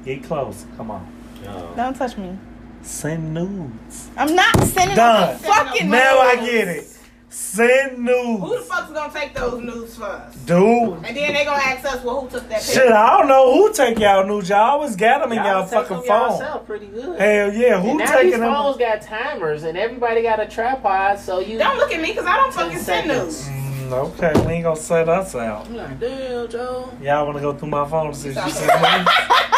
Get 0.04 0.24
close. 0.24 0.64
Come 0.76 0.90
on. 0.90 1.06
No. 1.44 1.72
Don't 1.76 1.94
touch 1.94 2.16
me. 2.16 2.36
Send 2.82 3.32
nudes. 3.32 4.10
I'm 4.16 4.34
not 4.34 4.60
sending 4.64 4.96
Done. 4.96 5.32
no 5.32 5.38
fucking 5.38 5.88
Now 5.90 6.18
I 6.20 6.34
nudes. 6.34 6.46
get 6.50 6.68
it. 6.68 6.88
Send 7.28 7.98
nudes. 7.98 8.40
Who 8.40 8.48
the 8.48 8.54
nudes. 8.56 8.66
fuck's 8.66 8.92
gonna 8.92 9.12
take 9.12 9.34
those 9.34 9.60
nudes 9.62 9.96
for 9.96 10.04
us? 10.04 10.34
Dude. 10.34 10.58
And 11.04 11.16
then 11.16 11.32
they 11.32 11.44
gonna 11.44 11.62
ask 11.62 11.84
us, 11.86 12.04
well, 12.04 12.20
who 12.22 12.28
took 12.28 12.42
that 12.48 12.60
picture? 12.60 12.80
Shit, 12.80 12.92
I 12.92 13.18
don't 13.18 13.28
know 13.28 13.54
who 13.54 13.72
take 13.72 13.98
y'all 13.98 14.26
nudes. 14.26 14.48
Y'all 14.50 14.58
always 14.58 14.96
got 14.96 15.20
them 15.22 15.32
in 15.32 15.38
y'all, 15.38 15.60
Y'all 15.60 15.62
take 15.62 15.72
fucking 15.88 15.96
them 15.98 16.06
phone. 16.06 16.30
yourself 16.32 16.66
pretty 16.66 16.86
good. 16.88 17.18
Hell 17.20 17.52
yeah, 17.54 17.80
who 17.80 17.90
and 17.90 17.92
who 17.92 17.98
now 17.98 18.06
taking 18.12 18.30
these 18.32 18.40
them? 18.40 18.52
phones 18.52 18.76
got 18.76 19.00
timers, 19.02 19.62
and 19.62 19.78
everybody 19.78 20.22
got 20.22 20.40
a 20.40 20.46
tripod, 20.46 21.18
so 21.20 21.38
you. 21.38 21.56
Don't 21.58 21.78
look 21.78 21.92
at 21.92 22.02
me, 22.02 22.14
cause 22.14 22.26
I 22.26 22.36
don't 22.36 22.52
fucking 22.52 22.78
send 22.78 23.08
nudes. 23.08 23.48
Mm, 23.48 23.92
okay, 23.92 24.32
we 24.46 24.52
ain't 24.54 24.64
gonna 24.64 24.76
set 24.76 25.08
us 25.08 25.34
out. 25.34 25.66
I'm 25.68 25.76
like, 25.76 26.00
damn, 26.00 26.48
Joe. 26.48 26.92
Y'all 27.00 27.24
wanna 27.26 27.40
go 27.40 27.54
through 27.54 27.68
my 27.68 27.88
phone 27.88 28.08
and 28.08 28.16
see 28.16 28.28
if 28.30 28.34
you 28.34 28.50
Stop 28.50 28.50
send 28.82 29.04
nudes? 29.06 29.10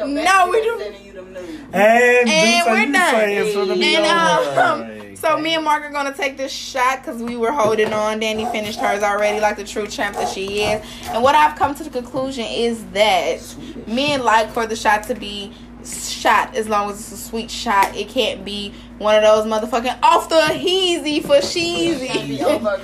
That's 0.00 0.10
your 0.10 0.24
No, 0.24 0.50
we 0.50 0.56
bet, 0.58 0.64
do- 0.64 0.78
sending 0.78 1.04
you 1.06 1.12
them 1.12 1.32
nudes. 1.32 1.48
And, 1.72 2.26
do 2.26 2.32
And 2.32 2.66
we're 2.66 2.86
you 2.86 2.92
done. 2.92 3.10
say 3.14 3.36
it's 3.36 3.56
And 3.56 4.58
um, 4.58 5.16
so 5.16 5.38
me 5.38 5.54
and 5.54 5.64
Mark 5.64 5.82
are 5.84 5.90
gonna 5.90 6.14
take 6.14 6.36
this 6.36 6.50
shot 6.52 7.02
because 7.02 7.22
we 7.22 7.36
were 7.36 7.52
holding 7.52 7.92
on. 7.92 8.20
Danny 8.20 8.46
finished 8.46 8.80
hers 8.80 9.02
already, 9.02 9.38
like 9.40 9.56
the 9.56 9.64
true 9.64 9.86
champ 9.86 10.16
that 10.16 10.28
she 10.28 10.62
is. 10.62 10.82
And 11.08 11.22
what 11.22 11.34
I've 11.34 11.56
come 11.58 11.74
to 11.74 11.84
the 11.84 11.90
conclusion 11.90 12.46
is 12.46 12.84
that 12.92 13.38
men 13.86 14.22
like 14.24 14.50
for 14.50 14.66
the 14.66 14.76
shot 14.76 15.02
to 15.04 15.14
be 15.14 15.52
shot 15.84 16.54
as 16.56 16.68
long 16.68 16.90
as 16.90 16.98
it's 17.00 17.12
a 17.12 17.16
sweet 17.16 17.50
shot. 17.50 17.94
It 17.96 18.08
can't 18.08 18.44
be 18.44 18.72
one 19.00 19.16
of 19.16 19.22
those 19.22 19.46
motherfucking 19.46 19.98
off 20.02 20.28
the 20.28 20.34
heezy 20.52 21.22
for 21.22 21.28
Can't 21.40 21.44
sheezy. 21.44 22.10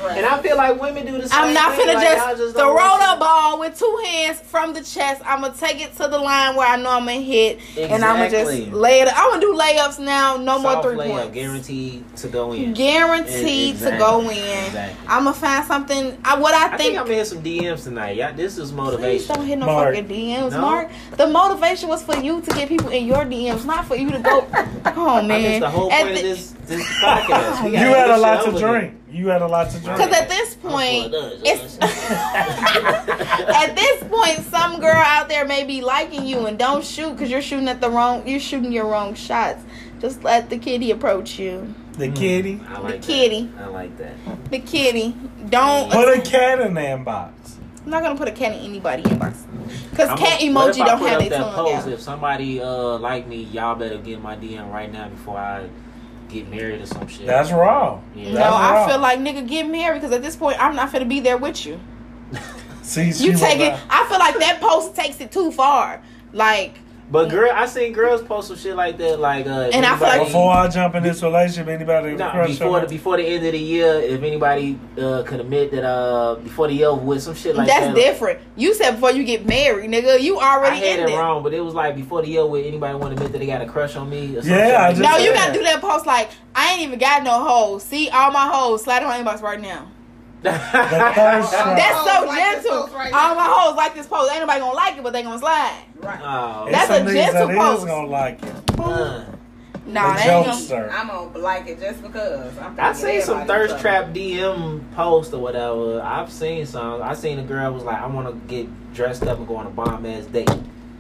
And 0.17 0.25
I 0.25 0.41
feel 0.41 0.57
like 0.57 0.81
women 0.81 1.05
do 1.05 1.13
the 1.21 1.29
same 1.29 1.39
I'm 1.39 1.53
not 1.55 1.77
thing. 1.77 1.87
finna 1.89 1.95
like, 1.95 2.37
just, 2.39 2.57
y'all 2.57 2.75
throw 2.75 3.15
the 3.15 3.21
ball 3.21 3.61
with 3.61 3.79
two 3.79 4.01
hands 4.03 4.41
from 4.41 4.73
the 4.73 4.81
chest. 4.83 5.21
I'm 5.27 5.43
gonna 5.43 5.53
take 5.55 5.83
it 5.83 5.93
to 5.97 6.09
the 6.09 6.19
line 6.19 6.57
where 6.57 6.67
I 6.67 6.77
know 6.77 6.89
I'm 6.91 7.01
gonna 7.05 7.21
hit, 7.21 7.61
and 7.77 8.03
I'm 8.03 8.17
gonna 8.17 8.31
just 8.31 8.73
lay 8.73 9.01
it. 9.03 9.09
I'm 9.15 9.31
gonna 9.31 9.41
do 9.43 9.55
layups 9.55 9.99
now. 9.99 10.39
No 10.39 10.59
more 10.59 10.83
three 10.83 10.97
layup, 10.97 11.11
points. 11.11 11.35
guaranteed 11.35 12.17
to 12.17 12.29
go 12.29 12.53
in. 12.53 12.73
Guaranteed 12.73 13.75
Exactly. 13.75 13.93
to 13.93 13.99
go 13.99 14.21
in. 14.31 14.65
Exactly. 14.67 15.07
I'm 15.09 15.25
gonna 15.25 15.35
find 15.35 15.65
something. 15.67 16.17
I, 16.25 16.39
what 16.39 16.55
I, 16.55 16.65
I 16.65 16.69
think 16.71 16.81
think. 16.81 16.99
I'm 16.99 17.05
gonna 17.05 17.15
hit 17.17 17.27
some 17.27 17.43
DMs 17.43 17.85
tonight. 17.85 18.17
Yeah, 18.17 18.33
this 18.33 18.57
is 18.57 18.71
Please 18.71 18.77
motivation. 18.77 19.35
don't 19.37 19.47
hit 19.47 19.59
no 19.59 19.67
Mark. 19.67 19.95
fucking 19.95 20.09
DMs, 20.09 20.53
No? 20.53 20.61
Mark. 20.63 20.91
The 21.19 21.27
motivation 21.27 21.89
was 21.91 22.03
for 22.03 22.17
you 22.17 22.41
to 22.41 22.51
get 22.53 22.69
people 22.69 22.89
in 22.89 23.05
your 23.07 23.25
DMs, 23.27 23.67
not 23.67 23.85
for 23.87 23.97
you 23.97 24.11
to 24.11 24.19
go. 24.19 24.47
Oh 24.99 25.17
I 25.19 25.27
man. 25.27 25.61
Missed 26.07 26.07
the 26.07 26.07
whole 26.07 26.07
At 26.07 26.15
point 26.15 26.23
the- 26.23 26.31
of 26.31 26.37
this 26.37 26.51
this 26.66 26.87
podcast. 26.99 27.70
You 27.70 27.78
had 27.78 28.11
a 28.11 28.16
lot 28.19 28.43
to 28.45 28.49
over 28.51 28.59
drink. 28.59 28.95
You 29.11 29.28
had 29.28 29.41
a 29.43 29.47
lot 29.47 29.70
to 29.70 29.78
drink. 29.81 29.97
Because 29.99 30.12
at 30.12 30.28
this 30.28 30.55
point, 30.57 31.12
That's 31.12 31.24
what 31.24 31.33
it 31.33 31.41
it's 31.45 31.78
at 33.57 33.74
this 33.77 34.03
point, 34.05 34.41
some 34.51 34.81
girl 34.81 34.93
out 34.95 35.28
there 35.28 35.45
may 35.47 35.65
be 35.65 35.81
liking 35.81 36.27
you 36.27 36.47
and 36.47 36.59
don't 36.59 36.85
shoot 36.85 37.12
because 37.12 37.31
you're 37.31 37.41
shooting 37.43 37.69
at 37.69 37.81
the 37.81 37.89
wrong. 37.91 38.27
You're 38.27 38.41
shooting 38.41 38.73
your 38.73 38.87
wrong 38.87 39.15
shots. 39.15 39.62
Just 40.01 40.23
let 40.24 40.51
the 40.51 40.59
kitty 40.59 40.91
approach 40.91 41.39
you. 41.39 41.74
The 41.93 42.11
kitty. 42.11 42.61
I 42.69 42.78
like 42.81 43.01
The 43.01 43.07
kitty. 43.07 43.43
That. 43.47 43.62
I 43.62 43.66
like 43.69 43.97
that. 43.99 44.15
The 44.51 44.59
kitty. 44.59 45.15
Don't. 45.49 45.91
Put 45.91 46.19
a 46.19 46.20
cat 46.20 46.61
in 46.61 46.74
the 46.74 46.81
inbox. 46.83 47.33
I'm 47.85 47.91
not 47.91 48.03
gonna 48.03 48.19
put 48.19 48.28
a 48.28 48.33
cat 48.33 48.53
in 48.53 48.59
anybody 48.65 49.05
inbox 49.05 49.37
because 49.91 50.09
I'm 50.11 50.19
cat 50.19 50.43
a- 50.43 50.45
emoji 50.49 50.78
don't 50.85 50.99
have 50.99 51.01
up 51.01 51.19
their 51.20 51.28
that 51.31 51.39
tongue 51.39 51.55
post? 51.55 51.87
out. 51.87 51.93
If 51.93 52.01
somebody 52.01 52.61
uh 52.61 52.99
like 52.99 53.28
me, 53.28 53.45
y'all 53.45 53.77
better 53.77 53.97
get 53.99 54.20
my 54.20 54.37
DM 54.37 54.70
right 54.73 54.93
now 54.93 55.09
before 55.09 55.39
I 55.39 55.69
get 56.28 56.48
married 56.48 56.81
or 56.81 56.86
some 56.86 57.07
shit. 57.07 57.27
That's 57.27 57.51
raw. 57.51 58.01
Yeah. 58.15 58.28
No, 58.28 58.35
That's 58.35 58.55
I 58.55 58.74
wrong. 58.74 58.89
feel 58.89 58.98
like 58.98 59.19
nigga 59.20 59.48
get 59.48 59.69
married 59.69 60.01
because 60.01 60.15
at 60.15 60.23
this 60.23 60.36
point 60.36 60.57
I'm 60.62 60.74
not 60.77 60.93
gonna 60.93 61.05
be 61.05 61.20
there 61.20 61.36
with 61.36 61.65
you. 61.66 61.81
See, 62.82 63.07
You 63.11 63.36
take 63.36 63.61
it. 63.61 63.78
I 63.90 64.07
feel 64.09 64.19
like 64.19 64.39
that 64.39 64.59
post 64.61 64.94
takes 64.94 65.20
it 65.20 65.32
too 65.32 65.51
far. 65.51 66.03
Like, 66.32 66.78
But 67.09 67.28
girl, 67.31 67.49
I 67.55 67.66
seen 67.66 67.93
girls 67.93 68.20
post 68.20 68.49
some 68.49 68.57
shit 68.57 68.74
like 68.74 68.99
that, 68.99 69.20
like 69.20 69.47
uh, 69.47 69.69
if 69.69 69.74
And 69.77 69.87
I 69.87 69.91
feel 69.97 70.01
like- 70.09 70.12
anybody- 70.15 70.24
Before 70.24 70.51
I 70.53 70.66
jump 70.69 70.95
in 70.97 71.03
this 71.05 71.23
relationship, 71.23 71.69
anybody 71.69 72.16
No, 72.16 72.31
crush 72.31 72.49
before 72.59 72.81
the, 72.81 72.87
before 72.89 73.16
the 73.16 73.23
end 73.23 73.47
of 73.47 73.53
the 73.53 73.59
year, 73.59 74.01
if 74.01 74.20
anybody 74.24 74.77
uh, 75.01 75.23
could 75.24 75.39
admit 75.39 75.70
that 75.70 75.85
uh 75.85 76.35
before 76.43 76.66
the 76.66 76.74
year 76.74 76.89
over 76.89 77.01
with 77.05 77.23
some 77.23 77.35
shit 77.37 77.55
like 77.55 77.69
that's 77.69 77.87
that. 77.87 77.95
different. 77.95 78.41
You 78.57 78.74
said 78.74 78.93
before 78.93 79.12
you 79.12 79.23
get 79.23 79.47
married, 79.47 79.89
nigga. 79.89 80.20
You 80.20 80.39
already 80.39 80.45
I 80.45 80.57
already 80.57 80.81
had 80.87 80.99
in 81.01 81.09
it 81.09 81.12
it. 81.12 81.16
wrong, 81.16 81.45
but 81.45 81.55
it 81.55 81.61
was 81.61 81.74
like 81.74 81.95
before 81.95 82.23
the 82.23 82.28
year 82.28 82.45
with 82.45 82.66
anybody 82.66 82.99
want 82.99 83.11
to 83.16 83.23
admit 83.23 83.31
that 83.33 83.39
they 83.39 83.47
got 83.47 83.62
a 83.62 83.66
crush 83.66 83.95
on 83.95 84.11
me. 84.11 84.37
Or 84.37 84.43
some 84.43 84.51
Yeah, 84.51 84.85
I 84.85 84.91
just 84.91 85.01
No, 85.03 85.09
that. 85.11 85.20
you 85.20 85.27
said 85.28 85.35
gotta 85.37 85.53
do 85.53 85.62
that 85.62 85.81
post 85.81 86.07
like 86.07 86.31
I 86.57 86.73
ain't 86.73 86.83
even 86.83 86.99
got 86.99 87.23
no 87.23 87.39
hoes. 87.45 87.85
See 87.85 88.09
all 88.11 88.33
my 88.33 88.49
hoes. 88.49 88.83
Slide 88.83 89.03
in 89.03 89.09
my 89.09 89.19
inbox 89.33 89.43
right 89.43 89.61
now. 89.61 89.87
The 90.43 90.53
thirst 90.53 91.51
trap. 91.53 91.77
That's 91.77 91.99
so 92.21 92.27
like 92.27 92.39
gentle. 92.39 92.87
right 92.95 93.13
all 93.13 93.29
now. 93.31 93.35
my 93.35 93.47
hoes 93.49 93.77
like 93.77 93.95
this 93.95 94.07
post. 94.07 94.31
Ain't 94.33 94.41
nobody 94.41 94.61
gonna 94.61 94.75
like 94.75 94.97
it, 94.97 95.03
but 95.03 95.13
they 95.13 95.23
gonna 95.23 95.39
slide. 95.39 95.83
Right. 95.97 96.21
Oh, 96.23 96.69
That's 96.71 96.91
a 96.91 97.13
gentle 97.13 97.49
that 97.49 97.51
is 97.51 97.57
post. 97.59 97.87
gonna 97.87 98.07
like 98.09 98.43
it. 98.43 98.55
uh, 98.81 99.25
Nah, 99.89 100.15
the 100.17 100.23
they 100.25 100.31
ain't 100.31 100.69
gonna. 100.69 100.89
I'm 100.93 101.07
gonna 101.09 101.39
like 101.39 101.69
it 101.69 101.79
just 101.81 102.03
because. 102.03 102.59
I'm 102.59 102.79
I 102.79 102.93
thinking 102.93 103.21
seen 103.21 103.23
some 103.23 103.47
thirst 103.47 103.75
in 103.77 103.81
trap 103.81 104.07
DM 104.13 104.93
post 104.95 105.33
or 105.33 105.39
whatever. 105.39 106.01
I've 106.03 106.31
seen 106.33 106.67
some. 106.67 107.03
I 107.03 107.15
seen 107.15 107.39
a 107.39 107.45
girl 107.45 107.73
was 107.73 107.85
like, 107.85 108.01
I 108.01 108.07
want 108.07 108.27
to 108.29 108.35
get 108.49 108.69
dressed 108.95 109.23
up 109.25 109.39
and 109.39 109.47
go 109.47 109.57
on 109.57 109.67
a 109.67 109.71
bomb 109.71 110.05
ass 110.07 110.27
date. 110.27 110.51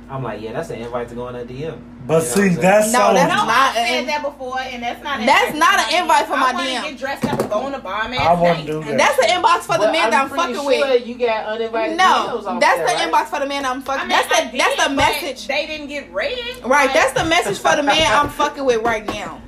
I'm 0.08 0.22
like, 0.22 0.40
yeah, 0.40 0.52
that's 0.52 0.70
an 0.70 0.78
invite 0.80 1.08
to 1.08 1.14
go 1.16 1.26
on 1.26 1.34
a 1.34 1.44
DM. 1.44 1.78
But 2.06 2.22
You 2.22 2.28
know 2.28 2.34
see, 2.34 2.40
what 2.40 2.50
I'm 2.50 2.62
that's 2.62 2.92
No, 2.92 2.98
so. 2.98 3.14
that's 3.14 3.32
No, 3.34 3.46
not 3.46 3.76
I 3.76 3.78
an- 3.80 3.86
said 3.88 4.08
that 4.08 4.22
before, 4.22 4.60
and 4.60 4.82
that's 4.82 5.02
not. 5.02 5.26
That's 5.26 5.54
not 5.58 5.78
an 5.80 6.02
invite 6.02 6.26
for 6.26 6.36
my 6.36 6.50
I 6.50 6.52
wanna 6.52 6.68
DM. 6.70 6.82
Get 6.90 6.98
dressed 6.98 7.24
up 7.24 7.40
and 7.40 7.50
go 7.50 7.58
on 7.66 7.74
a 7.74 7.78
bomb 7.80 8.12
ass 8.14 8.20
I 8.20 8.32
wouldn't 8.40 8.66
do 8.66 8.84
that. 8.84 8.96
That's 8.96 9.16
the 9.16 9.26
inbox 9.26 9.60
for 9.66 9.72
the 9.74 9.90
But 9.90 9.92
men 9.92 10.10
that 10.10 10.22
I'm 10.22 10.28
pretty 10.28 10.54
fucking 10.54 10.70
sure 10.70 10.88
with. 10.92 11.06
You 11.06 11.14
got 11.18 11.46
uninvited 11.46 11.98
DMs 11.98 12.44
No, 12.44 12.58
that's 12.60 12.78
the 12.78 12.84
right? 12.84 13.12
inbox 13.12 13.26
for 13.26 13.40
the 13.40 13.46
man 13.46 13.64
I'm 13.64 13.82
fucking. 13.82 14.00
I 14.00 14.04
mean, 14.04 14.10
that's 14.10 14.28
the 14.52 14.56
that's 14.58 14.84
the 14.86 14.90
message. 14.94 15.46
They 15.48 15.66
didn't 15.66 15.88
get 15.88 16.12
read. 16.12 16.62
Right, 16.64 16.92
that's 16.92 17.12
the 17.12 17.24
message 17.24 17.58
for 17.58 17.74
the 17.74 17.82
man 17.82 18.06
I'm 18.12 18.28
fucking 18.40 18.64
with 18.64 18.82
right 18.82 19.04
now. 19.06 19.40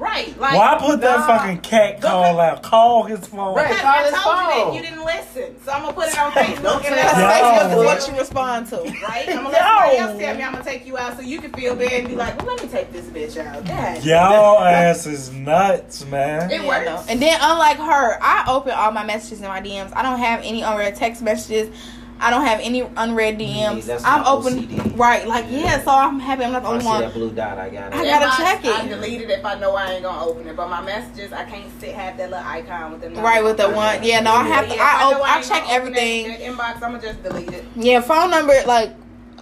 Right. 0.00 0.36
Like, 0.40 0.56
Why 0.56 0.76
put 0.80 1.00
that 1.02 1.20
Nah. 1.20 1.26
fucking 1.26 1.58
cat 1.60 2.00
call 2.00 2.40
out? 2.40 2.62
Call 2.62 3.04
his 3.04 3.26
phone. 3.26 3.54
Right. 3.54 3.68
Because 3.68 3.80
Call 3.82 3.94
I 3.94 4.02
his 4.04 4.12
told 4.12 4.36
you 4.36 4.48
that 4.48 4.74
you 4.74 4.82
didn't 4.82 5.04
listen, 5.04 5.54
so 5.64 5.72
I'm 5.72 5.82
gonna 5.82 5.92
put 5.92 6.08
it 6.08 6.18
on 6.18 6.32
Facebook 6.32 6.74
and 6.74 6.82
Because 6.82 7.16
let 7.16 7.40
Yo. 7.40 7.76
Facebook 7.76 7.84
what 7.84 8.08
you 8.08 8.18
respond 8.18 8.66
to. 8.68 8.76
Right? 9.06 9.28
I'm 9.28 9.36
gonna 9.44 9.48
let 9.50 9.62
somebody 9.62 9.96
Yo. 9.96 10.02
else 10.02 10.18
tell 10.18 10.34
me 10.36 10.42
I'm 10.42 10.52
gonna 10.52 10.64
take 10.64 10.86
you 10.86 10.98
out 10.98 11.16
so 11.16 11.20
you 11.22 11.40
can 11.40 11.52
feel 11.52 11.76
bad 11.76 11.92
and 11.92 12.08
be 12.08 12.16
like, 12.16 12.36
well, 12.38 12.46
let 12.56 12.62
me 12.64 12.68
take 12.68 12.92
this 12.92 13.06
bitch 13.06 13.44
out. 13.44 13.64
God. 13.66 14.02
Y'all 14.04 14.58
ass 14.60 15.06
is 15.06 15.30
nuts, 15.32 16.04
man. 16.06 16.50
It 16.50 16.62
Yeah, 16.62 16.68
works. 16.68 16.86
no. 16.86 17.04
And 17.08 17.20
then 17.20 17.38
unlike 17.40 17.76
her, 17.78 18.18
I 18.22 18.44
open 18.48 18.72
all 18.72 18.92
my 18.92 19.04
messages 19.04 19.40
in 19.40 19.48
my 19.48 19.60
DMs. 19.60 19.92
I 19.94 20.02
don't 20.02 20.18
have 20.18 20.40
any 20.42 20.62
unread 20.62 20.96
text 20.96 21.22
messages. 21.22 21.74
I 22.20 22.30
don't 22.30 22.44
have 22.44 22.60
any 22.60 22.82
unread 22.82 23.38
mm, 23.38 23.54
DMs. 23.54 23.86
that's 23.86 24.04
I'm 24.04 24.24
open. 24.26 24.66
OCD. 24.68 24.98
Right, 24.98 25.26
like 25.26 25.46
yeah. 25.48 25.82
So 25.82 25.90
I'm 25.90 26.20
happy 26.20 26.44
I'm 26.44 26.52
not 26.52 26.62
the 26.62 26.68
only 26.68 26.84
one. 26.84 27.00
that 27.00 27.14
blue 27.14 27.30
dot, 27.30 27.58
I 27.58 27.70
got 27.70 27.92
i 27.94 28.04
gotta 28.04 28.26
Inbox, 28.26 28.36
check 28.36 28.64
it. 28.64 28.70
I 28.78 28.86
delete 28.88 29.22
it 29.22 29.30
if 29.30 29.44
I 29.44 29.58
know 29.58 29.74
I 29.74 29.92
ain't 29.92 30.02
gonna 30.02 30.24
open 30.24 30.46
it. 30.46 30.54
But 30.56 30.68
my 30.68 30.82
messages, 30.82 31.32
I 31.32 31.44
can't 31.44 31.70
sit 31.80 31.94
have 31.94 32.16
that 32.18 32.30
little 32.30 32.46
icon 32.46 32.92
with 32.92 33.00
them. 33.00 33.14
Right 33.14 33.42
with 33.42 33.56
the 33.56 33.70
one. 33.70 34.02
Yeah, 34.04 34.20
no, 34.20 34.32
I 34.32 34.44
have 34.44 34.68
to. 34.68 34.74
Yeah, 34.74 34.96
if 34.98 35.04
I 35.04 35.10
know 35.10 35.16
open, 35.16 35.30
I 35.30 35.36
ain't 35.38 35.46
check 35.46 35.56
gonna 35.62 35.66
that- 35.68 35.72
everything. 35.74 36.28
That, 36.28 36.40
inbox, 36.40 36.74
I'm 36.76 36.80
gonna 36.92 37.00
just 37.00 37.22
delete 37.22 37.50
it. 37.52 37.64
Yeah, 37.76 38.00
phone 38.00 38.30
number. 38.30 38.52
Like 38.66 38.92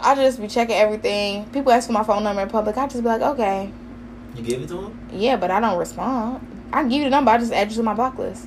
I 0.00 0.14
just 0.14 0.40
be 0.40 0.46
checking 0.46 0.76
everything. 0.76 1.46
People 1.50 1.72
ask 1.72 1.88
for 1.88 1.92
my 1.92 2.04
phone 2.04 2.22
number 2.22 2.42
in 2.42 2.48
public. 2.48 2.76
I 2.76 2.86
just 2.86 3.02
be 3.02 3.08
like, 3.08 3.22
okay, 3.22 3.72
You 4.36 4.42
give 4.42 4.62
it 4.62 4.68
to 4.68 4.74
them? 4.74 5.08
yeah, 5.12 5.36
but 5.36 5.50
I 5.50 5.58
don't 5.58 5.78
respond. 5.78 6.46
I 6.72 6.82
can 6.82 6.88
give 6.90 6.98
you 6.98 7.04
the 7.04 7.10
number. 7.10 7.30
I 7.32 7.38
just 7.38 7.52
add 7.52 7.70
you 7.70 7.76
to 7.78 7.82
my 7.82 7.94
block 7.94 8.16
list. 8.18 8.46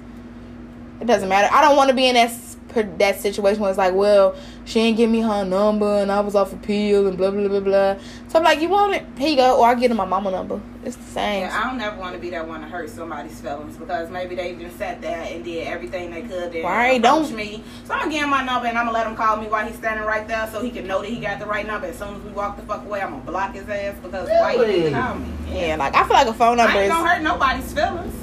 It 1.01 1.07
doesn't 1.07 1.27
matter. 1.27 1.49
I 1.53 1.61
don't 1.61 1.75
want 1.75 1.89
to 1.89 1.95
be 1.95 2.07
in 2.07 2.13
that 2.13 2.29
s- 2.29 2.50
per- 2.50 2.50
that 2.73 3.19
situation 3.19 3.61
where 3.61 3.69
it's 3.69 3.77
like, 3.77 3.93
well, 3.93 4.35
she 4.65 4.79
ain't 4.79 4.97
give 4.97 5.09
me 5.09 5.21
her 5.21 5.43
number 5.45 5.97
and 5.99 6.11
I 6.11 6.19
was 6.21 6.35
off 6.35 6.53
a 6.53 6.57
pill 6.57 7.07
and 7.07 7.17
blah 7.17 7.31
blah 7.31 7.47
blah 7.47 7.59
blah. 7.59 7.95
So 8.27 8.39
I'm 8.39 8.43
like, 8.45 8.61
you 8.61 8.69
want 8.69 8.93
it? 8.95 9.05
Here 9.17 9.29
you 9.29 9.35
go. 9.35 9.59
Or 9.59 9.67
I 9.67 9.75
give 9.75 9.91
her 9.91 9.95
my 9.95 10.05
mama 10.05 10.31
number. 10.31 10.61
It's 10.83 10.95
the 10.95 11.03
same. 11.03 11.41
Yeah, 11.43 11.61
I 11.63 11.69
don't 11.69 11.79
ever 11.79 11.97
want 11.99 12.15
to 12.15 12.19
be 12.19 12.31
that 12.31 12.47
one 12.47 12.61
to 12.61 12.67
hurt 12.67 12.89
somebody's 12.89 13.39
feelings 13.39 13.77
because 13.77 14.09
maybe 14.09 14.33
they 14.33 14.55
just 14.55 14.77
sat 14.79 14.99
there 15.01 15.21
and 15.29 15.43
did 15.43 15.67
everything 15.67 16.09
they 16.09 16.23
could 16.23 16.51
to 16.53 16.63
Right, 16.63 16.99
don't- 17.01 17.31
me. 17.35 17.63
So 17.85 17.93
I'm 17.93 17.99
gonna 17.99 18.11
give 18.11 18.23
him 18.23 18.29
my 18.29 18.43
number 18.43 18.67
and 18.67 18.77
I'm 18.77 18.85
gonna 18.85 18.97
let 18.97 19.05
him 19.05 19.15
call 19.15 19.37
me 19.37 19.47
while 19.47 19.65
he's 19.67 19.75
standing 19.75 20.05
right 20.05 20.27
there 20.27 20.49
so 20.51 20.61
he 20.63 20.71
can 20.71 20.87
know 20.87 21.01
that 21.01 21.09
he 21.09 21.17
got 21.19 21.39
the 21.39 21.45
right 21.45 21.67
number. 21.67 21.87
As 21.87 21.97
soon 21.99 22.15
as 22.15 22.21
we 22.23 22.31
walk 22.31 22.55
the 22.55 22.63
fuck 22.63 22.83
away, 22.85 23.01
I'm 23.01 23.11
gonna 23.11 23.23
block 23.23 23.53
his 23.53 23.67
ass 23.69 23.95
because 24.01 24.27
why 24.29 24.53
you 24.53 24.61
Really? 24.61 24.73
didn't 24.81 25.01
call 25.01 25.15
me? 25.15 25.27
yeah, 25.51 25.75
like 25.75 25.95
I 25.95 26.03
feel 26.03 26.13
like 26.13 26.27
a 26.27 26.33
phone 26.33 26.57
number 26.57 26.71
I 26.73 26.77
is. 26.77 26.89
ain't 26.89 26.93
gonna 26.93 27.09
hurt 27.09 27.21
nobody's 27.21 27.73
feelings. 27.73 28.15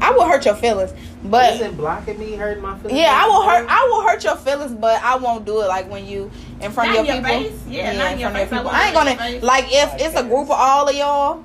Yeah, 0.00 0.06
I 0.08 0.10
will 0.12 0.24
hurt 0.26 0.44
your 0.44 0.54
feelings, 0.54 0.92
but 1.24 1.54
Isn't 1.54 1.76
blocking 1.76 2.18
me 2.18 2.32
hurting 2.34 2.62
my 2.62 2.76
feelings? 2.78 2.98
Yeah, 2.98 3.12
I 3.14 3.26
will 3.28 3.42
hurt. 3.42 3.66
I 3.68 3.88
will 3.92 4.02
hurt 4.02 4.24
your 4.24 4.36
feelings, 4.36 4.72
but 4.72 5.02
I 5.02 5.16
won't 5.16 5.44
do 5.44 5.60
it 5.62 5.66
like 5.68 5.90
when 5.90 6.06
you 6.06 6.30
in 6.60 6.70
front 6.72 6.90
Not 6.90 7.00
of 7.00 7.06
your 7.06 7.16
in 7.16 7.24
people. 7.24 7.40
face. 7.42 7.62
Yeah, 7.68 7.92
not 7.98 8.12
in 8.12 8.18
your 8.18 8.30
front 8.30 8.42
of 8.44 8.48
face. 8.50 8.52
I 8.52 8.56
people. 8.58 8.64
won't 8.64 8.76
I 8.76 9.26
ain't 9.26 9.40
gonna 9.40 9.46
like 9.46 9.64
if 9.68 9.94
it's 10.00 10.16
a 10.16 10.22
group 10.22 10.44
of 10.44 10.50
all 10.52 10.88
of 10.88 10.94
y'all. 10.94 11.44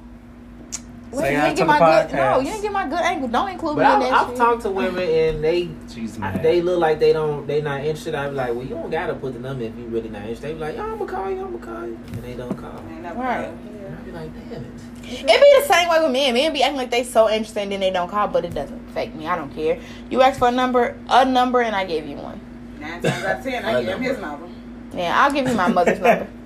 Well, 1.11 1.21
Say 1.23 1.31
you 1.33 1.39
hi 1.39 1.45
didn't 1.45 1.57
to 1.59 1.65
get 1.65 1.67
the 1.73 1.79
my 1.79 2.07
good. 2.07 2.15
No, 2.15 2.39
you 2.39 2.45
didn't 2.47 2.61
get 2.63 2.71
my 2.73 2.87
good 2.89 2.99
angle. 2.99 3.27
Don't 3.29 3.49
include 3.49 3.75
But 3.77 3.99
me 3.99 4.07
in 4.07 4.13
I, 4.13 4.17
that 4.17 4.21
I've 4.21 4.27
shit. 4.29 4.37
talked 4.37 4.61
to 4.63 4.69
women 4.71 5.07
and 5.07 5.41
they 5.43 5.69
She's 5.93 6.19
I- 6.21 6.37
they 6.39 6.61
look 6.61 6.79
like 6.79 6.99
they 6.99 7.13
don't 7.13 7.47
they 7.47 7.61
not 7.61 7.81
interested. 7.81 8.15
I'm 8.15 8.35
like, 8.35 8.49
well, 8.53 8.63
you 8.63 8.75
don't 8.75 8.89
gotta 8.89 9.13
put 9.13 9.31
the 9.33 9.39
number 9.39 9.63
if 9.63 9.77
you 9.77 9.85
really 9.85 10.09
not 10.09 10.23
interested. 10.23 10.47
They 10.49 10.53
be 10.55 10.59
like, 10.59 10.77
oh, 10.77 10.81
I'm 10.81 10.97
gonna 10.97 11.09
call 11.11 11.29
you, 11.31 11.41
I'm 11.45 11.57
gonna 11.57 11.65
call 11.77 11.87
you, 11.87 11.99
and 12.07 12.23
they 12.23 12.33
don't 12.33 12.55
call. 12.57 12.83
Ain't 12.89 13.01
never 13.01 13.19
Right. 13.19 13.45
And 13.47 13.95
I 13.97 14.01
be 14.01 14.11
like, 14.11 14.49
damn 14.49 14.65
it. 14.65 14.71
It 15.07 15.27
be 15.27 15.61
the 15.61 15.73
same 15.73 15.89
way 15.89 16.01
with 16.01 16.11
men. 16.11 16.33
Men 16.33 16.53
be 16.53 16.63
acting 16.63 16.77
like 16.77 16.91
they 16.91 17.03
so 17.03 17.29
interested 17.29 17.61
and 17.61 17.71
then 17.71 17.79
they 17.79 17.91
don't 17.91 18.09
call, 18.09 18.27
but 18.27 18.43
it 18.45 18.53
doesn't 18.53 18.89
affect 18.89 19.15
me. 19.15 19.27
I 19.27 19.35
don't 19.35 19.53
care. 19.53 19.79
You 20.09 20.21
ask 20.21 20.39
for 20.39 20.47
a 20.47 20.51
number, 20.51 20.97
a 21.09 21.25
number, 21.25 21.61
and 21.61 21.75
I 21.75 21.85
gave 21.85 22.07
you 22.07 22.17
one. 22.17 22.39
Nine 22.79 23.01
times 23.01 23.23
out 23.23 23.37
of 23.39 23.43
ten, 23.43 23.65
I 23.65 23.81
give 23.81 23.97
him 23.97 24.01
his 24.01 24.19
number. 24.19 24.47
Yeah, 24.93 25.21
I'll 25.21 25.31
give 25.31 25.47
you 25.47 25.53
my 25.53 25.67
mother's 25.67 25.99
number. 25.99 26.27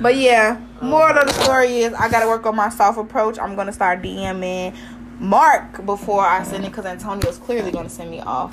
But 0.00 0.16
yeah, 0.16 0.60
moral 0.82 1.16
of 1.18 1.28
the 1.28 1.32
story 1.44 1.78
is 1.78 1.94
I 1.94 2.10
gotta 2.10 2.26
work 2.26 2.44
on 2.46 2.56
my 2.56 2.68
soft 2.68 2.98
approach. 2.98 3.38
I'm 3.38 3.54
gonna 3.54 3.72
start 3.72 4.02
DMing 4.02 4.74
Mark 5.20 5.86
before 5.86 6.26
I 6.26 6.42
send 6.42 6.64
it 6.64 6.70
because 6.70 6.84
Antonio's 6.84 7.38
clearly 7.38 7.70
gonna 7.70 7.88
send 7.88 8.10
me 8.10 8.20
off 8.20 8.52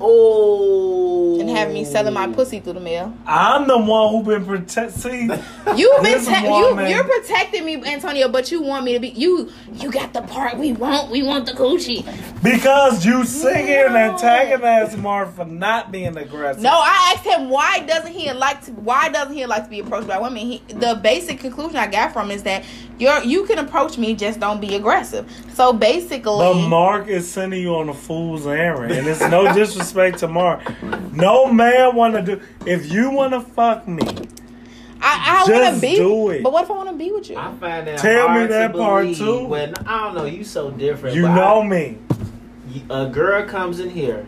Oh. 0.00 1.40
and 1.40 1.50
have 1.50 1.72
me 1.72 1.84
selling 1.84 2.14
my 2.14 2.26
pussy 2.28 2.60
through 2.60 2.74
the 2.74 2.80
mail. 2.80 3.12
I'm 3.26 3.66
the 3.66 3.78
one 3.78 4.10
who 4.10 4.22
been 4.22 4.44
protecting. 4.46 5.30
You've 5.76 6.02
been 6.02 6.24
te- 6.24 6.46
you, 6.46 6.80
you're 6.88 7.04
protecting 7.04 7.64
me, 7.64 7.82
Antonio, 7.84 8.28
but 8.28 8.50
you 8.50 8.62
want 8.62 8.84
me 8.84 8.92
to 8.94 9.00
be 9.00 9.08
you. 9.08 9.50
You 9.74 9.90
got 9.90 10.12
the 10.12 10.22
part 10.22 10.56
we 10.56 10.72
want. 10.72 11.10
We 11.10 11.22
want 11.22 11.46
the 11.46 11.52
coochie. 11.52 12.04
because 12.42 13.04
you 13.04 13.24
singing 13.24 13.70
and 13.70 13.96
antagonize 13.96 14.96
Mark 14.96 15.34
for 15.34 15.44
not 15.44 15.90
being 15.92 16.16
aggressive. 16.16 16.62
No, 16.62 16.70
I 16.72 17.14
asked 17.14 17.26
him 17.26 17.50
why 17.50 17.80
doesn't 17.80 18.12
he 18.12 18.30
like 18.32 18.64
to 18.66 18.72
why 18.72 19.08
doesn't 19.08 19.34
he 19.34 19.44
like 19.46 19.64
to 19.64 19.70
be 19.70 19.80
approached 19.80 20.06
by 20.08 20.18
women? 20.18 20.38
He, 20.38 20.62
the 20.68 20.98
basic 21.02 21.40
conclusion 21.40 21.76
I 21.76 21.86
got 21.88 22.12
from 22.12 22.30
is 22.30 22.42
that 22.44 22.64
you're 22.98 23.22
you 23.22 23.44
can 23.46 23.58
approach 23.58 23.98
me, 23.98 24.14
just 24.14 24.40
don't 24.40 24.60
be 24.60 24.74
aggressive. 24.74 25.30
So 25.54 25.72
basically, 25.72 26.38
But 26.38 26.68
Mark 26.68 27.08
is 27.08 27.30
sending 27.30 27.60
you 27.62 27.74
on 27.76 27.88
a 27.88 27.94
fool's 27.94 28.46
errand, 28.46 28.92
and 28.92 29.06
it's 29.06 29.20
no 29.20 29.52
disrespect 29.60 30.18
to 30.18 30.28
Mark. 30.28 30.60
No 31.12 31.52
man 31.52 31.94
want 31.96 32.14
to 32.14 32.22
do. 32.22 32.40
If 32.66 32.90
you 32.92 33.10
want 33.10 33.32
to 33.32 33.40
fuck 33.40 33.86
me, 33.88 34.02
I, 35.00 35.44
I 35.46 35.50
want 35.52 35.74
to 35.76 35.80
be. 35.80 35.96
do 35.96 36.30
it. 36.30 36.42
But 36.42 36.52
what 36.52 36.64
if 36.64 36.70
I 36.70 36.74
want 36.74 36.88
to 36.90 36.96
be 36.96 37.10
with 37.12 37.30
you? 37.30 37.36
I 37.36 37.52
find 37.56 37.86
that 37.86 37.98
Tell 37.98 38.28
me 38.30 38.46
that 38.46 38.72
to 38.72 38.78
part, 38.78 39.14
too. 39.14 39.44
When 39.46 39.74
I 39.86 40.04
don't 40.04 40.14
know, 40.14 40.24
you 40.24 40.44
so 40.44 40.70
different. 40.70 41.14
you 41.16 41.22
know 41.22 41.62
I- 41.62 41.66
me. 41.68 41.98
a 42.90 43.06
girl 43.08 43.44
comes 43.46 43.80
in 43.80 43.90
here. 43.90 44.26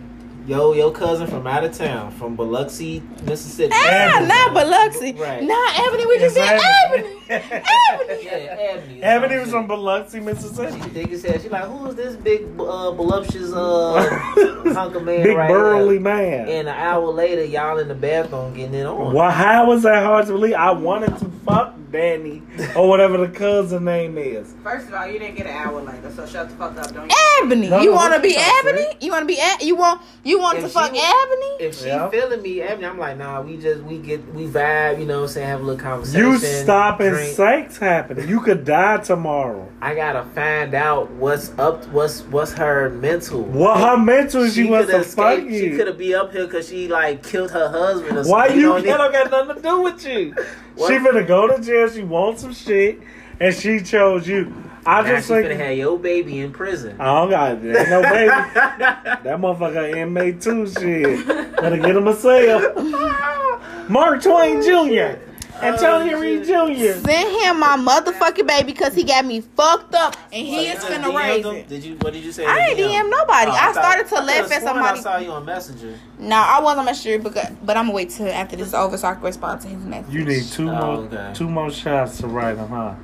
Yo, 0.51 0.73
your 0.73 0.91
cousin 0.91 1.29
from 1.29 1.47
out 1.47 1.63
of 1.63 1.73
town, 1.73 2.11
from 2.11 2.35
Biloxi, 2.35 3.01
Mississippi. 3.23 3.71
ah, 3.73 4.17
Ebony. 4.17 4.27
not 4.27 4.53
Biloxi. 4.53 5.13
Right. 5.13 5.45
Not 5.45 5.79
Ebony. 5.79 6.07
We 6.07 6.19
just 6.19 6.37
It's 6.37 6.45
said 6.45 6.61
Ebony. 6.91 7.15
Ebony. 7.29 7.65
Ebony. 7.93 8.25
Yeah, 8.25 8.57
Ebony. 8.59 9.01
Ebony 9.01 9.39
was 9.39 9.51
from 9.53 9.69
Biloxi, 9.69 10.19
Mississippi. 10.19 10.73
She 10.83 10.89
think 10.89 11.13
it 11.13 11.21
said 11.21 11.41
she 11.41 11.49
like, 11.49 11.67
who 11.67 11.87
is 11.87 11.95
this 11.95 12.17
big, 12.17 12.47
uh, 12.59 12.91
voluptuous 12.91 13.53
uh, 13.53 14.03
hunk 14.75 14.97
of 14.97 15.05
man 15.05 15.23
Big 15.23 15.37
right 15.37 15.49
burly 15.49 15.91
here? 15.95 16.01
man. 16.01 16.49
And 16.49 16.67
an 16.67 16.75
hour 16.75 17.07
later, 17.13 17.45
y'all 17.45 17.79
in 17.79 17.87
the 17.87 17.95
bathroom 17.95 18.53
getting 18.53 18.75
it 18.75 18.87
on. 18.87 19.15
Well, 19.15 19.31
how 19.31 19.69
was 19.69 19.85
that 19.85 20.03
hard 20.03 20.27
to 20.27 20.33
believe? 20.33 20.55
I 20.55 20.73
wanted 20.73 21.17
to 21.19 21.31
fuck 21.47 21.77
Danny 21.91 22.43
or 22.77 22.89
whatever 22.89 23.19
the 23.19 23.29
cousin 23.29 23.85
name 23.85 24.17
is. 24.19 24.55
First 24.63 24.89
of 24.89 24.95
all, 24.95 25.07
you 25.07 25.19
didn't 25.19 25.37
get 25.37 25.47
an 25.47 25.55
hour 25.57 25.81
later, 25.81 26.11
so 26.15 26.27
shut 26.27 26.49
the 26.49 26.55
fuck 26.57 26.77
up. 26.77 26.93
Don't 26.93 27.11
you? 27.11 27.17
Ebony. 27.43 27.69
No, 27.69 27.81
you 27.81 27.87
no, 27.91 27.97
want 27.97 28.13
to 28.13 28.19
what 28.19 28.23
be 28.23 28.29
you 28.29 28.35
trying 28.35 28.63
to 28.63 28.69
Ebony? 28.69 28.83
say? 28.83 28.97
You 29.01 29.11
want 29.13 29.23
to 29.23 29.27
be? 29.27 29.65
You 29.67 29.77
want? 29.77 30.03
You 30.23 30.39
want 30.41 30.59
If 30.59 30.65
to 30.65 30.71
fuck 30.71 30.93
was- 30.93 31.01
Ebony? 31.03 31.67
If 31.69 31.79
she 31.81 31.87
Yeah. 31.89 32.09
feeling 32.11 32.43
me, 32.43 32.61
Ebony, 32.61 32.87
I'm 32.87 32.99
like, 32.99 33.17
nah, 33.19 33.41
we 33.43 33.57
just 33.57 33.83
we 33.83 33.99
get 33.99 34.27
we 34.35 34.47
vibe, 34.47 35.01
you 35.01 35.07
know, 35.07 35.19
what 35.21 35.23
I'm 35.25 35.29
saying 35.29 35.47
have 35.49 35.61
a 35.61 35.65
little 35.65 35.81
conversation. 35.81 36.21
You 36.27 36.39
stopping 36.39 37.11
drink. 37.11 37.35
sex 37.37 37.79
happening. 37.79 38.29
You 38.29 38.41
could 38.41 38.65
die 38.65 38.99
tomorrow. 38.99 39.69
I 39.81 39.95
gotta 39.95 40.25
find 40.35 40.75
out 40.75 41.11
what's 41.13 41.51
up, 41.59 41.87
what's 41.89 42.21
what's 42.23 42.53
her 42.53 42.91
mental. 42.91 43.43
What 43.43 43.79
her 43.81 43.97
mental 43.97 44.49
she, 44.49 44.65
wants 44.65 44.91
to 44.91 45.03
fuck 45.05 45.39
escaped- 45.39 45.51
She 45.53 45.67
you. 45.67 45.77
could 45.77 45.87
have 45.89 45.99
be 45.99 46.15
up 46.15 46.33
here 46.33 46.47
because 46.47 46.69
she 46.69 46.89
like 46.89 47.23
killed 47.23 47.51
her 47.51 47.69
husband 47.69 48.13
or 48.19 48.25
something. 48.25 48.33
Why 48.33 48.47
you? 48.49 48.63
know, 48.63 48.81
That 48.91 48.97
don't 48.99 49.13
got 49.13 49.31
nothing 49.31 49.57
to 49.57 49.63
do 49.69 49.81
with 49.83 50.07
you. 50.07 50.35
What? 50.81 50.89
She 50.89 50.99
finna 50.99 51.27
go 51.27 51.47
to 51.55 51.63
jail. 51.63 51.89
She 51.91 52.03
wants 52.03 52.43
some 52.43 52.55
shit, 52.55 53.01
and 53.39 53.55
she 53.55 53.81
chose 53.81 54.27
you. 54.27 54.53
I 54.87 55.03
Now 55.03 55.09
just 55.09 55.29
she 55.29 55.35
finna 55.35 55.49
think 55.49 55.61
have 55.61 55.77
your 55.77 55.99
baby 55.99 56.41
in 56.41 56.53
prison. 56.53 56.97
I 56.99 57.05
don't 57.07 57.29
got 57.31 57.51
ain't 57.53 57.63
no 57.91 58.03
baby. 58.03 58.29
that 58.29 59.25
motherfucker 59.25 59.95
inmate 59.97 60.41
too. 60.41 60.67
Shit, 60.67 61.27
better 61.27 61.77
get 61.77 61.97
him 61.97 62.09
a 62.09 62.15
cell. 62.15 62.75
Mark 63.91 64.23
Twain 64.23 64.63
Jr. 64.63 65.19
Antonio 65.63 66.17
Oh, 66.17 66.21
Reed. 66.21 66.45
Jr. 66.45 67.01
Send 67.01 67.43
him 67.43 67.61
my 67.61 67.77
motherfucking 67.77 68.47
baby 68.47 68.73
because 68.73 68.95
he 68.95 69.05
got 69.05 69.25
me 69.25 69.41
fucked 69.41 69.95
up 69.95 70.17
and 70.33 70.47
he 70.47 70.55
So 70.57 70.61
is 70.63 70.75
just 70.75 70.87
finna 70.89 71.05
DM'd 71.05 71.17
raise 71.17 71.45
him? 71.45 71.55
it. 71.57 71.69
Did 71.69 71.85
you? 71.85 71.95
What 71.97 72.13
did 72.13 72.25
you 72.25 72.33
say? 72.33 72.47
I 72.47 72.59
ain't 72.69 72.79
to 72.79 72.85
DM 72.85 73.11
nobody. 73.11 73.51
Oh, 73.51 73.55
I 73.55 73.73
thought- 73.73 73.75
started 73.75 74.07
to 74.09 74.17
I 74.19 74.25
laugh 74.25 74.53
at 74.53 74.63
somebody. 74.63 74.99
I 74.99 75.03
saw 75.03 75.17
you 75.19 75.31
on 75.31 75.45
Messenger. 75.45 75.95
No, 76.19 76.37
I 76.37 76.61
wasn't 76.61 76.87
my 76.87 76.93
sure, 76.93 77.19
because, 77.19 77.49
but 77.63 77.77
I'm 77.77 77.85
gonna 77.87 77.95
wait 77.97 78.11
till 78.11 78.29
after 78.29 78.57
this 78.57 78.69
is 78.69 78.75
over 78.75 78.97
so 78.99 79.09
I 79.09 79.15
can 79.15 79.23
respond 79.23 79.61
to 79.63 79.69
his 79.69 79.85
message. 79.85 80.13
You 80.13 80.25
need 80.25 80.45
two 80.45 80.69
Oh, 80.71 80.75
more, 80.75 81.05
okay. 81.05 81.31
two 81.35 81.49
more 81.49 81.71
shots 81.71 82.19
to 82.19 82.27
write 82.27 82.57
him, 82.57 82.69
huh? 82.69 82.95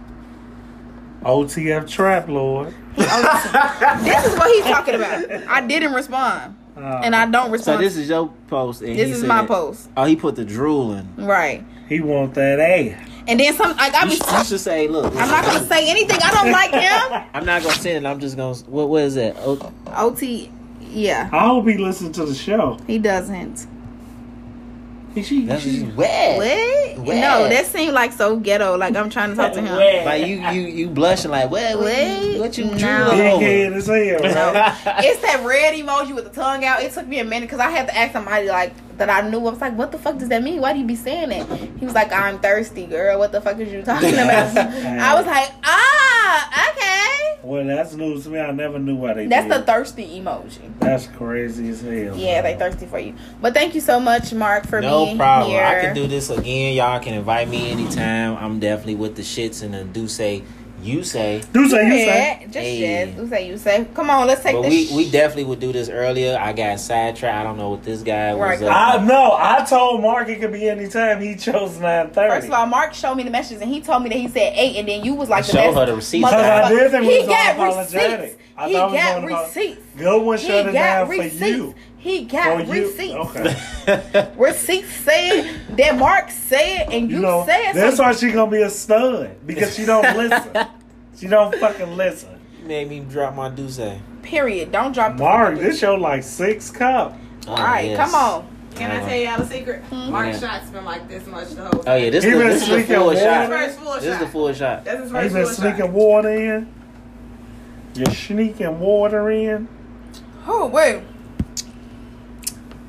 OTF 1.24 1.88
trap 1.88 2.28
lord. 2.28 2.72
This 2.96 3.06
is 4.26 4.38
what 4.38 4.50
he's 4.54 4.64
talking 4.64 4.94
about. 4.94 5.30
I 5.48 5.60
didn't 5.66 5.92
respond, 5.92 6.56
Uh, 6.76 7.00
and 7.02 7.16
I 7.16 7.26
don't 7.26 7.50
respond. 7.50 7.78
So 7.78 7.82
this 7.82 7.96
is 7.96 8.08
your 8.08 8.28
post. 8.48 8.82
And 8.82 8.96
This 8.98 9.06
he 9.06 9.12
is 9.12 9.20
said- 9.20 9.28
my 9.28 9.44
post, 9.44 9.88
Oh, 9.96 10.04
he 10.04 10.14
put 10.16 10.36
the 10.36 10.44
drooling. 10.44 11.08
right? 11.16 11.64
He 11.88 12.00
want 12.00 12.34
that 12.34 12.58
A. 12.60 12.96
And 13.28 13.40
then 13.40 13.54
some. 13.54 13.76
Like 13.76 13.92
I 13.94 14.04
You, 14.04 14.10
be. 14.10 14.16
should- 14.16 14.32
you 14.38 14.44
should 14.44 14.60
say, 14.60 14.86
look. 14.88 15.06
I'm 15.16 15.28
not 15.28 15.44
gonna 15.44 15.66
say 15.66 15.88
anything. 15.90 16.18
I 16.22 16.30
don't 16.30 16.52
like 16.52 16.72
him. 16.72 17.24
I'm 17.34 17.44
not 17.44 17.62
gonna 17.62 17.74
send 17.74 18.04
it. 18.04 18.08
I'm 18.08 18.20
just 18.20 18.36
gonna. 18.36 18.54
What? 18.68 18.88
What 18.88 19.02
is 19.02 19.14
that? 19.16 19.36
Oh, 19.40 19.72
Ot. 19.88 20.22
Yeah, 20.88 21.28
I 21.32 21.46
hope 21.46 21.66
he 21.66 21.76
listen 21.76 22.12
to 22.12 22.24
the 22.24 22.34
show. 22.34 22.78
he 22.86 22.98
doesn't. 22.98 23.66
She, 25.22 25.46
that's 25.46 25.62
she, 25.62 25.82
wet. 25.82 26.36
What? 26.96 27.06
Wet. 27.06 27.16
No, 27.20 27.48
that 27.48 27.66
seemed 27.66 27.94
like 27.94 28.12
so 28.12 28.36
ghetto. 28.36 28.76
Like 28.76 28.96
I'm 28.96 29.08
trying 29.10 29.30
to 29.30 29.36
talk 29.36 29.52
to 29.54 29.60
him. 29.62 29.74
Like 30.04 30.26
you, 30.26 30.36
you, 30.36 30.60
you 30.68 30.88
blushing 30.88 31.30
like 31.30 31.50
what? 31.50 31.78
What, 31.78 31.78
you- 31.78 31.84
Wait, 31.84 32.38
what 32.40 32.58
you 32.58 32.64
no. 32.66 32.76
drooling 32.78 33.40
big 33.40 33.66
over? 33.72 33.76
as 33.78 33.86
hell, 33.86 33.96
right? 34.54 35.04
It's 35.04 35.22
that 35.22 35.42
red 35.46 35.74
emoji 35.74 36.14
with 36.14 36.24
the 36.24 36.30
tongue 36.30 36.64
out. 36.64 36.82
It 36.82 36.92
took 36.92 37.06
me 37.06 37.18
a 37.20 37.24
minute 37.24 37.46
because 37.46 37.60
I 37.60 37.70
had 37.70 37.86
to 37.88 37.96
ask 37.96 38.12
somebody 38.12 38.48
like 38.48 38.72
that 38.98 39.08
I 39.10 39.28
knew. 39.28 39.38
I 39.38 39.42
was 39.50 39.60
like, 39.60 39.76
"What 39.76 39.92
the 39.92 39.98
fuck 39.98 40.18
does 40.18 40.28
that 40.30 40.42
mean? 40.42 40.60
Why 40.60 40.72
do 40.72 40.78
you 40.78 40.86
be 40.86 40.96
saying 40.96 41.30
it?" 41.32 41.46
He 41.78 41.84
was 41.84 41.94
like, 41.94 42.12
"I'm 42.12 42.38
thirsty, 42.38 42.86
girl. 42.86 43.18
What 43.18 43.32
the 43.32 43.40
fuck 43.40 43.58
is 43.58 43.72
you 43.72 43.82
talking 43.82 44.14
about?" 44.14 44.56
I 44.56 45.14
was 45.14 45.26
like, 45.26 45.50
"Ah, 45.64 46.15
okay." 46.70 47.38
Well, 47.42 47.64
that's 47.64 47.94
news 47.94 48.24
to 48.24 48.30
me. 48.30 48.40
I 48.40 48.50
never 48.50 48.78
knew 48.78 48.96
why 48.96 49.12
they 49.14 49.26
That's 49.26 49.46
did. 49.46 49.52
the 49.52 49.62
thirsty 49.66 50.20
emoji. 50.20 50.58
That's 50.80 51.06
crazy 51.06 51.68
as 51.68 51.80
hell. 51.80 52.16
Yeah, 52.16 52.42
they 52.42 52.56
thirsty 52.56 52.86
for 52.86 52.98
you. 52.98 53.14
But 53.40 53.54
thank 53.54 53.74
you 53.76 53.80
so 53.80 54.00
much, 54.00 54.32
Mark, 54.32 54.66
for 54.66 54.80
No 54.80 55.04
being 55.04 55.16
problem. 55.16 55.52
here. 55.52 55.62
I 55.64 55.80
can 55.80 55.94
do 55.94 56.08
this 56.08 56.28
again. 56.28 56.74
Y'all 56.74 56.98
can 56.98 57.14
invite 57.14 57.48
me 57.48 57.70
anytime. 57.70 58.36
I'm 58.38 58.58
definitely 58.58 58.96
with 58.96 59.14
the 59.14 59.22
shits 59.22 59.62
and 59.62 59.72
the 59.74 59.84
D'ussé, 59.84 60.42
you 60.86 61.02
say. 61.04 61.42
Do 61.52 61.68
say 61.68 61.84
you 61.86 61.92
say. 62.06 62.40
Just 62.44 62.56
Hey. 62.58 62.78
yes. 62.78 63.16
You 63.16 63.28
say 63.28 63.48
you 63.48 63.58
say. 63.58 63.86
Come 63.94 64.08
on, 64.10 64.26
let's 64.26 64.42
take 64.42 64.54
But 64.54 64.62
this. 64.62 64.90
we, 64.90 64.96
we 64.96 65.10
definitely 65.10 65.44
would 65.44 65.60
do 65.60 65.72
this 65.72 65.88
earlier. 65.88 66.38
I 66.40 66.52
got 66.52 66.78
sidetracked. 66.80 67.36
I 67.38 67.42
don't 67.42 67.58
know 67.58 67.70
what 67.70 67.82
this 67.82 68.02
guy 68.02 68.32
was. 68.34 68.40
Right. 68.40 68.62
up. 68.62 69.00
I 69.00 69.04
no. 69.04 69.36
I 69.38 69.64
told 69.68 70.00
Mark 70.00 70.28
it 70.28 70.40
could 70.40 70.52
be 70.52 70.68
any 70.68 70.88
time. 70.88 71.20
He 71.20 71.34
chose 71.36 71.78
nine 71.78 72.10
thirty. 72.10 72.30
First 72.30 72.48
of 72.48 72.54
all, 72.54 72.66
Mark 72.66 72.94
showed 72.94 73.14
me 73.16 73.22
the 73.24 73.30
messages 73.30 73.60
and 73.62 73.70
he 73.70 73.80
told 73.80 74.02
me 74.02 74.08
that 74.10 74.18
he 74.18 74.28
said 74.28 74.52
eight, 74.56 74.76
and 74.76 74.88
then 74.88 75.04
you 75.04 75.14
was 75.14 75.28
like, 75.28 75.44
the 75.46 75.52
Show 75.52 75.58
best 75.58 75.76
her 75.78 75.86
the 75.86 75.96
receipts. 75.96 76.24
motherfucker. 76.26 76.68
Because 76.68 76.70
I 76.70 76.70
did 76.70 76.90
think 76.92 77.04
he 77.04 77.18
was 77.18 77.28
got 77.28 77.56
unapologetic. 77.56 78.20
receipts. 78.22 78.42
I 78.58 78.68
he 78.68 78.74
thought 78.74 78.90
we 78.90 78.96
was 78.96 79.04
got 79.04 79.22
unapolo- 79.22 79.46
receipts. 79.46 79.82
Good 79.98 80.22
one 80.22 80.38
He 80.38 80.46
shut 80.46 80.66
it 80.66 80.72
got 80.72 80.72
down 80.72 81.06
for 81.06 81.12
receipts. 81.12 81.40
you. 81.42 81.74
He 81.98 82.24
got 82.24 82.66
For 82.66 82.74
you. 82.74 82.82
receipts. 82.84 83.14
Okay. 83.14 84.32
Receipts 84.38 84.88
said 84.94 85.60
that 85.76 85.98
Mark 85.98 86.30
said, 86.30 86.88
and 86.92 87.10
you, 87.10 87.16
You 87.16 87.22
know, 87.22 87.44
said 87.46 87.72
that's 87.74 87.96
something. 87.96 88.04
why 88.06 88.12
she 88.12 88.32
gonna 88.32 88.50
be 88.50 88.62
a 88.62 88.70
stud 88.70 89.36
because 89.46 89.74
she 89.74 89.84
don't 89.84 90.02
listen. 90.16 90.66
she 91.18 91.26
don't 91.26 91.54
fucking 91.56 91.96
listen. 91.96 92.30
Made 92.64 92.88
me 92.88 93.00
drop 93.00 93.34
my 93.34 93.48
do 93.48 93.68
say. 93.68 94.00
Period. 94.22 94.72
Don't 94.72 94.92
drop 94.92 95.14
Mark, 95.18 95.54
fucking 95.54 95.68
this 95.68 95.78
show 95.78 95.94
like 95.94 96.22
six 96.22 96.70
cup. 96.70 97.16
Oh, 97.46 97.50
All 97.52 97.56
right, 97.58 97.90
yes. 97.90 97.98
come 98.10 98.14
on. 98.14 98.48
Can 98.74 98.90
I 98.90 99.08
tell 99.08 99.16
y'all 99.18 99.42
a 99.42 99.46
secret? 99.46 99.82
Hmm? 99.84 100.10
Mark 100.10 100.26
Yeah. 100.32 100.38
shots 100.38 100.70
been 100.70 100.84
like 100.84 101.08
this 101.08 101.26
much 101.26 101.48
the 101.50 101.62
whole 101.62 101.70
time. 101.70 101.82
Oh 101.86 101.94
yeah, 101.96 102.10
this, 102.10 102.24
He 102.24 102.30
the, 102.30 102.36
been 102.38 102.46
this 102.48 102.62
is 102.62 102.68
the 102.68 102.74
sneaking 102.76 102.94
full 102.96 103.06
water. 103.06 103.20
shot. 103.20 103.48
First 103.48 103.78
full 103.80 103.94
This 103.94 104.04
is 104.04 104.10
shot. 104.10 104.20
the 104.20 104.26
full 104.26 104.52
shot. 104.52 104.82
He 104.86 105.08
first 105.10 105.34
been 105.34 105.46
sneaking 105.46 105.92
water 105.92 106.30
in. 106.30 106.74
You're 107.96 108.14
sneaking 108.14 108.78
water 108.78 109.30
in. 109.30 109.68
Oh 110.46 110.66
wait, 110.66 111.02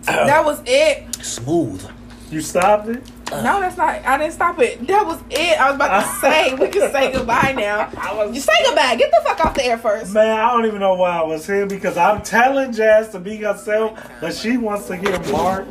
that 0.04 0.44
was 0.44 0.62
it. 0.66 1.16
Smooth. 1.24 1.90
You 2.30 2.42
stopped 2.42 2.90
it. 2.90 3.10
No, 3.32 3.60
that's 3.60 3.78
not. 3.78 4.06
I 4.06 4.18
didn't 4.18 4.34
stop 4.34 4.60
it. 4.60 4.86
That 4.88 5.06
was 5.06 5.22
it. 5.30 5.60
I 5.60 5.68
was 5.72 5.76
about 5.76 6.02
to 6.02 6.08
say 6.20 6.54
we 6.56 6.68
can 6.68 6.92
say 6.92 7.12
goodbye 7.12 7.54
now. 7.58 7.90
You 8.34 8.42
say 8.42 8.54
goodbye. 8.66 8.96
Get 8.96 9.12
the 9.12 9.22
fuck 9.24 9.46
off 9.46 9.54
the 9.54 9.66
air 9.66 9.78
first. 9.78 10.14
Man, 10.14 10.38
I 10.38 10.52
don't 10.52 10.66
even 10.66 10.80
know 10.80 10.96
why 10.96 11.18
I 11.18 11.24
was 11.24 11.46
here 11.46 11.66
because 11.66 11.96
I'm 11.98 12.22
telling 12.22 12.74
Jazz 12.74 13.10
to 13.10 13.20
be 13.20 13.38
herself, 13.38 13.98
but 14.20 14.34
she 14.34 14.58
wants 14.58 14.88
to 14.88 14.96
hear 14.98 15.18
Mark. 15.32 15.66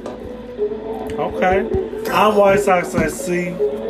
Okay. 1.18 2.10
I'm 2.10 2.36
White 2.36 2.60
Sox 2.60 2.88
SC, 2.90 3.28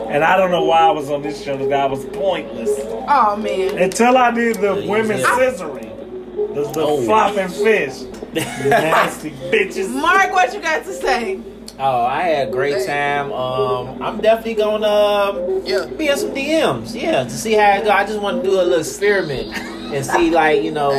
and 0.09 0.25
I 0.25 0.37
don't 0.37 0.51
know 0.51 0.65
why 0.65 0.81
I 0.81 0.91
was 0.91 1.11
on 1.11 1.23
this 1.23 1.43
show 1.43 1.57
today. 1.57 1.75
I 1.81 1.87
was 1.87 2.05
pointless. 2.07 2.71
Oh 3.09 3.37
man. 3.37 3.79
Until 3.79 4.17
I 4.17 4.31
did 4.31 4.57
the 4.57 4.75
Yeah, 4.81 4.91
women's 4.91 5.21
yeah. 5.23 5.29
scissoring. 5.39 5.93
The, 6.55 6.63
the 6.73 6.81
Oh. 6.81 7.03
flopping 7.05 7.49
fish. 7.49 8.03
Nasty 8.35 9.31
bitches. 9.31 9.91
Mark, 9.91 10.33
what 10.33 10.53
you 10.55 10.61
got 10.61 10.85
to 10.85 10.93
say? 10.93 11.41
Oh, 11.79 12.05
I 12.07 12.23
had 12.23 12.49
a 12.49 12.51
great 12.51 12.87
time. 12.87 13.31
Um, 13.33 14.03
I'm 14.03 14.21
definitely 14.21 14.55
gonna 14.55 14.87
um, 14.87 15.63
Yeah. 15.67 15.85
be 15.87 16.09
in 16.09 16.17
some 16.17 16.31
DMs. 16.35 16.95
Yeah, 17.01 17.25
to 17.25 17.31
see 17.31 17.53
how 17.53 17.77
it 17.77 17.85
go. 17.85 17.91
I 17.91 18.05
just 18.07 18.21
want 18.21 18.43
to 18.43 18.49
do 18.49 18.55
a 18.57 18.63
little 18.63 18.79
experiment 18.81 19.55
and 19.57 20.05
see, 20.05 20.31
like, 20.31 20.63
you 20.63 20.71
know, 20.73 20.91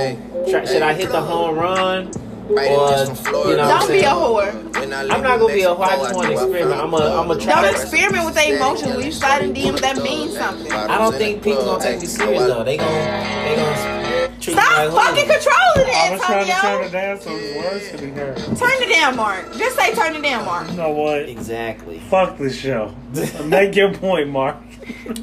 try, 0.50 0.66
should 0.66 0.84
I 0.84 0.94
hit 0.94 1.10
the 1.12 1.22
home 1.22 1.56
run? 1.56 2.12
Right 2.50 2.72
Or, 2.72 2.90
just 2.90 3.06
from 3.08 3.16
Florida. 3.26 3.50
you 3.52 3.58
know, 3.58 3.68
Don't 3.68 3.88
be 3.92 4.00
a 4.00 4.10
whore. 4.10 4.78
I 4.78 4.82
I'm 5.16 5.22
not 5.24 5.40
gonna 5.40 5.54
be 5.54 5.62
a 5.64 5.68
whore. 5.68 5.82
I 5.84 5.96
just 5.98 6.16
wanna 6.16 6.28
do 6.30 6.34
experiment. 6.34 6.72
feel 6.72 6.74
I'm 6.74 6.94
a- 6.94 6.98
the 6.98 7.04
I'm 7.06 7.26
a 7.26 7.34
love. 7.34 7.42
try 7.42 7.62
Don't 7.62 7.76
experiment 7.76 8.26
with 8.26 8.36
their 8.36 8.56
emotions. 8.56 8.96
When 8.96 9.06
you 9.06 9.12
slide 9.12 9.42
in 9.44 9.54
DMs, 9.54 9.82
that 9.82 9.98
means 10.02 10.38
something. 10.38 10.72
I 10.72 10.98
don't 10.98 11.16
think 11.16 11.44
people 11.44 11.66
gonna 11.66 11.84
take 11.84 12.00
me 12.02 12.08
serious 12.08 12.44
though. 12.46 12.64
They 12.64 12.78
gonna 12.78 12.90
they 12.90 13.56
gonna 13.56 14.28
treat 14.40 14.56
me 14.56 14.62
Stop 14.62 14.94
like 14.94 15.06
fucking 15.06 15.26
hooligan. 15.26 15.42
controlling 15.42 15.92
I 15.96 16.08
it, 16.08 16.12
was 16.14 16.22
trying 16.22 16.46
to 16.46 16.52
turn 16.52 16.66
Antonio. 16.72 16.88
it 16.88 16.92
down 16.92 17.22
so 17.22 17.30
his 17.38 17.56
words 17.58 17.88
could 17.90 18.02
be 18.02 18.10
heard. 18.12 18.38
Turn 18.38 18.72
it 18.82 18.94
down, 18.96 19.16
Mark. 19.18 19.58
Just 19.58 19.76
say 19.78 19.94
turn 19.94 20.16
it 20.16 20.22
down, 20.24 20.46
Mark. 20.46 20.70
You 20.70 20.78
know 20.78 20.92
what? 20.92 21.28
Exactly. 21.28 22.00
Fuck 22.10 22.38
this 22.38 22.56
show. 22.58 22.94
Make 23.44 23.76
your 23.76 23.94
point, 23.94 24.30
Mark. 24.30 24.56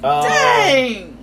Uh, 0.03 0.23
Dang. 0.23 1.14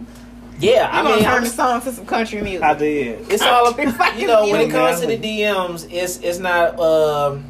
Yeah, 0.61 0.89
I'm 0.91 0.99
I 0.99 1.09
gonna 1.09 1.15
mean, 1.15 1.25
turn 1.25 1.33
I'm, 1.37 1.43
the 1.43 1.49
song 1.49 1.81
to 1.81 1.91
some 1.91 2.05
country 2.05 2.41
music. 2.41 2.61
I 2.63 2.73
did. 2.75 3.31
it's 3.31 3.41
all 3.43 3.71
You're 3.77 3.91
fucking 3.93 4.21
you 4.21 4.27
know 4.27 4.47
when 4.47 4.61
it 4.61 4.69
comes 4.71 5.01
to 5.01 5.07
the 5.07 5.17
DMs, 5.17 5.87
it's 5.91 6.19
it's 6.19 6.39
not 6.39 6.79
um 6.79 7.43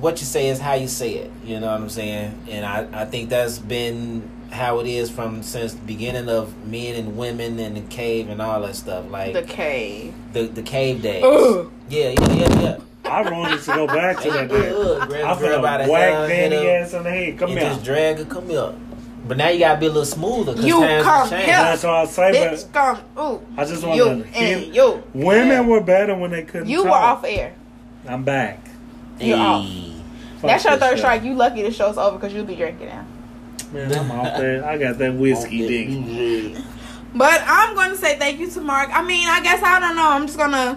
what 0.00 0.20
you 0.20 0.26
say 0.26 0.48
is 0.48 0.58
how 0.60 0.74
you 0.74 0.88
say 0.88 1.14
it. 1.14 1.30
You 1.44 1.60
know 1.60 1.66
what 1.66 1.80
I'm 1.80 1.88
saying? 1.90 2.38
And 2.48 2.64
I 2.64 2.86
I 3.02 3.04
think 3.06 3.28
that's 3.30 3.58
been 3.58 4.28
how 4.50 4.78
it 4.78 4.86
is 4.86 5.10
from 5.10 5.42
since 5.42 5.74
the 5.74 5.80
beginning 5.82 6.28
of 6.28 6.54
men 6.66 6.94
and 6.94 7.16
women 7.16 7.58
and 7.58 7.76
the 7.76 7.80
cave 7.82 8.28
and 8.30 8.40
all 8.40 8.60
that 8.62 8.76
stuff 8.76 9.10
like 9.10 9.32
the 9.32 9.40
the 9.40 9.46
cave. 9.48 10.14
the, 10.32 10.42
the 10.44 10.62
cave 10.62 11.02
days. 11.02 11.24
Ugh. 11.24 11.70
Yeah, 11.88 12.10
yeah, 12.10 12.32
yeah, 12.32 12.60
yeah. 12.62 12.78
I 13.04 13.28
wanted 13.30 13.60
to 13.60 13.66
go 13.74 13.86
back 13.86 14.20
to 14.22 14.30
that 14.30 14.48
day. 14.48 14.70
ugh, 14.70 15.08
grab 15.08 15.24
I'm 15.24 15.42
the 15.42 15.48
girl 15.48 15.62
by 15.62 15.78
gonna 15.78 15.92
whack 15.92 16.12
hair, 16.12 16.28
Danny 16.50 16.68
ass 16.68 16.94
in 16.94 17.02
the 17.02 17.10
head. 17.10 17.38
Come 17.38 17.50
and 17.50 17.58
here. 17.58 17.68
just 17.70 17.84
drag 17.84 18.18
her. 18.18 18.24
Come 18.24 18.48
here. 18.48 18.74
But 19.26 19.38
now 19.38 19.48
you 19.48 19.58
gotta 19.60 19.80
be 19.80 19.86
a 19.86 19.88
little 19.88 20.04
smoother. 20.04 20.54
'cause 20.54 20.64
You 20.64 20.80
come 20.80 21.28
here. 21.30 21.46
That's 21.46 21.82
what 21.82 21.94
I 21.94 22.04
say, 22.06 22.32
Bitch, 22.32 22.72
come. 22.72 22.98
Ooh. 23.18 23.40
I 23.56 23.64
just 23.64 23.82
You 23.82 23.88
wanted 23.88 24.32
to 24.32 24.38
and 24.38 24.60
hit. 24.64 24.74
you. 24.74 25.02
Women 25.14 25.66
were 25.66 25.80
better 25.80 26.14
when 26.14 26.30
they 26.30 26.42
couldn't 26.42 26.68
You 26.68 26.82
talk. 26.84 26.86
were 26.86 26.90
off 26.92 27.24
air. 27.24 27.52
I'm 28.06 28.22
back. 28.22 28.58
You're 29.18 29.38
off. 29.38 29.66
Fuck 30.40 30.50
That's 30.50 30.64
your 30.64 30.76
third 30.76 30.90
show. 30.92 30.96
strike. 31.04 31.22
You 31.24 31.34
lucky 31.34 31.62
the 31.62 31.70
show's 31.72 31.96
over 31.96 32.18
because 32.18 32.34
you'll 32.34 32.44
be 32.44 32.54
drinking 32.56 32.88
now. 32.88 33.04
Man, 33.72 33.92
I'm 33.94 34.10
off 34.10 34.36
there. 34.36 34.64
I 34.66 34.76
got 34.76 34.98
that 34.98 35.14
whiskey 35.14 35.66
dick. 35.66 36.62
But 37.16 37.42
I'm 37.46 37.76
going 37.76 37.90
to 37.90 37.96
say 37.96 38.18
thank 38.18 38.40
you 38.40 38.50
to 38.50 38.60
Mark. 38.60 38.90
I 38.92 39.00
mean, 39.00 39.28
I 39.28 39.40
guess 39.40 39.62
I 39.62 39.78
don't 39.78 39.94
know. 39.94 40.08
I'm 40.10 40.26
just 40.26 40.36
gonna. 40.36 40.76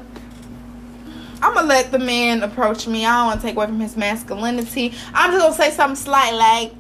I'm 1.41 1.53
gonna 1.56 1.65
let 1.68 1.91
the 1.91 1.98
man 1.99 2.44
approach 2.44 2.88
me. 2.88 3.06
I 3.07 3.18
don't 3.18 3.26
want 3.28 3.41
to 3.41 3.48
take 3.48 3.56
away 3.56 3.65
from 3.65 3.80
his 3.80 3.98
masculinity. 3.98 4.94
I'm 5.15 5.32
just 5.32 5.41
gonna 5.44 5.56
say 5.56 5.72
something 5.76 5.95
slight 5.95 6.34
like, 6.34 6.74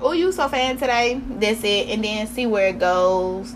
"Oh, 0.00 0.12
you 0.12 0.32
so 0.32 0.48
fan 0.48 0.76
today?" 0.76 1.20
That's 1.28 1.62
it, 1.64 1.88
and 1.90 2.02
then 2.04 2.26
see 2.26 2.46
where 2.46 2.68
it 2.68 2.78
goes. 2.78 3.54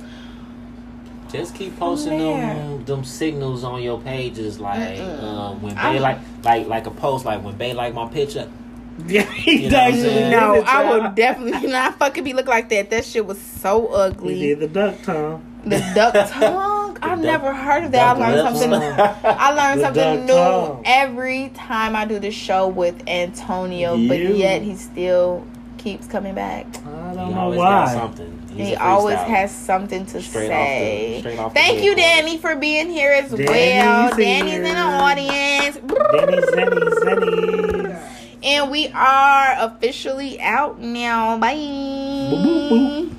Just 1.30 1.54
keep 1.54 1.78
posting 1.78 2.18
them 2.18 2.84
them 2.84 3.04
signals 3.04 3.64
on 3.64 3.82
your 3.82 3.98
pages, 4.00 4.60
like 4.60 4.98
uh, 5.00 5.52
when 5.54 5.76
I'm- 5.78 5.94
Bay 5.94 6.00
like 6.00 6.18
like 6.44 6.66
like 6.68 6.86
a 6.86 6.90
post, 6.90 7.24
like 7.24 7.42
when 7.42 7.56
Bay 7.56 7.72
like 7.72 7.94
my 7.94 8.06
picture. 8.08 8.48
Yeah, 9.06 9.22
he 9.22 9.64
You 9.64 9.70
know 9.70 9.78
what 9.84 9.90
does. 9.92 10.02
saying? 10.02 10.30
No, 10.30 10.62
I 10.66 10.90
would 10.90 11.14
definitely 11.14 11.66
not 11.72 11.98
fucking 11.98 12.24
be 12.24 12.34
look 12.34 12.46
like 12.46 12.68
that. 12.68 12.90
That 12.90 13.06
shit 13.06 13.24
was 13.24 13.40
so 13.40 13.86
He 13.88 13.94
ugly. 13.94 14.38
did 14.38 14.60
the 14.60 14.68
duck 14.68 15.00
tongue. 15.02 15.42
The 15.64 15.78
duck 15.94 16.12
tongue. 16.30 16.98
I've 17.00 17.18
duck- 17.18 17.20
never 17.20 17.54
heard 17.54 17.84
of 17.84 17.92
that. 17.92 18.16
I 18.16 18.20
learned 18.20 18.58
something. 18.60 18.72
I 18.74 19.50
learned 19.54 19.80
The 19.80 19.84
something 19.86 20.26
new 20.26 20.32
tongue. 20.34 20.82
every 20.84 21.48
time 21.54 21.96
I 21.96 22.04
do 22.04 22.18
the 22.18 22.30
show 22.30 22.68
with 22.68 23.02
Antonio, 23.08 23.96
but 24.08 24.18
yet 24.20 24.60
he 24.60 24.76
still 24.76 25.46
keeps 25.82 26.06
coming 26.06 26.34
back. 26.34 26.66
I 26.86 27.14
don't 27.14 27.32
know 27.32 27.40
always 27.40 27.58
got 27.58 27.86
why. 27.86 27.92
something. 27.94 28.42
He's 28.54 28.68
he 28.68 28.76
always 28.76 29.18
has 29.18 29.50
something 29.54 30.06
to 30.06 30.22
Straight 30.22 30.44
off 30.50 30.50
say. 30.50 31.12
the- 31.14 31.20
straight 31.20 31.38
off 31.38 31.54
Thank 31.54 31.82
you, 31.82 31.90
headquarters. 31.94 32.04
Danny, 32.24 32.38
for 32.38 32.56
being 32.56 32.90
here 32.90 33.12
as 33.12 33.30
Danny's 33.30 33.48
well. 33.48 34.16
Danny's 34.16 34.54
in 34.54 34.62
the 34.62 34.70
audience. 34.78 35.76
Zenny, 35.78 36.40
Zenny, 36.54 36.90
Zenny. 37.02 38.08
And 38.44 38.70
we 38.72 38.88
are 38.88 39.54
officially 39.58 40.40
out 40.40 40.80
now. 40.80 41.38
Bye. 41.38 41.54
Boop, 41.54 42.42
boop, 42.42 42.68
boop. 42.70 43.10